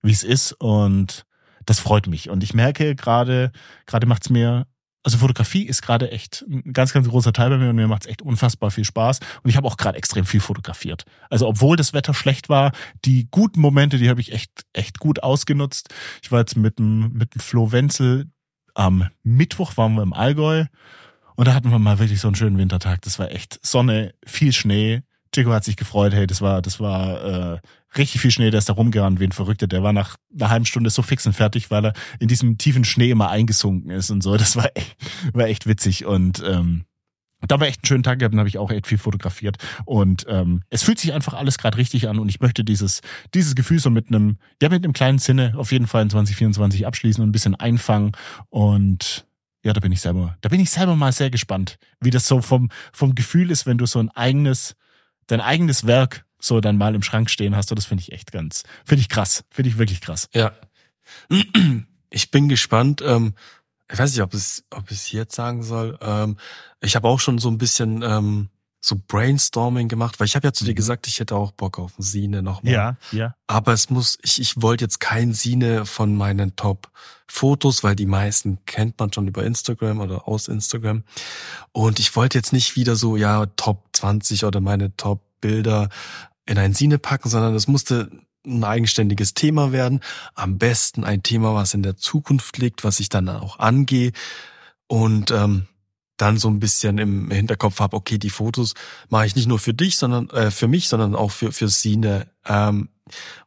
wie 0.02 0.12
es 0.12 0.24
ist 0.24 0.54
und 0.54 1.26
das 1.66 1.80
freut 1.80 2.08
mich. 2.08 2.30
Und 2.30 2.44
ich 2.44 2.54
merke 2.54 2.96
gerade, 2.96 3.52
gerade 3.86 4.08
macht 4.08 4.24
es 4.24 4.30
mir 4.30 4.66
also 5.04 5.18
Fotografie 5.18 5.64
ist 5.64 5.82
gerade 5.82 6.12
echt 6.12 6.44
ein 6.48 6.74
ganz, 6.74 6.94
ganz 6.94 7.08
großer 7.08 7.32
Teil 7.32 7.50
bei 7.50 7.58
mir 7.58 7.70
und 7.70 7.76
mir 7.76 7.88
macht 7.88 8.04
es 8.04 8.10
echt 8.10 8.22
unfassbar 8.22 8.70
viel 8.70 8.84
Spaß. 8.84 9.20
Und 9.44 9.50
ich 9.50 9.56
habe 9.56 9.68
auch 9.68 9.78
gerade 9.78 9.98
extrem 9.98 10.26
viel 10.26 10.42
fotografiert. 10.42 11.06
Also 11.30 11.48
obwohl 11.48 11.78
das 11.78 11.94
Wetter 11.94 12.14
schlecht 12.14 12.50
war, 12.50 12.72
die 13.06 13.28
guten 13.32 13.62
Momente, 13.62 13.98
die 13.98 14.10
habe 14.10 14.22
ich 14.22 14.34
echt, 14.34 14.66
echt 14.74 15.00
gut 15.00 15.24
ausgenutzt. 15.24 15.94
Ich 16.22 16.32
war 16.32 16.40
jetzt 16.40 16.58
mit 16.58 16.80
dem, 16.80 17.14
mit 17.14 17.34
dem 17.36 17.42
Flo 17.42 17.72
Wenzel 17.72 18.30
am 18.76 19.10
Mittwoch 19.24 19.78
waren 19.78 19.96
wir 19.96 20.04
im 20.04 20.14
Allgäu 20.14 20.66
und 21.36 21.48
da 21.48 21.54
hatten 21.54 21.72
wir 21.72 21.80
mal 21.80 22.00
wirklich 22.00 22.20
so 22.20 22.28
einen 22.28 22.36
schönen 22.36 22.58
Wintertag. 22.58 23.02
Das 23.02 23.20
war 23.20 23.32
echt 23.32 23.60
Sonne, 23.66 24.14
viel 24.26 24.54
Schnee. 24.54 25.04
Chico 25.34 25.52
hat 25.52 25.64
sich 25.64 25.76
gefreut, 25.76 26.14
hey, 26.14 26.28
das 26.28 26.42
war, 26.42 26.62
das 26.62 26.80
war 26.80 27.24
äh, 27.54 27.60
richtig 27.98 28.22
viel 28.22 28.32
Schnee, 28.32 28.50
der 28.50 28.60
ist 28.60 28.70
da 28.70 28.74
rumgerannt 28.74 29.20
wie 29.20 29.26
ein 29.26 29.32
Verrückter. 29.32 29.68
Der 29.68 29.84
war 29.84 29.94
nach 29.94 30.16
einer 30.34 30.50
halben 30.50 30.66
Stunde 30.66 30.90
so 30.90 31.02
fix 31.02 31.26
und 31.26 31.34
fertig, 31.34 31.70
weil 31.72 31.86
er 31.86 31.94
in 32.20 32.28
diesem 32.28 32.58
tiefen 32.58 32.84
Schnee 32.84 33.10
immer 33.10 33.30
eingesunken 33.30 33.92
ist 33.92 34.10
und 34.10 34.22
so. 34.22 34.38
Das 34.38 34.56
war 34.56 34.70
echt, 34.76 34.96
war 35.34 35.48
echt 35.48 35.68
witzig 35.68 36.06
und 36.06 36.44
ähm, 36.46 36.86
da 37.48 37.60
war 37.60 37.68
echt 37.68 37.84
ein 37.84 37.86
schöner 37.86 38.04
Tag 38.04 38.20
gehabt, 38.20 38.34
und 38.34 38.40
habe 38.40 38.50
ich 38.50 38.58
auch 38.58 38.72
echt 38.72 38.88
viel 38.88 38.98
fotografiert. 38.98 39.58
Und 39.86 40.26
ähm, 40.28 40.64
es 40.70 40.84
fühlt 40.84 41.00
sich 41.00 41.14
einfach 41.14 41.34
alles 41.34 41.58
gerade 41.58 41.78
richtig 41.78 42.10
an 42.10 42.20
und 42.20 42.30
ich 42.30 42.42
möchte 42.42 42.64
dieses, 42.64 43.02
dieses 43.34 43.56
Gefühl 43.56 43.80
so 43.80 43.90
mit 43.90 44.10
einem, 44.10 44.38
ja, 44.62 44.70
mit 44.70 44.84
einem 44.84 44.94
kleinen 44.94 45.20
Sinne 45.20 45.54
auf 45.56 45.72
jeden 45.72 45.88
Fall 45.88 46.04
in 46.04 46.10
2024 46.10 46.86
abschließen 46.86 47.24
und 47.24 47.30
ein 47.30 47.32
bisschen 47.32 47.56
einfangen. 47.56 48.12
Und 48.50 49.26
ja, 49.64 49.74
da 49.74 49.80
bin 49.80 49.92
ich 49.92 50.02
selber, 50.02 50.38
da 50.42 50.50
bin 50.50 50.60
ich 50.60 50.70
selber 50.70 50.96
mal 50.96 51.12
sehr 51.12 51.30
gespannt, 51.30 51.78
wie 52.02 52.10
das 52.10 52.28
so 52.28 52.42
vom, 52.42 52.70
vom 52.92 53.16
Gefühl 53.16 53.52
ist, 53.52 53.66
wenn 53.66 53.78
du 53.78 53.86
so 53.86 54.00
ein 54.00 54.10
eigenes, 54.10 54.76
dein 55.30 55.42
eigenes 55.42 55.88
Werk 55.88 56.26
so 56.40 56.62
dann 56.62 56.78
mal 56.78 56.96
im 56.96 57.04
Schrank 57.04 57.30
stehen 57.30 57.56
hast. 57.56 57.72
Und 57.72 57.78
das 57.78 57.86
finde 57.86 58.02
ich 58.02 58.12
echt 58.12 58.32
ganz, 58.32 58.64
finde 58.86 59.02
ich 59.02 59.10
krass, 59.10 59.44
finde 59.50 59.70
ich 59.70 59.78
wirklich 59.78 60.02
krass. 60.02 60.30
Ja. 60.34 60.54
Ich 62.12 62.32
bin 62.32 62.50
gespannt. 62.50 63.04
Ähm, 63.06 63.36
ich 63.88 64.00
weiß 64.00 64.12
nicht, 64.12 64.24
ob 64.24 64.34
es, 64.34 64.64
ob 64.72 64.90
ich 64.90 64.98
es 64.98 65.12
jetzt 65.12 65.36
sagen 65.36 65.62
soll. 65.62 65.96
Ähm, 66.02 66.38
ich 66.82 66.96
habe 66.96 67.08
auch 67.08 67.20
schon 67.20 67.38
so 67.38 67.52
ein 67.52 67.60
bisschen 67.60 68.02
ähm, 68.02 68.50
so 68.82 68.96
Brainstorming 69.08 69.88
gemacht, 69.90 70.20
weil 70.20 70.28
ich 70.28 70.36
habe 70.36 70.48
ja 70.48 70.54
zu 70.54 70.64
dir 70.64 70.72
Mhm. 70.72 70.76
gesagt, 70.76 71.08
ich 71.08 71.20
hätte 71.20 71.36
auch 71.36 71.52
Bock 71.52 71.80
auf 71.80 72.00
ein 72.00 72.02
Sine 72.04 72.42
nochmal. 72.42 72.74
Ja, 72.74 72.98
ja. 73.12 73.36
Aber 73.48 73.74
es 73.74 73.90
muss, 73.90 74.18
ich, 74.22 74.40
ich 74.40 74.62
wollte 74.62 74.86
jetzt 74.86 75.00
kein 75.00 75.34
Sine 75.34 75.86
von 75.86 76.16
meinen 76.16 76.56
Top-Fotos, 76.56 77.84
weil 77.84 77.96
die 77.96 78.06
meisten 78.06 78.60
kennt 78.66 78.98
man 79.00 79.12
schon 79.12 79.28
über 79.28 79.44
Instagram 79.44 80.00
oder 80.00 80.28
aus 80.28 80.48
Instagram. 80.48 81.04
Und 81.72 82.00
ich 82.00 82.16
wollte 82.16 82.38
jetzt 82.38 82.54
nicht 82.54 82.76
wieder 82.76 82.96
so, 82.96 83.18
ja, 83.18 83.46
Top 83.58 83.90
20 83.94 84.46
oder 84.46 84.62
meine 84.62 84.96
Top-Bilder 84.96 85.90
in 86.46 86.58
ein 86.58 86.74
Sine 86.74 86.98
packen, 87.00 87.30
sondern 87.30 87.56
es 87.56 87.68
musste 87.68 88.10
ein 88.46 88.64
eigenständiges 88.64 89.34
Thema 89.34 89.74
werden. 89.74 90.00
Am 90.36 90.58
besten 90.58 91.04
ein 91.04 91.22
Thema, 91.22 91.54
was 91.54 91.74
in 91.74 91.84
der 91.84 91.98
Zukunft 91.98 92.58
liegt, 92.58 92.86
was 92.86 93.02
ich 93.02 93.10
dann 93.10 93.28
auch 93.28 93.60
angehe. 93.60 94.14
Und 94.88 95.32
ähm, 95.32 95.68
dann 96.22 96.38
so 96.38 96.50
ein 96.50 96.60
bisschen 96.60 96.98
im 96.98 97.32
Hinterkopf 97.32 97.80
habe, 97.80 97.96
okay, 97.96 98.18
die 98.18 98.30
Fotos 98.30 98.74
mache 99.10 99.26
ich 99.26 99.36
nicht 99.36 99.48
nur 99.48 99.60
für 99.60 99.74
dich, 99.74 99.98
sondern 99.98 100.30
äh, 100.30 100.52
für 100.52 100.68
mich, 100.68 100.88
sondern 100.90 101.16
auch 101.16 101.32
für 101.32 101.52
für 101.52 101.70
Sine. 101.70 102.30
Ähm, 102.46 102.90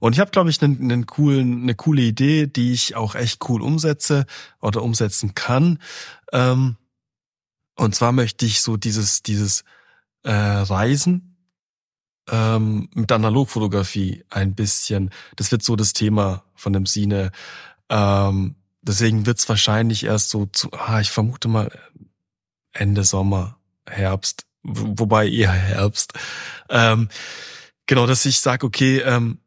und 0.01 0.15
ich 0.15 0.20
habe, 0.20 0.31
glaube 0.31 0.51
ich, 0.51 0.61
einen, 0.62 0.81
einen 0.82 1.07
coolen, 1.07 1.62
eine 1.62 1.74
coole 1.74 2.03
Idee, 2.03 2.47
die 2.47 2.73
ich 2.73 2.97
auch 2.97 3.15
echt 3.15 3.49
cool 3.49 3.62
umsetze 3.62 4.27
oder 4.61 4.82
umsetzen 4.82 5.35
kann. 5.35 5.78
Ähm, 6.32 6.77
und 7.77 7.94
zwar 7.94 8.12
möchte 8.12 8.47
ich 8.47 8.61
so 8.62 8.77
dieses 8.77 9.23
dieses 9.23 9.65
äh, 10.24 10.32
Reisen 10.32 11.36
ähm, 12.31 12.89
mit 12.94 13.12
Analogfotografie 13.12 14.24
ein 14.31 14.55
bisschen. 14.55 15.11
Das 15.36 15.53
wird 15.53 15.62
so 15.62 15.77
das 15.77 15.93
Thema 15.93 16.44
von 16.55 16.73
dem 16.73 16.86
Sine. 16.86 17.32
Ähm, 17.89 18.57
deswegen 18.81 19.27
wird's 19.27 19.49
wahrscheinlich 19.49 20.05
erst 20.05 20.31
so 20.31 20.47
zu, 20.47 20.70
ah, 20.73 21.01
ich 21.01 21.11
vermute 21.11 21.49
mal 21.49 21.70
Ende 22.73 23.05
Sommer, 23.05 23.57
Herbst, 23.89 24.44
wo- 24.62 24.94
wobei 24.97 25.28
eher 25.28 25.53
Herbst. 25.53 26.12
Ähm, 26.69 27.09
genau, 27.86 28.07
dass 28.07 28.24
ich 28.27 28.40
sage, 28.40 28.66
okay, 28.66 28.99
ähm, 29.01 29.39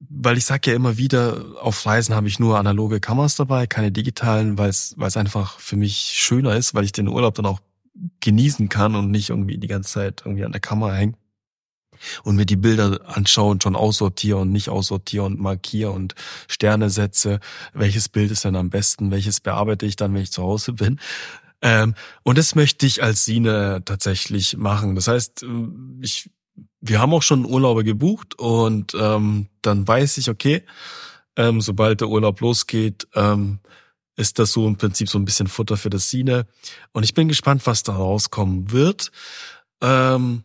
weil 0.00 0.36
ich 0.36 0.44
sage 0.44 0.70
ja 0.70 0.76
immer 0.76 0.98
wieder, 0.98 1.44
auf 1.60 1.86
Reisen 1.86 2.14
habe 2.14 2.28
ich 2.28 2.38
nur 2.38 2.58
analoge 2.58 3.00
Kameras 3.00 3.36
dabei, 3.36 3.66
keine 3.66 3.90
digitalen, 3.90 4.58
weil 4.58 4.68
es 4.70 4.94
einfach 5.16 5.58
für 5.60 5.76
mich 5.76 5.96
schöner 6.14 6.56
ist, 6.56 6.74
weil 6.74 6.84
ich 6.84 6.92
den 6.92 7.08
Urlaub 7.08 7.34
dann 7.34 7.46
auch 7.46 7.60
genießen 8.20 8.68
kann 8.68 8.96
und 8.96 9.10
nicht 9.10 9.30
irgendwie 9.30 9.56
die 9.56 9.66
ganze 9.68 9.92
Zeit 9.92 10.22
irgendwie 10.24 10.44
an 10.44 10.52
der 10.52 10.60
Kamera 10.60 10.92
hängen 10.92 11.16
und 12.24 12.36
mir 12.36 12.44
die 12.44 12.56
Bilder 12.56 13.00
anschaue 13.06 13.52
und 13.52 13.62
schon 13.62 13.76
aussortiere 13.76 14.38
und 14.38 14.50
nicht 14.52 14.68
aussortiere 14.68 15.24
und 15.24 15.40
markiere 15.40 15.92
und 15.92 16.14
Sterne 16.48 16.90
setze, 16.90 17.40
welches 17.72 18.08
Bild 18.08 18.30
ist 18.30 18.44
denn 18.44 18.56
am 18.56 18.68
besten, 18.68 19.10
welches 19.10 19.40
bearbeite 19.40 19.86
ich 19.86 19.96
dann, 19.96 20.12
wenn 20.12 20.22
ich 20.22 20.32
zu 20.32 20.42
Hause 20.42 20.72
bin. 20.72 20.98
Ähm, 21.64 21.94
und 22.22 22.36
das 22.36 22.54
möchte 22.54 22.84
ich 22.84 23.02
als 23.02 23.24
Sine 23.24 23.80
tatsächlich 23.86 24.56
machen. 24.58 24.94
Das 24.94 25.08
heißt, 25.08 25.42
ähm, 25.42 25.98
ich, 26.02 26.30
wir 26.80 27.00
haben 27.00 27.14
auch 27.14 27.22
schon 27.22 27.46
Urlaube 27.46 27.84
gebucht 27.84 28.38
und 28.38 28.94
ähm, 28.94 29.48
dann 29.62 29.88
weiß 29.88 30.18
ich, 30.18 30.28
okay, 30.28 30.62
ähm, 31.36 31.62
sobald 31.62 32.02
der 32.02 32.08
Urlaub 32.08 32.40
losgeht, 32.40 33.08
ähm, 33.14 33.60
ist 34.14 34.38
das 34.38 34.52
so 34.52 34.68
im 34.68 34.76
Prinzip 34.76 35.08
so 35.08 35.18
ein 35.18 35.24
bisschen 35.24 35.48
Futter 35.48 35.78
für 35.78 35.90
das 35.90 36.10
Sine. 36.10 36.46
Und 36.92 37.02
ich 37.02 37.14
bin 37.14 37.28
gespannt, 37.28 37.66
was 37.66 37.82
da 37.82 37.94
rauskommen 37.94 38.70
wird. 38.70 39.10
Ähm, 39.80 40.44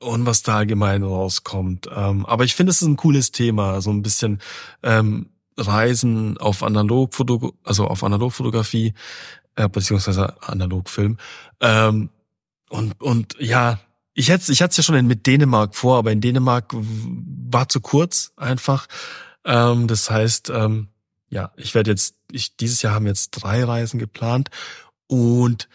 und 0.00 0.26
was 0.26 0.42
da 0.42 0.58
allgemein 0.58 1.04
rauskommt. 1.04 1.88
Ähm, 1.94 2.26
aber 2.26 2.42
ich 2.42 2.56
finde, 2.56 2.70
es 2.70 2.82
ist 2.82 2.88
ein 2.88 2.96
cooles 2.96 3.30
Thema, 3.30 3.80
so 3.80 3.90
ein 3.90 4.02
bisschen 4.02 4.40
ähm, 4.82 5.30
Reisen 5.56 6.38
auf 6.38 6.62
Analogfoto, 6.62 7.54
also 7.62 7.86
auf 7.86 8.02
Analogfotografie, 8.02 8.94
äh, 9.56 9.68
beziehungsweise 9.68 10.40
Analogfilm. 10.42 11.18
Ähm, 11.60 12.10
und, 12.68 13.00
und 13.00 13.36
ja, 13.38 13.80
ich 14.14 14.28
hätte 14.28 14.52
ich 14.52 14.62
hatte 14.62 14.70
es 14.72 14.76
ja 14.78 14.82
schon 14.82 15.06
mit 15.06 15.26
Dänemark 15.26 15.74
vor, 15.74 15.98
aber 15.98 16.12
in 16.12 16.20
Dänemark 16.20 16.72
war 16.72 17.68
zu 17.68 17.80
kurz 17.80 18.32
einfach. 18.36 18.86
Ähm, 19.44 19.86
das 19.88 20.10
heißt, 20.10 20.50
ähm, 20.50 20.88
ja, 21.30 21.52
ich 21.56 21.74
werde 21.74 21.90
jetzt, 21.90 22.16
ich, 22.30 22.56
dieses 22.56 22.82
Jahr 22.82 22.94
haben 22.94 23.06
jetzt 23.06 23.30
drei 23.30 23.64
Reisen 23.64 23.98
geplant 23.98 24.50
und 25.06 25.68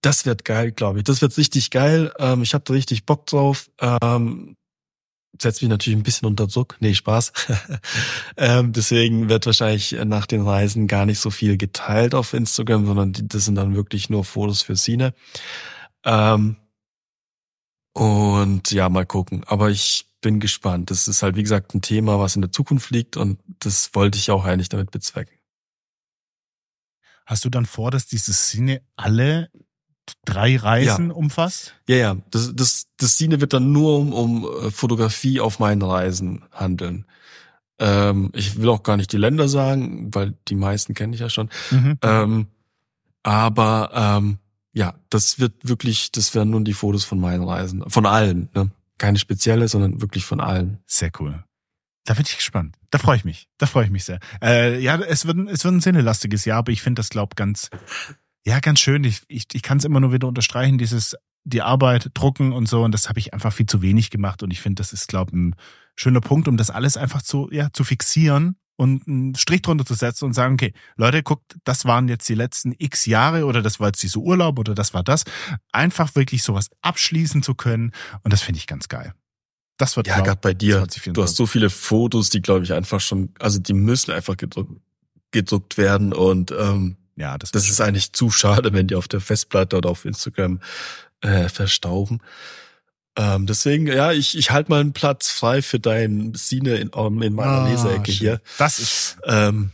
das 0.00 0.26
wird 0.26 0.44
geil, 0.44 0.72
glaube 0.72 0.98
ich. 0.98 1.04
Das 1.04 1.22
wird 1.22 1.36
richtig 1.36 1.70
geil. 1.70 2.12
Ähm, 2.18 2.42
ich 2.42 2.54
habe 2.54 2.64
da 2.64 2.72
richtig 2.72 3.04
Bock 3.04 3.26
drauf. 3.26 3.70
Ähm, 3.80 4.56
setzt 5.40 5.62
mich 5.62 5.68
natürlich 5.68 5.98
ein 5.98 6.02
bisschen 6.02 6.26
unter 6.26 6.46
Druck. 6.46 6.76
Nee, 6.80 6.94
Spaß. 6.94 7.32
ähm, 8.36 8.72
deswegen 8.72 9.28
wird 9.28 9.46
wahrscheinlich 9.46 9.92
nach 10.04 10.26
den 10.26 10.42
Reisen 10.42 10.86
gar 10.86 11.06
nicht 11.06 11.20
so 11.20 11.30
viel 11.30 11.56
geteilt 11.56 12.14
auf 12.14 12.34
Instagram, 12.34 12.86
sondern 12.86 13.12
das 13.12 13.44
sind 13.44 13.54
dann 13.54 13.74
wirklich 13.74 14.10
nur 14.10 14.24
Fotos 14.24 14.62
für 14.62 14.76
Sine. 14.76 15.14
Ähm, 16.04 16.56
und 17.92 18.70
ja, 18.70 18.88
mal 18.88 19.06
gucken. 19.06 19.44
Aber 19.46 19.70
ich 19.70 20.06
bin 20.20 20.40
gespannt. 20.40 20.90
Das 20.90 21.08
ist 21.08 21.22
halt, 21.22 21.36
wie 21.36 21.42
gesagt, 21.42 21.74
ein 21.74 21.82
Thema, 21.82 22.18
was 22.18 22.36
in 22.36 22.42
der 22.42 22.52
Zukunft 22.52 22.90
liegt 22.90 23.16
und 23.16 23.38
das 23.60 23.94
wollte 23.94 24.18
ich 24.18 24.30
auch 24.30 24.44
eigentlich 24.44 24.68
damit 24.68 24.90
bezwecken. 24.90 25.34
Hast 27.26 27.44
du 27.44 27.50
dann 27.50 27.66
vor, 27.66 27.90
dass 27.90 28.06
diese 28.06 28.32
Szene 28.32 28.82
alle 28.96 29.50
drei 30.24 30.56
Reisen 30.56 31.10
umfasst? 31.10 31.74
Ja, 31.88 31.96
ja. 31.96 32.16
Das, 32.30 32.52
das, 32.54 32.86
das 32.96 33.18
Sine 33.18 33.40
wird 33.40 33.52
dann 33.52 33.72
nur 33.72 33.98
um, 33.98 34.12
um 34.12 34.44
äh, 34.66 34.70
Fotografie 34.70 35.40
auf 35.40 35.58
meinen 35.58 35.82
Reisen 35.82 36.42
handeln. 36.52 37.04
Ähm, 37.78 38.30
ich 38.34 38.56
will 38.60 38.68
auch 38.68 38.82
gar 38.82 38.96
nicht 38.96 39.12
die 39.12 39.18
Länder 39.18 39.48
sagen, 39.48 40.12
weil 40.14 40.34
die 40.48 40.56
meisten 40.56 40.94
kenne 40.94 41.14
ich 41.14 41.20
ja 41.20 41.30
schon. 41.30 41.48
Mhm. 41.70 41.98
Ähm, 42.02 42.46
aber 43.22 43.90
ähm, 43.94 44.38
ja, 44.72 44.94
das 45.10 45.38
wird 45.38 45.52
wirklich, 45.62 46.12
das 46.12 46.34
werden 46.34 46.50
nun 46.50 46.64
die 46.64 46.72
Fotos 46.74 47.04
von 47.04 47.20
meinen 47.20 47.44
Reisen. 47.44 47.88
Von 47.88 48.06
allen, 48.06 48.48
ne? 48.54 48.70
Keine 48.98 49.18
spezielle, 49.18 49.68
sondern 49.68 50.00
wirklich 50.00 50.24
von 50.24 50.40
allen. 50.40 50.78
Sehr 50.86 51.10
cool. 51.20 51.44
Da 52.04 52.14
bin 52.14 52.24
ich 52.26 52.34
gespannt. 52.36 52.74
Da 52.90 52.98
freue 52.98 53.16
ich 53.16 53.24
mich. 53.24 53.48
Da 53.58 53.66
freue 53.66 53.84
ich 53.84 53.90
mich 53.90 54.04
sehr. 54.04 54.18
Äh, 54.42 54.80
ja, 54.80 54.96
es 54.98 55.26
wird, 55.26 55.36
ein- 55.36 55.46
es 55.48 55.62
wird 55.62 55.74
ein 55.74 55.80
sinnelastiges 55.80 56.44
Jahr, 56.46 56.58
aber 56.58 56.72
ich 56.72 56.82
finde 56.82 56.98
das, 57.00 57.10
glaub 57.10 57.36
ganz, 57.36 57.70
ja, 58.46 58.60
ganz 58.60 58.80
schön. 58.80 59.04
Ich, 59.04 59.22
ich, 59.28 59.46
ich 59.52 59.62
kann 59.62 59.78
es 59.78 59.84
immer 59.84 60.00
nur 60.00 60.12
wieder 60.12 60.28
unterstreichen, 60.28 60.78
dieses, 60.78 61.16
die 61.44 61.62
Arbeit, 61.62 62.10
drucken 62.14 62.52
und 62.52 62.68
so. 62.68 62.82
Und 62.82 62.92
das 62.92 63.08
habe 63.08 63.18
ich 63.18 63.32
einfach 63.34 63.52
viel 63.52 63.66
zu 63.66 63.82
wenig 63.82 64.10
gemacht. 64.10 64.42
Und 64.42 64.50
ich 64.50 64.60
finde, 64.60 64.80
das 64.80 64.92
ist, 64.92 65.08
glaub 65.08 65.32
ein 65.32 65.54
schöner 65.96 66.20
Punkt, 66.20 66.48
um 66.48 66.56
das 66.56 66.70
alles 66.70 66.96
einfach 66.96 67.22
zu, 67.22 67.48
ja, 67.50 67.68
zu 67.72 67.84
fixieren 67.84 68.56
und 68.76 69.08
einen 69.08 69.34
Strich 69.34 69.62
drunter 69.62 69.84
zu 69.84 69.94
setzen 69.94 70.26
und 70.26 70.34
sagen, 70.34 70.54
okay, 70.54 70.72
Leute, 70.96 71.22
guckt, 71.22 71.56
das 71.64 71.84
waren 71.84 72.06
jetzt 72.08 72.28
die 72.28 72.34
letzten 72.34 72.74
x 72.78 73.06
Jahre 73.06 73.44
oder 73.44 73.60
das 73.60 73.80
war 73.80 73.88
jetzt 73.88 74.02
dieser 74.02 74.20
Urlaub 74.20 74.58
oder 74.58 74.74
das 74.74 74.94
war 74.94 75.02
das. 75.02 75.24
Einfach 75.72 76.14
wirklich 76.14 76.42
sowas 76.42 76.70
abschließen 76.80 77.42
zu 77.42 77.54
können. 77.54 77.92
Und 78.22 78.32
das 78.32 78.40
finde 78.40 78.58
ich 78.58 78.66
ganz 78.66 78.88
geil. 78.88 79.14
Das 79.78 79.96
wird, 79.96 80.06
Ja, 80.06 80.20
gerade 80.20 80.40
bei 80.40 80.54
dir. 80.54 80.76
2024. 80.78 81.12
Du 81.14 81.22
hast 81.22 81.36
so 81.36 81.46
viele 81.46 81.70
Fotos, 81.70 82.30
die, 82.30 82.40
glaube 82.40 82.64
ich, 82.64 82.72
einfach 82.72 83.00
schon, 83.00 83.34
also 83.40 83.58
die 83.58 83.74
müssen 83.74 84.12
einfach 84.12 84.36
gedruckt, 84.36 84.80
gedruckt 85.32 85.76
werden 85.76 86.12
und 86.12 86.52
ähm, 86.52 86.96
Ja, 87.18 87.36
das, 87.36 87.50
Das 87.50 87.68
ist 87.68 87.76
schön. 87.78 87.86
eigentlich 87.86 88.12
zu 88.12 88.30
schade, 88.30 88.72
wenn 88.72 88.86
die 88.86 88.94
auf 88.94 89.08
der 89.08 89.20
Festplatte 89.20 89.76
oder 89.76 89.90
auf 89.90 90.04
Instagram 90.04 90.60
äh, 91.20 91.48
verstauben. 91.48 92.20
Ähm, 93.16 93.46
deswegen, 93.46 93.88
ja, 93.88 94.12
ich, 94.12 94.38
ich 94.38 94.50
halte 94.52 94.70
mal 94.70 94.80
einen 94.80 94.92
Platz 94.92 95.30
frei 95.30 95.60
für 95.62 95.80
dein 95.80 96.34
Sine 96.34 96.76
in, 96.76 96.90
ähm, 96.94 97.20
in 97.22 97.32
meiner 97.34 97.50
Ah, 97.50 97.68
Leseecke 97.68 98.12
hier. 98.12 98.40
Das 98.58 98.78
ist 98.78 99.18
Ähm, 99.26 99.72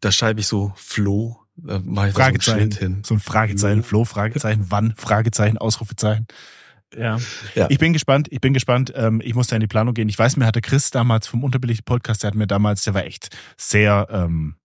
da 0.00 0.12
schreibe 0.12 0.40
ich 0.40 0.46
so 0.46 0.72
Flo, 0.76 1.38
ich 1.56 1.64
so 1.64 1.72
einen 1.74 2.12
Fragezeichen. 2.12 2.60
Schnitt 2.60 2.74
hin. 2.78 3.02
So 3.06 3.14
ein 3.14 3.20
Fragezeichen, 3.20 3.78
Mhm. 3.78 3.84
Flo, 3.84 4.04
Fragezeichen, 4.04 4.66
wann, 4.68 4.94
Fragezeichen, 4.96 5.56
Ausrufezeichen. 5.58 6.26
Ja. 6.94 7.18
Ja. 7.54 7.68
Ich 7.70 7.78
bin 7.78 7.94
gespannt, 7.94 8.28
ich 8.30 8.40
bin 8.42 8.52
gespannt. 8.52 8.92
Ähm, 8.94 9.22
ich 9.24 9.34
muss 9.34 9.46
da 9.46 9.56
in 9.56 9.60
die 9.60 9.66
Planung 9.68 9.94
gehen. 9.94 10.10
Ich 10.10 10.18
weiß, 10.18 10.36
mir 10.36 10.44
hatte 10.44 10.60
Chris 10.60 10.90
damals 10.90 11.26
vom 11.26 11.42
Unterbelicht 11.44 11.86
Podcast, 11.86 12.22
der 12.22 12.28
hat 12.28 12.34
mir 12.34 12.46
damals, 12.46 12.82
der 12.82 12.92
war 12.92 13.06
echt 13.06 13.28
sehr 13.56 14.08
ähm, 14.10 14.56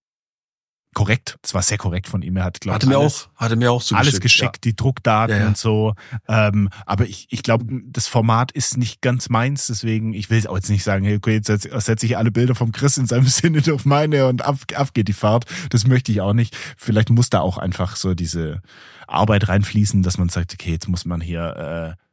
korrekt. 0.98 1.38
Es 1.44 1.54
war 1.54 1.62
sehr 1.62 1.78
korrekt 1.78 2.08
von 2.08 2.24
ihm. 2.24 2.38
Er 2.38 2.44
hat, 2.46 2.60
glaube 2.60 2.74
Hatte 2.74 2.88
mir 2.88 2.98
alles, 2.98 3.30
auch, 3.36 3.42
hatte 3.42 3.56
mir 3.56 3.72
auch 3.72 3.84
zugeschickt. 3.84 4.14
alles 4.14 4.20
geschickt, 4.20 4.64
die 4.64 4.76
Druckdaten 4.76 5.36
Ja, 5.36 5.42
ja. 5.44 5.48
und 5.48 5.56
so. 5.56 5.94
Ähm, 6.28 6.70
aber 6.88 7.06
ich, 7.06 7.28
ich 7.30 7.44
glaube, 7.44 7.68
das 7.86 8.08
Format 8.08 8.52
ist 8.52 8.78
nicht 8.78 9.04
ganz 9.04 9.30
meins, 9.30 9.68
deswegen, 9.68 10.16
ich 10.16 10.32
will 10.32 10.48
auch 10.48 10.56
jetzt 10.56 10.72
nicht 10.72 10.84
sagen, 10.84 11.06
hey, 11.06 11.18
okay, 11.18 11.36
jetzt 11.36 11.46
setze 11.46 11.80
setz 11.82 12.02
ich 12.02 12.18
alle 12.18 12.32
Bilder 12.32 12.56
vom 12.56 12.72
Chris 12.72 12.98
in 12.98 13.06
seinem 13.06 13.26
Sinne 13.28 13.62
auf 13.72 13.86
meine 13.86 14.26
und 14.26 14.44
ab, 14.44 14.58
ab 14.74 14.96
geht 14.96 15.08
die 15.08 15.14
Fahrt. 15.14 15.46
Das 15.70 15.86
möchte 15.86 16.12
ich 16.12 16.22
auch 16.22 16.34
nicht. 16.34 16.58
Vielleicht 16.78 17.12
muss 17.12 17.30
da 17.30 17.42
auch 17.42 17.60
einfach 17.60 17.96
so 17.96 18.16
diese 18.16 18.64
Arbeit 19.06 19.50
reinfließen, 19.50 20.02
dass 20.02 20.18
man 20.18 20.30
sagt, 20.30 20.52
okay, 20.56 20.72
jetzt 20.72 20.88
muss 20.88 21.06
man 21.06 21.22
hier, 21.22 21.96
äh, 21.96 22.04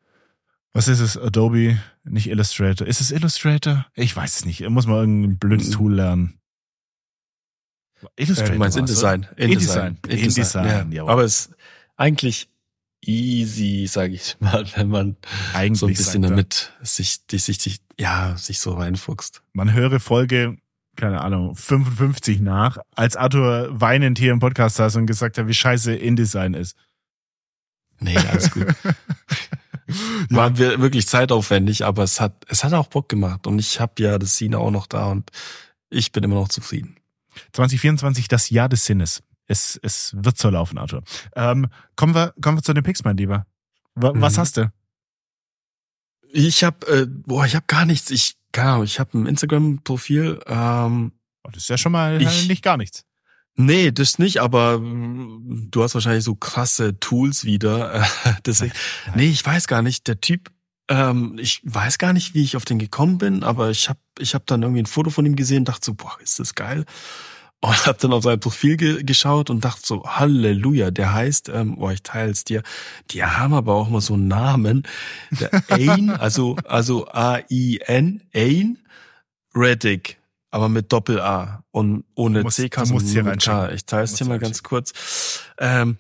was 0.75 0.89
ist 0.89 1.01
es? 1.01 1.17
Adobe, 1.17 1.79
nicht 2.05 2.29
Illustrator. 2.29 2.87
Ist 2.87 3.01
es 3.01 3.13
Illustrator? 3.13 3.87
Ich 3.95 4.15
weiß 4.15 4.41
es 4.41 4.45
nicht. 4.45 4.69
Muss 4.69 4.87
man 4.87 4.97
irgendein 4.97 5.39
blödes. 5.39 5.71
Tool 5.71 5.95
lernen. 5.95 6.39
Äh, 8.17 8.25
du 8.27 8.59
meinst 8.59 8.77
InDesign. 8.77 9.29
oder? 9.31 9.39
InDesign. 9.39 9.99
InDesign, 10.09 10.93
ja. 10.93 11.05
Aber 11.07 11.25
es 11.25 11.47
ist 11.47 11.55
eigentlich 11.97 12.49
easy, 13.07 13.87
sage 13.87 14.15
ich 14.15 14.37
mal, 14.41 14.65
wenn 14.77 14.89
man 14.89 15.17
Eigentlich 15.53 15.79
so 15.79 15.87
ein 15.87 15.95
bisschen 15.95 16.23
damit 16.23 16.73
sich, 16.83 17.21
sich, 17.31 17.45
sich, 17.45 17.81
ja, 17.99 18.37
sich 18.37 18.59
so 18.59 18.75
reinfuchst. 18.75 19.43
man 19.53 19.73
höre 19.73 20.01
Folge, 20.01 20.57
keine 20.97 21.21
Ahnung, 21.21 21.55
55 21.55 22.41
nach, 22.41 22.79
als 22.95 23.17
Arthur 23.17 23.69
weinend 23.71 24.19
hier 24.19 24.33
im 24.33 24.39
Podcast 24.39 24.77
saß 24.77 24.97
und 24.97 25.07
gesagt 25.07 25.39
hat, 25.39 25.47
wie 25.47 25.55
scheiße 25.55 25.95
InDesign 25.95 26.55
ist. 26.55 26.77
Nee, 28.01 28.17
alles 28.17 28.51
gut. 28.51 28.67
War 30.31 30.57
wirklich 30.59 31.07
zeitaufwendig, 31.07 31.85
aber 31.85 32.03
es 32.03 32.21
hat, 32.21 32.45
es 32.49 32.65
hat 32.65 32.73
auch 32.73 32.89
Bock 32.89 33.09
gemacht. 33.09 33.47
Und 33.47 33.59
ich 33.59 33.81
habe 33.81 34.03
ja 34.03 34.19
das 34.19 34.37
Scene 34.37 34.59
auch 34.59 34.71
noch 34.71 34.87
da 34.87 35.07
und 35.07 35.31
ich 35.91 36.11
bin 36.11 36.25
immer 36.25 36.37
noch 36.37 36.49
zufrieden. 36.49 36.97
2024, 37.53 38.29
das 38.29 38.51
Jahr 38.51 38.69
des 38.69 38.85
Sinnes. 38.85 39.23
Es, 39.47 39.79
es 39.83 40.15
wird 40.17 40.39
so 40.39 40.49
laufen, 40.51 40.79
Arthur. 40.79 41.03
Ähm, 41.37 41.69
kommen, 41.97 42.15
wir, 42.15 42.35
kommen 42.41 42.59
wir 42.59 42.63
zu 42.63 42.73
den 42.73 42.83
Picks, 42.83 43.05
mein 43.05 43.17
Lieber. 43.17 43.47
Was 43.95 44.37
mhm. 44.37 44.41
hast 44.41 44.57
du? 44.57 44.73
Ich 46.33 46.65
habe, 46.65 46.87
äh, 46.87 47.07
boah, 47.07 47.47
ich 47.47 47.55
habe 47.55 47.67
gar 47.67 47.85
nichts. 47.85 48.11
Ich, 48.11 48.37
keine 48.53 48.71
Ahnung, 48.71 48.85
ich 48.85 48.99
habe 48.99 49.17
ein 49.17 49.27
Instagram-Profil. 49.27 50.41
Ähm, 50.47 51.13
oh, 51.45 51.51
das 51.53 51.65
ist 51.65 51.69
ja 51.69 51.79
schon 51.79 51.93
mal 51.93 52.21
ich, 52.21 52.49
nicht 52.49 52.63
gar 52.63 52.77
nichts. 52.77 53.05
Nee, 53.57 53.93
das 53.93 54.19
nicht, 54.19 54.39
aber 54.39 54.81
mm, 54.81 55.69
du 55.71 55.83
hast 55.83 55.95
wahrscheinlich 55.95 56.25
so 56.25 56.35
krasse 56.35 56.99
Tools 56.99 57.45
wieder. 57.45 58.05
Deswegen, 58.47 58.73
nee, 59.15 59.29
ich 59.29 59.45
weiß 59.45 59.69
gar 59.69 59.83
nicht. 59.83 60.09
Der 60.09 60.21
Typ, 60.21 60.51
ähm, 60.89 61.37
ich 61.41 61.61
weiß 61.65 61.99
gar 61.99 62.13
nicht, 62.13 62.35
wie 62.35 62.43
ich 62.43 62.57
auf 62.57 62.65
den 62.65 62.79
gekommen 62.79 63.19
bin, 63.19 63.43
aber 63.43 63.71
ich 63.71 63.89
habe 63.89 63.99
ich 64.19 64.35
hab 64.35 64.47
dann 64.47 64.63
irgendwie 64.63 64.83
ein 64.83 64.87
Foto 64.87 65.11
von 65.11 65.27
ihm 65.27 65.37
gesehen, 65.37 65.65
dachte 65.65 65.87
so, 65.87 65.95
boah, 65.95 66.17
ist 66.23 66.39
das 66.39 66.55
geil. 66.55 66.85
Und 67.61 67.87
hab 67.87 67.99
dann 67.99 68.13
auf 68.13 68.25
sein 68.25 68.41
Profil 68.41 68.77
ge 68.77 69.03
geschaut 69.03 69.49
und 69.49 69.65
dachte 69.65 69.83
so, 69.85 70.05
Halleluja, 70.05 70.91
der 70.91 71.15
heißt, 71.15 71.49
ähm, 71.49 71.77
boah, 71.77 71.93
ich 71.93 72.03
teil's 72.03 72.45
dir, 72.45 72.63
die 73.11 73.25
haben 73.25 73.55
aber 73.55 73.75
auch 73.75 73.89
mal 73.89 74.03
so 74.03 74.15
einen 74.15 74.29
Namen. 74.29 74.83
Der 75.31 75.63
Ain, 75.71 76.11
also, 76.21 76.57
also 76.65 77.07
A-I-N, 77.09 78.23
Ain 78.35 78.79
Reddick 79.55 80.19
aber 80.55 80.69
mit 80.69 80.93
Doppel 80.93 81.21
A 81.21 81.65
und 81.73 82.05
ohne 82.15 82.47
C-K, 82.47 82.85
sondern 82.87 83.25
mit 83.25 83.43
K. 83.43 83.71
Ich 83.73 83.87
teile 83.87 84.05
es 84.05 84.15
dir 84.15 84.25
mal 84.25 84.39
ganz 84.39 84.63
kurz. 84.63 85.41
Ähm, 85.59 85.99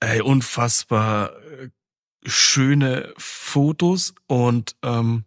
ey, 0.00 0.20
unfassbar 0.20 1.30
äh, 1.36 1.68
schöne 2.24 3.12
Fotos 3.16 4.14
und 4.26 4.76
ähm, 4.82 5.24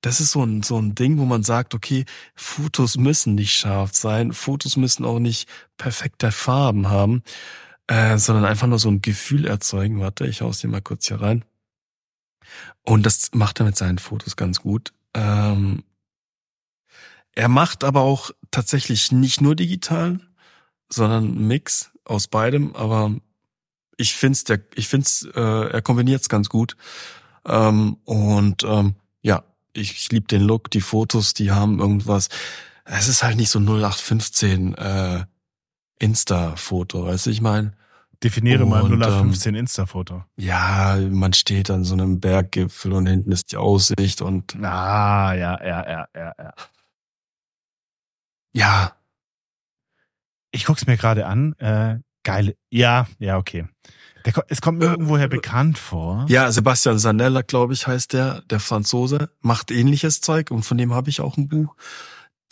das 0.00 0.20
ist 0.20 0.32
so 0.32 0.44
ein, 0.44 0.62
so 0.62 0.78
ein 0.78 0.94
Ding, 0.94 1.18
wo 1.18 1.24
man 1.24 1.42
sagt, 1.42 1.74
okay, 1.74 2.04
Fotos 2.34 2.96
müssen 2.96 3.34
nicht 3.34 3.52
scharf 3.56 3.94
sein, 3.94 4.32
Fotos 4.32 4.76
müssen 4.76 5.04
auch 5.04 5.18
nicht 5.18 5.48
perfekte 5.78 6.30
Farben 6.30 6.88
haben, 6.88 7.22
äh, 7.88 8.18
sondern 8.18 8.44
einfach 8.44 8.66
nur 8.66 8.78
so 8.78 8.88
ein 8.88 9.02
Gefühl 9.02 9.46
erzeugen. 9.46 10.00
Warte, 10.00 10.26
ich 10.26 10.42
hau's 10.42 10.60
dir 10.60 10.68
mal 10.68 10.82
kurz 10.82 11.08
hier 11.08 11.20
rein. 11.20 11.44
Und 12.82 13.04
das 13.04 13.30
macht 13.34 13.60
er 13.60 13.66
mit 13.66 13.76
seinen 13.76 13.98
Fotos 13.98 14.36
ganz 14.36 14.60
gut. 14.60 14.92
Ähm, 15.14 15.82
er 17.34 17.48
macht 17.48 17.84
aber 17.84 18.02
auch 18.02 18.30
tatsächlich 18.50 19.12
nicht 19.12 19.40
nur 19.40 19.56
digital, 19.56 20.20
sondern 20.88 21.46
Mix 21.46 21.90
aus 22.04 22.28
beidem. 22.28 22.76
Aber 22.76 23.12
ich 23.96 24.14
find's, 24.14 24.44
der, 24.44 24.60
ich 24.74 24.88
find's, 24.88 25.26
äh, 25.34 25.40
er 25.40 25.82
kombiniert's 25.82 26.28
ganz 26.28 26.48
gut. 26.48 26.76
Ähm, 27.46 27.98
und 28.04 28.64
ähm, 28.64 28.96
ja, 29.22 29.44
ich, 29.72 29.92
ich 29.92 30.12
liebe 30.12 30.26
den 30.26 30.42
Look, 30.42 30.70
die 30.70 30.80
Fotos, 30.80 31.34
die 31.34 31.50
haben 31.50 31.78
irgendwas. 31.78 32.28
Es 32.84 33.08
ist 33.08 33.22
halt 33.22 33.36
nicht 33.36 33.50
so 33.50 33.58
0815 33.58 34.74
äh, 34.74 35.24
Insta-Foto, 35.98 37.06
weißt 37.06 37.26
du, 37.26 37.30
ich 37.30 37.40
meine. 37.40 37.72
Definiere 38.22 38.64
und, 38.64 38.70
mal 38.70 38.82
0815 38.82 39.54
ähm, 39.54 39.60
Insta-Foto. 39.60 40.24
Ja, 40.36 40.96
man 41.10 41.32
steht 41.34 41.70
an 41.70 41.84
so 41.84 41.94
einem 41.94 42.20
Berggipfel 42.20 42.92
und 42.92 43.06
hinten 43.06 43.30
ist 43.32 43.52
die 43.52 43.56
Aussicht 43.56 44.22
und. 44.22 44.56
Ah, 44.62 45.34
ja, 45.34 45.62
ja, 45.62 45.88
ja, 45.88 46.08
ja, 46.14 46.32
ja. 46.38 46.54
Ja. 48.52 48.92
Ich 50.50 50.64
guck's 50.64 50.86
mir 50.86 50.96
gerade 50.96 51.26
an. 51.26 51.52
Äh, 51.58 51.98
geil. 52.26 52.56
Ja, 52.70 53.06
ja, 53.18 53.38
okay. 53.38 53.66
Der, 54.24 54.34
es 54.48 54.60
kommt 54.60 54.80
mir 54.80 54.86
irgendwoher 54.86 55.28
bekannt 55.28 55.78
vor. 55.78 56.26
Ja, 56.28 56.50
Sebastian 56.50 56.98
Sanella, 56.98 57.42
glaube 57.42 57.72
ich, 57.72 57.86
heißt 57.86 58.12
der, 58.12 58.42
der 58.50 58.58
Franzose, 58.58 59.30
macht 59.40 59.70
ähnliches 59.70 60.20
Zeug 60.20 60.50
und 60.50 60.64
von 60.64 60.76
dem 60.76 60.92
habe 60.92 61.08
ich 61.08 61.20
auch 61.20 61.36
ein 61.36 61.48
Buch. 61.48 61.76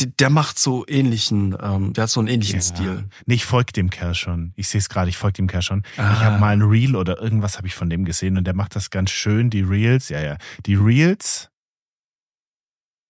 Der, 0.00 0.06
der 0.06 0.30
macht 0.30 0.58
so 0.58 0.84
ähnlichen, 0.86 1.56
ähm, 1.60 1.92
der 1.92 2.04
hat 2.04 2.10
so 2.10 2.20
einen 2.20 2.28
ähnlichen 2.28 2.60
ja. 2.60 2.62
Stil. 2.62 3.08
Nee, 3.26 3.34
ich 3.34 3.44
folge 3.44 3.72
dem 3.72 3.90
Kerl 3.90 4.14
schon. 4.14 4.52
Ich 4.54 4.68
sehe 4.68 4.78
es 4.78 4.88
gerade, 4.88 5.08
ich 5.08 5.16
folge 5.16 5.34
dem 5.34 5.48
Kerl 5.48 5.62
schon. 5.62 5.82
Ah. 5.96 6.12
Ich 6.12 6.20
habe 6.20 6.38
mal 6.38 6.52
ein 6.52 6.62
Reel 6.62 6.94
oder 6.94 7.20
irgendwas 7.20 7.56
habe 7.58 7.66
ich 7.66 7.74
von 7.74 7.90
dem 7.90 8.04
gesehen 8.04 8.38
und 8.38 8.44
der 8.44 8.54
macht 8.54 8.76
das 8.76 8.90
ganz 8.90 9.10
schön, 9.10 9.50
die 9.50 9.62
Reels, 9.62 10.08
ja, 10.08 10.20
ja. 10.20 10.36
Die 10.66 10.76
Reels 10.76 11.50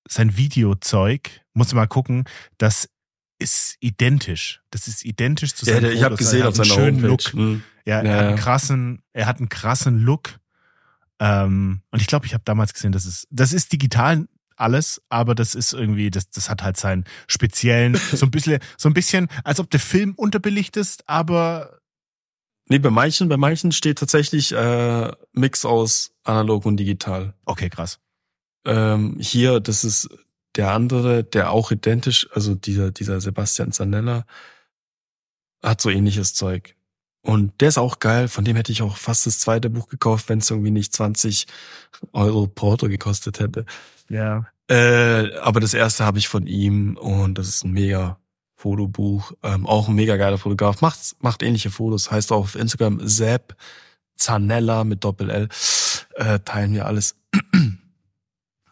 sein 0.09 0.37
Videozeug, 0.37 1.43
muss 1.55 1.73
man 1.73 1.83
mal 1.83 1.87
gucken, 1.87 2.25
das 2.59 2.89
ist 3.39 3.77
identisch. 3.81 4.63
Das 4.71 4.89
ist 4.89 5.05
identisch 5.05 5.55
zu 5.55 5.65
seinem 5.65 5.85
Ja, 5.85 5.91
ich 5.91 6.03
habe 6.03 6.17
gesehen 6.17 6.47
auf 6.47 6.57
seiner 6.57 6.75
schönen 6.75 7.03
Homepage. 7.03 7.09
Look. 7.09 7.35
Mhm. 7.35 7.63
Ja, 7.87 8.01
er 8.01 8.05
ja. 8.05 8.13
hat 8.17 8.27
einen 8.27 8.39
krassen, 8.39 9.03
er 9.13 9.27
hat 9.27 9.39
einen 9.39 9.49
krassen 9.49 9.99
Look. 9.99 10.39
Ähm, 11.19 11.83
und 11.91 12.01
ich 12.01 12.07
glaube, 12.07 12.27
ich 12.27 12.35
habe 12.35 12.45
damals 12.45 12.75
gesehen, 12.75 12.93
das 12.93 13.07
ist, 13.07 13.27
das 13.31 13.53
ist 13.53 13.73
digital 13.73 14.27
alles, 14.57 15.03
aber 15.09 15.35
das 15.35 15.55
ist 15.55 15.73
irgendwie, 15.73 16.11
das, 16.11 16.31
das 16.31 16.49
hat 16.49 16.63
halt 16.63 16.77
seinen 16.77 17.05
speziellen, 17.27 17.95
so 18.13 18.27
ein 18.27 18.31
bisschen, 18.31 18.61
so 18.77 18.89
ein 18.89 18.95
bisschen, 18.95 19.29
als 19.43 19.61
ob 19.61 19.71
der 19.71 19.81
Film 19.81 20.15
unterbelichtet 20.17 20.81
ist, 20.81 21.09
aber 21.09 21.81
Nee, 22.67 22.79
bei 22.79 22.91
manchen, 22.91 23.29
bei 23.29 23.37
manchen 23.37 23.73
steht 23.73 23.99
tatsächlich 23.99 24.53
äh, 24.53 25.13
Mix 25.33 25.67
aus 25.67 26.15
analog 26.23 26.65
und 26.65 26.79
digital. 26.79 27.35
Okay, 27.45 27.69
krass. 27.69 28.01
Ähm, 28.65 29.19
hier, 29.21 29.61
das 29.61 29.85
ist 29.85 30.09
der 30.57 30.73
andere, 30.73 31.25
der 31.25 31.51
auch 31.51 31.71
identisch, 31.71 32.29
also 32.33 32.55
dieser, 32.55 32.91
dieser 32.91 33.21
Sebastian 33.21 33.73
Zanella, 33.73 34.25
hat 35.63 35.81
so 35.81 35.91
ähnliches 35.91 36.35
Zeug. 36.35 36.77
Und 37.23 37.61
der 37.61 37.69
ist 37.69 37.79
auch 37.79 38.01
geil, 38.01 38.29
von 38.29 38.45
dem 38.45 38.55
hätte 38.57 38.71
ich 38.71 38.83
auch 38.83 38.99
fast 38.99 39.27
das 39.27 39.39
zweite 39.39 39.71
Buch 39.71 39.89
gekauft, 39.89 40.29
wenn 40.29 40.41
es 40.41 40.51
irgendwie 40.51 40.71
nicht 40.71 40.93
20 40.93 41.47
Euro 42.13 42.47
Porto 42.47 42.89
gekostet 42.89 43.41
hätte. 43.41 43.65
Ja. 44.11 44.47
Äh, 44.69 45.35
aber 45.39 45.61
das 45.61 45.73
erste 45.73 46.05
habe 46.05 46.19
ich 46.19 46.29
von 46.29 46.47
ihm 46.47 46.97
und 46.99 47.39
das 47.39 47.49
ist 47.49 47.65
ein 47.65 47.73
mega 47.73 48.19
Fotobuch. 48.57 49.33
Ähm, 49.43 49.67
auch 49.67 49.89
ein 49.89 49.95
mega 49.95 50.17
geiler 50.17 50.39
Fotograf. 50.39 50.83
Macht, 50.83 51.17
macht 51.21 51.43
ähnliche 51.43 51.71
Fotos. 51.71 52.11
Heißt 52.11 52.31
auch 52.31 52.41
auf 52.41 52.55
Instagram 52.57 53.01
Sepp 53.07 53.57
Zanella 54.17 54.85
mit 54.85 55.03
Doppel 55.03 55.31
L. 55.31 55.49
Äh, 56.17 56.41
teilen 56.41 56.75
wir 56.75 56.87
alles 56.87 57.17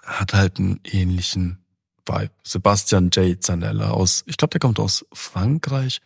hat 0.02 0.34
halt 0.34 0.58
einen 0.58 0.80
ähnlichen 0.84 1.61
Vibe. 2.06 2.30
Sebastian 2.42 3.10
J. 3.10 3.42
Zanella 3.42 3.90
aus, 3.90 4.24
ich 4.26 4.36
glaube, 4.36 4.50
der 4.50 4.60
kommt 4.60 4.78
aus 4.80 5.06
Frankreich. 5.12 6.00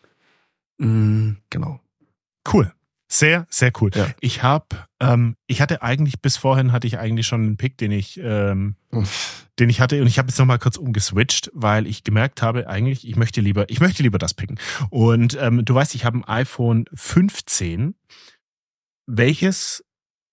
Mhm, 0.78 1.38
genau. 1.50 1.80
Cool. 2.52 2.72
Sehr, 3.08 3.46
sehr 3.50 3.72
cool. 3.80 3.90
Ja. 3.94 4.08
Ich 4.20 4.42
habe, 4.42 4.66
ähm, 4.98 5.36
ich 5.46 5.60
hatte 5.60 5.80
eigentlich 5.82 6.20
bis 6.20 6.36
vorhin 6.36 6.72
hatte 6.72 6.88
ich 6.88 6.98
eigentlich 6.98 7.26
schon 7.26 7.42
einen 7.42 7.56
Pick, 7.56 7.78
den 7.78 7.92
ich, 7.92 8.18
ähm, 8.20 8.74
den 9.60 9.70
ich 9.70 9.80
hatte 9.80 10.00
und 10.00 10.08
ich 10.08 10.18
habe 10.18 10.28
jetzt 10.28 10.38
noch 10.38 10.46
mal 10.46 10.58
kurz 10.58 10.76
umgeswitcht, 10.76 11.50
weil 11.54 11.86
ich 11.86 12.02
gemerkt 12.02 12.42
habe, 12.42 12.68
eigentlich 12.68 13.06
ich 13.08 13.14
möchte 13.14 13.40
lieber, 13.40 13.70
ich 13.70 13.80
möchte 13.80 14.02
lieber 14.02 14.18
das 14.18 14.34
picken. 14.34 14.58
Und 14.90 15.38
ähm, 15.40 15.64
du 15.64 15.74
weißt, 15.74 15.94
ich 15.94 16.04
habe 16.04 16.18
ein 16.18 16.24
iPhone 16.24 16.86
15, 16.94 17.94
welches 19.06 19.84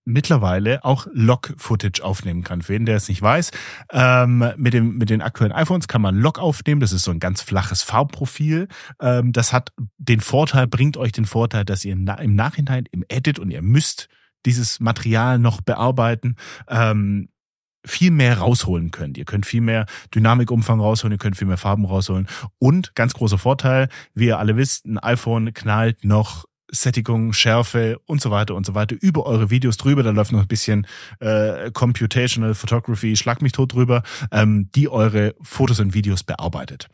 mittlerweile 0.06 0.84
auch 0.84 1.08
Log-Footage 1.14 2.04
aufnehmen 2.04 2.44
kann. 2.44 2.62
Für 2.62 2.74
jeden, 2.74 2.86
der 2.86 2.98
es 2.98 3.08
nicht 3.08 3.22
weiß, 3.22 3.52
ähm, 3.92 4.46
mit, 4.58 4.74
dem, 4.74 4.98
mit 4.98 5.10
den 5.10 5.22
aktuellen 5.22 5.54
iPhones 5.54 5.88
kann 5.88 6.02
man 6.02 6.16
Log 6.16 6.40
aufnehmen. 6.40 6.82
Das 6.82 6.92
ist 6.92 7.04
so 7.04 7.12
ein 7.12 7.20
ganz 7.20 7.42
flaches 7.42 7.82
Farbprofil. 7.82 8.68
Ähm, 9.00 9.32
das 9.32 9.54
hat 9.54 9.72
den 9.98 10.20
Vorteil, 10.20 10.68
bringt 10.68 10.98
euch 10.98 11.12
den 11.12 11.26
Vorteil, 11.26 11.66
dass 11.66 11.86
ihr 11.86 11.94
im 11.94 12.36
Nachhinein 12.36 12.86
im 12.92 13.04
Edit 13.08 13.40
und 13.40 13.52
ihr 13.52 13.62
müsst 13.62 14.10
dieses 14.46 14.80
Material 14.80 15.40
noch 15.40 15.62
bearbeiten, 15.62 16.36
ähm, 16.68 17.30
viel 17.86 18.12
mehr 18.12 18.38
rausholen 18.38 18.92
könnt. 18.92 19.18
Ihr 19.18 19.26
könnt 19.26 19.46
viel 19.46 19.62
mehr 19.62 19.86
Dynamikumfang 20.16 20.80
rausholen, 20.80 21.14
ihr 21.14 21.18
könnt 21.18 21.38
viel 21.38 21.48
mehr 21.48 21.58
Farben 21.58 21.86
rausholen. 21.86 22.28
Und 22.58 22.96
ganz 22.96 23.14
großer 23.14 23.38
Vorteil, 23.38 23.90
wie 24.14 24.28
ihr 24.28 24.40
alle 24.40 24.56
wisst, 24.56 24.86
ein 24.86 24.98
iPhone 25.00 25.54
knallt 25.54 26.04
noch 26.06 26.46
Sättigung, 26.74 27.34
Schärfe 27.34 28.00
und 28.06 28.22
so 28.22 28.32
weiter 28.32 28.56
und 28.56 28.66
so 28.66 28.74
weiter 28.76 28.96
über 29.00 29.26
eure 29.26 29.50
Videos 29.50 29.78
drüber. 29.78 30.04
Da 30.04 30.10
läuft 30.10 30.32
noch 30.32 30.42
ein 30.42 30.48
bisschen 30.48 30.88
äh, 31.20 31.72
Computational 31.72 32.56
Photography, 32.56 33.16
schlag 33.16 33.42
mich 33.42 33.52
tot 33.52 33.74
drüber, 33.74 34.04
ähm, 34.32 34.70
die 34.76 34.90
eure 34.90 35.36
Fotos 35.42 35.80
und 35.80 35.94
Videos 35.94 36.24
bearbeitet. 36.24 36.90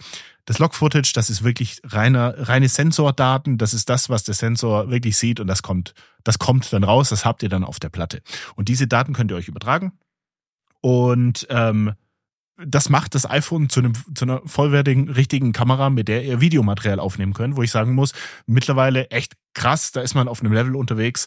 Das 0.46 0.58
Log-Footage, 0.58 1.14
das 1.14 1.30
ist 1.30 1.44
wirklich 1.44 1.80
reine, 1.84 2.48
reine 2.48 2.70
Sensordaten. 2.70 3.58
Das 3.58 3.74
ist 3.74 3.90
das, 3.90 4.10
was 4.10 4.24
der 4.24 4.34
Sensor 4.34 4.90
wirklich 4.90 5.16
sieht 5.16 5.40
und 5.40 5.48
das 5.48 5.62
kommt, 5.62 5.94
das 6.24 6.40
kommt 6.40 6.74
dann 6.74 6.84
raus. 6.84 7.10
Das 7.10 7.24
habt 7.24 7.44
ihr 7.44 7.50
dann 7.50 7.64
auf 7.64 7.80
der 7.80 7.90
Platte. 7.90 8.22
Und 8.56 8.68
diese 8.68 8.88
Daten 8.88 9.14
könnt 9.14 9.32
ihr 9.32 9.38
euch 9.38 9.48
übertragen. 9.48 9.94
Und 10.82 11.46
ähm, 11.50 11.94
das 12.66 12.90
macht 12.90 13.16
das 13.16 13.30
iPhone 13.30 13.70
zu, 13.70 13.80
einem, 13.80 13.94
zu 14.14 14.26
einer 14.26 14.42
vollwertigen, 14.46 15.10
richtigen 15.10 15.54
Kamera, 15.54 15.90
mit 15.90 16.08
der 16.08 16.24
ihr 16.24 16.42
Videomaterial 16.42 17.00
aufnehmen 17.00 17.34
könnt, 17.34 17.56
wo 17.56 17.64
ich 17.64 17.72
sagen 17.72 17.94
muss, 17.94 18.14
mittlerweile 18.46 19.10
echt 19.12 19.34
krass, 19.54 19.92
da 19.92 20.02
ist 20.02 20.16
man 20.16 20.28
auf 20.28 20.42
einem 20.42 20.54
Level 20.54 20.76
unterwegs. 20.76 21.26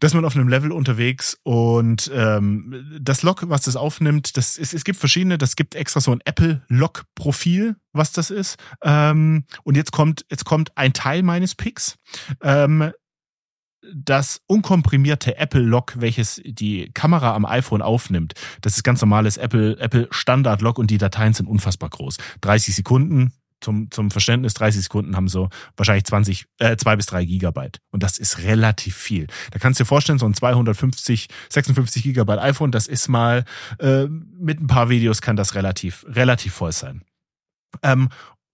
Da 0.00 0.06
ist 0.06 0.14
man 0.14 0.24
auf 0.24 0.36
einem 0.36 0.46
Level 0.46 0.70
unterwegs 0.70 1.36
und 1.42 2.08
ähm, 2.14 3.00
das 3.00 3.24
Log, 3.24 3.48
was 3.48 3.62
das 3.62 3.74
aufnimmt, 3.74 4.36
das 4.36 4.56
ist, 4.56 4.72
es 4.72 4.84
gibt 4.84 4.96
verschiedene, 4.96 5.38
das 5.38 5.56
gibt 5.56 5.74
extra 5.74 6.00
so 6.00 6.12
ein 6.12 6.20
Apple-Log-Profil, 6.24 7.74
was 7.92 8.12
das 8.12 8.30
ist. 8.30 8.58
Ähm, 8.84 9.44
und 9.64 9.76
jetzt 9.76 9.90
kommt, 9.90 10.24
jetzt 10.30 10.44
kommt 10.44 10.70
ein 10.76 10.92
Teil 10.92 11.24
meines 11.24 11.56
Picks. 11.56 11.96
Ähm, 12.40 12.92
das 13.94 14.40
unkomprimierte 14.46 15.36
Apple 15.36 15.62
Log, 15.62 15.94
welches 15.98 16.40
die 16.44 16.90
Kamera 16.92 17.34
am 17.34 17.44
iPhone 17.44 17.82
aufnimmt. 17.82 18.34
Das 18.60 18.76
ist 18.76 18.82
ganz 18.82 19.00
normales 19.00 19.36
Apple, 19.36 19.78
Apple 19.78 20.08
Standard 20.10 20.62
Log 20.62 20.78
und 20.78 20.90
die 20.90 20.98
Dateien 20.98 21.34
sind 21.34 21.46
unfassbar 21.46 21.90
groß. 21.90 22.16
30 22.40 22.74
Sekunden, 22.74 23.32
zum, 23.60 23.90
zum 23.90 24.10
Verständnis, 24.10 24.54
30 24.54 24.82
Sekunden 24.82 25.16
haben 25.16 25.28
so 25.28 25.48
wahrscheinlich 25.76 26.04
20, 26.04 26.46
äh, 26.58 26.76
2 26.76 26.96
bis 26.96 27.06
3 27.06 27.24
Gigabyte. 27.24 27.80
Und 27.90 28.02
das 28.02 28.18
ist 28.18 28.38
relativ 28.38 28.96
viel. 28.96 29.26
Da 29.50 29.58
kannst 29.58 29.80
du 29.80 29.84
dir 29.84 29.88
vorstellen, 29.88 30.18
so 30.18 30.26
ein 30.26 30.34
250, 30.34 31.28
56 31.48 32.02
Gigabyte 32.02 32.38
iPhone, 32.38 32.70
das 32.70 32.86
ist 32.86 33.08
mal, 33.08 33.44
äh, 33.80 34.06
mit 34.06 34.60
ein 34.60 34.68
paar 34.68 34.88
Videos 34.88 35.22
kann 35.22 35.36
das 35.36 35.54
relativ, 35.54 36.04
relativ 36.08 36.54
voll 36.54 36.72
sein. 36.72 37.02
Ähm, 37.82 38.08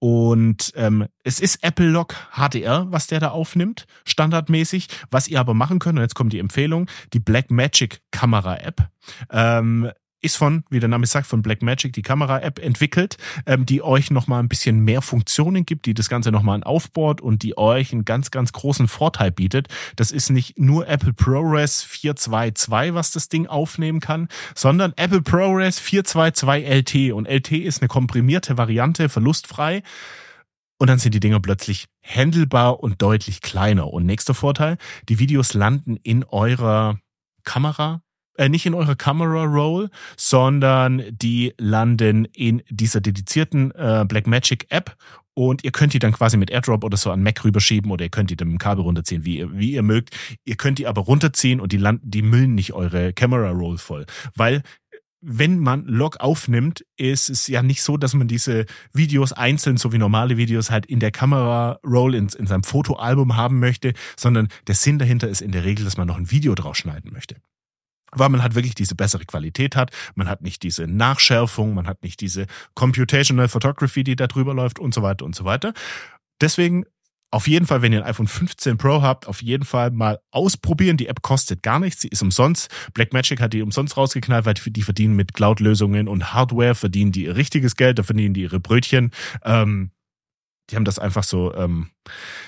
und 0.05 0.71
ähm, 0.77 1.07
es 1.23 1.41
ist 1.41 1.65
Apple 1.65 1.89
Log 1.89 2.15
HDR, 2.37 2.87
was 2.91 3.07
der 3.07 3.21
da 3.21 3.29
aufnimmt, 3.31 3.87
standardmäßig. 4.05 4.89
Was 5.11 5.29
ihr 5.29 5.41
aber 5.41 5.55
machen 5.55 5.79
könnt, 5.79 5.99
und 5.99 6.03
jetzt 6.03 6.15
kommt 6.15 6.35
die 6.35 6.41
Empfehlung, 6.41 6.91
die 7.15 7.21
Blackmagic 7.21 8.03
Kamera 8.11 8.57
App. 8.57 8.87
Ähm, 9.31 9.91
ist 10.25 10.37
von, 10.37 10.65
wie 10.71 10.81
der 10.81 10.89
Name 10.89 11.07
sagt, 11.07 11.27
von 11.27 11.43
Blackmagic, 11.43 11.93
die 11.93 12.03
Kamera-App 12.03 12.59
entwickelt, 12.59 13.17
ähm, 13.47 13.67
die 13.67 13.83
euch 13.83 14.11
nochmal 14.11 14.43
ein 14.43 14.49
bisschen 14.49 14.81
mehr 14.81 15.03
Funktionen 15.03 15.67
gibt, 15.67 15.87
die 15.87 15.95
das 15.95 16.09
Ganze 16.09 16.33
nochmal 16.33 16.63
aufbaut 16.65 17.21
und 17.21 17.43
die 17.43 17.59
euch 17.59 17.93
einen 17.93 18.05
ganz, 18.05 18.31
ganz 18.31 18.53
großen 18.53 18.89
Vorteil 18.89 19.31
bietet. 19.31 19.69
Das 19.97 20.11
ist 20.11 20.31
nicht 20.31 20.59
nur 20.59 20.89
Apple 20.89 21.13
ProRes 21.13 21.83
422, 21.83 22.95
was 22.95 23.11
das 23.11 23.29
Ding 23.29 23.47
aufnehmen 23.47 24.01
kann, 24.01 24.29
sondern 24.55 24.93
Apple 24.97 25.23
ProRes 25.23 25.79
422 25.79 26.67
LT. 26.67 27.13
Und 27.13 27.27
LT 27.29 27.53
ist 27.53 27.83
eine 27.83 27.89
komprimierte 27.89 28.57
Variante, 28.57 29.09
verlustfrei. 29.09 29.83
Und 30.79 30.89
dann 30.89 30.99
sind 30.99 31.15
die 31.15 31.21
Dinger 31.21 31.41
plötzlich 31.41 31.87
handelbar 32.03 32.81
und 32.81 33.01
deutlich 33.01 33.41
kleiner. 33.43 33.93
Und 33.93 34.07
nächster 34.07 34.35
Vorteil, 34.35 34.77
die 35.09 35.19
Videos 35.19 35.55
landen 35.55 35.97
in 35.97 36.25
eurer 36.25 36.99
Kamera 37.45 38.04
äh, 38.37 38.49
nicht 38.49 38.67
in 38.67 38.75
eurer 38.75 38.97
Camera 38.97 39.45
Roll, 39.45 39.91
sondern 40.17 41.03
die 41.11 41.55
landen 41.59 42.25
in 42.27 42.63
dieser 42.69 43.01
dedizierten 43.01 43.71
äh, 43.73 44.05
Blackmagic 44.07 44.67
App. 44.71 44.97
Und 45.37 45.65
ihr 45.65 45.73
könnt 45.73 45.93
die 45.93 45.99
dann 45.99 46.13
quasi 46.13 46.37
mit 46.37 46.51
AirDrop 46.51 46.85
oder 46.85 46.97
so 46.97 47.11
an 47.11 47.23
Mac 47.23 47.45
rüberschieben 47.45 47.91
oder 47.91 48.05
ihr 48.05 48.11
könnt 48.11 48.31
die 48.31 48.37
dann 48.37 48.49
mit 48.49 48.55
dem 48.55 48.59
Kabel 48.59 48.85
runterziehen, 48.85 49.25
wie 49.25 49.39
ihr, 49.39 49.53
wie 49.53 49.73
ihr 49.73 49.83
mögt. 49.83 50.17
Ihr 50.45 50.55
könnt 50.55 50.79
die 50.79 50.87
aber 50.87 51.03
runterziehen 51.03 51.61
und 51.61 51.73
die 51.73 51.77
landen, 51.77 52.09
die 52.09 52.23
müllen 52.23 52.55
nicht 52.55 52.73
eure 52.73 53.13
Camera 53.13 53.51
Roll 53.51 53.79
voll, 53.79 54.07
weil 54.37 54.63
wenn 55.27 55.59
man 55.59 55.87
Log 55.87 56.19
aufnimmt, 56.21 56.85
ist 56.99 57.31
es 57.31 57.49
ja 57.49 57.63
nicht 57.63 57.83
so, 57.83 57.97
dass 57.97 58.15
man 58.15 58.29
diese 58.29 58.67
Videos 58.93 59.33
einzeln, 59.33 59.79
so 59.79 59.91
wie 59.93 59.99
normale 59.99 60.37
Videos, 60.37 60.71
halt 60.71 60.85
in 60.85 61.01
der 61.01 61.11
Kamera 61.11 61.81
Roll 61.85 62.15
in, 62.15 62.29
in 62.29 62.47
seinem 62.47 62.63
Fotoalbum 62.63 63.35
haben 63.35 63.59
möchte, 63.59 63.95
sondern 64.17 64.49
der 64.67 64.75
Sinn 64.75 64.99
dahinter 64.99 65.29
ist 65.29 65.41
in 65.41 65.51
der 65.51 65.65
Regel, 65.65 65.85
dass 65.85 65.97
man 65.97 66.07
noch 66.07 66.19
ein 66.19 66.31
Video 66.31 66.55
draus 66.55 66.77
schneiden 66.77 67.11
möchte 67.13 67.37
weil 68.19 68.29
man 68.29 68.43
halt 68.43 68.55
wirklich 68.55 68.75
diese 68.75 68.95
bessere 68.95 69.25
Qualität 69.25 69.77
hat, 69.77 69.91
man 70.15 70.29
hat 70.29 70.43
nicht 70.43 70.63
diese 70.63 70.87
Nachschärfung, 70.87 71.75
man 71.75 71.87
hat 71.87 72.03
nicht 72.03 72.21
diese 72.21 72.47
Computational 72.75 73.49
Photography, 73.49 74.05
die 74.05 74.17
da 74.17 74.27
drüber 74.27 74.55
läuft 74.55 74.79
und 74.79 74.95
so 74.95 75.03
weiter 75.03 75.25
und 75.25 75.35
so 75.35 75.45
weiter. 75.45 75.73
Deswegen 76.41 76.85
auf 77.35 77.49
jeden 77.49 77.67
Fall, 77.67 77.83
wenn 77.83 77.93
ihr 77.93 78.05
ein 78.05 78.09
iPhone 78.09 78.29
15 78.29 78.79
Pro 78.79 79.03
habt, 79.03 79.27
auf 79.27 79.43
jeden 79.43 79.65
Fall 79.65 79.91
mal 79.91 80.21
ausprobieren. 80.31 80.97
Die 80.97 81.09
App 81.09 81.21
kostet 81.21 81.65
gar 81.65 81.81
nichts, 81.81 82.03
sie 82.03 82.09
ist 82.09 82.23
umsonst. 82.23 82.71
Blackmagic 82.95 83.41
hat 83.41 83.53
die 83.53 83.63
umsonst 83.63 83.97
rausgeknallt, 83.97 84.47
weil 84.47 84.55
die 84.55 84.83
verdienen 84.83 85.17
mit 85.17 85.35
Cloud-Lösungen 85.35 86.07
und 86.07 86.33
Hardware, 86.33 86.77
verdienen 86.77 87.11
die 87.11 87.25
ihr 87.25 87.35
richtiges 87.35 87.75
Geld, 87.75 87.99
da 87.99 88.05
verdienen 88.05 88.35
die 88.35 88.43
ihre 88.43 88.61
Brötchen. 88.61 89.11
Ähm, 89.43 89.91
die 90.71 90.77
haben 90.77 90.85
das 90.85 90.99
einfach 90.99 91.25
so, 91.25 91.55
ähm, 91.55 91.91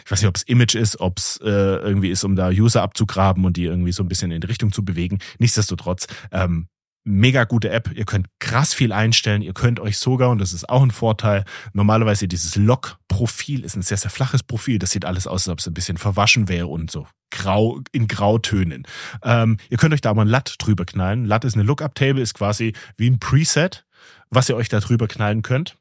ich 0.05 0.11
weiß 0.11 0.21
nicht, 0.21 0.29
ob 0.29 0.37
es 0.37 0.43
Image 0.45 0.75
ist, 0.75 1.01
ob 1.01 1.19
es 1.19 1.39
äh, 1.43 1.49
irgendwie 1.49 2.11
ist, 2.11 2.25
um 2.25 2.37
da 2.37 2.49
User 2.49 2.83
abzugraben 2.83 3.45
und 3.45 3.57
die 3.57 3.65
irgendwie 3.65 3.93
so 3.93 4.03
ein 4.03 4.09
bisschen 4.09 4.31
in 4.31 4.41
die 4.41 4.47
Richtung 4.47 4.73
zu 4.73 4.85
bewegen. 4.85 5.19
Nichtsdestotrotz, 5.39 6.07
ähm, 6.33 6.69
mega 7.05 7.45
gute 7.45 7.71
App. 7.71 7.91
Ihr 7.95 8.05
könnt 8.05 8.27
krass 8.41 8.75
viel 8.75 8.93
einstellen. 8.93 9.41
Ihr 9.41 9.55
könnt 9.55 9.81
euch 9.81 9.99
sogar, 9.99 10.31
und 10.31 10.39
das 10.39 10.53
ist 10.53 10.69
auch 10.69 10.83
ein 10.83 10.91
Vorteil, 10.91 11.45
normalerweise 11.73 12.27
dieses 12.27 12.57
Log-Profil 12.57 13.65
ist 13.65 13.77
ein 13.77 13.83
sehr, 13.83 13.97
sehr 13.97 14.11
flaches 14.11 14.43
Profil. 14.43 14.79
Das 14.79 14.91
sieht 14.91 15.05
alles 15.05 15.27
aus, 15.27 15.47
als 15.47 15.53
ob 15.53 15.59
es 15.61 15.67
ein 15.69 15.75
bisschen 15.75 15.99
verwaschen 15.99 16.49
wäre 16.49 16.67
und 16.67 16.91
so 16.91 17.07
grau, 17.31 17.81
in 17.93 18.09
Grautönen. 18.09 18.85
Ähm, 19.23 19.59
ihr 19.69 19.79
könnt 19.79 19.95
euch 19.95 20.01
da 20.01 20.15
mal 20.15 20.23
ein 20.23 20.29
LUT 20.29 20.57
drüber 20.59 20.85
knallen. 20.85 21.27
LUT 21.27 21.45
ist 21.45 21.55
eine 21.55 21.65
Lookup-Table, 21.65 22.23
ist 22.23 22.35
quasi 22.35 22.73
wie 22.97 23.11
ein 23.11 23.19
Preset, 23.19 23.85
was 24.31 24.49
ihr 24.49 24.57
euch 24.57 24.69
da 24.69 24.81
drüber 24.81 25.07
knallen 25.07 25.43
könnt 25.43 25.77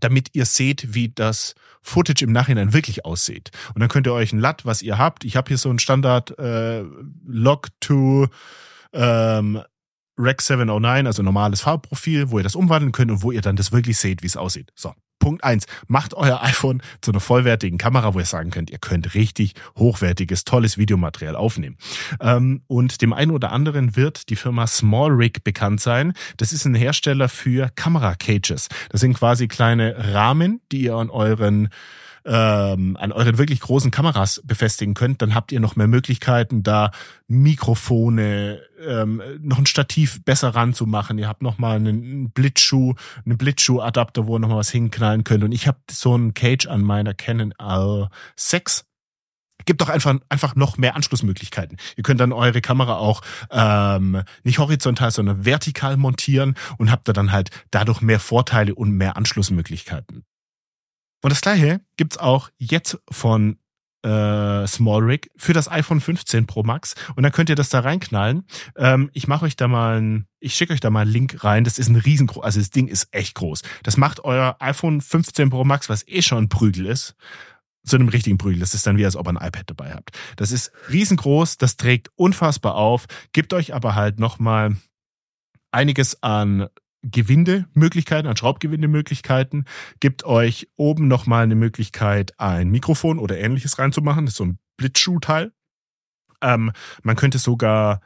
damit 0.00 0.28
ihr 0.32 0.46
seht, 0.46 0.94
wie 0.94 1.08
das 1.08 1.54
Footage 1.82 2.24
im 2.24 2.32
Nachhinein 2.32 2.72
wirklich 2.72 3.04
aussieht. 3.04 3.50
Und 3.74 3.80
dann 3.80 3.88
könnt 3.88 4.06
ihr 4.06 4.14
euch 4.14 4.32
ein 4.32 4.40
LUT, 4.40 4.64
was 4.64 4.82
ihr 4.82 4.98
habt. 4.98 5.24
Ich 5.24 5.36
habe 5.36 5.48
hier 5.48 5.58
so 5.58 5.70
ein 5.70 5.78
Standard 5.78 6.38
äh, 6.38 6.82
Log 7.26 7.68
to 7.80 8.28
ähm, 8.92 9.60
Rec 10.18 10.40
709, 10.40 11.06
also 11.06 11.22
normales 11.22 11.60
Farbprofil, 11.60 12.30
wo 12.30 12.38
ihr 12.38 12.44
das 12.44 12.54
umwandeln 12.54 12.92
könnt 12.92 13.10
und 13.10 13.22
wo 13.22 13.32
ihr 13.32 13.42
dann 13.42 13.56
das 13.56 13.72
wirklich 13.72 13.98
seht, 13.98 14.22
wie 14.22 14.26
es 14.26 14.36
aussieht. 14.36 14.72
So. 14.74 14.94
Punkt 15.18 15.44
eins: 15.44 15.66
Macht 15.86 16.14
euer 16.14 16.42
iPhone 16.42 16.82
zu 17.00 17.10
einer 17.10 17.20
vollwertigen 17.20 17.78
Kamera, 17.78 18.14
wo 18.14 18.18
ihr 18.18 18.24
sagen 18.24 18.50
könnt, 18.50 18.70
ihr 18.70 18.78
könnt 18.78 19.14
richtig 19.14 19.54
hochwertiges, 19.78 20.44
tolles 20.44 20.78
Videomaterial 20.78 21.36
aufnehmen. 21.36 21.76
Ähm, 22.20 22.62
und 22.66 23.02
dem 23.02 23.12
einen 23.12 23.30
oder 23.30 23.52
anderen 23.52 23.96
wird 23.96 24.28
die 24.28 24.36
Firma 24.36 24.66
SmallRig 24.66 25.44
bekannt 25.44 25.80
sein. 25.80 26.12
Das 26.36 26.52
ist 26.52 26.64
ein 26.64 26.74
Hersteller 26.74 27.28
für 27.28 27.70
Kamera-Cages. 27.74 28.68
Das 28.90 29.00
sind 29.00 29.14
quasi 29.14 29.48
kleine 29.48 30.14
Rahmen, 30.14 30.60
die 30.70 30.82
ihr 30.82 30.94
an 30.94 31.10
euren 31.10 31.68
ähm, 32.24 32.96
an 32.96 33.12
euren 33.12 33.38
wirklich 33.38 33.60
großen 33.60 33.90
Kameras 33.90 34.42
befestigen 34.44 34.94
könnt, 34.94 35.20
dann 35.22 35.34
habt 35.34 35.52
ihr 35.52 35.60
noch 35.60 35.76
mehr 35.76 35.86
Möglichkeiten, 35.86 36.62
da 36.62 36.90
Mikrofone, 37.28 38.60
ähm, 38.86 39.22
noch 39.40 39.58
ein 39.58 39.66
Stativ 39.66 40.24
besser 40.24 40.54
ranzumachen. 40.54 41.18
Ihr 41.18 41.28
habt 41.28 41.42
noch 41.42 41.58
mal 41.58 41.76
einen 41.76 42.30
Blitzschuh, 42.30 42.94
einen 43.24 43.38
Blitzschuh-Adapter, 43.38 44.26
wo 44.26 44.36
ihr 44.36 44.40
noch 44.40 44.48
mal 44.48 44.56
was 44.56 44.70
hinknallen 44.70 45.24
könnt. 45.24 45.44
Und 45.44 45.52
ich 45.52 45.66
habe 45.66 45.78
so 45.90 46.14
einen 46.14 46.34
Cage 46.34 46.66
an 46.66 46.82
meiner 46.82 47.14
Canon 47.14 47.52
R6 47.54 48.84
gibt 49.66 49.80
doch 49.80 49.88
einfach 49.88 50.16
einfach 50.28 50.56
noch 50.56 50.76
mehr 50.76 50.94
Anschlussmöglichkeiten. 50.94 51.78
Ihr 51.96 52.02
könnt 52.02 52.20
dann 52.20 52.32
eure 52.32 52.60
Kamera 52.60 52.96
auch 52.96 53.22
ähm, 53.50 54.22
nicht 54.42 54.58
horizontal, 54.58 55.10
sondern 55.10 55.46
vertikal 55.46 55.96
montieren 55.96 56.54
und 56.76 56.90
habt 56.90 57.08
da 57.08 57.14
dann 57.14 57.32
halt 57.32 57.50
dadurch 57.70 58.02
mehr 58.02 58.20
Vorteile 58.20 58.74
und 58.74 58.90
mehr 58.90 59.16
Anschlussmöglichkeiten. 59.16 60.24
Und 61.24 61.30
das 61.30 61.40
gleiche 61.40 61.80
gibt's 61.96 62.18
auch 62.18 62.50
jetzt 62.58 62.98
von 63.10 63.56
äh, 64.04 64.66
SmallRig 64.66 65.30
für 65.38 65.54
das 65.54 65.70
iPhone 65.70 66.02
15 66.02 66.46
Pro 66.46 66.64
Max. 66.64 66.94
Und 67.16 67.22
dann 67.22 67.32
könnt 67.32 67.48
ihr 67.48 67.56
das 67.56 67.70
da 67.70 67.80
reinknallen. 67.80 68.44
Ähm, 68.76 69.08
ich 69.14 69.26
mache 69.26 69.46
euch 69.46 69.56
da 69.56 69.66
mal 69.66 70.02
ein, 70.02 70.26
ich 70.38 70.54
schicke 70.54 70.74
euch 70.74 70.80
da 70.80 70.90
mal 70.90 71.00
einen 71.00 71.12
Link 71.12 71.42
rein. 71.42 71.64
Das 71.64 71.78
ist 71.78 71.88
ein 71.88 71.96
riesengroß, 71.96 72.44
also 72.44 72.60
das 72.60 72.68
Ding 72.68 72.88
ist 72.88 73.08
echt 73.12 73.36
groß. 73.36 73.62
Das 73.84 73.96
macht 73.96 74.22
euer 74.22 74.56
iPhone 74.60 75.00
15 75.00 75.48
Pro 75.48 75.64
Max, 75.64 75.88
was 75.88 76.06
eh 76.06 76.20
schon 76.20 76.44
ein 76.44 76.48
Prügel 76.50 76.84
ist, 76.84 77.16
zu 77.86 77.96
einem 77.96 78.08
richtigen 78.08 78.36
Prügel. 78.36 78.60
Das 78.60 78.74
ist 78.74 78.86
dann 78.86 78.98
wie, 78.98 79.06
als 79.06 79.16
ob 79.16 79.26
ihr 79.26 79.30
ein 79.30 79.48
iPad 79.48 79.70
dabei 79.70 79.94
habt. 79.94 80.10
Das 80.36 80.52
ist 80.52 80.72
riesengroß, 80.90 81.56
das 81.56 81.78
trägt 81.78 82.10
unfassbar 82.16 82.74
auf, 82.74 83.06
gibt 83.32 83.54
euch 83.54 83.72
aber 83.72 83.94
halt 83.94 84.20
nochmal 84.20 84.76
einiges 85.72 86.22
an 86.22 86.68
Gewindemöglichkeiten, 87.10 88.28
an 88.28 88.36
Schraubgewindemöglichkeiten, 88.36 89.64
gibt 90.00 90.24
euch 90.24 90.68
oben 90.76 91.08
nochmal 91.08 91.44
eine 91.44 91.54
Möglichkeit, 91.54 92.38
ein 92.38 92.70
Mikrofon 92.70 93.18
oder 93.18 93.38
ähnliches 93.38 93.78
reinzumachen. 93.78 94.26
Das 94.26 94.34
ist 94.34 94.38
so 94.38 94.46
ein 94.46 94.58
Blitzschuhteil. 94.76 95.52
Ähm, 96.40 96.72
man 97.02 97.16
könnte 97.16 97.38
sogar 97.38 98.00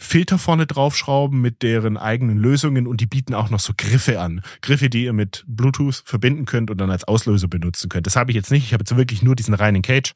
Filter 0.00 0.38
vorne 0.38 0.66
draufschrauben 0.66 1.40
mit 1.40 1.62
deren 1.62 1.96
eigenen 1.96 2.38
Lösungen 2.38 2.86
und 2.86 3.00
die 3.00 3.06
bieten 3.06 3.34
auch 3.34 3.50
noch 3.50 3.58
so 3.58 3.72
Griffe 3.76 4.20
an. 4.20 4.42
Griffe, 4.62 4.88
die 4.88 5.04
ihr 5.04 5.12
mit 5.12 5.44
Bluetooth 5.48 6.02
verbinden 6.04 6.44
könnt 6.44 6.70
und 6.70 6.78
dann 6.78 6.90
als 6.90 7.04
Auslöser 7.04 7.48
benutzen 7.48 7.88
könnt. 7.88 8.06
Das 8.06 8.14
habe 8.14 8.30
ich 8.30 8.36
jetzt 8.36 8.52
nicht. 8.52 8.64
Ich 8.64 8.72
habe 8.72 8.82
jetzt 8.82 8.96
wirklich 8.96 9.22
nur 9.22 9.34
diesen 9.34 9.54
reinen 9.54 9.82
Cage 9.82 10.14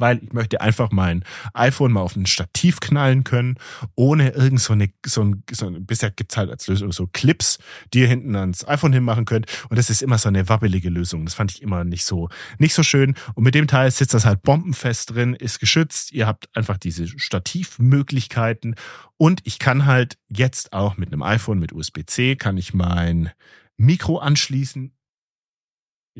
weil 0.00 0.22
ich 0.22 0.32
möchte 0.32 0.60
einfach 0.60 0.90
mein 0.90 1.24
iPhone 1.54 1.92
mal 1.92 2.00
auf 2.00 2.16
ein 2.16 2.26
Stativ 2.26 2.80
knallen 2.80 3.24
können, 3.24 3.56
ohne 3.94 4.30
irgend 4.30 4.60
so 4.60 4.72
eine, 4.72 4.90
so 5.04 5.22
ein, 5.22 5.42
so 5.50 5.66
ein 5.66 5.86
bisher 5.86 6.10
gibt's 6.10 6.36
halt 6.36 6.50
als 6.50 6.66
Lösung 6.66 6.92
so 6.92 7.06
Clips, 7.06 7.58
die 7.92 8.00
ihr 8.00 8.08
hinten 8.08 8.34
ans 8.36 8.66
iPhone 8.66 8.92
hinmachen 8.92 9.24
könnt. 9.24 9.46
Und 9.68 9.78
das 9.78 9.90
ist 9.90 10.02
immer 10.02 10.18
so 10.18 10.28
eine 10.28 10.48
wabbelige 10.48 10.90
Lösung. 10.90 11.24
Das 11.24 11.34
fand 11.34 11.52
ich 11.52 11.62
immer 11.62 11.84
nicht 11.84 12.04
so, 12.04 12.28
nicht 12.58 12.74
so 12.74 12.82
schön. 12.82 13.14
Und 13.34 13.44
mit 13.44 13.54
dem 13.54 13.66
Teil 13.66 13.90
sitzt 13.90 14.14
das 14.14 14.24
halt 14.24 14.42
bombenfest 14.42 15.14
drin, 15.14 15.34
ist 15.34 15.60
geschützt. 15.60 16.12
Ihr 16.12 16.26
habt 16.26 16.48
einfach 16.54 16.78
diese 16.78 17.06
Stativmöglichkeiten. 17.06 18.74
Und 19.16 19.40
ich 19.44 19.58
kann 19.58 19.86
halt 19.86 20.16
jetzt 20.28 20.72
auch 20.72 20.96
mit 20.96 21.12
einem 21.12 21.22
iPhone 21.22 21.58
mit 21.58 21.72
USB-C 21.72 22.36
kann 22.36 22.56
ich 22.56 22.72
mein 22.72 23.30
Mikro 23.76 24.18
anschließen 24.18 24.92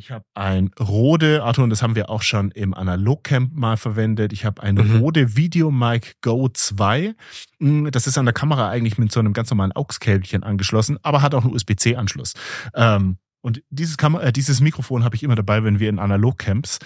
ich 0.00 0.10
habe 0.10 0.24
ein 0.32 0.70
Rode, 0.80 1.42
Arthur, 1.42 1.64
und 1.64 1.70
das 1.70 1.82
haben 1.82 1.94
wir 1.94 2.08
auch 2.08 2.22
schon 2.22 2.52
im 2.52 2.72
Analogcamp 2.72 3.54
mal 3.54 3.76
verwendet. 3.76 4.32
Ich 4.32 4.46
habe 4.46 4.62
ein 4.62 4.76
mhm. 4.76 4.96
Rode 4.96 5.36
Videomic 5.36 6.16
Go 6.22 6.48
2. 6.48 7.14
Mm, 7.58 7.88
das 7.90 8.06
ist 8.06 8.16
an 8.16 8.24
der 8.24 8.32
Kamera 8.32 8.70
eigentlich 8.70 8.96
mit 8.96 9.12
so 9.12 9.20
einem 9.20 9.34
ganz 9.34 9.50
normalen 9.50 9.72
AUX-Käbelchen 9.72 10.42
angeschlossen, 10.42 10.98
aber 11.02 11.20
hat 11.20 11.34
auch 11.34 11.44
einen 11.44 11.52
USB-C-Anschluss. 11.52 12.32
Ähm, 12.74 13.18
Und 13.42 13.62
dieses, 13.68 13.98
Kamera, 13.98 14.22
äh, 14.22 14.32
dieses 14.32 14.62
Mikrofon 14.62 15.04
habe 15.04 15.16
ich 15.16 15.22
immer 15.22 15.34
dabei, 15.34 15.64
wenn 15.64 15.80
wir 15.80 15.90
in 15.90 15.98
Analogcamps 15.98 16.78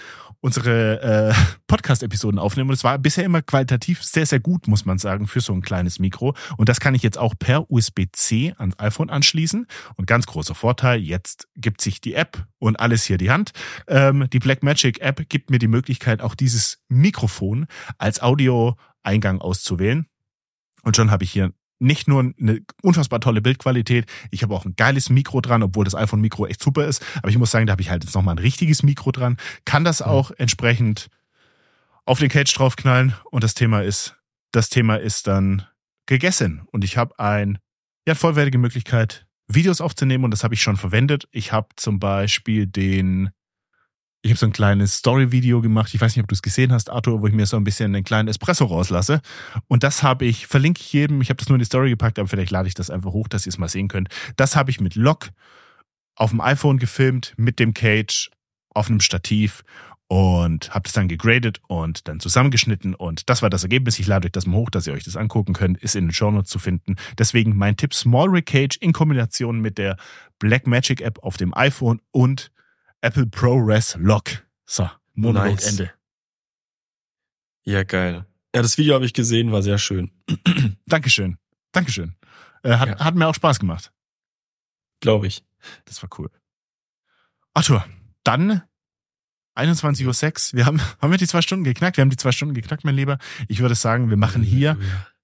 unsere 0.45 1.01
äh, 1.01 1.33
Podcast-Episoden 1.67 2.39
aufnehmen. 2.39 2.69
Und 2.69 2.75
es 2.75 2.83
war 2.83 2.99
bisher 2.99 3.25
immer 3.25 3.41
qualitativ 3.41 4.03
sehr, 4.03 4.27
sehr 4.27 4.39
gut, 4.39 4.67
muss 4.67 4.85
man 4.85 4.99
sagen, 4.99 5.25
für 5.25 5.41
so 5.41 5.53
ein 5.53 5.63
kleines 5.63 5.97
Mikro. 5.97 6.35
Und 6.55 6.69
das 6.69 6.79
kann 6.79 6.93
ich 6.93 7.01
jetzt 7.01 7.17
auch 7.17 7.33
per 7.37 7.69
USB-C 7.71 8.53
ans 8.57 8.79
iPhone 8.79 9.09
anschließen. 9.09 9.65
Und 9.95 10.05
ganz 10.05 10.27
großer 10.27 10.53
Vorteil, 10.53 10.99
jetzt 10.99 11.47
gibt 11.55 11.81
sich 11.81 11.99
die 11.99 12.13
App 12.13 12.45
und 12.59 12.79
alles 12.79 13.03
hier 13.03 13.17
die 13.17 13.31
Hand. 13.31 13.51
Ähm, 13.87 14.27
die 14.31 14.39
Blackmagic 14.39 15.01
App 15.01 15.27
gibt 15.29 15.49
mir 15.49 15.57
die 15.57 15.67
Möglichkeit, 15.67 16.21
auch 16.21 16.35
dieses 16.35 16.77
Mikrofon 16.89 17.65
als 17.97 18.21
Audio-Eingang 18.21 19.41
auszuwählen. 19.41 20.05
Und 20.83 20.95
schon 20.95 21.09
habe 21.09 21.23
ich 21.23 21.31
hier 21.31 21.53
nicht 21.79 22.07
nur 22.07 22.33
eine 22.39 22.61
unfassbar 22.81 23.19
tolle 23.19 23.41
Bildqualität, 23.41 24.05
ich 24.31 24.43
habe 24.43 24.53
auch 24.53 24.65
ein 24.65 24.75
geiles 24.75 25.09
Mikro 25.09 25.41
dran, 25.41 25.63
obwohl 25.63 25.85
das 25.85 25.95
iPhone-Mikro 25.95 26.47
echt 26.47 26.63
super 26.63 26.85
ist. 26.85 27.03
Aber 27.17 27.29
ich 27.29 27.37
muss 27.37 27.51
sagen, 27.51 27.67
da 27.67 27.71
habe 27.71 27.81
ich 27.81 27.89
halt 27.89 28.03
jetzt 28.03 28.15
nochmal 28.15 28.35
ein 28.35 28.39
richtiges 28.39 28.83
Mikro 28.83 29.11
dran, 29.11 29.37
kann 29.65 29.83
das 29.83 30.01
auch 30.01 30.31
entsprechend 30.37 31.07
auf 32.05 32.19
den 32.19 32.29
Cage 32.29 32.53
draufknallen 32.53 33.13
und 33.31 33.43
das 33.43 33.55
Thema 33.55 33.81
ist, 33.81 34.15
das 34.51 34.69
Thema 34.69 34.95
ist 34.95 35.27
dann 35.27 35.65
gegessen. 36.05 36.61
Und 36.71 36.83
ich 36.83 36.97
habe 36.97 37.17
ein, 37.19 37.57
ja, 38.07 38.15
vollwertige 38.15 38.57
Möglichkeit, 38.57 39.25
Videos 39.47 39.81
aufzunehmen 39.81 40.23
und 40.23 40.31
das 40.31 40.43
habe 40.43 40.53
ich 40.53 40.61
schon 40.61 40.77
verwendet. 40.77 41.27
Ich 41.31 41.51
habe 41.51 41.67
zum 41.75 41.99
Beispiel 41.99 42.67
den 42.67 43.31
ich 44.25 44.31
habe 44.31 44.39
so 44.39 44.47
ein 44.47 44.53
kleines 44.53 44.95
Story-Video 44.95 45.61
gemacht. 45.61 45.93
Ich 45.93 46.01
weiß 46.01 46.15
nicht, 46.15 46.23
ob 46.23 46.27
du 46.27 46.33
es 46.33 46.41
gesehen 46.41 46.71
hast, 46.71 46.89
Arthur, 46.89 47.21
wo 47.21 47.27
ich 47.27 47.33
mir 47.33 47.45
so 47.45 47.57
ein 47.57 47.63
bisschen 47.63 47.93
einen 47.93 48.03
kleinen 48.03 48.27
Espresso 48.27 48.65
rauslasse. 48.65 49.21
Und 49.67 49.83
das 49.83 50.01
habe 50.01 50.25
ich, 50.25 50.47
verlinke 50.47 50.81
ich 50.81 50.91
jedem. 50.91 51.21
Ich 51.21 51.29
habe 51.29 51.37
das 51.37 51.47
nur 51.47 51.57
in 51.57 51.59
die 51.59 51.65
Story 51.65 51.91
gepackt, 51.91 52.17
aber 52.17 52.27
vielleicht 52.27 52.49
lade 52.49 52.67
ich 52.67 52.73
das 52.73 52.89
einfach 52.89 53.11
hoch, 53.11 53.27
dass 53.27 53.45
ihr 53.45 53.51
es 53.51 53.59
mal 53.59 53.69
sehen 53.69 53.87
könnt. 53.87 54.09
Das 54.35 54.55
habe 54.55 54.71
ich 54.71 54.81
mit 54.81 54.95
Lock 54.95 55.29
auf 56.15 56.31
dem 56.31 56.41
iPhone 56.41 56.79
gefilmt, 56.79 57.35
mit 57.37 57.59
dem 57.59 57.75
Cage, 57.75 58.31
auf 58.73 58.89
einem 58.89 58.99
Stativ 58.99 59.63
und 60.07 60.73
habe 60.73 60.83
das 60.83 60.93
dann 60.93 61.07
gegradet 61.07 61.61
und 61.67 62.07
dann 62.07 62.19
zusammengeschnitten 62.19 62.95
und 62.95 63.29
das 63.29 63.43
war 63.43 63.51
das 63.51 63.63
Ergebnis. 63.63 63.99
Ich 63.99 64.07
lade 64.07 64.25
euch 64.25 64.31
das 64.31 64.47
mal 64.47 64.57
hoch, 64.57 64.69
dass 64.71 64.87
ihr 64.87 64.93
euch 64.93 65.03
das 65.03 65.17
angucken 65.17 65.53
könnt, 65.53 65.77
ist 65.77 65.95
in 65.95 66.07
den 66.07 66.13
Show 66.13 66.31
Notes 66.31 66.49
zu 66.49 66.57
finden. 66.57 66.95
Deswegen 67.17 67.55
mein 67.55 67.77
Tipp 67.77 67.93
Small 67.93 68.29
Rig 68.29 68.47
Cage 68.47 68.77
in 68.77 68.91
Kombination 68.91 69.61
mit 69.61 69.77
der 69.77 69.97
Blackmagic 70.39 71.01
App 71.01 71.19
auf 71.23 71.37
dem 71.37 71.55
iPhone 71.55 72.01
und 72.11 72.51
Apple 73.05 73.27
ProRes 73.27 73.95
Lock. 73.99 74.43
So, 74.65 74.89
Monolog 75.13 75.57
nice. 75.57 75.67
Ende. 75.67 75.91
Ja, 77.63 77.83
geil. 77.83 78.25
Ja, 78.55 78.63
das 78.63 78.79
Video 78.79 78.95
habe 78.95 79.05
ich 79.05 79.13
gesehen, 79.13 79.51
war 79.51 79.61
sehr 79.61 79.77
schön. 79.77 80.09
Dankeschön. 80.87 81.37
Dankeschön. 81.71 82.15
Äh, 82.63 82.77
hat, 82.77 82.89
ja. 82.89 82.99
hat 82.99 83.13
mir 83.13 83.27
auch 83.27 83.35
Spaß 83.35 83.59
gemacht. 83.59 83.91
Glaube 85.01 85.27
ich. 85.27 85.43
Das 85.85 86.01
war 86.01 86.09
cool. 86.17 86.31
Arthur, 87.53 87.85
dann 88.23 88.63
21.06 89.55 90.53
Uhr. 90.53 90.57
Wir 90.57 90.65
haben, 90.65 90.81
haben 91.01 91.11
wir 91.11 91.19
die 91.19 91.27
zwei 91.27 91.43
Stunden 91.43 91.63
geknackt? 91.63 91.97
Wir 91.97 92.01
haben 92.01 92.09
die 92.09 92.17
zwei 92.17 92.31
Stunden 92.31 92.55
geknackt, 92.55 92.85
mein 92.85 92.95
Lieber. 92.95 93.19
Ich 93.47 93.59
würde 93.59 93.75
sagen, 93.75 94.09
wir 94.09 94.17
machen 94.17 94.41
hier 94.41 94.79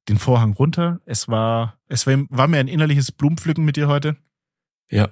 den 0.07 0.19
Vorhang 0.19 0.53
runter. 0.53 1.01
Es 1.05 1.27
war, 1.29 1.79
es 1.87 2.05
war, 2.05 2.15
war 2.29 2.47
mir 2.47 2.59
ein 2.59 2.67
innerliches 2.67 3.11
Blumenpflücken 3.11 3.65
mit 3.65 3.75
dir 3.75 3.87
heute. 3.87 4.17
Ja. 4.91 5.09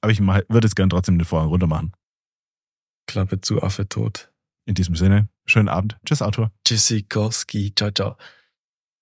Aber 0.00 0.10
ich 0.10 0.20
würde 0.20 0.66
es 0.66 0.74
gern 0.74 0.90
trotzdem 0.90 1.16
den 1.16 1.24
Vorhang 1.24 1.48
runter 1.48 1.68
machen. 1.68 1.92
Klappe 3.08 3.40
zu, 3.40 3.60
Affe 3.62 3.88
tot. 3.88 4.30
In 4.66 4.74
diesem 4.74 4.94
Sinne, 4.94 5.28
schönen 5.46 5.68
Abend. 5.68 5.96
Tschüss, 6.04 6.22
Autor. 6.22 6.52
Tschüssikowski. 6.64 7.74
Ciao, 7.74 7.90
ciao. 7.90 8.16